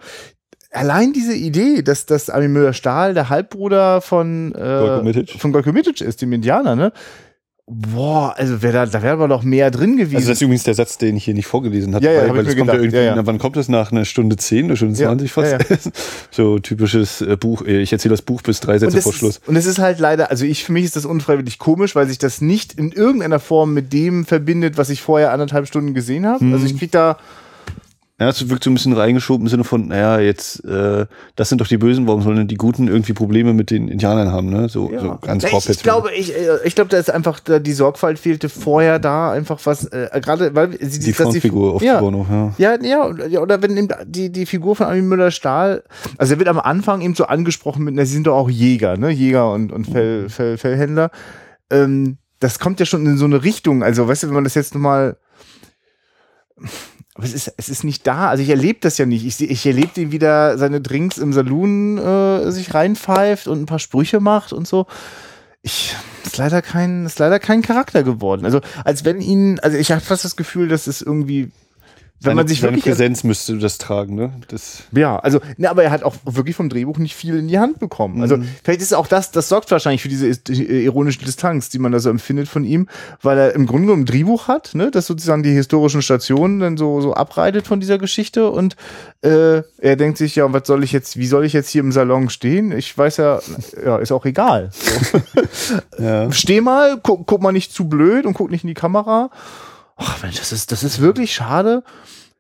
Allein 0.72 1.12
diese 1.12 1.34
Idee, 1.34 1.82
dass, 1.82 2.06
dass 2.06 2.30
Armin 2.30 2.52
Müller-Stahl 2.52 3.14
der 3.14 3.28
Halbbruder 3.28 4.00
von, 4.02 4.52
Golko 4.52 5.00
äh, 5.00 5.02
Mitic. 5.02 5.40
von 5.40 5.52
Golko 5.52 5.72
Mitic 5.72 6.00
ist, 6.00 6.22
dem 6.22 6.32
Indianer, 6.32 6.76
ne? 6.76 6.92
Boah, 7.72 8.34
also 8.36 8.62
wär 8.62 8.72
da, 8.72 8.84
da 8.84 9.00
wäre 9.00 9.12
aber 9.12 9.28
noch 9.28 9.44
mehr 9.44 9.70
drin 9.70 9.96
gewesen. 9.96 10.16
Also 10.16 10.28
das 10.30 10.38
ist 10.38 10.42
übrigens 10.42 10.64
der 10.64 10.74
Satz, 10.74 10.98
den 10.98 11.16
ich 11.16 11.24
hier 11.24 11.34
nicht 11.34 11.46
vorgelesen 11.46 11.94
hatte, 11.94 12.04
Ja, 12.04 12.12
ja, 12.12 12.22
weil, 12.22 12.38
weil 12.38 12.44
das 12.44 12.56
kommt 12.56 12.66
ja 12.68 12.74
irgendwie, 12.74 12.96
Ja, 12.96 13.14
ja. 13.16 13.26
wann 13.26 13.38
kommt 13.38 13.54
das 13.54 13.68
nach 13.68 13.92
einer 13.92 14.04
Stunde 14.04 14.36
zehn, 14.36 14.64
eine 14.64 14.76
Stunde 14.76 14.98
Ja, 14.98 15.06
zwanzig 15.06 15.30
fast? 15.30 15.52
ja, 15.52 15.58
so 16.32 16.58
typisches 16.58 17.20
äh, 17.20 17.36
Buch, 17.36 17.62
äh, 17.64 17.80
ich 17.80 17.92
erzähle 17.92 18.14
das 18.14 18.22
Buch 18.22 18.42
bis 18.42 18.58
drei 18.58 18.76
Sätze 18.78 19.00
vor 19.00 19.12
Schluss. 19.12 19.36
Ist, 19.36 19.48
und 19.48 19.54
es 19.54 19.66
ist 19.66 19.78
halt 19.78 20.00
leider, 20.00 20.30
also 20.30 20.44
ich, 20.44 20.64
für 20.64 20.72
mich 20.72 20.84
ist 20.84 20.96
das 20.96 21.06
unfreiwillig 21.06 21.60
komisch, 21.60 21.94
weil 21.94 22.08
sich 22.08 22.18
das 22.18 22.40
nicht 22.40 22.72
in 22.72 22.90
irgendeiner 22.90 23.38
Form 23.38 23.72
mit 23.72 23.92
dem 23.92 24.24
verbindet, 24.26 24.76
was 24.76 24.90
ich 24.90 25.00
vorher 25.00 25.32
anderthalb 25.32 25.68
Stunden 25.68 25.94
gesehen 25.94 26.26
habe. 26.26 26.44
Mhm. 26.44 26.52
Also 26.54 26.66
ich 26.66 26.76
krieg 26.76 26.90
da, 26.90 27.18
Ja, 28.20 28.28
es 28.28 28.50
wirkt 28.50 28.62
so 28.64 28.70
ein 28.70 28.74
bisschen 28.74 28.92
reingeschoben 28.92 29.46
im 29.46 29.50
Sinne 29.50 29.64
von, 29.64 29.88
naja, 29.88 30.20
jetzt, 30.20 30.62
äh, 30.66 31.06
das 31.36 31.48
sind 31.48 31.62
doch 31.62 31.66
die 31.66 31.78
Bösen, 31.78 32.06
warum 32.06 32.20
sollen 32.20 32.36
denn 32.36 32.48
die 32.48 32.56
Guten 32.56 32.86
irgendwie 32.86 33.14
Probleme 33.14 33.54
mit 33.54 33.70
den 33.70 33.88
Indianern 33.88 34.30
haben, 34.30 34.50
ne? 34.50 34.68
So, 34.68 34.92
so 35.00 35.16
ganz 35.22 35.42
grob 35.42 35.62
ich, 35.62 35.70
ich 35.70 35.82
glaube, 35.82 36.12
ich, 36.12 36.36
äh, 36.36 36.58
ich 36.64 36.74
glaube, 36.74 36.90
da 36.90 36.98
ist 36.98 37.10
einfach 37.10 37.40
da 37.40 37.58
die 37.58 37.72
Sorgfalt 37.72 38.18
fehlte 38.18 38.50
vorher 38.50 38.98
da 38.98 39.32
einfach 39.32 39.58
was, 39.64 39.86
äh, 39.86 40.10
gerade 40.20 40.54
weil 40.54 40.72
sie 40.86 41.00
die 41.00 41.12
dass 41.12 41.16
Frauenfigur 41.16 41.82
ja, 41.82 41.98
noch, 42.02 42.28
ja. 42.28 42.52
Ja, 42.58 42.78
ja, 42.82 43.06
oder- 43.08 43.26
ja, 43.26 43.40
oder 43.40 43.62
wenn 43.62 43.74
eben 43.74 43.88
die, 44.04 44.30
die 44.30 44.44
Figur 44.44 44.76
von 44.76 44.86
Armin 44.86 45.08
Müller-Stahl, 45.08 45.82
also 46.18 46.34
er 46.34 46.38
wird 46.38 46.48
am 46.50 46.60
Anfang 46.60 47.00
eben 47.00 47.14
so 47.14 47.24
angesprochen 47.24 47.84
mit, 47.84 47.94
na, 47.94 48.04
sie 48.04 48.12
sind 48.12 48.26
doch 48.26 48.36
auch 48.36 48.50
Jäger, 48.50 48.98
ne? 48.98 49.08
Jäger 49.08 49.50
und, 49.50 49.72
und 49.72 49.86
Fell, 49.86 50.28
Fell, 50.28 50.58
Fellhändler. 50.58 51.10
Ähm, 51.70 52.18
das 52.38 52.58
kommt 52.58 52.80
ja 52.80 52.84
schon 52.86 53.06
in 53.06 53.16
so 53.16 53.24
eine 53.24 53.44
Richtung. 53.44 53.82
Also, 53.82 54.06
weißt 54.06 54.24
du, 54.24 54.26
wenn 54.26 54.34
man 54.34 54.44
das 54.44 54.54
jetzt 54.54 54.74
nochmal. 54.74 55.16
Aber 57.20 57.26
es 57.26 57.34
ist, 57.34 57.52
es 57.58 57.68
ist 57.68 57.84
nicht 57.84 58.06
da. 58.06 58.30
Also 58.30 58.42
ich 58.42 58.48
erlebe 58.48 58.78
das 58.80 58.96
ja 58.96 59.04
nicht. 59.04 59.26
Ich, 59.26 59.42
ich 59.42 59.66
erlebe 59.66 59.90
den 59.94 60.10
wieder 60.10 60.56
seine 60.56 60.80
Drinks 60.80 61.18
im 61.18 61.34
Saloon 61.34 61.98
äh, 61.98 62.50
sich 62.50 62.72
reinpfeift 62.72 63.46
und 63.46 63.60
ein 63.60 63.66
paar 63.66 63.78
Sprüche 63.78 64.20
macht 64.20 64.54
und 64.54 64.66
so. 64.66 64.86
Ich 65.60 65.94
ist 66.24 66.38
leider 66.38 66.62
kein, 66.62 67.04
ist 67.04 67.18
leider 67.18 67.38
kein 67.38 67.60
Charakter 67.60 68.02
geworden. 68.02 68.46
Also 68.46 68.62
als 68.86 69.04
wenn 69.04 69.20
ihn, 69.20 69.60
also 69.60 69.76
ich 69.76 69.92
habe 69.92 70.00
fast 70.00 70.24
das 70.24 70.34
Gefühl, 70.34 70.68
dass 70.68 70.86
es 70.86 71.02
irgendwie, 71.02 71.50
wenn 72.22 72.36
man 72.36 72.46
sich 72.46 72.60
seine 72.60 72.72
wirklich 72.72 72.84
Präsenz 72.84 73.24
müsste 73.24 73.56
das 73.56 73.78
tragen, 73.78 74.14
ne? 74.14 74.32
Das, 74.48 74.82
ja, 74.92 75.18
also, 75.18 75.40
ne, 75.56 75.70
aber 75.70 75.84
er 75.84 75.90
hat 75.90 76.02
auch 76.02 76.14
wirklich 76.24 76.54
vom 76.54 76.68
Drehbuch 76.68 76.98
nicht 76.98 77.14
viel 77.14 77.38
in 77.38 77.48
die 77.48 77.58
Hand 77.58 77.78
bekommen. 77.78 78.20
Also, 78.20 78.38
vielleicht 78.62 78.82
ist 78.82 78.92
auch 78.94 79.06
das, 79.06 79.30
das 79.30 79.48
sorgt 79.48 79.70
wahrscheinlich 79.70 80.02
für 80.02 80.08
diese 80.08 80.28
äh, 80.28 80.84
ironische 80.84 81.20
Distanz, 81.24 81.70
die 81.70 81.78
man 81.78 81.92
da 81.92 81.98
so 81.98 82.10
empfindet 82.10 82.48
von 82.48 82.64
ihm, 82.64 82.88
weil 83.22 83.38
er 83.38 83.54
im 83.54 83.66
Grunde 83.66 83.86
genommen 83.86 84.02
ein 84.02 84.06
Drehbuch 84.06 84.48
hat, 84.48 84.74
ne, 84.74 84.90
das 84.90 85.06
sozusagen 85.06 85.42
die 85.42 85.52
historischen 85.52 86.02
Stationen 86.02 86.60
dann 86.60 86.76
so, 86.76 87.00
so 87.00 87.14
abreitet 87.14 87.66
von 87.66 87.80
dieser 87.80 87.96
Geschichte 87.96 88.50
und 88.50 88.76
äh, 89.22 89.62
er 89.78 89.96
denkt 89.96 90.18
sich, 90.18 90.36
ja, 90.36 90.52
was 90.52 90.66
soll 90.66 90.84
ich 90.84 90.92
jetzt, 90.92 91.16
wie 91.16 91.26
soll 91.26 91.44
ich 91.44 91.54
jetzt 91.54 91.70
hier 91.70 91.80
im 91.80 91.92
Salon 91.92 92.28
stehen? 92.28 92.72
Ich 92.72 92.96
weiß 92.96 93.16
ja, 93.16 93.40
ja, 93.82 93.96
ist 93.96 94.12
auch 94.12 94.24
egal. 94.24 94.70
So. 95.52 95.80
ja. 96.02 96.30
Steh 96.32 96.60
mal, 96.60 96.98
guck, 97.02 97.26
guck 97.26 97.42
mal 97.42 97.52
nicht 97.52 97.72
zu 97.72 97.88
blöd 97.88 98.26
und 98.26 98.34
guck 98.34 98.50
nicht 98.50 98.64
in 98.64 98.68
die 98.68 98.74
Kamera. 98.74 99.30
Ach 100.00 100.22
Mensch, 100.22 100.38
das 100.38 100.52
ist, 100.52 100.72
das 100.72 100.82
ist 100.82 101.00
wirklich 101.00 101.32
schade. 101.32 101.84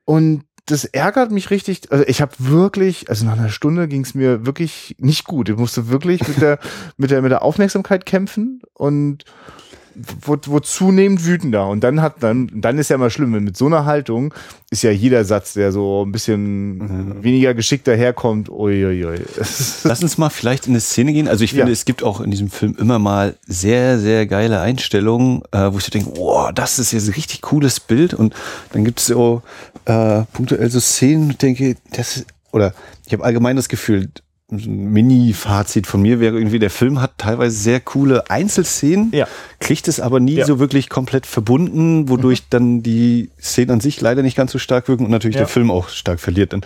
Und 0.04 0.44
das 0.66 0.84
ärgert 0.84 1.30
mich 1.30 1.50
richtig. 1.50 1.90
Also 1.90 2.04
ich 2.06 2.20
habe 2.20 2.32
wirklich, 2.38 3.08
also 3.08 3.24
nach 3.26 3.38
einer 3.38 3.48
Stunde 3.50 3.88
ging 3.88 4.02
es 4.02 4.14
mir 4.14 4.46
wirklich 4.46 4.96
nicht 4.98 5.24
gut. 5.24 5.48
Ich 5.48 5.56
musste 5.56 5.88
wirklich 5.88 6.26
mit 6.26 6.40
der, 6.40 6.58
mit 6.96 7.10
der, 7.10 7.22
mit 7.22 7.30
der 7.30 7.42
Aufmerksamkeit 7.42 8.06
kämpfen 8.06 8.62
und 8.72 9.24
wurde, 10.22 10.48
wurde 10.48 10.66
zunehmend 10.66 11.24
wütender. 11.24 11.68
Und 11.68 11.84
dann 11.84 12.00
hat 12.02 12.22
dann, 12.22 12.50
dann 12.54 12.78
ist 12.78 12.90
ja 12.90 12.96
immer 12.96 13.10
schlimm, 13.10 13.32
wenn 13.34 13.44
mit 13.44 13.56
so 13.56 13.66
einer 13.66 13.84
Haltung 13.84 14.34
ist 14.70 14.82
ja 14.82 14.90
jeder 14.90 15.24
Satz, 15.24 15.54
der 15.54 15.72
so 15.72 16.04
ein 16.04 16.12
bisschen 16.12 16.78
mhm. 16.78 17.22
weniger 17.22 17.54
geschickt 17.54 17.88
daherkommt. 17.88 18.48
Uiuiui. 18.48 19.20
Lass 19.84 20.02
uns 20.02 20.18
mal 20.18 20.30
vielleicht 20.30 20.66
in 20.66 20.72
eine 20.72 20.80
Szene 20.80 21.12
gehen. 21.12 21.28
Also 21.28 21.44
ich 21.44 21.50
finde, 21.50 21.66
ja. 21.66 21.72
es 21.72 21.84
gibt 21.84 22.02
auch 22.02 22.20
in 22.20 22.30
diesem 22.30 22.50
Film 22.50 22.76
immer 22.78 22.98
mal 22.98 23.36
sehr, 23.46 23.98
sehr 23.98 24.26
geile 24.26 24.60
Einstellungen, 24.60 25.42
äh, 25.52 25.72
wo 25.72 25.78
ich 25.78 25.84
so 25.84 25.90
denke, 25.90 26.10
wow, 26.16 26.50
das 26.54 26.78
ist 26.78 26.92
jetzt 26.92 27.08
ein 27.08 27.14
richtig 27.14 27.42
cooles 27.42 27.80
Bild. 27.80 28.14
Und 28.14 28.34
dann 28.72 28.84
gibt 28.84 29.00
es 29.00 29.06
so 29.06 29.42
äh, 29.86 30.22
punktuell 30.32 30.70
so 30.70 30.80
Szenen, 30.80 31.36
denke, 31.38 31.76
das 31.92 32.24
oder 32.52 32.74
ich 33.06 33.12
habe 33.12 33.24
allgemein 33.24 33.56
das 33.56 33.68
Gefühl, 33.68 34.10
Mini-Fazit 34.50 35.86
von 35.86 36.02
mir 36.02 36.20
wäre 36.20 36.36
irgendwie, 36.36 36.58
der 36.58 36.70
Film 36.70 37.00
hat 37.00 37.12
teilweise 37.18 37.56
sehr 37.56 37.80
coole 37.80 38.28
Einzelszenen, 38.30 39.10
ja. 39.12 39.26
kriegt 39.60 39.88
es 39.88 40.00
aber 40.00 40.20
nie 40.20 40.34
ja. 40.34 40.46
so 40.46 40.58
wirklich 40.58 40.88
komplett 40.88 41.26
verbunden, 41.26 42.08
wodurch 42.08 42.40
mhm. 42.40 42.46
dann 42.50 42.82
die 42.82 43.30
Szenen 43.40 43.70
an 43.70 43.80
sich 43.80 44.00
leider 44.00 44.22
nicht 44.22 44.36
ganz 44.36 44.52
so 44.52 44.58
stark 44.58 44.88
wirken 44.88 45.04
und 45.04 45.10
natürlich 45.10 45.36
ja. 45.36 45.42
der 45.42 45.48
Film 45.48 45.70
auch 45.70 45.88
stark 45.88 46.20
verliert. 46.20 46.52
Und 46.54 46.64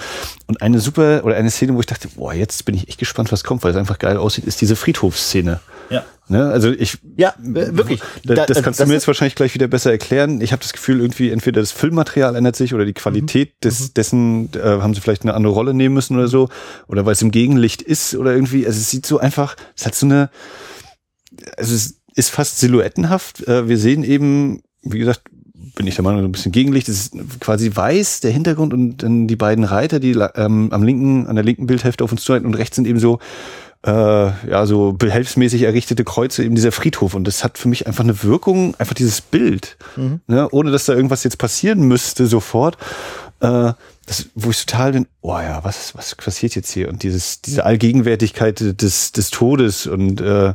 eine 0.60 0.80
super, 0.80 1.22
oder 1.24 1.36
eine 1.36 1.50
Szene, 1.50 1.74
wo 1.74 1.80
ich 1.80 1.86
dachte, 1.86 2.08
boah, 2.08 2.32
jetzt 2.32 2.64
bin 2.64 2.74
ich 2.74 2.88
echt 2.88 2.98
gespannt, 2.98 3.30
was 3.32 3.44
kommt, 3.44 3.62
weil 3.64 3.72
es 3.72 3.76
einfach 3.76 3.98
geil 3.98 4.16
aussieht, 4.16 4.44
ist 4.44 4.60
diese 4.60 4.76
Friedhofsszene. 4.76 5.60
Ja. 5.90 6.04
Ne? 6.28 6.46
Also 6.46 6.70
ich 6.70 6.98
ja 7.16 7.34
wirklich. 7.38 8.00
Das, 8.24 8.46
das 8.46 8.62
kannst 8.62 8.80
das 8.80 8.86
du 8.86 8.88
mir 8.88 8.94
jetzt 8.94 9.06
wahrscheinlich 9.06 9.34
gleich 9.34 9.54
wieder 9.54 9.68
besser 9.68 9.90
erklären. 9.90 10.40
Ich 10.40 10.52
habe 10.52 10.62
das 10.62 10.72
Gefühl, 10.72 11.00
irgendwie 11.00 11.30
entweder 11.30 11.60
das 11.60 11.70
Filmmaterial 11.70 12.34
ändert 12.34 12.56
sich 12.56 12.72
oder 12.72 12.86
die 12.86 12.94
Qualität 12.94 13.50
mhm. 13.50 13.60
des, 13.62 13.80
mhm. 13.80 13.94
dessen 13.94 14.50
äh, 14.54 14.60
haben 14.62 14.94
sie 14.94 15.00
vielleicht 15.00 15.22
eine 15.22 15.34
andere 15.34 15.52
Rolle 15.52 15.74
nehmen 15.74 15.94
müssen 15.94 16.16
oder 16.16 16.28
so 16.28 16.48
oder 16.88 17.04
weil 17.04 17.12
es 17.12 17.22
im 17.22 17.30
Gegenlicht 17.30 17.82
ist 17.82 18.14
oder 18.14 18.34
irgendwie. 18.34 18.66
Also 18.66 18.78
es 18.78 18.90
sieht 18.90 19.04
so 19.04 19.18
einfach. 19.18 19.56
Es 19.76 19.84
hat 19.84 19.94
so 19.94 20.06
eine. 20.06 20.30
Also 21.58 21.74
es 21.74 22.00
ist 22.14 22.30
fast 22.30 22.58
silhouettenhaft. 22.58 23.46
Äh, 23.46 23.68
wir 23.68 23.76
sehen 23.76 24.02
eben, 24.02 24.62
wie 24.82 24.98
gesagt, 24.98 25.22
bin 25.74 25.86
ich 25.86 25.96
der 25.96 26.04
Meinung, 26.04 26.24
ein 26.24 26.32
bisschen 26.32 26.52
Gegenlicht. 26.52 26.88
Es 26.88 27.06
ist 27.06 27.40
quasi 27.40 27.70
weiß, 27.74 28.20
der 28.20 28.30
Hintergrund 28.30 28.72
und 28.72 29.02
dann 29.02 29.26
die 29.26 29.36
beiden 29.36 29.64
Reiter, 29.64 30.00
die 30.00 30.12
ähm, 30.12 30.68
am 30.70 30.82
linken, 30.82 31.26
an 31.26 31.36
der 31.36 31.44
linken 31.44 31.66
Bildhälfte 31.66 32.04
auf 32.04 32.12
uns 32.12 32.22
zuhalten 32.22 32.46
und 32.46 32.54
rechts 32.54 32.76
sind 32.76 32.86
eben 32.86 32.98
so 32.98 33.18
äh, 33.84 33.90
ja, 33.90 34.66
so 34.66 34.92
behelfsmäßig 34.92 35.62
errichtete 35.62 36.04
Kreuze, 36.04 36.42
eben 36.42 36.54
dieser 36.54 36.72
Friedhof. 36.72 37.14
Und 37.14 37.24
das 37.24 37.44
hat 37.44 37.58
für 37.58 37.68
mich 37.68 37.86
einfach 37.86 38.04
eine 38.04 38.22
Wirkung, 38.22 38.74
einfach 38.76 38.94
dieses 38.94 39.20
Bild, 39.20 39.76
mhm. 39.96 40.20
ne, 40.26 40.48
ohne 40.50 40.70
dass 40.70 40.86
da 40.86 40.94
irgendwas 40.94 41.24
jetzt 41.24 41.38
passieren 41.38 41.82
müsste 41.82 42.26
sofort. 42.26 42.78
Äh, 43.40 43.72
das, 44.06 44.26
wo 44.34 44.50
ich 44.50 44.64
total 44.64 44.92
bin, 44.92 45.06
oh 45.22 45.38
ja, 45.38 45.64
was, 45.64 45.94
was 45.94 46.14
passiert 46.14 46.54
jetzt 46.54 46.70
hier? 46.70 46.88
Und 46.88 47.02
dieses, 47.02 47.40
diese 47.40 47.64
Allgegenwärtigkeit 47.64 48.80
des, 48.80 49.12
des 49.12 49.30
Todes 49.30 49.86
und 49.86 50.20
äh, 50.20 50.52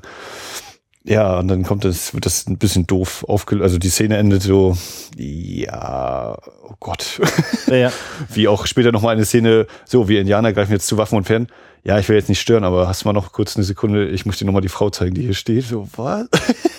ja, 1.10 1.39
und 1.39 1.47
dann 1.47 1.64
kommt 1.64 1.84
das, 1.84 2.14
wird 2.14 2.26
das 2.26 2.47
ein 2.47 2.57
bisschen 2.57 2.88
doof 2.88 3.26
aufgelöst. 3.28 3.64
Also 3.64 3.78
die 3.78 3.89
Szene 3.89 4.18
endet 4.18 4.43
so, 4.43 4.78
ja, 5.18 6.38
oh 6.64 6.76
Gott. 6.80 7.20
Ja, 7.68 7.76
ja. 7.76 7.91
Wie 8.34 8.47
auch 8.47 8.66
später 8.66 8.91
nochmal 8.91 9.16
eine 9.16 9.26
Szene, 9.26 9.68
so, 9.86 10.07
wir 10.07 10.22
Indianer 10.22 10.53
greifen 10.53 10.72
jetzt 10.72 10.88
zu 10.88 10.97
Waffen 10.97 11.18
und 11.18 11.26
Fern 11.26 11.47
ja, 11.84 11.97
ich 11.97 12.10
will 12.10 12.16
jetzt 12.16 12.30
nicht 12.30 12.41
stören, 12.41 12.64
aber 12.64 12.88
hast 12.88 13.03
du 13.03 13.07
mal 13.07 13.14
noch 13.14 13.32
kurz 13.32 13.55
eine 13.55 13.64
Sekunde, 13.64 14.07
ich 14.10 14.26
muss 14.26 14.38
dir 14.38 14.45
nochmal 14.45 14.62
die 14.62 14.70
Frau 14.70 14.89
zeigen, 14.89 15.16
die 15.16 15.22
hier 15.22 15.34
steht. 15.34 15.66
So, 15.66 15.88
was? 15.95 16.28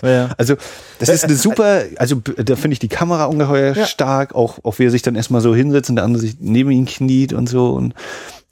Ja. 0.02 0.30
Also, 0.38 0.56
das 0.98 1.08
ist 1.08 1.24
eine 1.24 1.34
super, 1.34 1.82
also 1.96 2.16
da 2.36 2.56
finde 2.56 2.72
ich 2.72 2.78
die 2.78 2.88
Kamera 2.88 3.26
ungeheuer 3.26 3.74
stark, 3.86 4.34
auch, 4.34 4.58
auch 4.64 4.78
wie 4.78 4.84
er 4.84 4.90
sich 4.90 5.02
dann 5.02 5.16
erstmal 5.16 5.40
so 5.40 5.54
hinsetzt 5.54 5.90
und 5.90 5.96
der 5.96 6.04
andere 6.04 6.22
sich 6.22 6.36
neben 6.40 6.70
ihn 6.70 6.86
kniet 6.86 7.32
und 7.32 7.48
so 7.48 7.70
und 7.70 7.94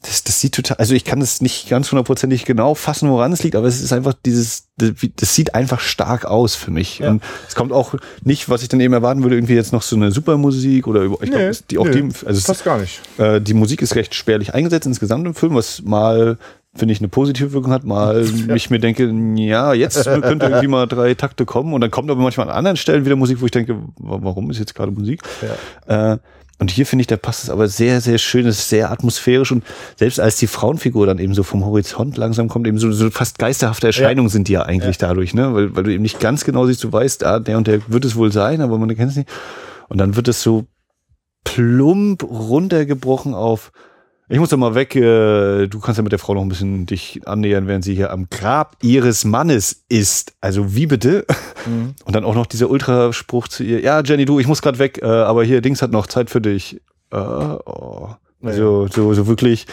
das, 0.03 0.23
das 0.23 0.41
sieht 0.41 0.55
total, 0.55 0.77
also 0.77 0.95
ich 0.95 1.05
kann 1.05 1.21
es 1.21 1.41
nicht 1.41 1.69
ganz 1.69 1.91
hundertprozentig 1.91 2.45
genau 2.45 2.75
fassen, 2.75 3.11
woran 3.11 3.33
es 3.33 3.43
liegt, 3.43 3.57
aber 3.57 3.67
es 3.67 3.83
ist 3.83 3.93
einfach 3.93 4.15
dieses, 4.25 4.69
das, 4.77 4.93
das 5.17 5.35
sieht 5.35 5.57
einfach 5.57 5.81
stark 5.81 6.25
aus 6.25 6.55
für 6.55 6.71
mich. 6.71 7.01
Ja. 7.01 7.11
Und 7.11 7.23
es 7.49 7.57
kommt 7.57 7.73
auch 7.73 7.95
nicht, 8.23 8.49
was 8.49 8.63
ich 8.63 8.69
dann 8.69 8.79
eben 8.79 8.95
erwarten 8.95 9.25
würde, 9.25 9.35
irgendwie 9.35 9.55
jetzt 9.55 9.73
noch 9.73 9.83
so 9.83 9.97
eine 9.97 10.13
Supermusik 10.13 10.87
oder 10.87 11.05
ich 11.05 11.11
nee, 11.21 11.27
glaube, 11.27 11.51
die 11.69 11.79
auch 11.79 11.87
nee, 11.87 12.03
die, 12.03 12.27
also 12.27 12.41
fast 12.41 12.65
gar 12.65 12.79
nicht. 12.79 13.01
Äh, 13.19 13.41
die 13.41 13.55
Musik 13.55 13.83
ist 13.83 13.97
recht 13.97 14.15
spärlich 14.15 14.55
eingesetzt 14.55 14.87
insgesamt 14.87 15.27
im 15.27 15.35
Film, 15.35 15.57
was 15.57 15.83
mal 15.83 16.39
finde 16.77 16.93
ich 16.93 17.01
eine 17.01 17.09
positive 17.09 17.53
Wirkung 17.53 17.73
hat, 17.73 17.83
mal 17.83 18.25
ja. 18.49 18.55
ich 18.55 18.71
mir 18.71 18.79
denke, 18.79 19.13
ja, 19.37 19.73
jetzt 19.73 20.05
könnte 20.05 20.47
irgendwie 20.47 20.69
mal 20.69 20.87
drei 20.87 21.15
Takte 21.15 21.45
kommen 21.45 21.75
und 21.75 21.81
dann 21.81 21.91
kommt 21.91 22.09
aber 22.09 22.23
manchmal 22.23 22.49
an 22.49 22.55
anderen 22.55 22.77
Stellen 22.77 23.05
wieder 23.05 23.17
Musik, 23.17 23.41
wo 23.41 23.47
ich 23.47 23.51
denke, 23.51 23.77
warum 23.97 24.49
ist 24.51 24.61
jetzt 24.61 24.77
gerade 24.77 24.93
Musik? 24.93 25.23
Ja. 25.89 26.13
Äh, 26.13 26.19
und 26.61 26.73
hier 26.73 26.87
finde 26.87 27.03
ich, 27.03 27.07
da 27.07 27.17
passt 27.17 27.45
es 27.45 27.51
aber 27.51 27.69
sehr, 27.69 28.01
sehr 28.01 28.19
schön, 28.19 28.47
es 28.47 28.59
ist 28.59 28.69
sehr 28.69 28.91
atmosphärisch 28.91 29.53
und 29.53 29.65
selbst 29.97 30.19
als 30.19 30.37
die 30.37 30.49
Frauenfigur 30.49 31.07
dann 31.07 31.19
eben 31.19 31.33
so 31.33 31.45
vom 31.45 31.65
Horizont 31.65 32.17
langsam 32.17 32.49
kommt, 32.49 32.67
eben 32.67 32.79
so, 32.79 32.91
so 32.91 33.11
fast 33.11 33.39
geisterhafte 33.39 33.87
Erscheinungen 33.87 34.29
ja. 34.29 34.33
sind 34.33 34.49
die 34.49 34.53
ja 34.55 34.63
eigentlich 34.63 35.01
ja. 35.01 35.09
dadurch, 35.09 35.35
ne? 35.35 35.55
Weil, 35.55 35.77
weil 35.77 35.85
du 35.85 35.93
eben 35.93 36.03
nicht 36.03 36.19
ganz 36.19 36.45
genau 36.45 36.67
siehst, 36.67 36.83
du 36.83 36.93
weißt, 36.93 37.25
ah, 37.25 37.39
der 37.39 37.59
und 37.59 37.69
der 37.69 37.81
wird 37.87 38.05
es 38.05 38.17
wohl 38.17 38.33
sein, 38.33 38.61
aber 38.61 38.77
man 38.77 38.95
kennt 38.97 39.13
es 39.13 39.17
nicht. 39.17 39.31
Und 39.89 39.99
dann 39.99 40.17
wird 40.17 40.27
es 40.27 40.43
so 40.43 40.67
plump 41.45 42.25
runtergebrochen 42.25 43.35
auf, 43.35 43.71
ich 44.29 44.39
muss 44.39 44.51
doch 44.51 44.59
mal 44.59 44.75
weg, 44.75 44.95
äh, 44.95 45.67
du 45.67 45.81
kannst 45.81 45.97
ja 45.99 46.03
mit 46.03 46.13
der 46.13 46.19
Frau 46.19 46.35
noch 46.35 46.43
ein 46.43 46.49
bisschen 46.49 46.87
dich 46.87 47.21
annähern, 47.27 47.67
während 47.67 47.85
sie 47.85 47.95
hier 47.95 48.11
am 48.11 48.29
Grab 48.29 48.77
ihres 48.83 49.25
Mannes 49.25 49.85
ist. 49.89 50.35
Also 50.41 50.75
wie 50.75 50.87
bitte? 50.87 51.25
Mhm. 51.67 51.95
Und 52.05 52.15
dann 52.15 52.25
auch 52.25 52.35
noch 52.35 52.47
dieser 52.47 52.71
Ultraspruch 52.71 53.49
zu 53.49 53.65
ihr, 53.65 53.81
ja 53.81 54.01
Jenny, 54.03 54.25
du, 54.25 54.39
ich 54.39 54.47
muss 54.47 54.63
gerade 54.63 54.79
weg, 54.79 55.01
äh, 55.03 55.07
aber 55.07 55.45
hier 55.45 55.61
Dings 55.61 55.83
hat 55.83 55.93
noch 55.93 56.07
Zeit 56.07 56.31
für 56.31 56.41
dich. 56.41 56.81
Äh, 57.11 57.17
oh. 57.17 58.11
Also 58.43 58.87
so, 58.89 59.15
so 59.15 59.27
wirklich, 59.27 59.67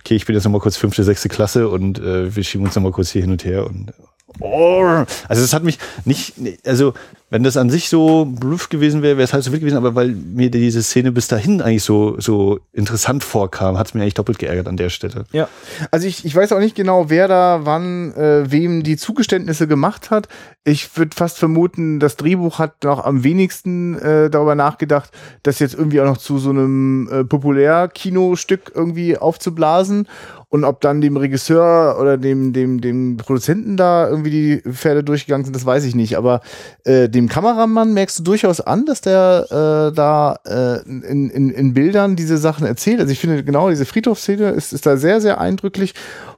okay, 0.00 0.14
ich 0.14 0.26
bin 0.26 0.34
jetzt 0.34 0.44
noch 0.44 0.50
mal 0.50 0.60
kurz 0.60 0.76
fünfte, 0.76 1.04
sechste 1.04 1.28
Klasse 1.28 1.68
und 1.68 1.98
äh, 1.98 2.34
wir 2.34 2.42
schieben 2.42 2.66
uns 2.66 2.74
noch 2.74 2.82
mal 2.82 2.92
kurz 2.92 3.10
hier 3.10 3.22
hin 3.22 3.30
und 3.30 3.44
her 3.44 3.66
und 3.66 3.92
oh. 4.40 5.04
Also 5.28 5.42
es 5.42 5.52
hat 5.52 5.64
mich 5.64 5.78
nicht, 6.04 6.34
also 6.66 6.94
wenn 7.30 7.42
das 7.42 7.56
an 7.56 7.68
sich 7.68 7.88
so 7.88 8.24
Bluff 8.24 8.68
gewesen 8.70 9.02
wäre, 9.02 9.18
wäre 9.18 9.24
es 9.24 9.32
halt 9.32 9.44
so 9.44 9.52
wild 9.52 9.60
gewesen, 9.60 9.76
aber 9.76 9.94
weil 9.94 10.08
mir 10.08 10.50
diese 10.50 10.82
Szene 10.82 11.12
bis 11.12 11.28
dahin 11.28 11.60
eigentlich 11.60 11.82
so, 11.82 12.18
so 12.18 12.60
interessant 12.72 13.22
vorkam, 13.22 13.76
hat 13.76 13.88
es 13.88 13.94
mir 13.94 14.00
eigentlich 14.00 14.14
doppelt 14.14 14.38
geärgert 14.38 14.66
an 14.66 14.76
der 14.76 14.88
Stelle. 14.88 15.24
Ja, 15.32 15.48
also 15.90 16.06
ich, 16.06 16.24
ich 16.24 16.34
weiß 16.34 16.52
auch 16.52 16.58
nicht 16.58 16.74
genau, 16.74 17.10
wer 17.10 17.28
da 17.28 17.60
wann 17.64 18.14
äh, 18.14 18.50
wem 18.50 18.82
die 18.82 18.96
Zugeständnisse 18.96 19.66
gemacht 19.66 20.10
hat. 20.10 20.28
Ich 20.64 20.96
würde 20.98 21.16
fast 21.16 21.38
vermuten, 21.38 21.98
das 21.98 22.16
Drehbuch 22.16 22.58
hat 22.58 22.84
noch 22.84 23.04
am 23.04 23.24
wenigsten 23.24 23.98
äh, 23.98 24.28
darüber 24.28 24.54
nachgedacht, 24.54 25.10
das 25.42 25.60
jetzt 25.60 25.74
irgendwie 25.74 26.00
auch 26.00 26.06
noch 26.06 26.18
zu 26.18 26.38
so 26.38 26.50
einem 26.50 27.08
äh, 27.10 27.24
Populärkinostück 27.24 28.72
irgendwie 28.74 29.16
aufzublasen 29.16 30.06
und 30.50 30.64
ob 30.64 30.80
dann 30.80 31.02
dem 31.02 31.18
Regisseur 31.18 31.98
oder 32.00 32.16
dem, 32.16 32.54
dem, 32.54 32.80
dem 32.80 33.18
Produzenten 33.18 33.76
da 33.76 34.08
irgendwie 34.08 34.30
die 34.30 34.72
Pferde 34.72 35.04
durchgegangen 35.04 35.44
sind, 35.44 35.54
das 35.54 35.66
weiß 35.66 35.84
ich 35.84 35.94
nicht. 35.94 36.16
Aber 36.16 36.40
äh, 36.84 37.10
dem 37.10 37.28
Kameramann 37.28 37.92
merkst 37.92 38.20
du 38.20 38.22
durchaus 38.22 38.62
an, 38.62 38.86
dass 38.86 39.02
der 39.02 39.44
äh, 39.50 39.94
da 39.94 40.38
äh, 40.46 40.80
in, 40.88 41.28
in, 41.28 41.50
in 41.50 41.74
Bildern 41.74 42.16
diese 42.16 42.38
Sachen 42.38 42.66
erzählt. 42.66 43.00
Also 43.00 43.12
ich 43.12 43.20
finde 43.20 43.44
genau 43.44 43.68
diese 43.68 43.84
Friedhofsszene 43.84 44.50
ist, 44.50 44.72
ist 44.72 44.86
da 44.86 44.96
sehr, 44.96 45.20
sehr 45.20 45.38
eindrücklich. 45.38 45.94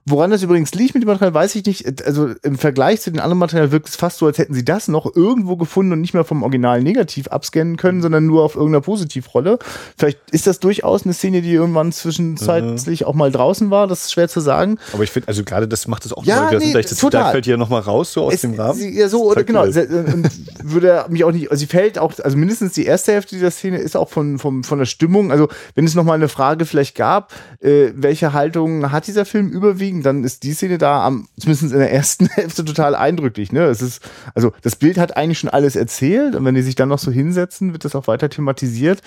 Woran 0.07 0.31
das 0.31 0.43
übrigens 0.43 0.73
liegt 0.75 0.95
mit 0.95 1.03
dem 1.03 1.09
Material, 1.09 1.35
weiß 1.35 1.55
ich 1.57 1.67
nicht. 1.67 2.05
Also 2.05 2.31
im 2.43 2.57
Vergleich 2.57 3.03
zu 3.03 3.11
den 3.11 3.21
anderen 3.21 3.39
Material 3.39 3.71
wirkt 3.71 3.89
es 3.89 3.97
fast 3.97 4.19
so, 4.19 4.27
als 4.27 4.39
hätten 4.39 4.55
sie 4.55 4.65
das 4.65 4.89
noch 4.89 5.15
irgendwo 5.15 5.57
gefunden 5.57 5.93
und 5.93 6.01
nicht 6.01 6.15
mehr 6.15 6.25
vom 6.25 6.43
Original 6.43 6.83
negativ 6.83 7.29
abscannen 7.29 7.77
können, 7.77 8.01
sondern 8.01 8.25
nur 8.25 8.43
auf 8.43 8.55
irgendeiner 8.55 8.81
Positivrolle. 8.81 9.59
Vielleicht 9.99 10.19
ist 10.31 10.47
das 10.47 10.59
durchaus 10.59 11.05
eine 11.05 11.13
Szene, 11.13 11.43
die 11.43 11.53
irgendwann 11.53 11.93
zwischenzeitlich 11.93 13.03
mhm. 13.03 13.07
auch 13.07 13.15
mal 13.15 13.31
draußen 13.31 13.71
war. 13.71 13.87
Das 13.87 14.05
ist 14.07 14.13
schwer 14.13 14.29
zu 14.29 14.41
sagen. 14.41 14.79
Aber 14.95 15.03
ich 15.03 15.11
finde, 15.11 15.29
also 15.29 15.45
gerade 15.45 15.69
das 15.69 15.87
macht 15.87 16.07
es 16.07 16.15
auch 16.15 16.25
ja, 16.25 16.45
mal, 16.45 16.59
nee, 16.59 16.73
das 16.73 16.97
total. 16.97 17.33
fällt 17.33 17.45
hier 17.45 17.59
nochmal 17.59 17.83
raus, 17.83 18.15
so 18.15 18.25
aus 18.25 18.35
es, 18.35 18.41
dem 18.41 18.55
Rahmen. 18.55 18.81
Ja, 18.95 19.09
so, 19.09 19.25
oder 19.31 19.45
genau. 19.45 19.65
Und 19.65 20.31
würde 20.63 21.05
mich 21.11 21.25
auch 21.25 21.33
nicht, 21.33 21.51
also 21.51 21.61
sie 21.61 21.67
fällt 21.67 21.99
auch, 21.99 22.19
also 22.19 22.39
mindestens 22.39 22.73
die 22.73 22.87
erste 22.87 23.13
Hälfte 23.13 23.35
dieser 23.35 23.51
Szene 23.51 23.77
ist 23.77 23.97
auch 23.97 24.09
von, 24.09 24.39
von, 24.39 24.65
von 24.65 24.79
der 24.79 24.87
Stimmung. 24.87 25.31
Also 25.31 25.49
wenn 25.75 25.85
es 25.85 25.95
nochmal 25.95 26.15
eine 26.15 26.29
Frage 26.29 26.65
vielleicht 26.65 26.97
gab, 26.97 27.33
äh, 27.61 27.91
welche 27.95 28.33
Haltung 28.33 28.91
hat 28.91 29.07
dieser 29.07 29.27
Film 29.27 29.51
überwiegend, 29.51 29.90
dann 30.03 30.25
ist 30.25 30.43
die 30.43 30.53
Szene 30.53 30.79
da 30.79 31.05
am, 31.05 31.29
zumindest 31.39 31.73
in 31.73 31.79
der 31.79 31.93
ersten 31.93 32.27
Hälfte 32.35 32.65
total 32.65 32.95
eindrücklich. 32.95 33.53
Ne? 33.53 33.65
Es 33.65 33.83
ist, 33.83 34.03
also 34.35 34.53
das 34.63 34.77
Bild 34.77 34.99
hat 34.99 35.17
eigentlich 35.17 35.39
schon 35.39 35.51
alles 35.51 35.77
erzählt 35.77 36.35
und 36.35 36.45
wenn 36.45 36.55
die 36.55 36.63
sich 36.63 36.75
dann 36.75 36.89
noch 36.89 36.99
so 36.99 37.11
hinsetzen, 37.11 37.73
wird 37.73 37.85
das 37.85 37.95
auch 37.95 38.07
weiter 38.07 38.31
thematisiert. 38.31 39.03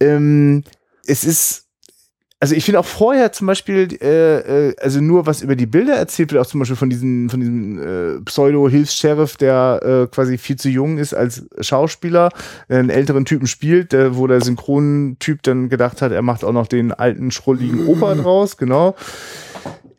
Ähm, 0.00 0.64
es 1.06 1.24
ist 1.24 1.66
also 2.38 2.54
ich 2.54 2.64
finde 2.64 2.80
auch 2.80 2.86
vorher 2.86 3.32
zum 3.32 3.46
Beispiel, 3.46 3.88
äh, 4.00 4.68
äh, 4.68 4.76
also 4.80 5.00
nur 5.00 5.24
was 5.24 5.40
über 5.40 5.56
die 5.56 5.64
Bilder 5.64 5.94
erzählt 5.94 6.32
wird, 6.32 6.44
auch 6.44 6.48
zum 6.48 6.60
Beispiel 6.60 6.76
von 6.76 6.90
diesem, 6.90 7.30
von 7.30 7.40
diesem 7.40 7.78
äh, 7.78 8.20
Pseudo-Hilfs-Sheriff, 8.20 9.38
der 9.38 9.80
äh, 9.82 10.14
quasi 10.14 10.36
viel 10.36 10.56
zu 10.56 10.68
jung 10.68 10.98
ist 10.98 11.14
als 11.14 11.46
Schauspieler, 11.60 12.28
der 12.68 12.80
einen 12.80 12.90
älteren 12.90 13.24
Typen 13.24 13.46
spielt, 13.46 13.92
der, 13.92 14.16
wo 14.16 14.26
der 14.26 14.42
Synchrontyp 14.42 15.42
dann 15.44 15.70
gedacht 15.70 16.02
hat, 16.02 16.12
er 16.12 16.22
macht 16.22 16.44
auch 16.44 16.52
noch 16.52 16.66
den 16.66 16.92
alten, 16.92 17.30
schrulligen 17.30 17.86
Opa 17.86 18.14
draus, 18.14 18.58
genau. 18.58 18.96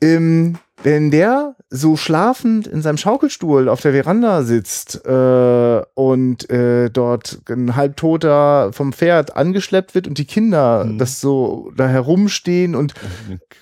Ähm, 0.01 0.57
wenn 0.84 1.11
der 1.11 1.55
so 1.69 1.97
schlafend 1.97 2.65
in 2.65 2.82
seinem 2.82 2.97
Schaukelstuhl 2.97 3.67
auf 3.67 3.82
der 3.82 3.91
Veranda 3.91 4.43
sitzt 4.43 5.05
äh, 5.05 5.82
und 5.95 6.49
äh, 6.49 6.89
dort 6.89 7.39
ein 7.49 7.75
halbtoter 7.75 8.71
vom 8.71 8.93
Pferd 8.93 9.36
angeschleppt 9.36 9.95
wird 9.95 10.07
und 10.07 10.17
die 10.17 10.25
Kinder 10.25 10.86
mhm. 10.86 10.97
das 10.97 11.19
so 11.19 11.71
da 11.75 11.88
herumstehen 11.88 12.75
und 12.75 12.93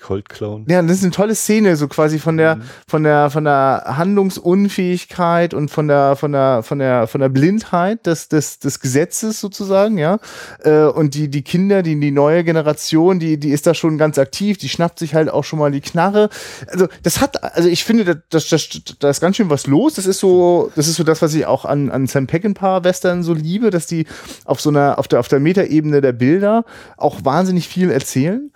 Cold 0.02 0.28
Clown. 0.28 0.66
Ja, 0.68 0.82
das 0.82 0.98
ist 0.98 1.02
eine 1.02 1.10
tolle 1.10 1.34
Szene, 1.34 1.76
so 1.76 1.88
quasi 1.88 2.18
von 2.18 2.36
der 2.36 2.56
mhm. 2.56 2.62
von 2.86 3.02
der 3.02 3.30
von 3.30 3.44
der 3.44 3.84
Handlungsunfähigkeit 3.96 5.52
und 5.52 5.70
von 5.70 5.88
der 5.88 6.14
von 6.14 6.32
der 6.32 6.62
von 6.62 6.78
der 6.78 7.08
von 7.08 7.20
der 7.20 7.28
Blindheit 7.28 8.06
des 8.06 8.28
des 8.28 8.60
des 8.60 8.78
Gesetzes 8.78 9.40
sozusagen, 9.40 9.98
ja. 9.98 10.18
Äh, 10.62 10.84
und 10.84 11.14
die 11.14 11.28
die 11.28 11.42
Kinder, 11.42 11.82
die 11.82 11.98
die 11.98 12.12
neue 12.12 12.44
Generation, 12.44 13.18
die 13.18 13.38
die 13.38 13.50
ist 13.50 13.66
da 13.66 13.74
schon 13.74 13.98
ganz 13.98 14.18
aktiv, 14.18 14.58
die 14.58 14.68
schnappt 14.68 15.00
sich 15.00 15.14
halt 15.14 15.28
auch 15.28 15.44
schon 15.44 15.58
mal 15.58 15.72
die 15.72 15.80
Knarre. 15.80 16.28
Also 16.68 16.86
das 17.06 17.20
hat, 17.20 17.40
also 17.54 17.68
ich 17.68 17.84
finde, 17.84 18.04
da 18.04 18.14
das, 18.30 18.48
das, 18.48 18.68
da 18.98 19.08
ist 19.10 19.20
ganz 19.20 19.36
schön 19.36 19.48
was 19.48 19.68
los. 19.68 19.94
Das 19.94 20.06
ist 20.06 20.18
so, 20.18 20.72
das 20.74 20.88
ist 20.88 20.96
so 20.96 21.04
das, 21.04 21.22
was 21.22 21.34
ich 21.34 21.46
auch 21.46 21.64
an, 21.64 21.88
an 21.88 22.08
Sam 22.08 22.26
Peckinpah 22.26 22.82
Western 22.82 23.22
so 23.22 23.32
liebe, 23.32 23.70
dass 23.70 23.86
die 23.86 24.06
auf 24.44 24.60
so 24.60 24.70
einer, 24.70 24.98
auf 24.98 25.06
der, 25.06 25.20
auf 25.20 25.28
der 25.28 25.38
Metaebene 25.38 26.00
der 26.00 26.10
Bilder 26.10 26.64
auch 26.96 27.24
wahnsinnig 27.24 27.68
viel 27.68 27.92
erzählen. 27.92 28.50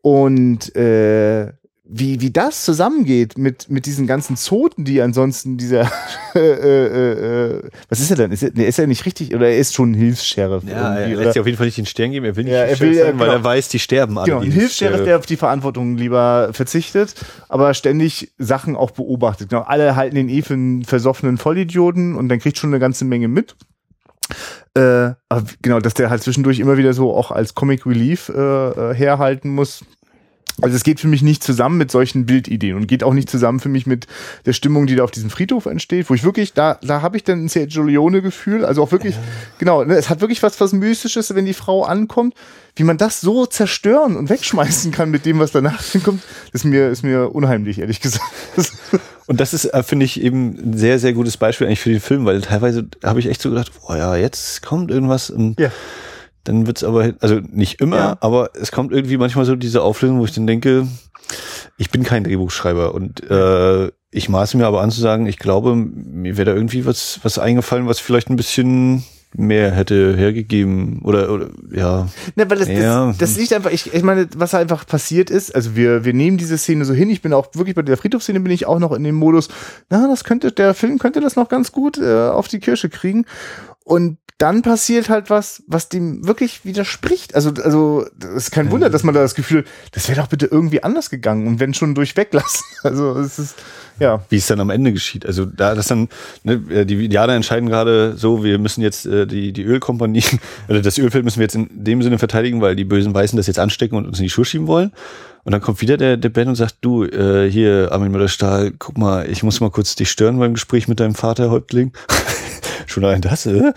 Und 0.00 0.74
äh, 0.74 1.52
wie, 1.84 2.20
wie 2.20 2.30
das 2.30 2.64
zusammengeht 2.64 3.36
mit, 3.36 3.68
mit 3.68 3.86
diesen 3.86 4.06
ganzen 4.06 4.36
Zoten, 4.36 4.84
die 4.84 5.02
ansonsten 5.02 5.56
dieser, 5.56 5.90
äh, 6.34 6.38
äh, 6.38 7.54
äh, 7.56 7.70
was 7.88 7.98
ist 7.98 8.10
er 8.10 8.16
denn? 8.16 8.30
Ist 8.30 8.44
er, 8.44 8.54
ist 8.54 8.78
er 8.78 8.86
nicht 8.86 9.04
richtig, 9.04 9.34
oder 9.34 9.48
er 9.48 9.58
ist 9.58 9.74
schon 9.74 9.90
ein 9.90 9.94
Hilfs-Sheriff? 9.94 10.62
Ja, 10.64 10.94
er 10.94 11.08
lässt 11.08 11.32
sich 11.32 11.40
auf 11.40 11.46
jeden 11.46 11.58
Fall 11.58 11.66
nicht 11.66 11.78
den 11.78 11.86
Stern 11.86 12.12
geben, 12.12 12.24
er 12.24 12.36
will 12.36 12.44
nicht 12.44 12.52
ja, 12.52 12.60
er 12.60 12.78
will, 12.78 12.94
sein, 12.94 13.18
weil 13.18 13.26
genau. 13.26 13.38
er 13.38 13.44
weiß, 13.44 13.68
die 13.68 13.80
sterben 13.80 14.16
alle. 14.16 14.26
Genau, 14.26 14.40
ein 14.42 14.52
Hilfs-Sheriff, 14.52 15.04
der 15.04 15.18
auf 15.18 15.26
die 15.26 15.36
Verantwortung 15.36 15.96
lieber 15.96 16.50
verzichtet, 16.52 17.14
aber 17.48 17.74
ständig 17.74 18.32
Sachen 18.38 18.76
auch 18.76 18.92
beobachtet. 18.92 19.48
Genau, 19.48 19.62
alle 19.62 19.96
halten 19.96 20.14
den 20.14 20.28
eh 20.28 20.42
für 20.42 20.54
einen 20.54 20.84
versoffenen 20.84 21.36
Vollidioten 21.36 22.14
und 22.14 22.28
dann 22.28 22.38
kriegt 22.38 22.58
schon 22.58 22.70
eine 22.70 22.78
ganze 22.78 23.04
Menge 23.04 23.26
mit. 23.26 23.56
Äh, 24.74 25.10
genau, 25.60 25.80
dass 25.80 25.94
der 25.94 26.10
halt 26.10 26.22
zwischendurch 26.22 26.60
immer 26.60 26.76
wieder 26.76 26.94
so 26.94 27.12
auch 27.12 27.32
als 27.32 27.54
Comic 27.54 27.84
Relief 27.86 28.28
äh, 28.28 28.40
äh 28.40 28.94
herhalten 28.94 29.50
muss, 29.50 29.84
also 30.62 30.76
es 30.76 30.84
geht 30.84 31.00
für 31.00 31.08
mich 31.08 31.22
nicht 31.22 31.42
zusammen 31.42 31.76
mit 31.78 31.90
solchen 31.90 32.26
Bildideen 32.26 32.76
und 32.76 32.86
geht 32.86 33.04
auch 33.04 33.14
nicht 33.14 33.28
zusammen 33.28 33.60
für 33.60 33.68
mich 33.68 33.86
mit 33.86 34.06
der 34.46 34.52
Stimmung, 34.52 34.86
die 34.86 34.96
da 34.96 35.04
auf 35.04 35.10
diesem 35.10 35.30
Friedhof 35.30 35.66
entsteht, 35.66 36.08
wo 36.08 36.14
ich 36.14 36.24
wirklich, 36.24 36.52
da, 36.52 36.78
da 36.82 37.02
habe 37.02 37.16
ich 37.16 37.24
dann 37.24 37.44
ein 37.44 37.48
Sergio 37.48 37.82
Leone-Gefühl, 37.82 38.64
also 38.64 38.82
auch 38.82 38.92
wirklich, 38.92 39.16
ja. 39.16 39.22
genau, 39.58 39.84
ne, 39.84 39.94
es 39.96 40.08
hat 40.08 40.20
wirklich 40.20 40.42
was, 40.42 40.60
was 40.60 40.72
Mystisches, 40.72 41.34
wenn 41.34 41.46
die 41.46 41.54
Frau 41.54 41.84
ankommt, 41.84 42.34
wie 42.76 42.84
man 42.84 42.96
das 42.96 43.20
so 43.20 43.44
zerstören 43.46 44.16
und 44.16 44.30
wegschmeißen 44.30 44.92
kann 44.92 45.10
mit 45.10 45.26
dem, 45.26 45.38
was 45.38 45.52
danach 45.52 45.82
kommt, 46.04 46.22
ist 46.52 46.64
mir, 46.64 46.88
ist 46.88 47.02
mir 47.02 47.34
unheimlich, 47.34 47.78
ehrlich 47.78 48.00
gesagt. 48.00 48.24
Und 49.26 49.40
das 49.40 49.54
ist, 49.54 49.66
äh, 49.66 49.82
finde 49.82 50.04
ich, 50.04 50.20
eben 50.20 50.72
ein 50.72 50.76
sehr, 50.76 50.98
sehr 50.98 51.12
gutes 51.12 51.36
Beispiel 51.36 51.66
eigentlich 51.66 51.80
für 51.80 51.90
den 51.90 52.00
Film, 52.00 52.24
weil 52.24 52.40
teilweise 52.40 52.86
habe 53.04 53.20
ich 53.20 53.26
echt 53.26 53.40
so 53.40 53.50
gedacht, 53.50 53.70
oh 53.88 53.94
ja, 53.94 54.16
jetzt 54.16 54.62
kommt 54.62 54.90
irgendwas 54.90 55.30
und 55.30 55.58
ja 55.60 55.70
dann 56.44 56.66
wird's 56.66 56.84
aber, 56.84 57.12
also 57.20 57.40
nicht 57.50 57.80
immer, 57.80 57.96
ja. 57.96 58.16
aber 58.20 58.50
es 58.54 58.72
kommt 58.72 58.92
irgendwie 58.92 59.16
manchmal 59.16 59.44
so 59.44 59.56
diese 59.56 59.82
Auflösung, 59.82 60.20
wo 60.20 60.24
ich 60.24 60.32
dann 60.32 60.46
denke, 60.46 60.86
ich 61.76 61.90
bin 61.90 62.02
kein 62.02 62.24
Drehbuchschreiber 62.24 62.94
und 62.94 63.28
äh, 63.30 63.90
ich 64.10 64.28
maße 64.28 64.56
mir 64.56 64.66
aber 64.66 64.82
an 64.82 64.90
zu 64.90 65.00
sagen, 65.00 65.26
ich 65.26 65.38
glaube, 65.38 65.74
mir 65.74 66.36
wäre 66.36 66.50
da 66.50 66.54
irgendwie 66.54 66.84
was, 66.84 67.20
was 67.22 67.38
eingefallen, 67.38 67.86
was 67.86 67.98
vielleicht 67.98 68.28
ein 68.28 68.36
bisschen 68.36 69.04
mehr 69.34 69.70
hätte 69.70 70.14
hergegeben 70.14 71.00
oder, 71.02 71.32
oder 71.32 71.48
ja. 71.70 72.08
Ne, 72.36 72.50
weil 72.50 72.58
das, 72.58 72.68
ja. 72.68 73.06
das, 73.06 73.18
das 73.18 73.36
liegt 73.36 73.52
einfach, 73.52 73.70
ich, 73.70 73.92
ich 73.94 74.02
meine, 74.02 74.28
was 74.36 74.54
einfach 74.54 74.86
passiert 74.86 75.30
ist, 75.30 75.54
also 75.54 75.74
wir, 75.74 76.04
wir 76.04 76.12
nehmen 76.12 76.36
diese 76.36 76.58
Szene 76.58 76.84
so 76.84 76.92
hin, 76.92 77.08
ich 77.08 77.22
bin 77.22 77.32
auch 77.32 77.48
wirklich 77.54 77.74
bei 77.74 77.82
der 77.82 77.96
Friedhofsszene 77.96 78.40
bin 78.40 78.52
ich 78.52 78.66
auch 78.66 78.78
noch 78.78 78.92
in 78.92 79.04
dem 79.04 79.14
Modus, 79.14 79.48
na, 79.88 80.06
das 80.06 80.24
könnte, 80.24 80.52
der 80.52 80.74
Film 80.74 80.98
könnte 80.98 81.20
das 81.20 81.36
noch 81.36 81.48
ganz 81.48 81.72
gut 81.72 81.98
äh, 81.98 82.28
auf 82.28 82.48
die 82.48 82.60
Kirsche 82.60 82.90
kriegen 82.90 83.24
und 83.84 84.18
dann 84.38 84.62
passiert 84.62 85.08
halt 85.08 85.30
was, 85.30 85.62
was 85.66 85.88
dem 85.88 86.26
wirklich 86.26 86.64
widerspricht. 86.64 87.34
Also, 87.34 87.52
also, 87.62 88.06
das 88.18 88.30
ist 88.30 88.50
kein 88.50 88.70
Wunder, 88.70 88.90
dass 88.90 89.04
man 89.04 89.14
da 89.14 89.22
das 89.22 89.34
Gefühl, 89.34 89.64
das 89.92 90.08
wäre 90.08 90.20
doch 90.20 90.26
bitte 90.26 90.46
irgendwie 90.46 90.82
anders 90.82 91.10
gegangen 91.10 91.46
und 91.46 91.60
wenn 91.60 91.74
schon 91.74 91.94
durch 91.94 92.16
weglassen. 92.16 92.64
Also, 92.84 93.16
es 93.20 93.38
ist, 93.38 93.54
ja. 94.00 94.24
Wie 94.28 94.36
es 94.36 94.48
dann 94.48 94.58
am 94.58 94.70
Ende 94.70 94.92
geschieht. 94.92 95.24
Also, 95.24 95.44
da, 95.44 95.76
das 95.76 95.86
dann, 95.86 96.08
ne, 96.42 96.54
äh, 96.68 96.84
die 96.84 97.04
Indianer 97.04 97.34
entscheiden 97.34 97.68
gerade 97.68 98.16
so, 98.16 98.42
wir 98.42 98.58
müssen 98.58 98.82
jetzt 98.82 99.06
äh, 99.06 99.26
die, 99.26 99.52
die 99.52 99.62
Ölkompanie, 99.62 100.24
oder 100.68 100.82
das 100.82 100.98
Ölfeld 100.98 101.24
müssen 101.24 101.38
wir 101.38 101.44
jetzt 101.44 101.54
in 101.54 101.68
dem 101.70 102.02
Sinne 102.02 102.18
verteidigen, 102.18 102.60
weil 102.60 102.74
die 102.74 102.84
bösen 102.84 103.14
Weißen 103.14 103.36
das 103.36 103.46
jetzt 103.46 103.60
anstecken 103.60 103.96
und 103.96 104.06
uns 104.06 104.18
in 104.18 104.24
die 104.24 104.30
Schuhe 104.30 104.44
schieben 104.44 104.66
wollen. 104.66 104.90
Und 105.44 105.52
dann 105.52 105.60
kommt 105.60 105.80
wieder 105.80 105.96
der, 105.96 106.16
der 106.16 106.28
Ben 106.28 106.48
und 106.48 106.54
sagt, 106.54 106.76
du, 106.80 107.04
äh, 107.04 107.50
hier, 107.50 107.90
Armin 107.92 108.12
Müller-Stahl, 108.12 108.72
guck 108.78 108.96
mal, 108.96 109.28
ich 109.28 109.42
muss 109.42 109.60
mal 109.60 109.70
kurz 109.70 109.94
dich 109.94 110.10
stören 110.10 110.38
beim 110.38 110.54
Gespräch 110.54 110.88
mit 110.88 111.00
deinem 111.00 111.14
Vater, 111.14 111.50
Häuptling. 111.50 111.92
Schon 112.86 113.04
allein 113.04 113.22
das, 113.22 113.46
äh? 113.46 113.72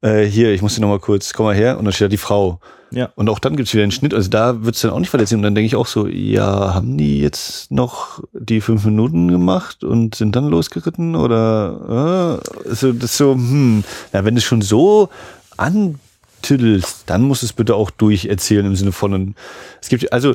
Äh, 0.00 0.24
hier, 0.24 0.52
ich 0.52 0.62
muss 0.62 0.74
dir 0.74 0.80
noch 0.80 0.88
mal 0.88 1.00
kurz, 1.00 1.32
komm 1.32 1.46
mal 1.46 1.54
her. 1.54 1.78
Und 1.78 1.84
dann 1.84 1.92
steht 1.92 2.06
da 2.06 2.08
die 2.08 2.16
Frau. 2.16 2.60
Ja. 2.90 3.10
Und 3.16 3.28
auch 3.28 3.38
dann 3.38 3.56
gibt's 3.56 3.72
wieder 3.74 3.82
einen 3.82 3.92
Schnitt. 3.92 4.14
Also 4.14 4.30
da 4.30 4.64
wird's 4.64 4.80
dann 4.80 4.92
auch 4.92 4.98
nicht 4.98 5.10
verletzt. 5.10 5.32
Und 5.32 5.42
dann 5.42 5.54
denke 5.54 5.66
ich 5.66 5.76
auch 5.76 5.86
so, 5.86 6.06
ja, 6.06 6.74
haben 6.74 6.96
die 6.96 7.20
jetzt 7.20 7.70
noch 7.70 8.22
die 8.32 8.60
fünf 8.60 8.84
Minuten 8.84 9.28
gemacht 9.28 9.84
und 9.84 10.14
sind 10.14 10.36
dann 10.36 10.48
losgeritten? 10.48 11.16
Oder 11.16 12.40
äh, 12.64 12.68
also 12.68 12.92
das 12.92 13.16
so, 13.16 13.34
hm, 13.34 13.84
ja, 14.12 14.24
wenn 14.24 14.34
du 14.34 14.40
schon 14.40 14.62
so 14.62 15.10
antittelst, 15.56 17.04
dann 17.06 17.22
muss 17.22 17.42
es 17.42 17.52
bitte 17.52 17.74
auch 17.74 17.90
durcherzählen 17.90 18.66
im 18.66 18.76
Sinne 18.76 18.92
von, 18.92 19.34
es 19.82 19.88
gibt, 19.88 20.12
also 20.12 20.34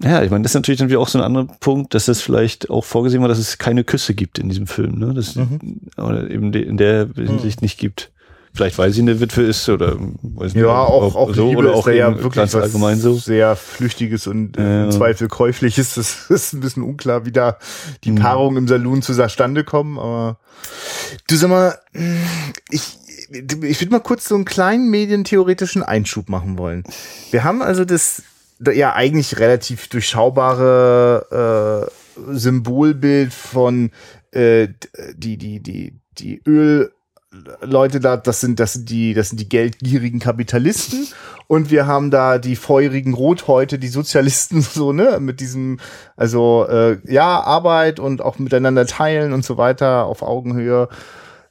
ja, 0.00 0.22
ich 0.22 0.30
meine, 0.30 0.42
das 0.42 0.52
ist 0.52 0.54
natürlich 0.54 0.78
dann 0.78 0.88
wieder 0.88 1.00
auch 1.00 1.08
so 1.08 1.18
ein 1.18 1.24
anderer 1.24 1.46
Punkt, 1.60 1.94
dass 1.94 2.06
das 2.06 2.22
vielleicht 2.22 2.70
auch 2.70 2.84
vorgesehen 2.84 3.20
war, 3.20 3.28
dass 3.28 3.38
es 3.38 3.58
keine 3.58 3.84
Küsse 3.84 4.14
gibt 4.14 4.38
in 4.38 4.48
diesem 4.48 4.66
Film, 4.66 4.98
ne? 4.98 5.12
Das 5.12 5.36
mhm. 5.36 5.80
oder 5.98 6.30
eben 6.30 6.52
in 6.54 6.78
der 6.78 7.08
Hinsicht 7.14 7.60
mhm. 7.60 7.64
nicht 7.64 7.78
gibt. 7.78 8.11
Vielleicht 8.54 8.76
weil 8.76 8.92
sie 8.92 9.00
eine 9.00 9.18
Witwe 9.18 9.42
ist 9.42 9.66
oder 9.70 9.96
weiß 9.98 10.54
nicht, 10.54 10.62
ja, 10.62 10.68
auch, 10.68 11.14
auch 11.14 11.34
so 11.34 11.52
oder 11.52 11.74
auch 11.74 11.88
ja 11.88 12.14
wirklich 12.14 12.34
ganz 12.34 12.54
allgemein 12.54 13.00
so 13.00 13.14
sehr 13.14 13.56
flüchtiges 13.56 14.26
und 14.26 14.58
äh, 14.58 14.84
im 14.84 14.90
Zweifel 14.90 15.28
käufliches. 15.28 15.94
Das 15.94 16.26
ist 16.30 16.52
ein 16.52 16.60
bisschen 16.60 16.82
unklar, 16.82 17.24
wie 17.24 17.32
da 17.32 17.56
die 18.04 18.10
mhm. 18.10 18.16
Paarungen 18.16 18.58
im 18.58 18.68
Saloon 18.68 19.00
zustande 19.00 19.64
kommen. 19.64 19.98
Aber 19.98 20.38
du 21.28 21.36
sag 21.36 21.48
mal, 21.48 21.78
ich 22.70 22.98
ich 23.30 23.80
würde 23.80 23.90
mal 23.90 24.00
kurz 24.00 24.28
so 24.28 24.34
einen 24.34 24.44
kleinen 24.44 24.90
medientheoretischen 24.90 25.82
Einschub 25.82 26.28
machen 26.28 26.58
wollen. 26.58 26.84
Wir 27.30 27.44
haben 27.44 27.62
also 27.62 27.86
das 27.86 28.22
ja 28.60 28.92
eigentlich 28.92 29.38
relativ 29.38 29.88
durchschaubare 29.88 31.88
äh, 31.88 32.36
Symbolbild 32.36 33.32
von 33.32 33.92
äh, 34.30 34.68
die 35.14 35.38
die 35.38 35.60
die 35.60 35.94
die 36.18 36.42
Öl 36.46 36.92
Leute 37.62 38.00
da, 38.00 38.16
das 38.16 38.40
sind, 38.40 38.60
das 38.60 38.74
sind 38.74 38.90
die, 38.90 39.14
das 39.14 39.30
sind 39.30 39.40
die 39.40 39.48
geldgierigen 39.48 40.20
Kapitalisten. 40.20 41.06
Und 41.46 41.70
wir 41.70 41.86
haben 41.86 42.10
da 42.10 42.38
die 42.38 42.56
feurigen 42.56 43.14
Rothäute, 43.14 43.78
die 43.78 43.88
Sozialisten, 43.88 44.60
so, 44.60 44.92
ne, 44.92 45.18
mit 45.20 45.40
diesem, 45.40 45.80
also, 46.16 46.66
äh, 46.68 46.98
ja, 47.10 47.40
Arbeit 47.40 48.00
und 48.00 48.20
auch 48.20 48.38
miteinander 48.38 48.86
teilen 48.86 49.32
und 49.32 49.44
so 49.44 49.56
weiter 49.56 50.04
auf 50.04 50.22
Augenhöhe. 50.22 50.88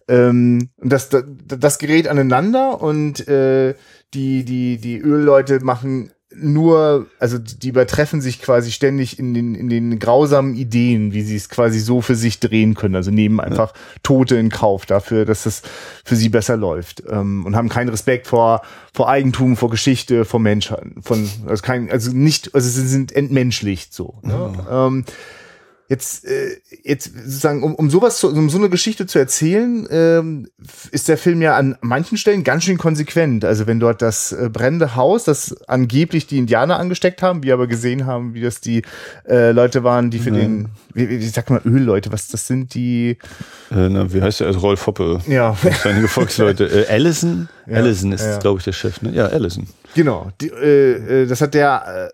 Ähm, 0.08 0.70
das, 0.78 1.10
das, 1.10 1.24
das 1.46 1.80
gerät 1.80 2.08
aneinander 2.08 2.82
und 2.82 3.28
äh, 3.28 3.76
die, 4.14 4.44
die, 4.44 4.78
die 4.78 5.00
Ölleute 5.00 5.64
machen 5.64 6.12
nur, 6.36 7.08
also 7.20 7.38
die 7.38 7.70
übertreffen 7.70 8.22
sich 8.22 8.42
quasi 8.42 8.72
ständig 8.72 9.20
in 9.20 9.34
den, 9.34 9.56
in 9.56 9.70
den 9.70 10.00
grausamen 10.00 10.56
Ideen, 10.56 11.14
wie 11.14 11.22
sie 11.22 11.36
es 11.36 11.50
quasi 11.50 11.80
so 11.80 12.02
für 12.02 12.16
sich 12.16 12.40
drehen 12.40 12.74
können. 12.74 12.96
Also 12.96 13.12
nehmen 13.12 13.40
einfach 13.40 13.74
Tote 14.04 14.38
in 14.38 14.50
Kauf 14.50 14.86
dafür, 14.86 15.26
dass 15.26 15.46
es 15.46 15.62
für 16.06 16.16
sie 16.16 16.30
besser 16.30 16.58
läuft. 16.58 17.04
Ähm, 17.10 17.46
und 17.46 17.56
haben 17.56 17.70
keinen 17.70 17.90
Respekt 17.90 18.28
vor, 18.28 18.62
vor 18.94 19.10
Eigentum, 19.10 19.58
vor 19.58 19.70
Geschichte, 19.70 20.26
vor 20.26 20.40
Menschheit, 20.40 20.86
von, 21.02 21.30
also 21.48 21.62
kein, 21.62 21.92
also 21.92 22.12
nicht, 22.12 22.56
also 22.56 22.70
sie 22.70 22.88
sind 22.88 23.12
entmenschlicht 23.12 23.94
so. 23.94 24.16
Ne? 24.22 24.54
Mhm. 24.54 24.68
Ähm, 24.72 25.06
Jetzt, 25.92 26.24
äh, 26.24 26.56
jetzt 26.84 27.12
sozusagen, 27.14 27.64
um, 27.64 27.76
um 27.76 27.90
sowas, 27.90 28.18
zu, 28.18 28.30
um 28.30 28.50
so 28.50 28.58
eine 28.58 28.70
Geschichte 28.70 29.08
zu 29.08 29.20
erzählen, 29.20 29.86
ähm, 29.92 30.48
ist 30.94 31.10
der 31.10 31.18
Film 31.18 31.42
ja 31.42 31.58
an 31.58 31.78
manchen 31.82 32.18
Stellen 32.18 32.46
ganz 32.46 32.64
schön 32.64 32.78
konsequent. 32.78 33.44
Also 33.44 33.68
wenn 33.68 33.82
dort 33.82 34.02
das 34.02 34.32
äh, 34.32 34.50
brennende 34.50 34.96
Haus, 34.96 35.26
das 35.26 35.54
angeblich 35.68 36.28
die 36.28 36.38
Indianer 36.38 36.80
angesteckt 36.80 37.22
haben, 37.22 37.44
wir 37.44 37.54
aber 37.54 37.68
gesehen 37.68 38.06
haben, 38.06 38.34
wie 38.34 38.40
das 38.40 38.62
die 38.62 38.84
äh, 39.28 39.52
Leute 39.52 39.84
waren, 39.84 40.12
die 40.12 40.20
für 40.20 40.32
den, 40.32 40.70
wie, 40.94 41.10
wie 41.10 41.28
sag 41.28 41.50
mal, 41.50 41.60
Ölleute, 41.66 42.14
was 42.14 42.30
das 42.30 42.48
sind 42.48 42.74
die? 42.74 43.18
Äh, 43.70 43.90
na, 43.90 44.14
wie 44.14 44.22
heißt 44.22 44.40
der? 44.40 44.56
Rolf 44.56 44.88
Hoppe. 44.88 45.20
Ja. 45.28 45.58
Einige 45.84 46.08
Volksleute. 46.08 46.62
Äh, 46.72 46.86
Allison? 46.88 47.50
Ja, 47.68 47.78
Allison 47.78 48.14
ist, 48.14 48.24
ja. 48.24 48.38
glaube 48.40 48.60
ich, 48.60 48.64
der 48.64 48.72
Chef. 48.72 49.02
Ne? 49.02 49.12
Ja, 49.12 49.26
Allison. 49.26 49.68
Genau, 49.94 50.32
die, 50.40 50.48
äh, 50.48 51.24
äh, 51.24 51.28
das 51.28 51.42
hat 51.42 51.54
der 51.54 52.12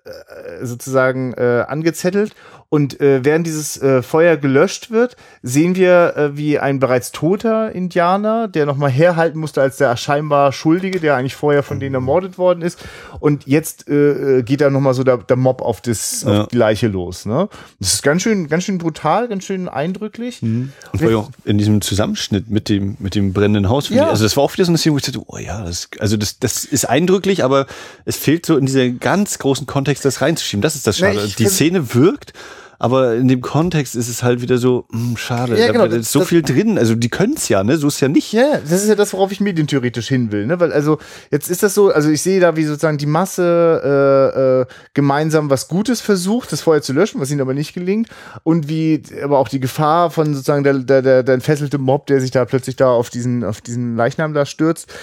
äh, 0.61 0.65
sozusagen 0.65 1.33
äh, 1.33 1.63
angezettelt 1.67 2.33
und 2.69 2.99
äh, 2.99 3.23
während 3.23 3.47
dieses 3.47 3.81
äh, 3.81 4.01
Feuer 4.01 4.35
gelöscht 4.35 4.91
wird, 4.91 5.15
sehen 5.41 5.77
wir, 5.77 6.17
äh, 6.17 6.37
wie 6.37 6.59
ein 6.59 6.79
bereits 6.79 7.13
toter 7.13 7.71
Indianer, 7.71 8.49
der 8.49 8.65
nochmal 8.65 8.91
herhalten 8.91 9.39
musste 9.39 9.61
als 9.61 9.77
der 9.77 9.95
scheinbar 9.95 10.51
Schuldige, 10.51 10.99
der 10.99 11.15
eigentlich 11.15 11.35
vorher 11.35 11.63
von 11.63 11.79
denen 11.79 11.95
ermordet 11.95 12.37
worden 12.37 12.61
ist. 12.61 12.83
Und 13.21 13.47
jetzt 13.47 13.87
äh, 13.87 14.39
äh 14.39 14.43
geht 14.43 14.59
da 14.59 14.69
nochmal 14.69 14.93
so 14.93 15.05
der, 15.05 15.17
der 15.17 15.37
Mob 15.37 15.61
auf, 15.61 15.79
das, 15.79 16.23
ja. 16.23 16.41
auf 16.41 16.47
die 16.49 16.57
Leiche 16.57 16.87
los. 16.89 17.25
Ne? 17.25 17.47
Das 17.79 17.93
ist 17.93 18.03
ganz 18.03 18.21
schön, 18.21 18.49
ganz 18.49 18.65
schön 18.65 18.79
brutal, 18.79 19.29
ganz 19.29 19.45
schön 19.45 19.69
eindrücklich. 19.69 20.41
Mhm. 20.41 20.73
Und 20.91 21.01
war 21.01 21.09
ja 21.09 21.17
auch 21.17 21.31
in 21.45 21.57
diesem 21.57 21.79
Zusammenschnitt 21.79 22.49
mit 22.49 22.67
dem, 22.67 22.97
mit 22.99 23.15
dem 23.15 23.31
brennenden 23.31 23.69
Haus. 23.69 23.87
Ja. 23.87 24.09
Also 24.09 24.25
das 24.25 24.35
war 24.35 24.43
auch 24.43 24.51
wieder 24.51 24.65
so 24.65 24.71
eine 24.71 24.77
Szene, 24.77 24.93
wo 24.93 24.97
ich 24.97 25.05
dachte, 25.05 25.21
oh 25.25 25.37
ja, 25.37 25.63
das, 25.63 25.89
also 25.99 26.17
das, 26.17 26.39
das 26.39 26.65
ist 26.65 26.83
eindrücklich, 26.83 27.45
aber 27.45 27.65
es 28.03 28.17
fehlt 28.17 28.45
so 28.45 28.57
in 28.57 28.65
diesen 28.65 28.99
ganz 28.99 29.39
großen 29.39 29.65
Kontext, 29.67 30.03
das 30.03 30.21
reinzuschieben. 30.21 30.61
Das 30.61 30.75
ist 30.75 30.85
das 30.85 30.97
Schade. 30.97 31.17
Na, 31.21 31.33
die 31.37 31.45
Szene 31.45 31.93
wirkt 31.93 32.33
aber 32.79 33.15
in 33.15 33.27
dem 33.27 33.41
Kontext 33.41 33.95
ist 33.95 34.07
es 34.07 34.23
halt 34.23 34.41
wieder 34.41 34.57
so, 34.57 34.85
mh, 34.91 34.99
hm, 34.99 35.17
schade, 35.17 35.59
ja, 35.59 35.71
genau, 35.71 35.87
da 35.87 35.97
ist 35.97 36.11
so 36.11 36.19
das, 36.19 36.27
viel 36.27 36.41
drin. 36.41 36.77
Also 36.77 36.95
die 36.95 37.09
können 37.09 37.33
es 37.35 37.49
ja, 37.49 37.63
ne? 37.63 37.77
So 37.77 37.87
ist 37.87 37.99
ja 37.99 38.07
nicht. 38.07 38.33
Ja, 38.33 38.59
das 38.59 38.83
ist 38.83 38.89
ja 38.89 38.95
das, 38.95 39.13
worauf 39.13 39.31
ich 39.31 39.39
medientheoretisch 39.39 40.07
hin 40.07 40.31
will, 40.31 40.45
ne? 40.45 40.59
Weil 40.59 40.71
also 40.71 40.99
jetzt 41.31 41.49
ist 41.49 41.63
das 41.63 41.73
so, 41.73 41.89
also 41.89 42.09
ich 42.09 42.21
sehe 42.21 42.39
da, 42.39 42.55
wie 42.55 42.65
sozusagen 42.65 42.97
die 42.97 43.05
Masse 43.05 43.81
äh, 43.83 44.61
äh, 44.61 44.65
gemeinsam 44.93 45.49
was 45.49 45.67
Gutes 45.67 46.01
versucht, 46.01 46.51
das 46.51 46.61
Feuer 46.61 46.81
zu 46.81 46.93
löschen, 46.93 47.19
was 47.19 47.31
ihnen 47.31 47.41
aber 47.41 47.53
nicht 47.53 47.73
gelingt. 47.73 48.09
Und 48.43 48.69
wie 48.69 49.01
aber 49.23 49.39
auch 49.39 49.49
die 49.49 49.59
Gefahr 49.59 50.11
von 50.11 50.33
sozusagen 50.33 50.63
der, 50.63 50.73
der, 50.75 51.01
der, 51.01 51.23
der 51.23 51.33
entfesselte 51.33 51.77
Mob, 51.77 52.05
der 52.07 52.21
sich 52.21 52.31
da 52.31 52.45
plötzlich 52.45 52.75
da 52.75 52.89
auf 52.89 53.09
diesen, 53.09 53.43
auf 53.43 53.61
diesen 53.61 53.95
Leichnam 53.95 54.33
da 54.33 54.45
stürzt. 54.45 54.93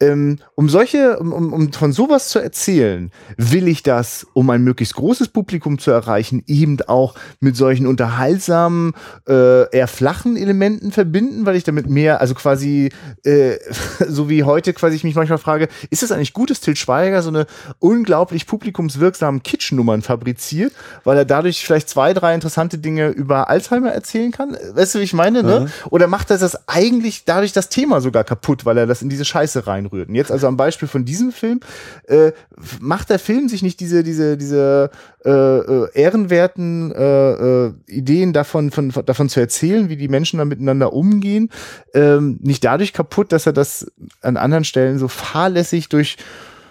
Ähm, 0.00 0.38
um 0.54 0.68
solche, 0.68 1.18
um, 1.18 1.32
um, 1.32 1.52
um 1.52 1.72
von 1.72 1.92
sowas 1.92 2.28
zu 2.28 2.38
erzählen, 2.38 3.10
will 3.36 3.68
ich 3.68 3.82
das, 3.82 4.26
um 4.34 4.50
ein 4.50 4.62
möglichst 4.62 4.94
großes 4.94 5.28
Publikum 5.28 5.78
zu 5.78 5.90
erreichen, 5.90 6.42
eben 6.46 6.80
auch 6.82 7.14
mit 7.40 7.56
solchen 7.56 7.86
unterhaltsamen, 7.86 8.92
äh, 9.28 9.68
eher 9.70 9.88
flachen 9.88 10.36
Elementen 10.36 10.92
verbinden, 10.92 11.46
weil 11.46 11.56
ich 11.56 11.64
damit 11.64 11.88
mehr, 11.88 12.20
also 12.20 12.34
quasi, 12.34 12.90
äh, 13.24 13.56
so 14.08 14.28
wie 14.28 14.44
heute 14.44 14.72
quasi 14.72 14.96
ich 14.96 15.04
mich 15.04 15.14
manchmal 15.14 15.38
frage, 15.38 15.68
ist 15.90 16.02
das 16.02 16.12
eigentlich 16.12 16.32
gut, 16.32 16.50
dass 16.50 16.60
Til 16.60 16.76
Schweiger 16.76 17.22
so 17.22 17.30
eine 17.30 17.46
unglaublich 17.78 18.46
publikumswirksamen 18.46 19.42
Kitschnummern 19.42 20.02
fabriziert, 20.02 20.72
weil 21.04 21.18
er 21.18 21.24
dadurch 21.24 21.64
vielleicht 21.64 21.88
zwei, 21.88 22.12
drei 22.12 22.34
interessante 22.34 22.78
Dinge 22.78 23.08
über 23.08 23.48
Alzheimer 23.48 23.90
erzählen 23.90 24.30
kann? 24.30 24.56
Weißt 24.72 24.94
du, 24.94 24.98
wie 25.00 25.04
ich 25.04 25.12
meine, 25.12 25.42
ne? 25.42 25.60
Mhm. 25.60 25.90
Oder 25.90 26.06
macht 26.06 26.30
er 26.30 26.38
das 26.38 26.68
eigentlich 26.68 27.24
dadurch 27.24 27.52
das 27.52 27.68
Thema 27.68 28.00
sogar 28.00 28.24
kaputt, 28.24 28.64
weil 28.64 28.78
er 28.78 28.86
das 28.86 29.02
in 29.02 29.08
diese 29.08 29.24
Scheiße 29.24 29.66
reinrührt? 29.66 30.08
Und 30.08 30.14
jetzt 30.14 30.32
also 30.32 30.46
am 30.46 30.56
Beispiel 30.56 30.88
von 30.88 31.04
diesem 31.04 31.32
Film, 31.32 31.60
äh, 32.08 32.32
macht 32.80 33.10
der 33.10 33.18
Film 33.18 33.48
sich 33.48 33.62
nicht 33.62 33.80
diese, 33.80 34.02
diese, 34.02 34.36
diese 34.36 34.90
äh, 35.24 35.30
äh, 35.30 35.88
ehrenwerten 35.94 36.92
äh, 36.92 37.32
äh, 37.32 37.72
Ideen 37.86 38.34
davon, 38.34 38.70
von, 38.70 38.92
davon 39.06 39.30
zu 39.30 39.40
erzählen, 39.40 39.88
wie 39.88 39.96
die 39.96 40.08
Menschen 40.08 40.38
da 40.38 40.44
miteinander 40.44 40.92
umgehen, 40.92 41.48
ähm, 41.94 42.38
nicht 42.42 42.62
dadurch 42.62 42.92
kaputt, 42.92 43.32
dass 43.32 43.46
er 43.46 43.54
das 43.54 43.90
an 44.20 44.36
anderen 44.36 44.64
Stellen 44.64 44.98
so 44.98 45.08
fahrlässig 45.08 45.88
durch 45.88 46.18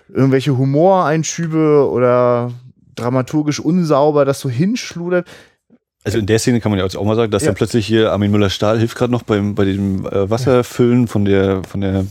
irgendwelche 0.08 0.56
Humoreinschübe 0.56 1.90
oder 1.90 2.52
dramaturgisch 2.94 3.60
unsauber 3.60 4.24
das 4.24 4.40
so 4.40 4.50
hinschludert. 4.50 5.28
Also 6.04 6.20
in 6.20 6.28
der 6.28 6.38
Szene 6.38 6.60
kann 6.60 6.72
man 6.72 6.80
ja 6.80 6.86
auch 6.86 7.06
mal 7.06 7.16
sagen, 7.16 7.32
dass 7.32 7.44
ja. 7.44 7.48
dann 7.48 7.56
plötzlich 7.56 7.88
hier 7.88 8.12
Armin 8.12 8.30
Müller-Stahl 8.30 8.78
hilft 8.78 8.96
gerade 8.96 9.12
noch 9.12 9.24
beim, 9.24 9.56
bei 9.56 9.66
dem 9.66 10.06
äh, 10.06 10.30
Wasserfüllen 10.30 11.08
von 11.08 11.26
der, 11.26 11.64
von 11.64 11.82
der 11.82 12.06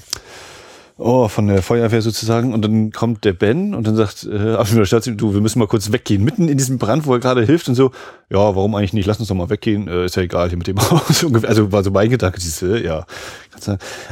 oh, 0.98 1.28
von 1.28 1.46
der 1.46 1.62
Feuerwehr 1.62 2.02
sozusagen. 2.02 2.52
Und 2.54 2.62
dann 2.62 2.90
kommt 2.92 3.24
der 3.24 3.32
Ben 3.32 3.74
und 3.74 3.86
dann 3.86 3.96
sagt, 3.96 4.24
äh, 4.24 5.12
du, 5.14 5.34
wir 5.34 5.40
müssen 5.40 5.58
mal 5.58 5.68
kurz 5.68 5.92
weggehen. 5.92 6.24
Mitten 6.24 6.48
in 6.48 6.58
diesem 6.58 6.78
Brand, 6.78 7.06
wo 7.06 7.12
er 7.14 7.20
gerade 7.20 7.44
hilft 7.44 7.68
und 7.68 7.74
so, 7.74 7.92
ja, 8.30 8.38
warum 8.38 8.74
eigentlich 8.74 8.92
nicht? 8.92 9.06
Lass 9.06 9.18
uns 9.18 9.28
doch 9.28 9.34
mal 9.34 9.50
weggehen. 9.50 9.88
Äh, 9.88 10.06
ist 10.06 10.16
ja 10.16 10.22
egal 10.22 10.48
hier 10.48 10.58
mit 10.58 10.66
dem 10.66 10.78
Haus. 10.90 11.24
also 11.44 11.72
war 11.72 11.82
so 11.82 11.90
mein 11.90 12.10
Gedanke, 12.10 12.38
dieses, 12.38 12.62
äh, 12.62 12.84
ja. 12.84 13.06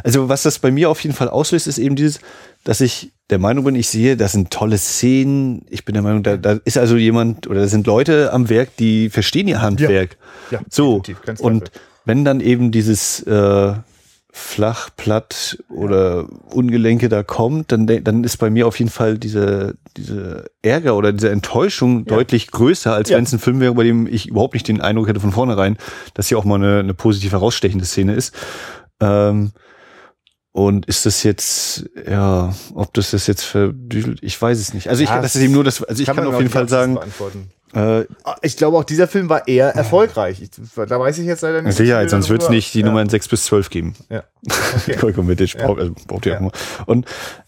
Also 0.04 0.28
was 0.28 0.42
das 0.42 0.58
bei 0.58 0.70
mir 0.70 0.90
auf 0.90 1.02
jeden 1.02 1.14
Fall 1.14 1.28
auslöst, 1.28 1.66
ist 1.66 1.78
eben 1.78 1.96
dieses, 1.96 2.20
dass 2.64 2.80
ich 2.80 3.10
der 3.30 3.38
Meinung 3.38 3.64
bin, 3.64 3.74
ich 3.74 3.88
sehe, 3.88 4.16
das 4.16 4.32
sind 4.32 4.50
tolle 4.50 4.78
Szenen. 4.78 5.64
Ich 5.70 5.84
bin 5.84 5.94
der 5.94 6.02
Meinung, 6.02 6.22
da, 6.22 6.36
da 6.36 6.58
ist 6.64 6.78
also 6.78 6.96
jemand 6.96 7.48
oder 7.48 7.60
da 7.60 7.68
sind 7.68 7.86
Leute 7.86 8.32
am 8.32 8.48
Werk, 8.48 8.76
die 8.76 9.08
verstehen 9.08 9.48
ihr 9.48 9.62
Handwerk. 9.62 10.16
Ja, 10.50 10.58
ja 10.58 10.64
so. 10.68 11.02
Und 11.38 11.70
wenn 12.04 12.24
dann 12.24 12.40
eben 12.40 12.72
dieses 12.72 13.22
äh, 13.22 13.74
flach, 14.32 14.90
platt 14.96 15.58
oder 15.68 16.28
Ungelenke 16.52 17.08
da 17.08 17.22
kommt, 17.22 17.72
dann, 17.72 17.86
dann 17.86 18.24
ist 18.24 18.36
bei 18.36 18.50
mir 18.50 18.66
auf 18.66 18.78
jeden 18.78 18.90
Fall 18.90 19.18
diese, 19.18 19.76
diese 19.96 20.50
Ärger 20.62 20.96
oder 20.96 21.12
diese 21.12 21.30
Enttäuschung 21.30 22.00
ja. 22.00 22.16
deutlich 22.16 22.50
größer, 22.50 22.94
als 22.94 23.10
ja. 23.10 23.16
wenn 23.16 23.24
es 23.24 23.32
ein 23.32 23.38
Film 23.38 23.60
wäre, 23.60 23.74
bei 23.74 23.84
dem 23.84 24.06
ich 24.06 24.28
überhaupt 24.28 24.54
nicht 24.54 24.68
den 24.68 24.80
Eindruck 24.80 25.08
hätte 25.08 25.20
von 25.20 25.32
vornherein, 25.32 25.76
dass 26.14 26.28
hier 26.28 26.38
auch 26.38 26.44
mal 26.44 26.56
eine, 26.56 26.80
eine 26.80 26.94
positiv 26.94 27.32
herausstechende 27.32 27.84
Szene 27.84 28.14
ist. 28.14 28.34
Ähm, 29.00 29.52
und 30.52 30.86
ist 30.86 31.06
das 31.06 31.22
jetzt, 31.22 31.88
ja, 32.08 32.52
ob 32.74 32.92
das 32.94 33.12
das 33.12 33.26
jetzt 33.26 33.44
verdüdelt, 33.44 34.18
ich 34.22 34.40
weiß 34.40 34.58
es 34.58 34.74
nicht. 34.74 34.88
Also 34.88 35.02
ich, 35.02 35.08
ja, 35.08 35.22
das 35.22 35.36
ist 35.36 35.42
eben 35.42 35.52
nur 35.52 35.62
das, 35.62 35.82
also 35.82 36.00
ich 36.00 36.06
kann, 36.06 36.16
kann 36.16 36.26
auf 36.26 36.38
jeden 36.38 36.50
Fall 36.50 36.68
sagen, 36.68 36.98
äh, 37.74 38.04
ich 38.42 38.56
glaube, 38.56 38.76
auch 38.76 38.84
dieser 38.84 39.06
Film 39.06 39.28
war 39.28 39.46
eher 39.46 39.68
erfolgreich. 39.68 40.42
Ich, 40.42 40.50
da 40.76 40.98
weiß 40.98 41.18
ich 41.18 41.26
jetzt 41.26 41.42
leider 41.42 41.62
nicht. 41.62 41.76
Sicherheit, 41.76 42.10
sonst 42.10 42.28
wird 42.28 42.42
es 42.42 42.48
nicht 42.48 42.74
die 42.74 42.80
ja. 42.80 42.86
Nummer 42.86 43.00
in 43.02 43.08
6 43.08 43.28
bis 43.28 43.44
12 43.44 43.70
geben. 43.70 43.94
Ja. 44.08 44.24
Okay. 44.76 44.96
Kolkomitic 44.96 45.54
ja. 45.54 45.66
braucht, 45.66 45.80
also 45.80 45.92
braucht 46.06 46.24
ja. 46.24 46.40
auch 46.40 46.52
Und 46.86 47.04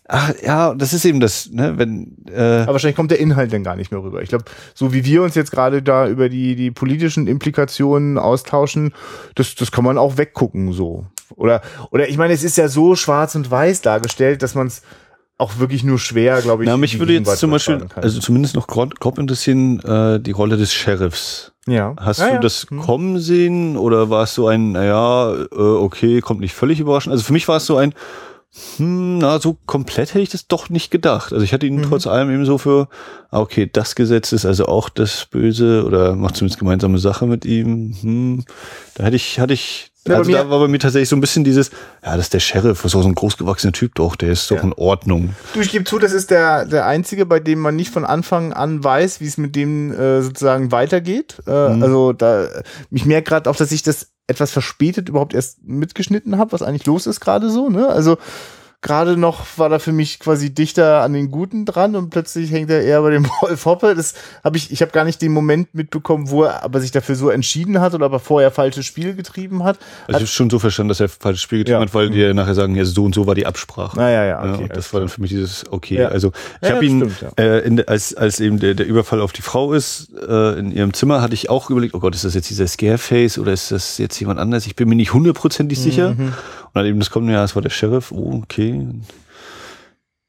ach, 0.09 0.35
ja, 0.45 0.75
das 0.75 0.93
ist 0.93 1.05
eben 1.05 1.21
das, 1.21 1.49
ne, 1.51 1.79
wenn. 1.79 2.17
Äh 2.29 2.63
Aber 2.63 2.73
wahrscheinlich 2.73 2.97
kommt 2.97 3.11
der 3.11 3.21
Inhalt 3.21 3.53
dann 3.53 3.65
gar 3.65 3.77
nicht 3.77 3.93
mehr 3.93 4.03
rüber. 4.03 4.23
Ich 4.23 4.29
glaube, 4.29 4.45
so 4.75 4.93
wie 4.93 5.05
wir 5.05 5.23
uns 5.23 5.35
jetzt 5.35 5.53
gerade 5.53 5.83
da 5.83 6.09
über 6.09 6.29
die, 6.29 6.57
die 6.57 6.71
politischen 6.71 7.29
Implikationen 7.29 8.19
austauschen, 8.19 8.93
das, 9.37 9.55
das 9.55 9.73
kann 9.73 9.85
man 9.85 9.99
auch 9.99 10.19
weggucken 10.19 10.73
so. 10.73 11.07
Oder, 11.37 11.63
oder 11.91 12.09
ich 12.09 12.19
meine, 12.19 12.35
es 12.35 12.43
ist 12.43 12.59
ja 12.59 12.69
so 12.69 12.97
schwarz 12.97 13.35
und 13.35 13.51
weiß 13.51 13.81
dargestellt, 13.81 14.43
dass 14.43 14.55
man 14.55 14.67
es 14.67 14.83
auch 15.43 15.59
wirklich 15.59 15.83
nur 15.83 15.99
schwer, 15.99 16.41
glaube 16.41 16.63
ich. 16.63 16.69
Na, 16.69 16.77
mich 16.77 16.99
würde 16.99 17.13
jetzt 17.15 17.37
zum 17.39 17.51
Beispiel, 17.51 17.85
also 17.97 18.21
zumindest 18.21 18.55
noch 18.55 18.67
grob, 18.67 19.19
interessieren, 19.19 19.81
äh, 19.81 20.21
die 20.21 20.31
Rolle 20.31 20.57
des 20.57 20.73
Sheriffs. 20.73 21.53
Ja. 21.67 21.95
Hast 21.99 22.21
ja, 22.21 22.29
du 22.29 22.35
ja. 22.35 22.41
das 22.41 22.67
hm. 22.69 22.81
kommen 22.81 23.19
sehen 23.19 23.77
oder 23.77 24.09
war 24.09 24.25
es 24.25 24.35
so 24.35 24.49
ein, 24.49 24.73
naja, 24.73 25.35
äh, 25.35 25.57
okay, 25.57 26.21
kommt 26.21 26.41
nicht 26.41 26.55
völlig 26.55 26.81
überraschend? 26.81 27.13
Also 27.13 27.25
für 27.25 27.33
mich 27.33 27.49
war 27.49 27.57
es 27.57 27.67
so 27.67 27.77
ein, 27.77 27.95
hm, 28.77 29.19
na, 29.19 29.41
so 29.41 29.57
komplett 29.67 30.11
hätte 30.11 30.21
ich 30.21 30.29
das 30.29 30.47
doch 30.47 30.69
nicht 30.69 30.91
gedacht. 30.91 31.33
Also 31.33 31.45
ich 31.45 31.53
hatte 31.53 31.67
ihn 31.67 31.77
mhm. 31.77 31.83
trotz 31.85 32.07
allem 32.07 32.31
eben 32.31 32.45
so 32.45 32.59
für, 32.59 32.89
ah, 33.31 33.41
okay, 33.41 33.69
das 33.73 33.95
Gesetz 33.95 34.33
ist 34.33 34.45
also 34.45 34.67
auch 34.67 34.89
das 34.89 35.27
Böse 35.27 35.85
oder 35.85 36.15
macht 36.15 36.37
zumindest 36.37 36.59
gemeinsame 36.59 36.99
Sache 36.99 37.27
mit 37.27 37.45
ihm. 37.45 37.97
Hm, 38.01 38.45
da 38.95 39.05
hätte 39.05 39.17
ich, 39.17 39.41
hatte 39.41 39.55
ich 39.55 39.92
ja, 40.07 40.17
also 40.17 40.33
da 40.33 40.51
war 40.51 40.59
bei 40.59 40.69
mir 40.69 40.79
tatsächlich 40.79 41.09
so 41.09 41.17
ein 41.17 41.21
bisschen 41.21 41.45
dieses, 41.45 41.71
ja, 42.05 42.17
das 42.17 42.27
ist 42.27 42.35
der 42.35 42.41
Sheriff, 42.41 42.83
so 42.85 43.01
ein 43.01 43.15
großgewachsener 43.15 43.73
Typ 43.73 43.95
doch, 43.95 44.17
der 44.17 44.33
ist 44.33 44.51
doch 44.51 44.57
ja. 44.57 44.63
in 44.63 44.73
Ordnung. 44.73 45.35
Du, 45.55 45.61
ich 45.61 45.71
gebe 45.71 45.85
zu, 45.85 45.99
das 45.99 46.13
ist 46.13 46.31
der, 46.31 46.65
der 46.65 46.87
einzige, 46.87 47.25
bei 47.25 47.39
dem 47.39 47.61
man 47.61 47.77
nicht 47.77 47.91
von 47.91 48.05
Anfang 48.05 48.53
an 48.53 48.83
weiß, 48.83 49.21
wie 49.21 49.27
es 49.27 49.39
mit 49.39 49.55
dem 49.55 49.93
äh, 49.93 50.23
sozusagen 50.23 50.73
weitergeht. 50.73 51.37
Äh, 51.47 51.75
mhm. 51.75 51.83
Also 51.83 52.13
da, 52.13 52.49
ich 52.91 53.05
merke 53.07 53.29
gerade 53.29 53.49
auch, 53.49 53.57
dass 53.57 53.71
ich 53.71 53.83
das 53.83 54.09
etwas 54.27 54.51
verspätet 54.51 55.09
überhaupt 55.09 55.35
erst 55.35 55.63
mitgeschnitten 55.63 56.39
habe, 56.39 56.53
was 56.53 56.63
eigentlich 56.63 56.87
los 56.87 57.07
ist 57.07 57.21
gerade 57.21 57.51
so, 57.51 57.69
ne? 57.69 57.89
Also 57.89 58.19
gerade 58.83 59.17
noch 59.17 59.47
war 59.57 59.69
da 59.69 59.79
für 59.79 59.93
mich 59.93 60.19
quasi 60.19 60.53
dichter 60.53 61.03
an 61.03 61.13
den 61.13 61.31
Guten 61.31 61.65
dran 61.65 61.95
und 61.95 62.11
plötzlich 62.11 62.51
hängt 62.51 62.69
er 62.69 62.83
eher 62.83 63.01
bei 63.01 63.11
dem 63.11 63.27
Wolf 63.41 63.65
Hoppe. 63.65 63.95
Das 63.95 64.15
habe 64.43 64.57
ich, 64.57 64.73
ich 64.73 64.83
habe 64.83 64.91
gar 64.91 65.05
nicht 65.05 65.23
den 65.23 65.33
Moment 65.33 65.75
mitbekommen, 65.75 66.31
wo 66.31 66.43
er 66.43 66.65
aber 66.65 66.81
sich 66.81 66.91
dafür 66.91 67.15
so 67.15 67.31
entschieden 67.31 67.81
hat 67.81 67.95
oder 67.95 68.07
aber 68.07 68.19
vorher 68.19 68.51
falsches 68.51 68.85
Spiel 68.85 69.15
getrieben 69.15 69.63
hat. 69.63 69.79
Also 70.09 70.11
ich 70.11 70.17
habe 70.17 70.27
schon 70.27 70.51
so 70.51 70.59
verstanden, 70.59 70.89
dass 70.89 71.01
er 71.01 71.09
falsches 71.09 71.43
Spiel 71.43 71.59
getrieben 71.61 71.79
ja. 71.79 71.87
hat, 71.87 71.95
weil 71.95 72.11
die 72.11 72.19
ja 72.19 72.35
nachher 72.35 72.55
sagen, 72.55 72.75
ja, 72.75 72.85
so 72.85 73.05
und 73.05 73.15
so 73.15 73.27
war 73.27 73.37
die 73.37 73.47
Absprache. 73.47 74.01
Ah, 74.01 74.11
ja, 74.11 74.25
ja, 74.25 74.53
okay. 74.53 74.63
Ja, 74.63 74.75
das 74.75 74.93
war 74.93 75.01
dann 75.01 75.09
für 75.09 75.21
mich 75.21 75.31
dieses, 75.31 75.65
okay. 75.71 76.01
Ja. 76.01 76.09
Also 76.09 76.33
ich 76.61 76.69
ja, 76.69 76.75
habe 76.75 76.85
ihn, 76.85 77.09
stimmt, 77.09 77.39
äh, 77.39 77.61
in, 77.61 77.87
als, 77.87 78.15
als 78.15 78.41
eben 78.41 78.59
der, 78.59 78.75
der 78.75 78.87
Überfall 78.87 79.21
auf 79.21 79.33
die 79.33 79.43
Frau 79.43 79.73
ist, 79.73 80.09
äh, 80.29 80.59
in 80.59 80.73
ihrem 80.73 80.93
Zimmer, 80.93 81.23
hatte 81.23 81.35
ich 81.35 81.49
auch 81.49 81.71
überlegt, 81.71 81.95
oh 81.95 82.01
Gott, 82.01 82.17
ist 82.17 82.25
das 82.25 82.35
jetzt 82.35 82.51
dieser 82.51 82.67
Scareface 82.67 83.39
oder 83.39 83.53
ist 83.53 83.71
das 83.71 83.99
jetzt 83.99 84.19
jemand 84.19 84.41
anders? 84.41 84.67
Ich 84.67 84.75
bin 84.75 84.89
mir 84.89 84.97
nicht 84.97 85.13
hundertprozentig 85.13 85.79
mhm. 85.79 85.83
sicher. 85.83 86.17
Und 86.19 86.33
dann 86.73 86.87
eben 86.87 86.99
das 86.99 87.11
kommt, 87.11 87.29
ja, 87.31 87.45
es 87.45 87.55
war 87.55 87.63
der 87.63 87.71
Sheriff, 87.71 88.13
oh, 88.13 88.41
okay. 88.43 88.89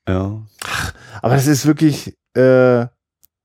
Ja. 0.08 0.42
Ach, 0.66 0.94
aber 1.22 1.36
das 1.36 1.48
ist 1.48 1.66
wirklich, 1.66 2.18
äh, 2.36 2.86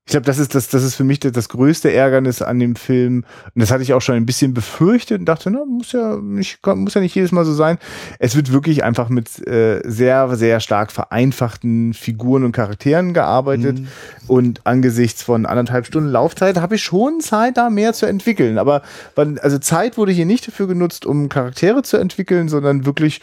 ich 0.09 0.11
glaube, 0.11 0.25
das 0.25 0.39
ist 0.39 0.55
das, 0.55 0.69
das 0.69 0.81
ist 0.81 0.95
für 0.95 1.03
mich 1.03 1.19
das, 1.19 1.33
das, 1.33 1.49
größte 1.49 1.93
Ärgernis 1.93 2.41
an 2.41 2.57
dem 2.57 2.75
Film. 2.75 3.25
Und 3.53 3.61
das 3.61 3.69
hatte 3.69 3.83
ich 3.83 3.93
auch 3.93 4.01
schon 4.01 4.15
ein 4.15 4.25
bisschen 4.25 4.55
befürchtet 4.55 5.19
und 5.19 5.25
dachte, 5.25 5.51
na, 5.51 5.63
muss 5.65 5.91
ja 5.91 6.15
nicht, 6.15 6.65
muss 6.65 6.95
ja 6.95 7.01
nicht 7.01 7.13
jedes 7.13 7.31
Mal 7.31 7.45
so 7.45 7.53
sein. 7.53 7.77
Es 8.17 8.35
wird 8.35 8.51
wirklich 8.51 8.83
einfach 8.83 9.09
mit 9.09 9.47
äh, 9.47 9.81
sehr, 9.85 10.35
sehr 10.35 10.61
stark 10.61 10.91
vereinfachten 10.91 11.93
Figuren 11.93 12.43
und 12.43 12.53
Charakteren 12.53 13.13
gearbeitet. 13.13 13.81
Mhm. 13.81 13.87
Und 14.25 14.65
angesichts 14.65 15.21
von 15.21 15.45
anderthalb 15.45 15.85
Stunden 15.85 16.09
Laufzeit 16.09 16.57
habe 16.57 16.73
ich 16.73 16.81
schon 16.81 17.19
Zeit, 17.21 17.57
da 17.57 17.69
mehr 17.69 17.93
zu 17.93 18.07
entwickeln. 18.07 18.57
Aber 18.57 18.81
also 19.15 19.59
Zeit 19.59 19.95
wurde 19.99 20.11
hier 20.11 20.25
nicht 20.25 20.47
dafür 20.47 20.65
genutzt, 20.65 21.05
um 21.05 21.29
Charaktere 21.29 21.83
zu 21.83 21.97
entwickeln, 21.97 22.49
sondern 22.49 22.87
wirklich 22.87 23.21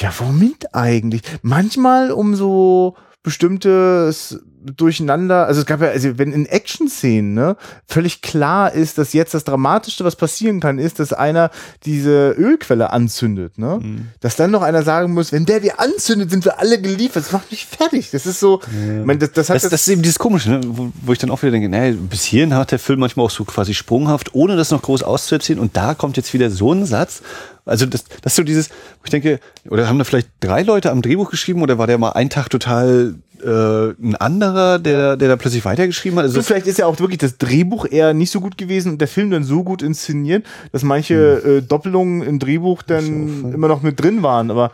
ja, 0.00 0.10
womit 0.20 0.74
eigentlich? 0.74 1.20
Manchmal 1.42 2.12
um 2.12 2.34
so 2.34 2.96
bestimmtes 3.22 4.40
Durcheinander, 4.76 5.46
also 5.46 5.60
es 5.60 5.66
gab 5.66 5.80
ja, 5.80 5.88
also 5.88 6.18
wenn 6.18 6.32
in 6.32 6.46
Action-Szenen, 6.46 7.34
ne, 7.34 7.56
völlig 7.86 8.22
klar 8.22 8.72
ist, 8.72 8.98
dass 8.98 9.12
jetzt 9.12 9.34
das 9.34 9.44
Dramatischste, 9.44 10.04
was 10.04 10.16
passieren 10.16 10.60
kann, 10.60 10.78
ist, 10.78 10.98
dass 10.98 11.12
einer 11.12 11.50
diese 11.84 12.30
Ölquelle 12.32 12.90
anzündet, 12.90 13.58
ne? 13.58 13.80
Mhm. 13.82 14.08
Dass 14.20 14.36
dann 14.36 14.50
noch 14.50 14.62
einer 14.62 14.82
sagen 14.82 15.12
muss, 15.14 15.32
wenn 15.32 15.46
der 15.46 15.60
die 15.60 15.72
anzündet, 15.72 16.30
sind 16.30 16.44
wir 16.44 16.60
alle 16.60 16.80
geliefert. 16.80 17.24
Das 17.24 17.32
macht 17.32 17.50
mich 17.50 17.66
fertig. 17.66 18.10
Das 18.10 18.26
ist 18.26 18.40
so, 18.40 18.60
ja. 18.60 19.04
mein, 19.04 19.18
das, 19.18 19.32
das, 19.32 19.50
hat 19.50 19.56
das, 19.56 19.68
das, 19.68 19.82
ist 19.82 19.88
eben 19.88 20.02
dieses 20.02 20.18
Komische, 20.18 20.50
ne? 20.50 20.60
wo, 20.64 20.92
wo 21.02 21.12
ich 21.12 21.18
dann 21.18 21.30
auch 21.30 21.42
wieder 21.42 21.52
denke, 21.52 21.68
naja, 21.68 21.96
bis 22.08 22.22
hierhin 22.22 22.54
hat 22.54 22.70
der 22.70 22.78
Film 22.78 23.00
manchmal 23.00 23.26
auch 23.26 23.30
so 23.30 23.44
quasi 23.44 23.74
sprunghaft, 23.74 24.34
ohne 24.34 24.56
das 24.56 24.70
noch 24.70 24.82
groß 24.82 25.02
auszuerzählen 25.02 25.58
und 25.58 25.76
da 25.76 25.94
kommt 25.94 26.16
jetzt 26.16 26.32
wieder 26.34 26.50
so 26.50 26.72
ein 26.72 26.86
Satz, 26.86 27.22
also 27.64 27.86
das, 27.86 28.04
das 28.22 28.32
ist 28.32 28.36
so 28.36 28.42
dieses, 28.42 28.70
ich 29.04 29.10
denke, 29.10 29.38
oder 29.68 29.88
haben 29.88 29.98
da 29.98 30.04
vielleicht 30.04 30.28
drei 30.40 30.62
Leute 30.62 30.90
am 30.90 31.02
Drehbuch 31.02 31.30
geschrieben 31.30 31.62
oder 31.62 31.78
war 31.78 31.86
der 31.86 31.98
mal 31.98 32.10
einen 32.10 32.30
Tag 32.30 32.48
total 32.48 33.14
äh, 33.42 33.46
ein 33.48 34.16
anderer, 34.16 34.78
der, 34.78 35.16
der 35.16 35.28
da 35.28 35.36
plötzlich 35.36 35.64
weitergeschrieben 35.64 36.18
hat? 36.18 36.24
Also 36.24 36.38
du, 36.38 36.42
vielleicht 36.42 36.66
ist 36.66 36.78
ja 36.78 36.86
auch 36.86 36.98
wirklich 36.98 37.18
das 37.18 37.38
Drehbuch 37.38 37.86
eher 37.88 38.14
nicht 38.14 38.30
so 38.30 38.40
gut 38.40 38.58
gewesen 38.58 38.92
und 38.92 39.00
der 39.00 39.08
Film 39.08 39.30
dann 39.30 39.44
so 39.44 39.62
gut 39.62 39.82
inszeniert, 39.82 40.44
dass 40.72 40.82
manche 40.82 41.40
hm. 41.42 41.58
äh, 41.58 41.62
Doppelungen 41.62 42.22
im 42.22 42.38
Drehbuch 42.38 42.82
dann 42.82 43.52
immer 43.52 43.68
noch 43.68 43.82
mit 43.82 44.00
drin 44.00 44.22
waren, 44.22 44.50
aber 44.50 44.72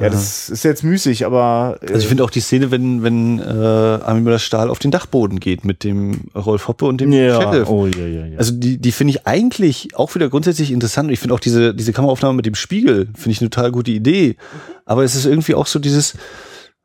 ja, 0.00 0.10
das 0.10 0.48
ist 0.48 0.64
jetzt 0.64 0.82
müßig, 0.82 1.24
aber. 1.24 1.78
Äh 1.80 1.88
also 1.88 2.00
ich 2.00 2.08
finde 2.08 2.24
auch 2.24 2.30
die 2.30 2.40
Szene, 2.40 2.70
wenn, 2.70 3.02
wenn 3.02 3.38
äh, 3.38 3.42
Armin 3.42 4.24
Müller-Stahl 4.24 4.68
auf 4.68 4.80
den 4.80 4.90
Dachboden 4.90 5.38
geht 5.38 5.64
mit 5.64 5.84
dem 5.84 6.22
Rolf 6.34 6.66
Hoppe 6.66 6.86
und 6.86 7.00
dem 7.00 7.12
ja. 7.12 7.40
Sheriff. 7.40 7.68
Oh, 7.68 7.86
ja, 7.86 8.04
ja, 8.04 8.26
ja. 8.26 8.38
Also 8.38 8.52
die, 8.54 8.78
die 8.78 8.92
finde 8.92 9.12
ich 9.12 9.26
eigentlich 9.26 9.96
auch 9.96 10.14
wieder 10.14 10.28
grundsätzlich 10.28 10.72
interessant. 10.72 11.08
Und 11.08 11.12
ich 11.12 11.20
finde 11.20 11.34
auch 11.34 11.40
diese, 11.40 11.74
diese 11.74 11.92
Kameraaufnahme 11.92 12.34
mit 12.34 12.46
dem 12.46 12.56
Spiegel, 12.56 13.08
finde 13.14 13.30
ich 13.30 13.40
eine 13.40 13.50
total 13.50 13.70
gute 13.70 13.92
Idee. 13.92 14.36
Aber 14.84 15.04
es 15.04 15.14
ist 15.14 15.26
irgendwie 15.26 15.54
auch 15.54 15.66
so 15.66 15.78
dieses, 15.78 16.14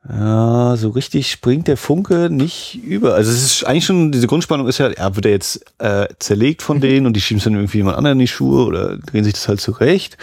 ja, 0.08 0.76
so 0.78 0.90
richtig 0.90 1.32
springt 1.32 1.68
der 1.68 1.78
Funke 1.78 2.30
nicht 2.30 2.80
über. 2.84 3.16
Also 3.16 3.32
es 3.32 3.44
ist 3.44 3.64
eigentlich 3.66 3.86
schon, 3.86 4.12
diese 4.12 4.28
Grundspannung 4.28 4.68
ist 4.68 4.78
ja, 4.78 4.92
ja, 4.92 5.16
wird 5.16 5.26
er 5.26 5.32
jetzt 5.32 5.66
äh, 5.80 6.08
zerlegt 6.20 6.62
von 6.62 6.78
mhm. 6.78 6.82
denen 6.82 7.06
und 7.08 7.14
die 7.14 7.22
schieben 7.22 7.40
es 7.40 7.44
dann 7.44 7.56
irgendwie 7.56 7.78
jemand 7.78 7.98
anderen 7.98 8.18
in 8.18 8.26
die 8.26 8.28
Schuhe 8.28 8.66
oder 8.66 8.98
drehen 8.98 9.24
sich 9.24 9.34
das 9.34 9.48
halt 9.48 9.62
zurecht. 9.62 10.18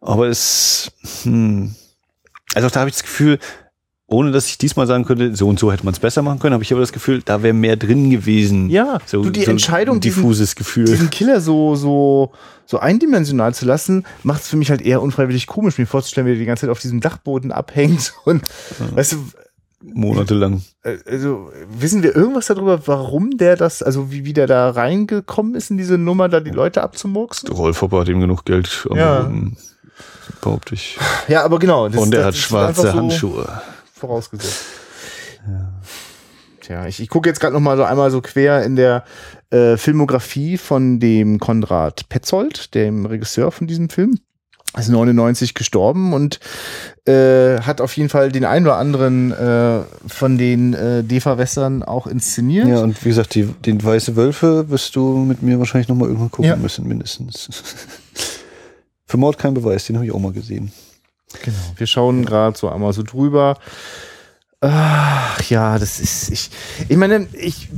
Aber 0.00 0.28
es, 0.28 0.92
hm, 1.22 1.74
also 2.54 2.68
da 2.68 2.80
habe 2.80 2.90
ich 2.90 2.96
das 2.96 3.02
Gefühl, 3.02 3.38
ohne 4.12 4.30
dass 4.30 4.46
ich 4.46 4.58
diesmal 4.58 4.86
sagen 4.86 5.04
könnte, 5.04 5.34
so 5.34 5.48
und 5.48 5.58
so 5.58 5.72
hätte 5.72 5.84
man 5.84 5.94
es 5.94 6.00
besser 6.00 6.22
machen 6.22 6.38
können, 6.38 6.52
habe 6.54 6.62
ich 6.62 6.72
aber 6.72 6.80
das 6.80 6.92
Gefühl, 6.92 7.22
da 7.24 7.42
wäre 7.42 7.54
mehr 7.54 7.76
drin 7.76 8.10
gewesen. 8.10 8.68
Ja, 8.68 8.98
so, 9.06 9.22
du 9.22 9.30
die 9.30 9.44
so 9.44 9.50
Entscheidung, 9.50 10.00
diffuses 10.00 10.50
diesen, 10.50 10.58
Gefühl. 10.58 10.84
Diesen 10.84 11.10
Killer 11.10 11.40
so, 11.40 11.74
so, 11.76 12.32
so 12.66 12.78
eindimensional 12.78 13.54
zu 13.54 13.64
lassen, 13.64 14.04
macht 14.22 14.42
es 14.42 14.48
für 14.48 14.56
mich 14.56 14.70
halt 14.70 14.82
eher 14.82 15.02
unfreiwillig 15.02 15.46
komisch, 15.46 15.78
mir 15.78 15.86
vorzustellen, 15.86 16.26
wie 16.26 16.32
er 16.32 16.38
die 16.38 16.44
ganze 16.44 16.62
Zeit 16.62 16.70
auf 16.70 16.80
diesem 16.80 17.00
Dachboden 17.00 17.52
abhängt 17.52 18.12
und, 18.24 18.42
ja. 18.78 18.96
weißt 18.96 19.12
du, 19.12 19.16
monatelang. 19.82 20.62
Äh, 20.82 20.98
also 21.06 21.50
wissen 21.68 22.02
wir 22.02 22.14
irgendwas 22.14 22.46
darüber, 22.46 22.86
warum 22.86 23.38
der 23.38 23.56
das, 23.56 23.82
also 23.82 24.12
wie, 24.12 24.24
wie 24.24 24.32
der 24.32 24.46
da 24.46 24.70
reingekommen 24.70 25.54
ist 25.54 25.70
in 25.70 25.78
diese 25.78 25.98
Nummer, 25.98 26.28
da 26.28 26.40
die 26.40 26.50
Leute 26.50 26.82
abzumurksen? 26.82 27.50
Rolf 27.50 27.80
Hopper 27.80 28.00
hat 28.00 28.08
ihm 28.08 28.20
genug 28.20 28.44
Geld. 28.44 28.86
Ja. 28.94 29.20
Um, 29.20 29.56
behaupte 30.42 30.74
ich. 30.74 30.98
Ja, 31.28 31.42
aber 31.44 31.58
genau. 31.58 31.88
Das, 31.88 32.00
Und 32.00 32.14
er 32.14 32.26
hat 32.26 32.36
schwarze 32.36 32.82
so 32.82 32.92
Handschuhe. 32.92 33.62
Vorausgesetzt. 33.94 34.64
Ja. 35.48 35.72
Tja, 36.60 36.86
ich, 36.86 37.00
ich 37.00 37.08
gucke 37.08 37.28
jetzt 37.28 37.40
gerade 37.40 37.54
noch 37.54 37.60
mal 37.60 37.76
so 37.76 37.84
einmal 37.84 38.10
so 38.10 38.20
quer 38.20 38.62
in 38.62 38.76
der 38.76 39.04
äh, 39.50 39.76
Filmografie 39.76 40.58
von 40.58 41.00
dem 41.00 41.38
Konrad 41.38 42.08
Petzold, 42.08 42.74
dem 42.74 43.06
Regisseur 43.06 43.50
von 43.50 43.66
diesem 43.66 43.88
Film. 43.88 44.18
Ist 44.78 44.88
99 44.88 45.52
gestorben 45.52 46.14
und 46.14 46.40
äh, 47.06 47.60
hat 47.60 47.82
auf 47.82 47.94
jeden 47.96 48.08
Fall 48.08 48.32
den 48.32 48.46
einen 48.46 48.64
oder 48.64 48.76
anderen 48.76 49.30
äh, 49.30 49.80
von 50.06 50.38
den 50.38 50.72
äh, 50.72 51.04
DEFA-Western 51.04 51.82
auch 51.82 52.06
inszeniert. 52.06 52.68
Ja, 52.68 52.78
und 52.78 53.04
wie 53.04 53.10
gesagt, 53.10 53.34
die, 53.34 53.44
den 53.44 53.84
Weiße 53.84 54.16
Wölfe 54.16 54.70
wirst 54.70 54.96
du 54.96 55.18
mit 55.18 55.42
mir 55.42 55.58
wahrscheinlich 55.58 55.88
noch 55.88 55.96
mal 55.96 56.06
irgendwann 56.06 56.30
gucken 56.30 56.48
ja. 56.48 56.56
müssen, 56.56 56.88
mindestens. 56.88 57.50
Für 59.12 59.18
Mord 59.18 59.36
kein 59.36 59.52
Beweis, 59.52 59.84
den 59.84 59.96
habe 59.96 60.06
ich 60.06 60.12
auch 60.12 60.18
mal 60.18 60.32
gesehen. 60.32 60.72
Genau. 61.42 61.58
Wir 61.76 61.86
schauen 61.86 62.24
gerade 62.24 62.56
so 62.56 62.70
einmal 62.70 62.94
so 62.94 63.02
drüber. 63.02 63.58
Ach 64.62 65.42
ja, 65.50 65.78
das 65.78 66.00
ist 66.00 66.30
ich. 66.30 66.50
Ich 66.88 66.96
meine, 66.96 67.26
ich 67.34 67.68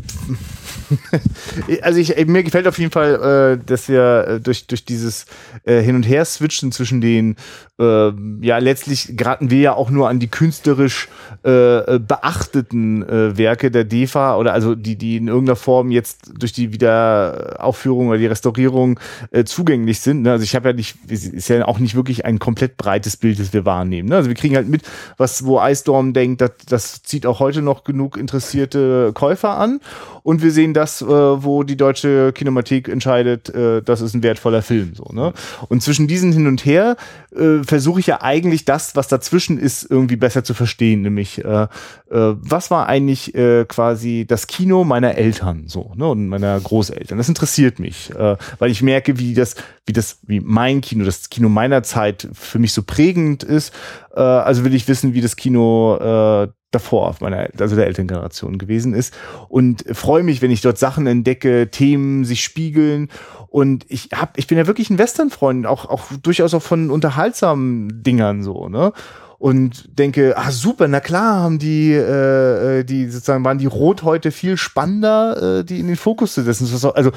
also 1.83 1.99
ich, 1.99 2.27
mir 2.27 2.43
gefällt 2.43 2.67
auf 2.67 2.79
jeden 2.79 2.91
Fall, 2.91 3.59
äh, 3.61 3.65
dass 3.65 3.89
wir 3.89 4.27
äh, 4.29 4.41
durch, 4.41 4.67
durch 4.67 4.85
dieses 4.85 5.27
äh, 5.65 5.81
Hin- 5.81 5.97
und 5.97 6.03
Her-Switchen 6.05 6.73
zwischen 6.73 7.01
den, 7.01 7.37
äh, 7.79 8.13
ja, 8.41 8.59
letztlich 8.59 9.17
geraten 9.17 9.51
wir 9.51 9.61
ja 9.61 9.75
auch 9.75 9.91
nur 9.91 10.09
an 10.09 10.19
die 10.19 10.29
künstlerisch 10.29 11.09
beachteten 11.43 13.05
Werke 13.07 13.71
der 13.71 13.85
DEFA 13.85 14.39
oder 14.39 14.55
also 14.55 14.75
die, 14.75 14.97
die 14.97 15.19
in 15.19 15.29
irgendeiner 15.29 15.57
Form 15.57 15.91
jetzt 15.91 16.33
durch 16.39 16.53
die 16.53 16.73
Wiederaufführung 16.73 18.09
oder 18.09 18.17
die 18.17 18.27
Restaurierung 18.27 18.99
zugänglich 19.45 20.01
sind. 20.01 20.23
Ne? 20.23 20.33
Also 20.33 20.45
ich 20.45 20.55
habe 20.55 20.71
ja 20.71 20.75
nicht, 20.75 20.97
ist 21.07 21.49
ja 21.49 21.67
auch 21.67 21.79
nicht 21.79 21.97
wirklich 21.97 22.25
ein 22.25 22.39
komplett 22.39 22.79
breites 22.79 23.19
Bild, 23.19 23.39
das 23.39 23.53
wir 23.53 23.67
wahrnehmen. 23.67 24.09
Ne? 24.09 24.17
Also 24.17 24.31
wir 24.31 24.37
kriegen 24.37 24.57
halt 24.57 24.69
mit, 24.69 24.83
was, 25.19 25.45
wo 25.45 25.61
Ice 25.61 25.83
Storm 25.83 26.15
denkt, 26.15 26.41
das, 26.41 26.53
das 26.67 27.03
zieht 27.03 27.27
auch 27.27 27.41
heute 27.41 27.61
noch 27.61 27.85
genug 27.85 28.17
interessierte 28.17 29.13
Käufer 29.13 29.59
an. 29.59 29.81
Und 30.23 30.43
wir 30.43 30.51
sehen 30.51 30.64
das, 30.73 31.03
äh, 31.03 31.07
wo 31.07 31.65
die 31.65 31.77
deutsche 31.77 32.33
Kinemathek 32.33 32.89
entscheidet, 32.89 33.51
äh, 33.51 33.83
das 33.83 34.01
ist 34.01 34.15
ein 34.15 34.23
wertvoller 34.23 34.63
Film. 34.63 34.95
So, 34.95 35.13
ne? 35.13 35.33
Und 35.69 35.83
zwischen 35.83 36.07
diesen 36.07 36.33
hin 36.33 36.47
und 36.47 36.65
her 36.65 36.97
äh, 37.37 37.63
versuche 37.65 38.01
ich 38.01 38.07
ja 38.07 38.23
eigentlich 38.23 38.65
das, 38.65 38.97
was 38.97 39.09
dazwischen 39.09 39.59
ist, 39.59 39.91
irgendwie 39.91 40.17
besser 40.17 40.45
zu 40.45 40.55
verstehen. 40.55 41.03
Nämlich, 41.03 41.45
äh, 41.45 41.65
äh, 41.65 41.69
was 42.11 42.71
war 42.71 42.87
eigentlich 42.87 43.35
äh, 43.35 43.65
quasi 43.67 44.25
das 44.27 44.47
Kino 44.47 44.85
meiner 44.85 45.17
Eltern 45.17 45.65
so, 45.67 45.93
ne? 45.97 46.09
Und 46.09 46.29
meiner 46.29 46.59
Großeltern. 46.61 47.19
Das 47.19 47.29
interessiert 47.29 47.79
mich, 47.79 48.11
äh, 48.15 48.37
weil 48.59 48.71
ich 48.71 48.83
merke, 48.83 49.19
wie 49.19 49.35
das, 49.35 49.57
wie 49.85 49.93
das, 49.93 50.21
wie 50.23 50.41
mein 50.41 50.81
Kino, 50.81 51.05
das 51.05 51.29
Kino 51.29 51.49
meiner 51.49 51.83
Zeit 51.83 52.29
für 52.33 52.59
mich 52.59 52.73
so 52.73 52.83
prägend 52.83 53.43
ist. 53.43 53.75
Äh, 54.15 54.21
also 54.21 54.65
will 54.65 54.75
ich 54.75 54.89
wissen, 54.89 55.15
wie 55.15 55.21
das 55.21 55.37
Kino 55.37 55.97
äh, 55.97 56.49
davor, 56.75 57.17
meiner, 57.21 57.49
also 57.59 57.77
der 57.77 57.87
Elterngeneration 57.87 58.59
gewesen 58.59 58.95
ist. 58.95 59.15
Und 59.49 59.85
freue 59.93 60.23
mich, 60.23 60.43
wenn 60.43 60.51
ich 60.51 60.61
dort 60.61 60.79
Sachen 60.79 61.07
entdecke, 61.07 61.71
Themen 61.71 62.25
sich 62.25 62.43
spiegeln. 62.43 63.09
Und 63.49 63.87
ich 63.89 64.11
hab, 64.15 64.37
ich 64.39 64.47
bin 64.47 64.59
ja 64.59 64.67
wirklich 64.67 64.91
ein 64.91 64.99
Western-Freund, 64.99 65.67
auch, 65.67 65.87
auch 65.87 66.07
durchaus 66.23 66.55
auch 66.55 66.63
von 66.63 66.91
unterhaltsamen 66.91 68.03
Dingern 68.03 68.43
so, 68.43 68.69
ne? 68.69 68.93
Und 69.39 69.99
denke, 69.99 70.39
ah 70.39 70.51
super, 70.51 70.89
na 70.89 71.01
klar 71.01 71.43
haben 71.43 71.59
die, 71.59 71.93
äh, 71.93 72.81
äh 72.81 72.85
die 72.85 73.09
sozusagen 73.09 73.45
waren 73.45 73.59
die 73.59 73.67
Rot 73.67 74.03
heute 74.03 74.31
viel 74.31 74.57
spannender, 74.57 75.59
äh, 75.59 75.65
die 75.65 75.81
in 75.81 75.87
den 75.87 75.97
Fokus 75.97 76.35
zu 76.35 76.43
setzen. 76.43 76.67
Also 76.95 77.13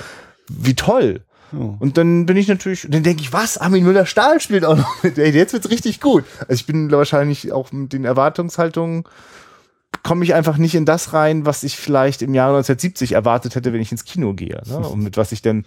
wie 0.50 0.76
toll. 0.76 1.22
Und 1.52 1.98
dann 1.98 2.26
bin 2.26 2.36
ich 2.36 2.48
natürlich, 2.48 2.88
dann 2.90 3.04
denke 3.04 3.22
ich, 3.22 3.32
was? 3.32 3.58
Armin 3.58 3.84
Müller-Stahl 3.86 4.42
spielt 4.42 4.66
auch 4.66 4.76
noch 4.76 5.04
mit. 5.04 5.18
Ey, 5.18 5.32
jetzt 5.32 5.54
wird's 5.54 5.70
richtig 5.70 6.02
gut. 6.02 6.26
Also 6.42 6.54
ich 6.54 6.66
bin 6.66 6.92
wahrscheinlich 6.92 7.54
auch 7.54 7.72
mit 7.72 7.94
den 7.94 8.04
Erwartungshaltungen 8.04 9.06
komme 10.04 10.24
ich 10.24 10.34
einfach 10.34 10.58
nicht 10.58 10.76
in 10.76 10.86
das 10.86 11.14
rein, 11.14 11.46
was 11.46 11.64
ich 11.64 11.76
vielleicht 11.76 12.22
im 12.22 12.34
Jahr 12.34 12.50
1970 12.50 13.12
erwartet 13.12 13.56
hätte, 13.56 13.74
wenn 13.74 13.82
ich 13.82 13.92
ins 13.92 14.06
Kino 14.06 14.34
gehe. 14.34 14.62
Ne? 14.66 14.78
Und 14.78 15.04
mit 15.04 15.18
was 15.18 15.34
ich 15.34 15.42
denn, 15.42 15.66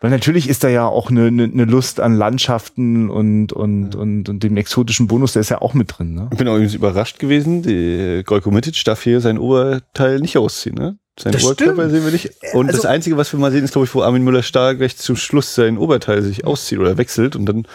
weil 0.00 0.10
natürlich 0.10 0.48
ist 0.48 0.64
da 0.64 0.68
ja 0.68 0.86
auch 0.86 1.10
eine, 1.10 1.26
eine, 1.26 1.44
eine 1.44 1.64
Lust 1.64 2.00
an 2.00 2.14
Landschaften 2.14 3.10
und, 3.10 3.52
und, 3.52 3.94
ja. 3.94 4.00
und, 4.00 4.28
und 4.28 4.42
dem 4.42 4.56
exotischen 4.56 5.08
Bonus, 5.08 5.34
der 5.34 5.40
ist 5.40 5.50
ja 5.50 5.60
auch 5.60 5.74
mit 5.74 5.98
drin. 5.98 6.14
Ne? 6.14 6.28
Ich 6.32 6.38
bin 6.38 6.46
übrigens 6.46 6.74
überrascht 6.74 7.18
gewesen, 7.18 7.62
die 7.62 8.22
Golko 8.24 8.50
Mitic 8.50 8.82
darf 8.84 9.02
hier 9.02 9.20
sein 9.20 9.38
Oberteil 9.38 10.20
nicht 10.20 10.38
ausziehen, 10.38 10.76
ne? 10.76 10.98
Sein 11.18 11.32
das 11.32 11.44
Oberkörper 11.44 11.88
sehen 11.88 12.04
wir 12.04 12.12
nicht. 12.12 12.30
Und 12.52 12.66
also, 12.68 12.82
das 12.82 12.86
Einzige, 12.86 13.16
was 13.16 13.32
wir 13.32 13.40
mal 13.40 13.50
sehen, 13.50 13.64
ist, 13.64 13.72
glaube 13.72 13.86
ich, 13.86 13.94
wo 13.94 14.02
Armin 14.02 14.22
Müller-Stahl 14.22 14.76
gleich 14.76 14.98
zum 14.98 15.16
Schluss 15.16 15.54
sein 15.54 15.78
Oberteil 15.78 16.22
sich 16.22 16.44
auszieht 16.44 16.78
oder 16.78 16.98
wechselt 16.98 17.36
und 17.36 17.46
dann 17.46 17.66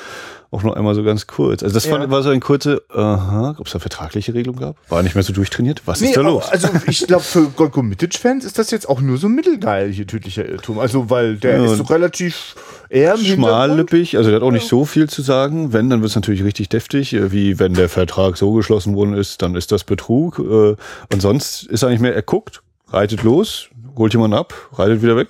auch 0.51 0.63
noch 0.63 0.75
einmal 0.75 0.93
so 0.95 1.03
ganz 1.03 1.27
kurz. 1.27 1.63
Also 1.63 1.73
das 1.73 1.85
ja. 1.85 2.09
war 2.09 2.23
so 2.23 2.29
ein 2.29 2.41
kurze, 2.41 2.81
aha, 2.89 3.55
ob 3.57 3.67
es 3.67 3.73
da 3.73 3.79
vertragliche 3.79 4.33
Regelung 4.33 4.57
gab? 4.57 4.75
War 4.89 5.01
nicht 5.01 5.15
mehr 5.15 5.23
so 5.23 5.31
durchtrainiert? 5.31 5.83
Was 5.85 6.01
nee, 6.01 6.07
ist 6.07 6.17
da 6.17 6.21
los? 6.21 6.49
Also 6.49 6.67
ich 6.87 7.07
glaube, 7.07 7.23
für 7.23 7.47
Golko 7.49 7.81
Mitic-Fans 7.81 8.43
ist 8.43 8.59
das 8.59 8.69
jetzt 8.69 8.87
auch 8.89 8.99
nur 8.99 9.17
so 9.17 9.29
mittelgeil 9.29 9.91
hier 9.91 10.05
tödlicher 10.05 10.47
Irrtum. 10.47 10.77
Also 10.79 11.09
weil 11.09 11.37
der 11.37 11.57
ja, 11.57 11.71
ist 11.71 11.77
so 11.77 11.83
relativ 11.83 12.55
eher 12.89 13.17
schmallippig, 13.17 14.17
also 14.17 14.29
der 14.29 14.41
hat 14.41 14.43
auch 14.43 14.51
nicht 14.51 14.67
so 14.67 14.83
viel 14.83 15.09
zu 15.09 15.21
sagen. 15.21 15.71
Wenn, 15.71 15.89
dann 15.89 16.01
wird 16.01 16.09
es 16.09 16.15
natürlich 16.15 16.43
richtig 16.43 16.67
deftig, 16.67 17.13
äh, 17.13 17.31
wie 17.31 17.57
wenn 17.57 17.73
der 17.73 17.87
Vertrag 17.87 18.35
so 18.35 18.51
geschlossen 18.51 18.93
worden 18.93 19.13
ist, 19.13 19.41
dann 19.41 19.55
ist 19.55 19.71
das 19.71 19.85
Betrug. 19.85 20.39
Äh, 20.39 20.75
und 21.13 21.21
sonst 21.21 21.63
ist 21.63 21.83
er 21.83 21.89
nicht 21.89 22.01
mehr, 22.01 22.13
er 22.13 22.23
guckt, 22.23 22.61
reitet 22.89 23.23
los, 23.23 23.69
holt 23.95 24.11
jemanden 24.11 24.35
ab, 24.35 24.53
reitet 24.73 25.01
wieder 25.01 25.15
weg. 25.15 25.29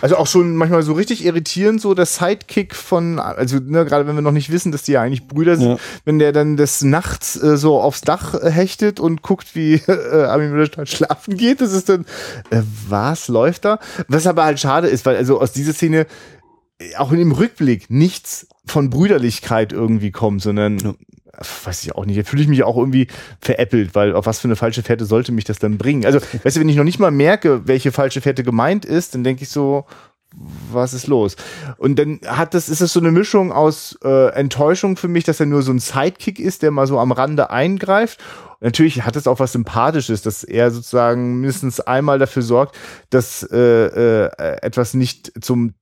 Also 0.00 0.16
auch 0.16 0.26
schon 0.26 0.56
manchmal 0.56 0.82
so 0.82 0.92
richtig 0.92 1.24
irritierend, 1.24 1.80
so 1.80 1.94
der 1.94 2.06
Sidekick 2.06 2.74
von, 2.74 3.18
also 3.18 3.58
ne, 3.58 3.84
gerade 3.84 4.06
wenn 4.06 4.14
wir 4.14 4.22
noch 4.22 4.32
nicht 4.32 4.50
wissen, 4.50 4.72
dass 4.72 4.82
die 4.82 4.92
ja 4.92 5.02
eigentlich 5.02 5.26
Brüder 5.26 5.56
sind, 5.56 5.68
ja. 5.70 5.78
wenn 6.04 6.18
der 6.18 6.32
dann 6.32 6.56
des 6.56 6.82
Nachts 6.82 7.40
äh, 7.40 7.56
so 7.56 7.80
aufs 7.80 8.02
Dach 8.02 8.34
äh, 8.34 8.50
hechtet 8.50 9.00
und 9.00 9.22
guckt, 9.22 9.54
wie 9.54 9.74
äh, 9.86 10.24
Armin 10.24 10.50
Müller 10.50 10.86
schlafen 10.86 11.36
geht, 11.36 11.60
das 11.60 11.72
ist 11.72 11.88
dann, 11.88 12.04
äh, 12.50 12.62
was 12.88 13.28
läuft 13.28 13.64
da? 13.64 13.78
Was 14.08 14.26
aber 14.26 14.44
halt 14.44 14.60
schade 14.60 14.88
ist, 14.88 15.06
weil 15.06 15.16
also 15.16 15.40
aus 15.40 15.52
dieser 15.52 15.72
Szene 15.72 16.06
äh, 16.78 16.96
auch 16.96 17.12
in 17.12 17.18
dem 17.18 17.32
Rückblick 17.32 17.90
nichts 17.90 18.46
von 18.66 18.90
Brüderlichkeit 18.90 19.72
irgendwie 19.72 20.10
kommt, 20.10 20.42
sondern 20.42 20.96
weiß 21.64 21.82
ich 21.82 21.94
auch 21.94 22.04
nicht, 22.04 22.26
fühle 22.26 22.42
ich 22.42 22.48
mich 22.48 22.64
auch 22.64 22.76
irgendwie 22.76 23.08
veräppelt, 23.40 23.94
weil 23.94 24.14
auf 24.14 24.26
was 24.26 24.40
für 24.40 24.48
eine 24.48 24.56
falsche 24.56 24.82
Fährte 24.82 25.04
sollte 25.04 25.32
mich 25.32 25.44
das 25.44 25.58
dann 25.58 25.78
bringen? 25.78 26.04
Also, 26.04 26.20
weißt 26.20 26.56
du, 26.56 26.60
wenn 26.60 26.68
ich 26.68 26.76
noch 26.76 26.84
nicht 26.84 26.98
mal 26.98 27.10
merke, 27.10 27.66
welche 27.66 27.92
falsche 27.92 28.20
Fährte 28.20 28.42
gemeint 28.42 28.84
ist, 28.84 29.14
dann 29.14 29.24
denke 29.24 29.42
ich 29.42 29.50
so, 29.50 29.86
was 30.70 30.92
ist 30.92 31.06
los? 31.06 31.36
Und 31.78 31.98
dann 31.98 32.20
hat 32.26 32.54
das, 32.54 32.68
ist 32.68 32.80
es 32.80 32.92
so 32.92 33.00
eine 33.00 33.10
Mischung 33.10 33.50
aus 33.50 33.98
äh, 34.04 34.30
Enttäuschung 34.32 34.96
für 34.96 35.08
mich, 35.08 35.24
dass 35.24 35.40
er 35.40 35.46
nur 35.46 35.62
so 35.62 35.72
ein 35.72 35.78
Sidekick 35.78 36.38
ist, 36.38 36.62
der 36.62 36.70
mal 36.70 36.86
so 36.86 36.98
am 36.98 37.12
Rande 37.12 37.50
eingreift. 37.50 38.20
Und 38.60 38.66
natürlich 38.66 39.02
hat 39.04 39.16
es 39.16 39.26
auch 39.26 39.40
was 39.40 39.52
Sympathisches, 39.52 40.22
dass 40.22 40.44
er 40.44 40.70
sozusagen 40.70 41.40
mindestens 41.40 41.80
einmal 41.80 42.18
dafür 42.18 42.42
sorgt, 42.42 42.76
dass 43.10 43.42
äh, 43.42 43.56
äh, 43.56 44.30
etwas 44.60 44.94
nicht 44.94 45.32
zum 45.42 45.74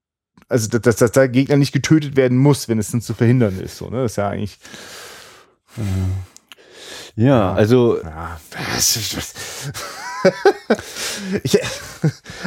also 0.49 0.79
dass, 0.79 0.97
dass 0.97 1.11
der 1.11 1.29
Gegner 1.29 1.57
nicht 1.57 1.73
getötet 1.73 2.15
werden 2.17 2.39
muss, 2.39 2.69
wenn 2.69 2.79
es 2.79 2.93
dann 2.93 3.01
zu 3.01 3.15
verhindern 3.15 3.59
ist. 3.59 3.79
So, 3.79 3.91
ne? 3.91 4.03
Das 4.03 4.13
ist 4.13 4.17
ja 4.17 4.29
eigentlich. 4.29 4.59
Ja, 7.17 7.55
also. 7.55 8.03
Ja, 8.03 8.41
ich, 11.43 11.59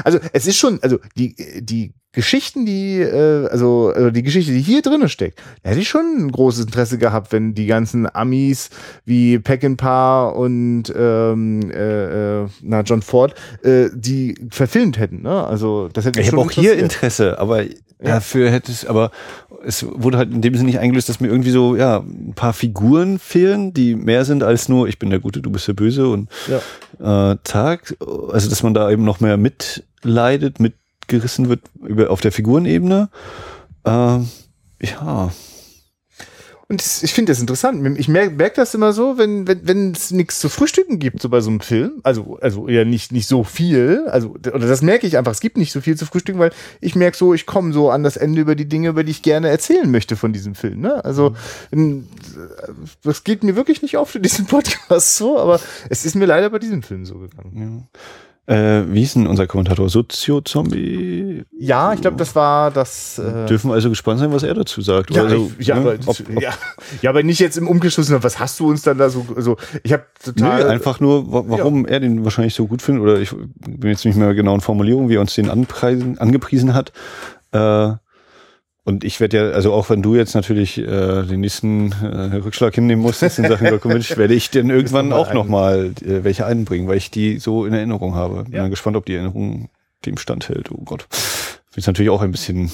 also 0.03 0.19
es 0.33 0.47
ist 0.47 0.57
schon, 0.57 0.81
also 0.83 0.99
die, 1.15 1.35
die 1.63 1.93
Geschichten, 2.11 2.65
die, 2.65 2.99
äh, 3.01 3.47
also, 3.47 3.91
also 3.95 4.09
die 4.09 4.23
Geschichte, 4.23 4.51
die 4.51 4.61
hier 4.61 4.81
drin 4.81 5.07
steckt, 5.09 5.39
da 5.61 5.69
hätte 5.69 5.81
ich 5.81 5.89
schon 5.89 6.05
ein 6.17 6.31
großes 6.31 6.65
Interesse 6.65 6.97
gehabt, 6.97 7.31
wenn 7.31 7.53
die 7.53 7.67
ganzen 7.67 8.13
Amis 8.13 8.71
wie 9.05 9.37
Peckinpah 9.37 10.29
und 10.29 10.91
ähm, 10.95 11.69
äh, 11.71 12.41
äh, 12.43 12.47
na, 12.63 12.81
John 12.81 13.03
Ford 13.03 13.35
äh, 13.63 13.89
die 13.93 14.35
verfilmt 14.49 14.97
hätten. 14.97 15.21
Ne? 15.21 15.45
Also 15.45 15.87
das 15.93 16.05
hätte 16.05 16.19
ich 16.19 16.31
habe 16.31 16.41
auch 16.41 16.51
hier 16.51 16.77
Interesse, 16.77 17.37
aber 17.37 17.61
ja. 17.63 17.69
dafür 17.99 18.49
hätte 18.49 18.71
es, 18.71 18.85
aber 18.85 19.11
es 19.63 19.85
wurde 19.85 20.17
halt 20.17 20.33
in 20.33 20.41
dem 20.41 20.55
Sinne 20.55 20.67
nicht 20.67 20.79
eingelöst, 20.79 21.09
dass 21.09 21.19
mir 21.19 21.27
irgendwie 21.27 21.51
so 21.51 21.75
ja 21.75 21.97
ein 21.97 22.33
paar 22.33 22.53
Figuren 22.53 23.19
fehlen, 23.19 23.71
die 23.73 23.93
mehr 23.93 24.25
sind 24.25 24.41
als 24.41 24.67
nur 24.67 24.87
ich 24.87 24.97
bin 24.97 25.11
der 25.11 25.19
Gute, 25.19 25.41
du 25.41 25.51
bist 25.51 25.67
der 25.67 25.73
Böse 25.73 26.07
und 26.07 26.29
ja. 26.47 27.31
äh, 27.31 27.37
Tag. 27.43 27.95
Also 28.31 28.49
dass 28.49 28.63
man 28.63 28.73
da 28.73 28.89
eben 28.89 29.03
noch 29.03 29.19
mehr 29.19 29.37
mitleidet, 29.37 30.59
mit 30.59 30.73
gerissen 31.09 31.49
wird 31.49 31.61
über, 31.83 32.09
auf 32.09 32.21
der 32.21 32.31
Figurenebene. 32.31 33.09
Ähm, 33.85 34.29
ja. 34.81 35.31
Und 36.71 36.83
ich 37.01 37.13
finde 37.13 37.31
das 37.31 37.39
interessant. 37.39 37.97
Ich 37.97 38.07
merke 38.07 38.35
merk 38.35 38.53
das 38.53 38.75
immer 38.75 38.93
so, 38.93 39.17
wenn 39.17 39.47
wenn 39.47 39.67
wenn 39.67 39.91
es 39.91 40.11
nichts 40.11 40.39
zu 40.39 40.49
frühstücken 40.49 40.99
gibt, 40.99 41.19
so 41.19 41.27
bei 41.27 41.41
so 41.41 41.49
einem 41.49 41.61
Film. 41.61 41.93
Also 42.03 42.37
also 42.41 42.67
eher 42.67 42.85
nicht 42.85 43.11
nicht 43.11 43.27
so 43.27 43.43
viel. 43.43 44.05
Also 44.07 44.35
oder 44.35 44.67
das 44.67 44.83
merke 44.83 45.07
ich 45.07 45.17
einfach. 45.17 45.31
Es 45.31 45.39
gibt 45.39 45.57
nicht 45.57 45.71
so 45.71 45.81
viel 45.81 45.97
zu 45.97 46.05
frühstücken, 46.05 46.37
weil 46.37 46.51
ich 46.79 46.95
merke 46.95 47.17
so, 47.17 47.33
ich 47.33 47.47
komme 47.47 47.73
so 47.73 47.89
an 47.89 48.03
das 48.03 48.17
Ende 48.17 48.41
über 48.41 48.53
die 48.53 48.69
Dinge, 48.69 48.89
über 48.89 49.03
die 49.03 49.09
ich 49.09 49.23
gerne 49.23 49.49
erzählen 49.49 49.89
möchte 49.89 50.15
von 50.15 50.31
diesem 50.31 50.53
Film. 50.53 50.79
Ne? 50.81 51.03
Also 51.03 51.35
das 53.01 53.23
geht 53.23 53.43
mir 53.43 53.55
wirklich 53.55 53.81
nicht 53.81 53.97
auf 53.97 54.11
für 54.11 54.19
diesen 54.19 54.45
Podcast 54.47 55.17
so, 55.17 55.39
aber 55.39 55.59
es 55.89 56.05
ist 56.05 56.13
mir 56.13 56.27
leider 56.27 56.51
bei 56.51 56.59
diesem 56.59 56.83
Film 56.83 57.03
so 57.03 57.17
gegangen. 57.17 57.89
Ja. 57.91 57.99
Äh, 58.49 58.91
wie 58.91 59.01
hieß 59.01 59.13
denn 59.13 59.27
unser 59.27 59.45
Kommentator? 59.45 59.89
Sozio-Zombie? 59.89 61.43
Ja, 61.59 61.93
ich 61.93 62.01
glaube, 62.01 62.17
das 62.17 62.35
war 62.35 62.71
das. 62.71 63.19
Äh 63.19 63.45
Dürfen 63.45 63.69
wir 63.69 63.75
also 63.75 63.89
gespannt 63.89 64.19
sein, 64.19 64.31
was 64.31 64.41
er 64.41 64.55
dazu 64.55 64.81
sagt. 64.81 65.11
Ja, 65.11 65.21
also, 65.21 65.51
ich, 65.59 65.67
ja, 65.67 65.75
ne? 65.75 65.81
aber, 65.81 65.93
ob, 66.07 66.19
ob, 66.19 66.41
ja, 66.41 66.53
ja, 67.03 67.11
aber 67.11 67.21
nicht 67.21 67.39
jetzt 67.39 67.59
im 67.59 67.67
Umgeschluss. 67.67 68.11
Was 68.23 68.39
hast 68.39 68.59
du 68.59 68.67
uns 68.67 68.81
dann 68.81 68.97
da 68.97 69.11
so? 69.11 69.23
Also, 69.35 69.57
ich 69.83 69.93
habe 69.93 70.05
total. 70.23 70.63
Nee, 70.63 70.69
einfach 70.69 70.99
nur, 70.99 71.31
warum 71.31 71.85
ja. 71.85 71.91
er 71.91 71.99
den 71.99 72.23
wahrscheinlich 72.23 72.55
so 72.55 72.65
gut 72.65 72.81
findet. 72.81 73.03
Oder 73.03 73.19
ich 73.19 73.29
bin 73.29 73.91
jetzt 73.91 74.03
nicht 74.03 74.17
mehr 74.17 74.33
genau 74.33 74.55
in 74.55 74.61
Formulierung, 74.61 75.09
wie 75.09 75.15
er 75.15 75.21
uns 75.21 75.35
den 75.35 75.51
anpreisen, 75.51 76.17
angepriesen 76.17 76.73
hat. 76.73 76.91
Äh, 77.51 77.93
und 78.89 79.03
ich 79.03 79.19
werde 79.19 79.37
ja, 79.37 79.49
also 79.51 79.71
auch 79.71 79.91
wenn 79.91 80.01
du 80.01 80.15
jetzt 80.15 80.33
natürlich 80.33 80.79
äh, 80.79 81.23
den 81.23 81.41
nächsten 81.41 81.91
äh, 81.91 82.37
Rückschlag 82.37 82.73
hinnehmen 82.73 83.03
musst 83.03 83.21
in 83.21 83.29
Sachen 83.29 83.67
Dokument, 83.69 84.17
werde 84.17 84.33
ich 84.33 84.49
dann 84.49 84.71
irgendwann 84.71 85.13
auch 85.13 85.31
nochmal 85.31 85.93
äh, 86.01 86.23
welche 86.23 86.47
einbringen, 86.47 86.87
weil 86.87 86.97
ich 86.97 87.11
die 87.11 87.37
so 87.37 87.67
in 87.67 87.73
Erinnerung 87.73 88.15
habe. 88.15 88.45
Bin 88.45 88.53
ja. 88.53 88.67
gespannt, 88.67 88.97
ob 88.97 89.05
die 89.05 89.13
Erinnerung 89.13 89.69
dem 90.07 90.17
standhält. 90.17 90.71
Oh 90.71 90.81
Gott. 90.83 91.07
Bin 91.79 91.93
natürlich 91.93 92.09
auch 92.09 92.21
ein 92.21 92.31
bisschen 92.31 92.69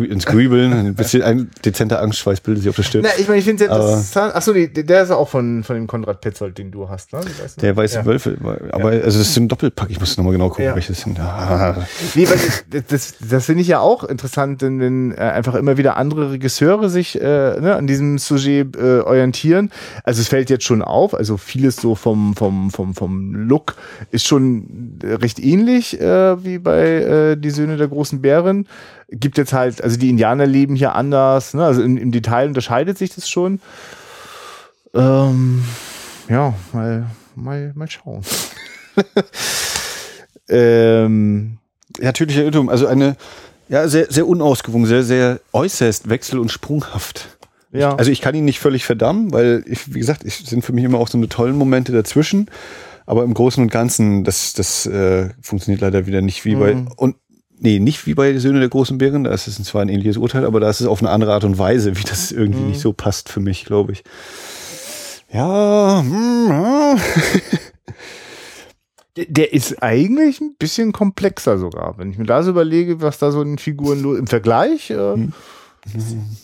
ins 0.00 0.26
Grübeln, 0.26 0.72
ein 0.72 0.94
bisschen 0.94 1.22
ein 1.22 1.50
dezenter 1.64 2.02
Angstschweiß 2.02 2.40
bildet 2.40 2.62
sich 2.62 2.70
auf 2.70 2.76
der 2.76 2.82
Stirn. 2.82 3.04
Na, 3.04 3.10
ich 3.18 3.26
meine, 3.26 3.38
ich 3.38 3.44
finde 3.44 3.64
es 3.64 3.70
interessant. 3.70 4.34
Achso, 4.34 4.52
der 4.52 5.02
ist 5.02 5.10
auch 5.10 5.28
von, 5.28 5.64
von 5.64 5.76
dem 5.76 5.86
Konrad 5.86 6.20
Petzold, 6.20 6.58
den 6.58 6.70
du 6.70 6.88
hast, 6.88 7.12
ne? 7.12 7.20
Weißt 7.20 7.56
du? 7.56 7.60
Der 7.60 7.76
weiße 7.76 7.98
ja. 7.98 8.04
Wölfe, 8.04 8.36
aber 8.72 8.94
ja. 8.94 9.04
also 9.04 9.20
es 9.20 9.30
ist 9.30 9.36
ein 9.36 9.48
Doppelpack, 9.48 9.90
ich 9.90 10.00
muss 10.00 10.16
nochmal 10.16 10.32
genau 10.32 10.48
gucken, 10.48 10.66
ja. 10.66 10.74
welches 10.74 11.00
sind. 11.00 11.18
Ah. 11.20 11.86
Nee, 12.14 12.28
weil 12.28 12.38
das, 12.70 12.84
das, 12.86 13.14
das 13.20 13.46
finde 13.46 13.62
ich 13.62 13.68
ja 13.68 13.80
auch 13.80 14.04
interessant, 14.04 14.62
denn 14.62 14.80
wenn 14.80 15.12
äh, 15.12 15.16
einfach 15.16 15.54
immer 15.54 15.76
wieder 15.76 15.96
andere 15.96 16.32
Regisseure 16.32 16.88
sich 16.88 17.20
äh, 17.20 17.60
ne, 17.60 17.76
an 17.76 17.86
diesem 17.86 18.18
Sujet 18.18 18.76
äh, 18.76 19.00
orientieren. 19.00 19.70
Also 20.04 20.20
es 20.20 20.28
fällt 20.28 20.50
jetzt 20.50 20.64
schon 20.64 20.82
auf, 20.82 21.14
also 21.14 21.36
vieles 21.36 21.76
so 21.76 21.94
vom, 21.94 22.34
vom, 22.34 22.70
vom, 22.70 22.94
vom 22.94 23.34
Look 23.34 23.74
ist 24.10 24.26
schon 24.26 24.98
recht 25.02 25.38
ähnlich 25.38 26.00
äh, 26.00 26.44
wie 26.44 26.58
bei 26.58 26.82
äh, 26.82 27.36
Die 27.36 27.50
Söhne 27.50 27.76
der 27.76 27.88
großen 27.88 28.20
Bären 28.20 28.47
gibt 29.10 29.38
jetzt 29.38 29.52
halt, 29.52 29.82
also 29.82 29.98
die 29.98 30.10
Indianer 30.10 30.46
leben 30.46 30.76
hier 30.76 30.94
anders, 30.94 31.54
ne? 31.54 31.64
also 31.64 31.82
im, 31.82 31.96
im 31.96 32.12
Detail 32.12 32.48
unterscheidet 32.48 32.98
sich 32.98 33.14
das 33.14 33.28
schon. 33.28 33.60
Ähm, 34.94 35.64
ja, 36.28 36.54
mal, 36.72 37.06
mal, 37.34 37.72
mal 37.74 37.90
schauen. 37.90 38.22
ähm, 40.48 41.58
natürlicher 41.98 42.44
Irrtum, 42.44 42.68
also 42.68 42.86
eine 42.86 43.16
ja, 43.68 43.86
sehr, 43.86 44.10
sehr 44.10 44.26
unausgewogen, 44.26 44.86
sehr, 44.86 45.02
sehr 45.02 45.40
äußerst 45.52 46.08
wechsel- 46.08 46.38
und 46.38 46.50
sprunghaft. 46.50 47.38
Ja. 47.70 47.94
also 47.96 48.10
ich 48.10 48.22
kann 48.22 48.34
ihn 48.34 48.46
nicht 48.46 48.60
völlig 48.60 48.86
verdammen, 48.86 49.30
weil 49.30 49.62
ich, 49.66 49.92
wie 49.92 49.98
gesagt, 49.98 50.24
ich 50.24 50.36
sind 50.36 50.64
für 50.64 50.72
mich 50.72 50.84
immer 50.84 50.98
auch 50.98 51.08
so 51.08 51.18
eine 51.18 51.28
tollen 51.28 51.56
Momente 51.56 51.92
dazwischen. 51.92 52.50
Aber 53.04 53.24
im 53.24 53.34
Großen 53.34 53.62
und 53.62 53.70
Ganzen, 53.70 54.24
das, 54.24 54.52
das 54.52 54.86
äh, 54.86 55.30
funktioniert 55.40 55.80
leider 55.80 56.06
wieder 56.06 56.20
nicht 56.20 56.44
wie 56.44 56.56
mhm. 56.56 56.60
bei. 56.60 56.76
Und 56.96 57.16
nee, 57.60 57.78
nicht 57.78 58.06
wie 58.06 58.14
bei 58.14 58.38
Söhne 58.38 58.60
der 58.60 58.68
großen 58.68 58.98
Bären, 58.98 59.24
da 59.24 59.30
ist 59.32 59.46
es 59.46 59.62
zwar 59.62 59.82
ein 59.82 59.88
ähnliches 59.88 60.16
Urteil, 60.16 60.44
aber 60.44 60.60
da 60.60 60.70
ist 60.70 60.80
es 60.80 60.86
auf 60.86 61.00
eine 61.00 61.10
andere 61.10 61.32
Art 61.32 61.44
und 61.44 61.58
Weise, 61.58 61.96
wie 61.96 62.04
das 62.04 62.32
irgendwie 62.32 62.60
mhm. 62.60 62.68
nicht 62.68 62.80
so 62.80 62.92
passt 62.92 63.28
für 63.28 63.40
mich, 63.40 63.64
glaube 63.64 63.92
ich. 63.92 64.04
Ja, 65.32 66.00
hm, 66.00 66.46
ja. 66.48 66.96
der 69.28 69.52
ist 69.52 69.82
eigentlich 69.82 70.40
ein 70.40 70.54
bisschen 70.58 70.92
komplexer 70.92 71.58
sogar. 71.58 71.98
Wenn 71.98 72.10
ich 72.10 72.18
mir 72.18 72.24
das 72.24 72.46
überlege, 72.46 73.00
was 73.00 73.18
da 73.18 73.30
so 73.30 73.42
in 73.42 73.58
Figuren 73.58 74.04
im 74.16 74.26
Vergleich, 74.26 74.90
äh, 74.90 75.16
mhm. 75.16 75.32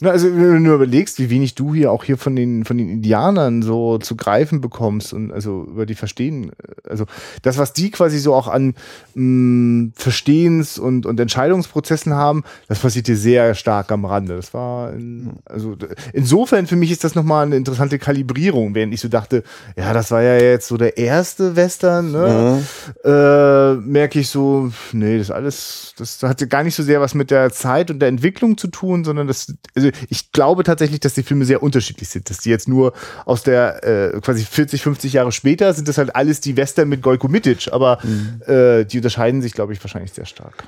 Na, 0.01 0.11
also 0.11 0.29
wenn 0.29 0.55
du 0.55 0.61
nur 0.61 0.75
überlegst, 0.77 1.19
wie 1.19 1.31
wenig 1.31 1.55
du 1.55 1.75
hier 1.75 1.93
auch 1.93 2.05
hier 2.05 2.17
von 2.17 2.37
den 2.37 2.65
von 2.65 2.79
den 2.79 2.89
Indianern 2.89 3.63
so 3.63 3.99
zu 3.99 4.17
greifen 4.17 4.61
bekommst 4.61 5.13
und 5.13 5.33
also 5.33 5.65
über 5.65 5.87
die 5.87 5.95
verstehen, 5.95 6.53
also 6.89 7.05
das 7.43 7.59
was 7.59 7.73
die 7.73 7.91
quasi 7.91 8.19
so 8.19 8.35
auch 8.35 8.49
an 8.49 8.75
mh, 9.15 9.23
mm, 9.23 9.93
Verstehens 9.97 10.79
und 10.79 11.07
und 11.07 11.21
Entscheidungsprozessen 11.21 12.15
haben, 12.15 12.45
das 12.69 12.79
passiert 12.79 13.07
hier 13.07 13.17
sehr 13.17 13.55
stark 13.55 13.93
am 13.93 14.05
Rande. 14.05 14.37
Das 14.37 14.55
war 14.55 14.93
in, 14.93 15.35
also 15.45 15.77
insofern 16.13 16.67
für 16.67 16.77
mich 16.77 16.91
ist 16.91 17.05
das 17.05 17.15
nochmal 17.15 17.47
eine 17.47 17.57
interessante 17.57 17.99
Kalibrierung, 17.99 18.75
während 18.75 18.95
ich 18.95 19.01
so 19.01 19.09
dachte, 19.09 19.43
ja, 19.77 19.93
das 19.93 20.11
war 20.11 20.23
ja 20.23 20.37
jetzt 20.37 20.69
so 20.69 20.77
der 20.77 20.97
erste 20.97 21.57
Western, 21.57 22.13
ne? 22.13 22.63
Mhm. 23.05 23.11
Äh, 23.11 23.75
merke 23.75 24.21
ich 24.21 24.29
so, 24.29 24.71
nee, 24.93 25.19
das 25.19 25.31
alles, 25.31 25.95
das 25.97 26.23
hatte 26.23 26.49
gar 26.49 26.63
nicht 26.63 26.75
so 26.75 26.83
sehr 26.83 27.01
was 27.01 27.15
mit 27.15 27.31
der 27.31 27.51
Zeit 27.51 27.91
und 27.91 28.01
der 28.01 28.09
Entwicklung 28.09 28.57
zu 28.57 28.69
tun, 28.69 29.05
sondern 29.05 29.24
das 29.29 29.45
das, 29.47 29.57
also 29.75 29.91
ich 30.09 30.33
glaube 30.33 30.65
tatsächlich, 30.65 31.01
dass 31.01 31.15
die 31.15 31.23
Filme 31.23 31.45
sehr 31.45 31.63
unterschiedlich 31.63 32.09
sind. 32.09 32.31
Dass 32.31 32.39
die 32.39 32.51
jetzt 32.51 32.69
nur 32.69 32.93
aus 33.25 33.43
der 33.43 33.85
äh, 34.15 34.21
quasi 34.21 34.45
40, 34.45 34.83
50 34.83 35.13
Jahre 35.13 35.33
später 35.33 35.73
sind 35.75 35.89
das 35.89 35.99
halt 35.99 36.15
alles 36.15 36.41
die 36.41 36.57
Western 36.57 36.89
mit 36.89 37.03
Golko 37.03 37.29
Mitic, 37.29 37.69
aber 37.73 37.99
mhm. 38.03 38.43
äh, 38.47 38.85
die 38.85 38.99
unterscheiden 38.99 39.43
sich, 39.43 39.53
glaube 39.53 39.73
ich, 39.73 39.83
wahrscheinlich 39.83 40.13
sehr 40.13 40.27
stark. 40.27 40.65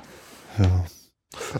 Ja. 0.59 0.85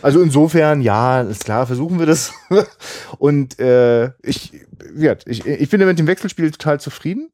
Also 0.02 0.20
insofern, 0.22 0.80
ja, 0.80 1.20
ist 1.22 1.44
klar, 1.44 1.66
versuchen 1.66 1.98
wir 1.98 2.06
das. 2.06 2.32
Und 3.18 3.58
äh, 3.58 4.06
ich, 4.22 4.52
ja, 4.96 5.14
ich, 5.26 5.46
ich 5.46 5.68
bin 5.70 5.84
mit 5.84 5.98
dem 5.98 6.06
Wechselspiel 6.06 6.50
total 6.50 6.80
zufrieden. 6.80 7.30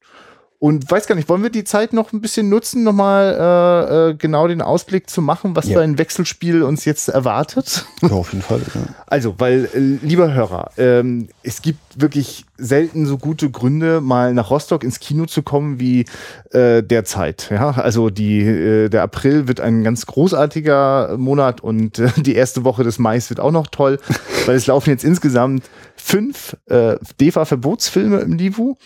Und 0.58 0.90
weiß 0.90 1.06
gar 1.06 1.14
nicht, 1.14 1.28
wollen 1.28 1.42
wir 1.42 1.50
die 1.50 1.64
Zeit 1.64 1.92
noch 1.92 2.12
ein 2.12 2.22
bisschen 2.22 2.48
nutzen, 2.48 2.84
nochmal 2.84 3.36
äh, 3.38 4.10
äh, 4.10 4.14
genau 4.14 4.48
den 4.48 4.62
Ausblick 4.62 5.10
zu 5.10 5.20
machen, 5.20 5.54
was 5.54 5.68
ja. 5.68 5.74
für 5.74 5.82
ein 5.82 5.98
Wechselspiel 5.98 6.62
uns 6.62 6.84
jetzt 6.86 7.08
erwartet? 7.08 7.84
Ja, 8.00 8.10
auf 8.12 8.32
jeden 8.32 8.42
Fall. 8.42 8.60
Ja. 8.74 8.80
Also, 9.06 9.34
weil, 9.38 9.68
äh, 9.74 10.06
lieber 10.06 10.32
Hörer, 10.32 10.70
ähm, 10.78 11.28
es 11.42 11.60
gibt 11.60 12.00
wirklich 12.00 12.46
selten 12.56 13.06
so 13.06 13.18
gute 13.18 13.50
Gründe, 13.50 14.00
mal 14.00 14.32
nach 14.32 14.50
Rostock 14.50 14.84
ins 14.84 15.00
Kino 15.00 15.26
zu 15.26 15.42
kommen 15.42 15.80
wie 15.80 16.06
äh, 16.52 16.82
derzeit. 16.82 17.48
Ja, 17.50 17.70
also 17.72 18.10
die, 18.10 18.40
äh, 18.40 18.88
der 18.88 19.02
April 19.02 19.48
wird 19.48 19.60
ein 19.60 19.84
ganz 19.84 20.06
großartiger 20.06 21.16
Monat 21.18 21.60
und 21.60 21.98
äh, 21.98 22.08
die 22.16 22.34
erste 22.34 22.64
Woche 22.64 22.84
des 22.84 22.98
Mai 22.98 23.20
wird 23.28 23.40
auch 23.40 23.52
noch 23.52 23.66
toll, 23.66 23.98
weil 24.46 24.56
es 24.56 24.66
laufen 24.66 24.90
jetzt 24.90 25.04
insgesamt 25.04 25.64
fünf 25.96 26.56
äh, 26.66 26.96
DEFA-Verbotsfilme 27.20 28.18
im 28.20 28.32
Livu 28.34 28.76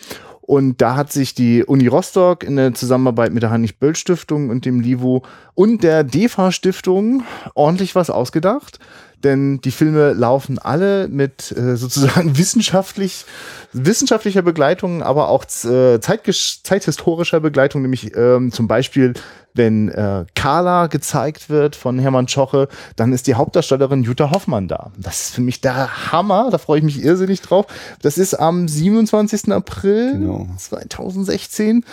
und 0.49 0.81
da 0.81 0.95
hat 0.95 1.11
sich 1.11 1.35
die 1.35 1.63
Uni 1.63 1.85
Rostock 1.85 2.43
in 2.43 2.55
der 2.55 2.73
Zusammenarbeit 2.73 3.31
mit 3.31 3.43
der 3.43 3.51
Heinrich-Böll-Stiftung 3.51 4.49
und 4.49 4.65
dem 4.65 4.79
LIVO 4.79 5.21
und 5.53 5.83
der 5.83 6.03
DEFA-Stiftung 6.03 7.21
ordentlich 7.53 7.93
was 7.93 8.09
ausgedacht. 8.09 8.79
Denn 9.23 9.59
die 9.61 9.71
Filme 9.71 10.13
laufen 10.13 10.59
alle 10.59 11.07
mit 11.07 11.51
äh, 11.51 11.75
sozusagen 11.75 12.37
wissenschaftlich, 12.37 13.25
wissenschaftlicher 13.73 14.41
Begleitung, 14.41 15.03
aber 15.03 15.29
auch 15.29 15.45
äh, 15.65 15.99
zeithistorischer 15.99 17.39
Begleitung, 17.39 17.81
nämlich 17.81 18.15
ähm, 18.15 18.51
zum 18.51 18.67
Beispiel 18.67 19.13
wenn 19.53 19.89
äh, 19.89 20.25
Carla 20.35 20.87
gezeigt 20.87 21.49
wird 21.49 21.75
von 21.75 21.99
Hermann 21.99 22.27
Schoche, 22.27 22.67
dann 22.95 23.11
ist 23.13 23.27
die 23.27 23.35
Hauptdarstellerin 23.35 24.03
Jutta 24.03 24.31
Hoffmann 24.31 24.67
da. 24.67 24.91
Das 24.97 25.21
ist 25.21 25.35
für 25.35 25.41
mich 25.41 25.59
der 25.59 26.11
Hammer, 26.11 26.49
da 26.51 26.57
freue 26.59 26.77
ich 26.79 26.85
mich 26.85 27.03
irrsinnig 27.03 27.41
drauf. 27.41 27.65
Das 28.01 28.17
ist 28.17 28.35
am 28.35 28.67
27. 28.67 29.51
April 29.51 30.13
Genau. 30.13 30.47
2016. 30.57 31.83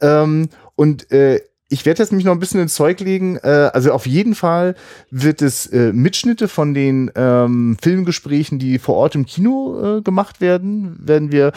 Ähm, 0.00 0.48
und 0.74 1.12
äh, 1.12 1.40
ich 1.72 1.86
werde 1.86 2.02
jetzt 2.02 2.12
mich 2.12 2.24
noch 2.24 2.32
ein 2.32 2.38
bisschen 2.38 2.60
ins 2.60 2.74
Zeug 2.74 3.00
legen. 3.00 3.38
Äh, 3.38 3.70
also 3.72 3.92
auf 3.92 4.06
jeden 4.06 4.34
Fall 4.34 4.74
wird 5.10 5.40
es 5.40 5.66
äh, 5.66 5.92
Mitschnitte 5.92 6.46
von 6.46 6.74
den 6.74 7.10
ähm, 7.16 7.78
Filmgesprächen, 7.80 8.58
die 8.58 8.78
vor 8.78 8.96
Ort 8.96 9.14
im 9.14 9.24
Kino 9.24 9.98
äh, 9.98 10.02
gemacht 10.02 10.42
werden, 10.42 10.96
werden 11.00 11.32
wir 11.32 11.52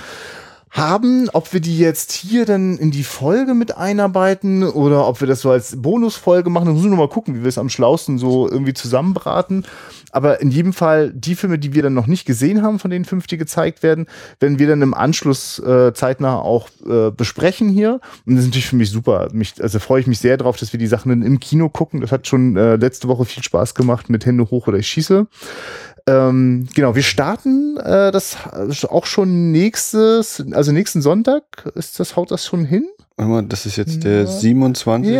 haben, 0.76 1.30
ob 1.32 1.53
wir 1.53 1.61
die 1.61 1.78
jetzt 1.78 2.11
hier 2.11 2.45
dann 2.45 2.78
in 2.78 2.91
die 2.91 3.03
Folge 3.03 3.53
mit 3.53 3.78
einarbeiten 3.78 4.63
oder 4.63 5.07
ob 5.07 5.21
wir 5.21 5.28
das 5.28 5.39
so 5.39 5.49
als 5.49 5.82
Bonusfolge 5.82 6.49
machen, 6.49 6.65
dann 6.65 6.76
müssen 6.76 6.89
wir 6.89 6.97
mal 6.97 7.07
gucken, 7.07 7.36
wie 7.36 7.41
wir 7.41 7.47
es 7.47 7.57
am 7.57 7.69
schlausten 7.69 8.17
so 8.17 8.49
irgendwie 8.49 8.73
zusammenbraten. 8.73 9.65
Aber 10.11 10.41
in 10.41 10.51
jedem 10.51 10.73
Fall 10.73 11.11
die 11.13 11.36
Filme, 11.36 11.59
die 11.59 11.73
wir 11.73 11.84
dann 11.84 11.93
noch 11.93 12.07
nicht 12.07 12.26
gesehen 12.26 12.61
haben, 12.61 12.80
von 12.80 12.91
den 12.91 13.05
fünf, 13.05 13.26
die 13.28 13.38
gezeigt 13.38 13.84
werden, 13.84 14.07
werden 14.41 14.59
wir 14.59 14.67
dann 14.67 14.82
im 14.82 14.93
Anschluss 14.93 15.59
äh, 15.59 15.93
zeitnah 15.93 16.39
auch 16.39 16.69
äh, 16.86 17.11
besprechen 17.11 17.69
hier. 17.69 18.01
Und 18.26 18.36
das 18.36 18.43
ist 18.43 18.49
natürlich 18.49 18.67
für 18.67 18.76
mich 18.76 18.91
super. 18.91 19.30
Mich, 19.32 19.61
also 19.61 19.80
freue 19.80 20.01
ich 20.01 20.07
mich 20.07 20.19
sehr 20.19 20.36
drauf, 20.36 20.57
dass 20.57 20.73
wir 20.73 20.80
die 20.80 20.88
Sachen 20.88 21.09
dann 21.09 21.21
im 21.21 21.39
Kino 21.39 21.69
gucken. 21.69 22.01
Das 22.01 22.11
hat 22.11 22.28
schon 22.28 22.57
äh, 22.57 22.76
letzte 22.76 23.07
Woche 23.07 23.23
viel 23.23 23.43
Spaß 23.43 23.76
gemacht 23.76 24.09
mit 24.09 24.26
Hände 24.26 24.49
hoch 24.51 24.67
oder 24.67 24.78
ich 24.78 24.88
schieße. 24.88 25.28
Ähm, 26.08 26.68
genau, 26.76 26.95
wir 26.95 27.01
starten 27.01 27.78
äh, 27.78 28.12
das 28.12 28.38
auch 28.88 29.06
schon 29.06 29.51
nächstes, 29.51 30.43
also 30.51 30.72
nächsten 30.72 31.01
Sonntag. 31.01 31.43
Ist 31.74 31.99
das, 31.99 32.16
haut 32.16 32.32
das 32.32 32.45
schon 32.45 32.66
hin? 32.66 32.86
Das 33.47 33.66
ist 33.66 33.78
jetzt 33.78 34.03
der 34.03 34.28
27. 34.28 35.14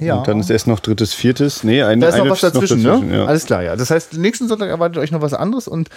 Ja. 0.00 0.16
Und 0.16 0.28
dann 0.28 0.40
ist 0.40 0.50
erst 0.50 0.66
noch 0.66 0.80
drittes, 0.80 1.14
viertes. 1.14 1.64
Nee, 1.64 1.82
ein, 1.82 2.00
Da 2.00 2.08
ist 2.08 2.18
noch 2.18 2.28
was 2.28 2.40
dazwischen, 2.40 2.82
dazwischen, 2.82 3.08
ne? 3.10 3.18
Ja. 3.18 3.24
Alles 3.26 3.46
klar, 3.46 3.62
ja. 3.62 3.76
Das 3.76 3.90
heißt, 3.90 4.14
nächsten 4.14 4.48
Sonntag 4.48 4.68
erwartet 4.68 4.98
euch 4.98 5.12
noch 5.12 5.22
was 5.22 5.34
anderes 5.34 5.68
und 5.68 5.88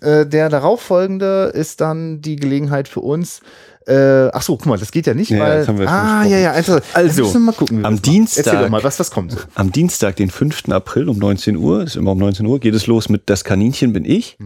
äh, 0.00 0.26
der 0.26 0.48
darauffolgende 0.48 1.50
ist 1.54 1.80
dann 1.80 2.20
die 2.20 2.36
Gelegenheit 2.36 2.88
für 2.88 3.00
uns. 3.00 3.40
Äh, 3.86 4.28
ach 4.32 4.40
so, 4.42 4.56
guck 4.56 4.66
mal, 4.66 4.78
das 4.78 4.90
geht 4.92 5.06
ja 5.06 5.14
nicht, 5.14 5.30
Ja, 5.30 5.40
weil. 5.40 5.66
das 5.66 5.80
ah, 5.88 6.24
ja, 6.24 6.38
ja. 6.38 6.50
Also, 6.52 6.78
Also, 6.94 7.22
müssen 7.22 7.34
wir 7.34 7.40
mal 7.40 7.52
gucken. 7.52 7.84
am 7.84 7.94
das. 7.94 8.02
Dienstag- 8.02 8.46
Erzähl 8.46 8.62
doch 8.62 8.68
mal, 8.70 8.82
was, 8.82 8.98
was 8.98 9.10
kommt 9.10 9.32
so? 9.32 9.38
Am 9.54 9.72
Dienstag, 9.72 10.16
den 10.16 10.30
5. 10.30 10.70
April 10.70 11.08
um 11.08 11.18
19 11.18 11.56
Uhr, 11.56 11.82
ist 11.82 11.96
immer 11.96 12.12
um 12.12 12.18
19 12.18 12.46
Uhr, 12.46 12.58
geht 12.60 12.74
es 12.74 12.86
los 12.86 13.08
mit 13.08 13.22
Das 13.28 13.44
Kaninchen 13.44 13.92
bin 13.92 14.04
ich. 14.04 14.38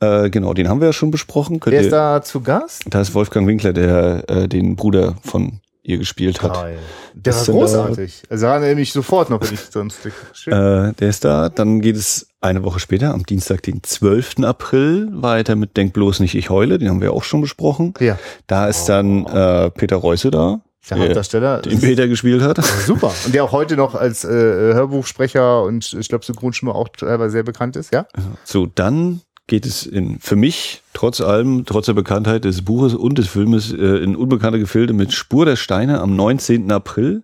Äh, 0.00 0.28
genau, 0.30 0.54
den 0.54 0.68
haben 0.68 0.80
wir 0.80 0.88
ja 0.88 0.92
schon 0.92 1.10
besprochen. 1.12 1.60
Könnt 1.60 1.74
Mhm. 1.74 1.78
Wer 1.78 1.80
ist 1.82 1.86
ihr, 1.86 1.90
da 1.90 2.22
zu 2.22 2.40
Gast? 2.40 2.82
da 2.90 3.00
ist 3.00 3.14
Wolfgang 3.14 3.46
Winkler, 3.46 3.72
der 3.72 4.24
äh, 4.28 4.48
den 4.48 4.74
Bruder 4.76 5.14
von 5.24 5.60
ihr 5.84 5.98
gespielt 5.98 6.42
hat. 6.42 6.54
Geil. 6.54 6.78
Der 7.14 7.32
Das 7.32 7.46
war 7.46 7.54
da- 7.54 7.60
großartig. 7.60 8.22
Also 8.28 8.46
erinnere 8.46 8.74
mich 8.74 8.92
sofort 8.92 9.30
noch, 9.30 9.40
wenn 9.42 9.54
ich 9.54 9.60
sonst. 9.70 9.98
Schön. 10.32 10.52
Äh, 10.52 10.92
der 10.94 11.08
ist 11.10 11.24
da. 11.24 11.48
Dann 11.48 11.80
geht 11.80 11.96
es 11.96 12.26
eine 12.44 12.62
Woche 12.62 12.78
später, 12.78 13.12
am 13.14 13.24
Dienstag, 13.24 13.62
den 13.62 13.82
12. 13.82 14.40
April, 14.44 15.08
weiter 15.10 15.56
mit 15.56 15.76
Denk 15.76 15.94
bloß 15.94 16.20
nicht, 16.20 16.34
ich 16.34 16.50
heule. 16.50 16.78
Den 16.78 16.90
haben 16.90 17.00
wir 17.00 17.12
auch 17.12 17.24
schon 17.24 17.40
besprochen. 17.40 17.94
ja, 18.00 18.18
Da 18.46 18.68
ist 18.68 18.84
dann 18.86 19.26
äh, 19.26 19.70
Peter 19.70 19.96
Reusse 19.96 20.30
da, 20.30 20.60
der 20.88 20.96
der 20.96 21.06
Hauptdarsteller. 21.06 21.62
den 21.62 21.80
Peter 21.80 22.06
gespielt 22.06 22.42
hat. 22.42 22.62
Super. 22.86 23.12
Und 23.24 23.34
der 23.34 23.44
auch 23.44 23.52
heute 23.52 23.76
noch 23.76 23.94
als 23.94 24.24
äh, 24.24 24.28
Hörbuchsprecher 24.28 25.62
und 25.62 25.96
ich 25.98 26.08
glaube 26.08 26.24
Synchronstimme 26.24 26.74
auch 26.74 26.88
teilweise 26.88 27.30
sehr 27.30 27.42
bekannt 27.42 27.76
ist, 27.76 27.92
ja? 27.92 28.06
So, 28.44 28.66
dann 28.66 29.22
geht 29.46 29.64
es 29.66 29.86
in, 29.86 30.20
für 30.20 30.36
mich, 30.36 30.82
trotz 30.94 31.20
allem, 31.20 31.64
trotz 31.66 31.86
der 31.86 31.92
Bekanntheit 31.92 32.44
des 32.44 32.62
Buches 32.62 32.94
und 32.94 33.18
des 33.18 33.26
Filmes, 33.28 33.72
äh, 33.72 33.76
in 33.76 34.16
unbekannte 34.16 34.58
Gefilde 34.58 34.94
mit 34.94 35.12
Spur 35.12 35.44
der 35.44 35.56
Steine 35.56 36.00
am 36.00 36.16
19. 36.16 36.72
April. 36.72 37.22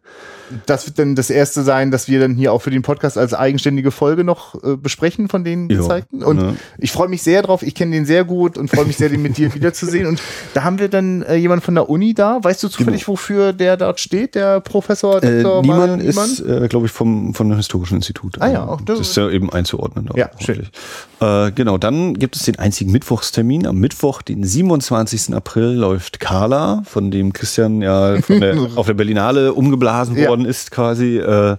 Das 0.67 0.85
wird 0.87 0.99
dann 0.99 1.15
das 1.15 1.31
erste 1.31 1.63
sein, 1.63 1.93
dass 1.93 2.09
wir 2.09 2.19
dann 2.19 2.35
hier 2.35 2.53
auch 2.53 2.61
für 2.61 2.71
den 2.73 2.83
Podcast 2.83 3.17
als 3.17 3.35
eigenständige 3.35 3.93
Folge 3.93 4.25
noch 4.25 4.61
äh, 4.65 4.77
besprechen 4.77 5.29
von 5.29 5.45
den 5.45 5.69
gezeigten. 5.69 6.25
Und 6.25 6.37
ne. 6.39 6.57
ich 6.79 6.91
freue 6.91 7.07
mich 7.09 7.23
sehr 7.23 7.43
drauf. 7.43 7.63
Ich 7.63 7.77
kenne 7.77 7.93
den 7.93 8.05
sehr 8.05 8.25
gut 8.25 8.59
und 8.59 8.69
freue 8.69 8.85
mich 8.85 8.97
sehr, 8.97 9.09
den 9.09 9.23
mit 9.23 9.39
dir 9.39 9.55
wiederzusehen. 9.55 10.07
Und 10.09 10.21
da 10.55 10.65
haben 10.65 10.81
wir 10.81 10.89
dann 10.89 11.23
äh, 11.23 11.37
jemand 11.37 11.63
von 11.63 11.77
der 11.77 11.89
Uni 11.89 12.15
da. 12.15 12.41
Weißt 12.43 12.65
du 12.65 12.69
zufällig, 12.69 13.07
wofür 13.07 13.53
der 13.53 13.77
dort 13.77 14.01
steht, 14.01 14.35
der 14.35 14.59
Professor 14.61 15.23
Äh, 15.23 15.45
Dr. 15.45 15.63
Niemann 15.63 15.91
Manuel 15.91 16.05
ist, 16.05 16.41
äh, 16.41 16.67
glaube 16.69 16.87
ich, 16.87 16.93
vom, 16.93 17.33
von 17.33 17.49
dem 17.49 17.57
Historischen 17.57 17.95
Institut. 17.95 18.41
Ah 18.41 18.51
ja, 18.51 18.67
auch 18.67 18.81
das- 18.81 18.99
das 18.99 19.09
ist 19.11 19.17
ja 19.17 19.31
eben 19.31 19.51
einzuordnen. 19.53 20.07
da 20.07 20.15
Ja, 20.19 20.31
ordentlich. 20.33 20.73
Äh, 21.21 21.53
genau, 21.53 21.79
dann 21.79 22.15
gibt 22.15 22.35
es 22.35 22.43
den 22.43 22.59
einzigen 22.59 22.91
Mittwochstermin. 22.91 23.60
Am 23.67 23.77
Mittwoch, 23.77 24.23
den 24.23 24.45
27. 24.45 25.35
April, 25.35 25.73
läuft 25.75 26.21
Carla, 26.21 26.83
von 26.85 27.11
dem 27.11 27.33
Christian 27.33 27.83
ja 27.83 28.17
der, 28.19 28.57
auf 28.77 28.87
der 28.87 28.95
Berlinale 28.95 29.53
umgeblasen 29.55 30.17
Ja. 30.17 30.29
worden 30.29 30.45
ist, 30.45 30.71
quasi 30.71 31.19
äh, 31.19 31.57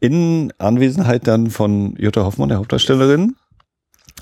in 0.00 0.52
Anwesenheit 0.58 1.26
dann 1.26 1.50
von 1.50 1.94
Jutta 1.96 2.24
Hoffmann, 2.24 2.48
der 2.48 2.58
Hauptdarstellerin. 2.58 3.34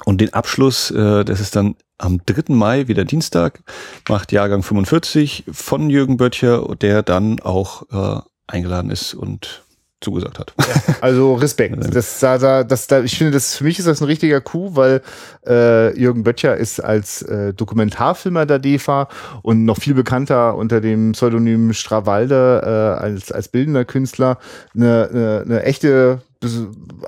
Und 0.04 0.20
den 0.20 0.32
Abschluss, 0.34 0.90
äh, 0.90 1.24
das 1.24 1.40
ist 1.40 1.56
dann 1.56 1.74
am 1.98 2.20
3. 2.26 2.52
Mai, 2.54 2.88
wieder 2.88 3.04
Dienstag, 3.04 3.62
macht 4.08 4.30
Jahrgang 4.32 4.62
45 4.62 5.44
von 5.50 5.88
Jürgen 5.90 6.16
Böttcher, 6.18 6.74
der 6.80 7.02
dann 7.02 7.40
auch 7.40 7.82
äh, 7.90 8.20
eingeladen 8.46 8.90
ist 8.90 9.14
und 9.14 9.62
zugesagt 10.00 10.38
hat. 10.38 10.54
Also 11.00 11.34
Respekt. 11.34 11.76
Das, 11.96 12.20
da, 12.20 12.36
da, 12.36 12.64
das, 12.64 12.86
da, 12.86 13.02
ich 13.02 13.16
finde, 13.16 13.32
das 13.32 13.56
für 13.56 13.64
mich 13.64 13.78
ist 13.78 13.88
das 13.88 14.00
ein 14.00 14.06
richtiger 14.06 14.40
Coup, 14.40 14.76
weil 14.76 15.02
äh, 15.46 15.98
Jürgen 15.98 16.24
Böttcher 16.24 16.56
ist 16.56 16.80
als 16.80 17.22
äh, 17.22 17.54
Dokumentarfilmer 17.54 18.44
der 18.44 18.58
DEFA 18.58 19.08
und 19.42 19.64
noch 19.64 19.78
viel 19.78 19.94
bekannter 19.94 20.56
unter 20.56 20.80
dem 20.80 21.12
Pseudonym 21.12 21.72
Strawalde 21.72 22.60
äh, 22.62 23.02
als, 23.02 23.32
als 23.32 23.48
bildender 23.48 23.84
Künstler 23.84 24.38
eine, 24.74 25.08
eine, 25.10 25.42
eine 25.46 25.62
echte 25.62 26.20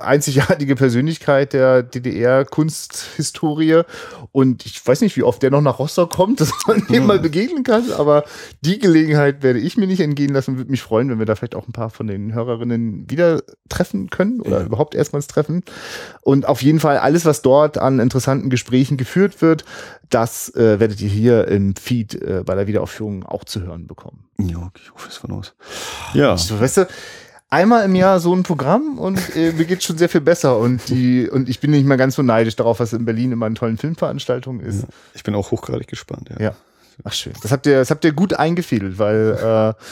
einzigartige 0.01 0.75
Persönlichkeit 0.75 1.53
der 1.53 1.83
DDR-Kunsthistorie. 1.83 3.81
Und 4.31 4.65
ich 4.65 4.85
weiß 4.85 5.01
nicht, 5.01 5.15
wie 5.17 5.23
oft 5.23 5.41
der 5.41 5.51
noch 5.51 5.61
nach 5.61 5.79
Rostock 5.79 6.11
kommt, 6.11 6.39
dass 6.41 6.51
man 6.67 6.85
dem 6.87 7.05
mal 7.05 7.19
begegnen 7.19 7.63
kann, 7.63 7.91
aber 7.91 8.23
die 8.61 8.79
Gelegenheit 8.79 9.41
werde 9.43 9.59
ich 9.59 9.77
mir 9.77 9.87
nicht 9.87 9.99
entgehen 10.01 10.33
lassen. 10.33 10.57
Würde 10.57 10.71
mich 10.71 10.81
freuen, 10.81 11.09
wenn 11.09 11.19
wir 11.19 11.25
da 11.25 11.35
vielleicht 11.35 11.55
auch 11.55 11.67
ein 11.67 11.73
paar 11.73 11.89
von 11.89 12.07
den 12.07 12.33
Hörerinnen 12.33 13.09
wieder 13.09 13.41
treffen 13.69 14.09
können 14.09 14.41
oder 14.41 14.59
Ja. 14.59 14.65
überhaupt 14.65 14.95
erstmals 14.95 15.27
treffen. 15.27 15.63
Und 16.21 16.47
auf 16.47 16.61
jeden 16.61 16.79
Fall 16.79 16.97
alles, 16.97 17.25
was 17.25 17.41
dort 17.41 17.77
an 17.77 17.99
interessanten 17.99 18.49
Gesprächen 18.49 18.97
geführt 18.97 19.41
wird, 19.41 19.65
das 20.09 20.53
äh, 20.55 20.79
werdet 20.79 21.01
ihr 21.01 21.09
hier 21.09 21.47
im 21.47 21.75
Feed 21.75 22.15
äh, 22.15 22.43
bei 22.45 22.55
der 22.55 22.67
Wiederaufführung 22.67 23.23
auch 23.25 23.43
zu 23.43 23.61
hören 23.61 23.87
bekommen. 23.87 24.25
ja, 24.39 24.71
ich 24.81 24.91
hoffe 24.93 25.07
es 25.09 25.17
von 25.17 25.31
aus. 25.31 25.53
Ja, 26.13 26.35
So, 26.37 26.59
weißt 26.59 26.77
du, 26.77 26.87
einmal 27.49 27.85
im 27.85 27.95
Jahr 27.95 28.19
so 28.19 28.35
ein 28.35 28.43
Programm 28.43 28.97
und 28.99 29.35
äh, 29.35 29.51
mir 29.53 29.65
geht's 29.65 29.85
schon 29.85 29.97
sehr 29.97 30.09
viel 30.09 30.21
besser 30.21 30.57
und 30.57 30.89
die 30.89 31.29
und 31.29 31.49
ich 31.49 31.59
bin 31.59 31.71
nicht 31.71 31.85
mal 31.85 31.97
ganz 31.97 32.15
so 32.15 32.21
neidisch 32.21 32.55
darauf, 32.55 32.79
was 32.79 32.93
in 32.93 33.05
Berlin 33.05 33.31
immer 33.31 33.45
an 33.45 33.55
tollen 33.55 33.77
Filmveranstaltungen 33.77 34.65
ist. 34.65 34.85
ich 35.13 35.23
bin 35.23 35.35
auch 35.35 35.51
hochgradig 35.51 35.87
gespannt. 35.87 36.29
Ja. 36.29 36.45
Ja. 36.45 36.55
Ach 37.03 37.13
schön. 37.13 37.33
Das 37.41 37.51
habt 37.51 37.65
ihr, 37.65 37.77
das 37.77 37.91
habt 37.91 38.03
ihr 38.03 38.11
gut 38.11 38.33
eingefädelt, 38.33 38.99
weil 38.99 39.37
äh, 39.41 39.83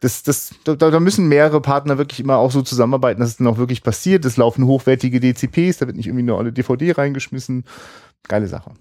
das, 0.00 0.22
das, 0.22 0.54
da, 0.64 0.74
da 0.74 1.00
müssen 1.00 1.28
mehrere 1.28 1.60
Partner 1.60 1.98
wirklich 1.98 2.20
immer 2.20 2.36
auch 2.36 2.50
so 2.50 2.62
zusammenarbeiten, 2.62 3.20
dass 3.20 3.30
es 3.30 3.36
dann 3.36 3.46
auch 3.46 3.58
wirklich 3.58 3.82
passiert. 3.82 4.24
Es 4.24 4.36
laufen 4.36 4.66
hochwertige 4.66 5.20
DCPs, 5.20 5.78
da 5.78 5.86
wird 5.86 5.96
nicht 5.96 6.06
irgendwie 6.06 6.24
nur 6.24 6.40
eine 6.40 6.52
DVD 6.52 6.92
reingeschmissen. 6.92 7.64
Geile 8.28 8.48
Sache. 8.48 8.72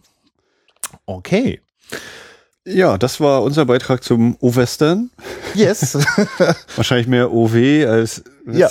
Okay. 1.06 1.62
Ja, 2.66 2.99
das 2.99 3.20
war 3.20 3.41
unser 3.41 3.66
Beitrag 3.66 4.03
zum 4.03 4.38
O-Western. 4.39 5.09
Yes. 5.55 5.97
Wahrscheinlich 6.76 7.07
mehr 7.07 7.32
OW 7.32 7.55
als 7.88 8.24
Ja. 8.45 8.70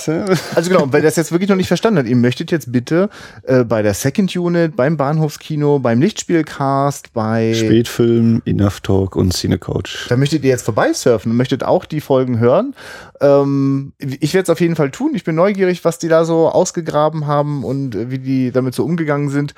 Also 0.55 0.69
genau, 0.69 0.91
weil 0.93 1.01
das 1.01 1.17
jetzt 1.17 1.33
wirklich 1.33 1.49
noch 1.49 1.57
nicht 1.57 1.67
verstanden 1.67 1.99
hat, 1.99 2.05
ihr 2.05 2.15
möchtet 2.15 2.51
jetzt 2.51 2.71
bitte 2.71 3.09
äh, 3.43 3.65
bei 3.65 3.81
der 3.81 3.93
Second 3.93 4.33
Unit, 4.33 4.77
beim 4.77 4.95
Bahnhofskino, 4.95 5.79
beim 5.79 5.99
Lichtspielcast, 5.99 7.11
bei 7.11 7.53
Spätfilm, 7.53 8.41
Enough 8.45 8.79
Talk 8.79 9.17
und 9.17 9.33
Cine 9.33 9.59
Couch. 9.59 10.09
Da 10.09 10.15
möchtet 10.15 10.45
ihr 10.45 10.51
jetzt 10.51 10.63
vorbeisurfen 10.63 11.31
und 11.31 11.37
möchtet 11.37 11.63
auch 11.63 11.83
die 11.83 11.99
Folgen 11.99 12.39
hören. 12.39 12.73
Ähm, 13.19 13.91
ich 13.99 14.33
werde 14.33 14.43
es 14.43 14.49
auf 14.49 14.61
jeden 14.61 14.77
Fall 14.77 14.91
tun. 14.91 15.11
Ich 15.15 15.25
bin 15.25 15.35
neugierig, 15.35 15.83
was 15.83 15.99
die 15.99 16.07
da 16.07 16.23
so 16.23 16.47
ausgegraben 16.47 17.27
haben 17.27 17.65
und 17.65 17.95
äh, 17.95 18.09
wie 18.09 18.19
die 18.19 18.51
damit 18.51 18.73
so 18.73 18.85
umgegangen 18.85 19.29
sind. 19.29 19.53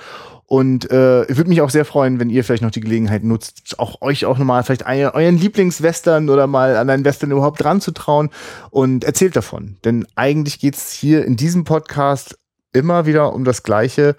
Und 0.54 0.92
äh, 0.92 1.24
ich 1.24 1.36
würde 1.36 1.50
mich 1.50 1.62
auch 1.62 1.72
sehr 1.72 1.84
freuen, 1.84 2.20
wenn 2.20 2.30
ihr 2.30 2.44
vielleicht 2.44 2.62
noch 2.62 2.70
die 2.70 2.80
Gelegenheit 2.80 3.24
nutzt, 3.24 3.80
auch 3.80 4.04
euch 4.04 4.28
auch 4.28 4.38
nochmal 4.38 4.62
vielleicht 4.62 4.86
einen, 4.86 5.08
euren 5.08 5.36
Lieblingswestern 5.36 6.30
oder 6.30 6.46
mal 6.46 6.78
an 6.78 6.92
einen 6.92 7.04
Western 7.04 7.32
überhaupt 7.32 7.64
dran 7.64 7.82
zu 7.82 7.90
trauen 7.90 8.30
und 8.70 9.04
erzählt 9.04 9.36
davon. 9.36 9.78
Denn 9.84 10.06
eigentlich 10.14 10.60
geht's 10.60 10.92
hier 10.92 11.26
in 11.26 11.38
diesem 11.38 11.64
Podcast 11.64 12.38
immer 12.72 13.08
wieder 13.08 13.34
um 13.34 13.46
das 13.46 13.64
Gleiche. 13.64 14.16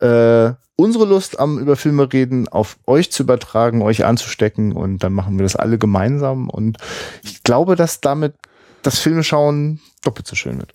Äh, 0.00 0.52
unsere 0.76 1.06
Lust 1.06 1.40
am 1.40 1.58
über 1.58 1.74
Filme 1.74 2.12
reden 2.12 2.48
auf 2.48 2.76
euch 2.86 3.10
zu 3.10 3.22
übertragen, 3.22 3.80
euch 3.80 4.04
anzustecken 4.04 4.72
und 4.72 4.98
dann 4.98 5.14
machen 5.14 5.38
wir 5.38 5.42
das 5.42 5.56
alle 5.56 5.78
gemeinsam. 5.78 6.50
Und 6.50 6.76
ich 7.22 7.44
glaube, 7.44 7.76
dass 7.76 8.02
damit 8.02 8.34
das 8.82 8.98
Filmeschauen 8.98 9.80
doppelt 10.04 10.26
so 10.26 10.36
schön 10.36 10.58
wird. 10.58 10.70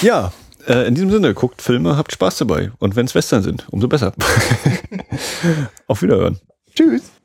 Ja, 0.00 0.32
Äh, 0.66 0.86
in 0.86 0.94
diesem 0.94 1.10
Sinne, 1.10 1.34
guckt 1.34 1.62
Filme, 1.62 1.96
habt 1.96 2.12
Spaß 2.12 2.38
dabei. 2.38 2.72
Und 2.78 2.96
wenn 2.96 3.06
es 3.06 3.14
Western 3.14 3.42
sind, 3.42 3.66
umso 3.70 3.88
besser. 3.88 4.12
Auf 5.86 6.02
Wiederhören. 6.02 6.38
Tschüss. 6.74 7.21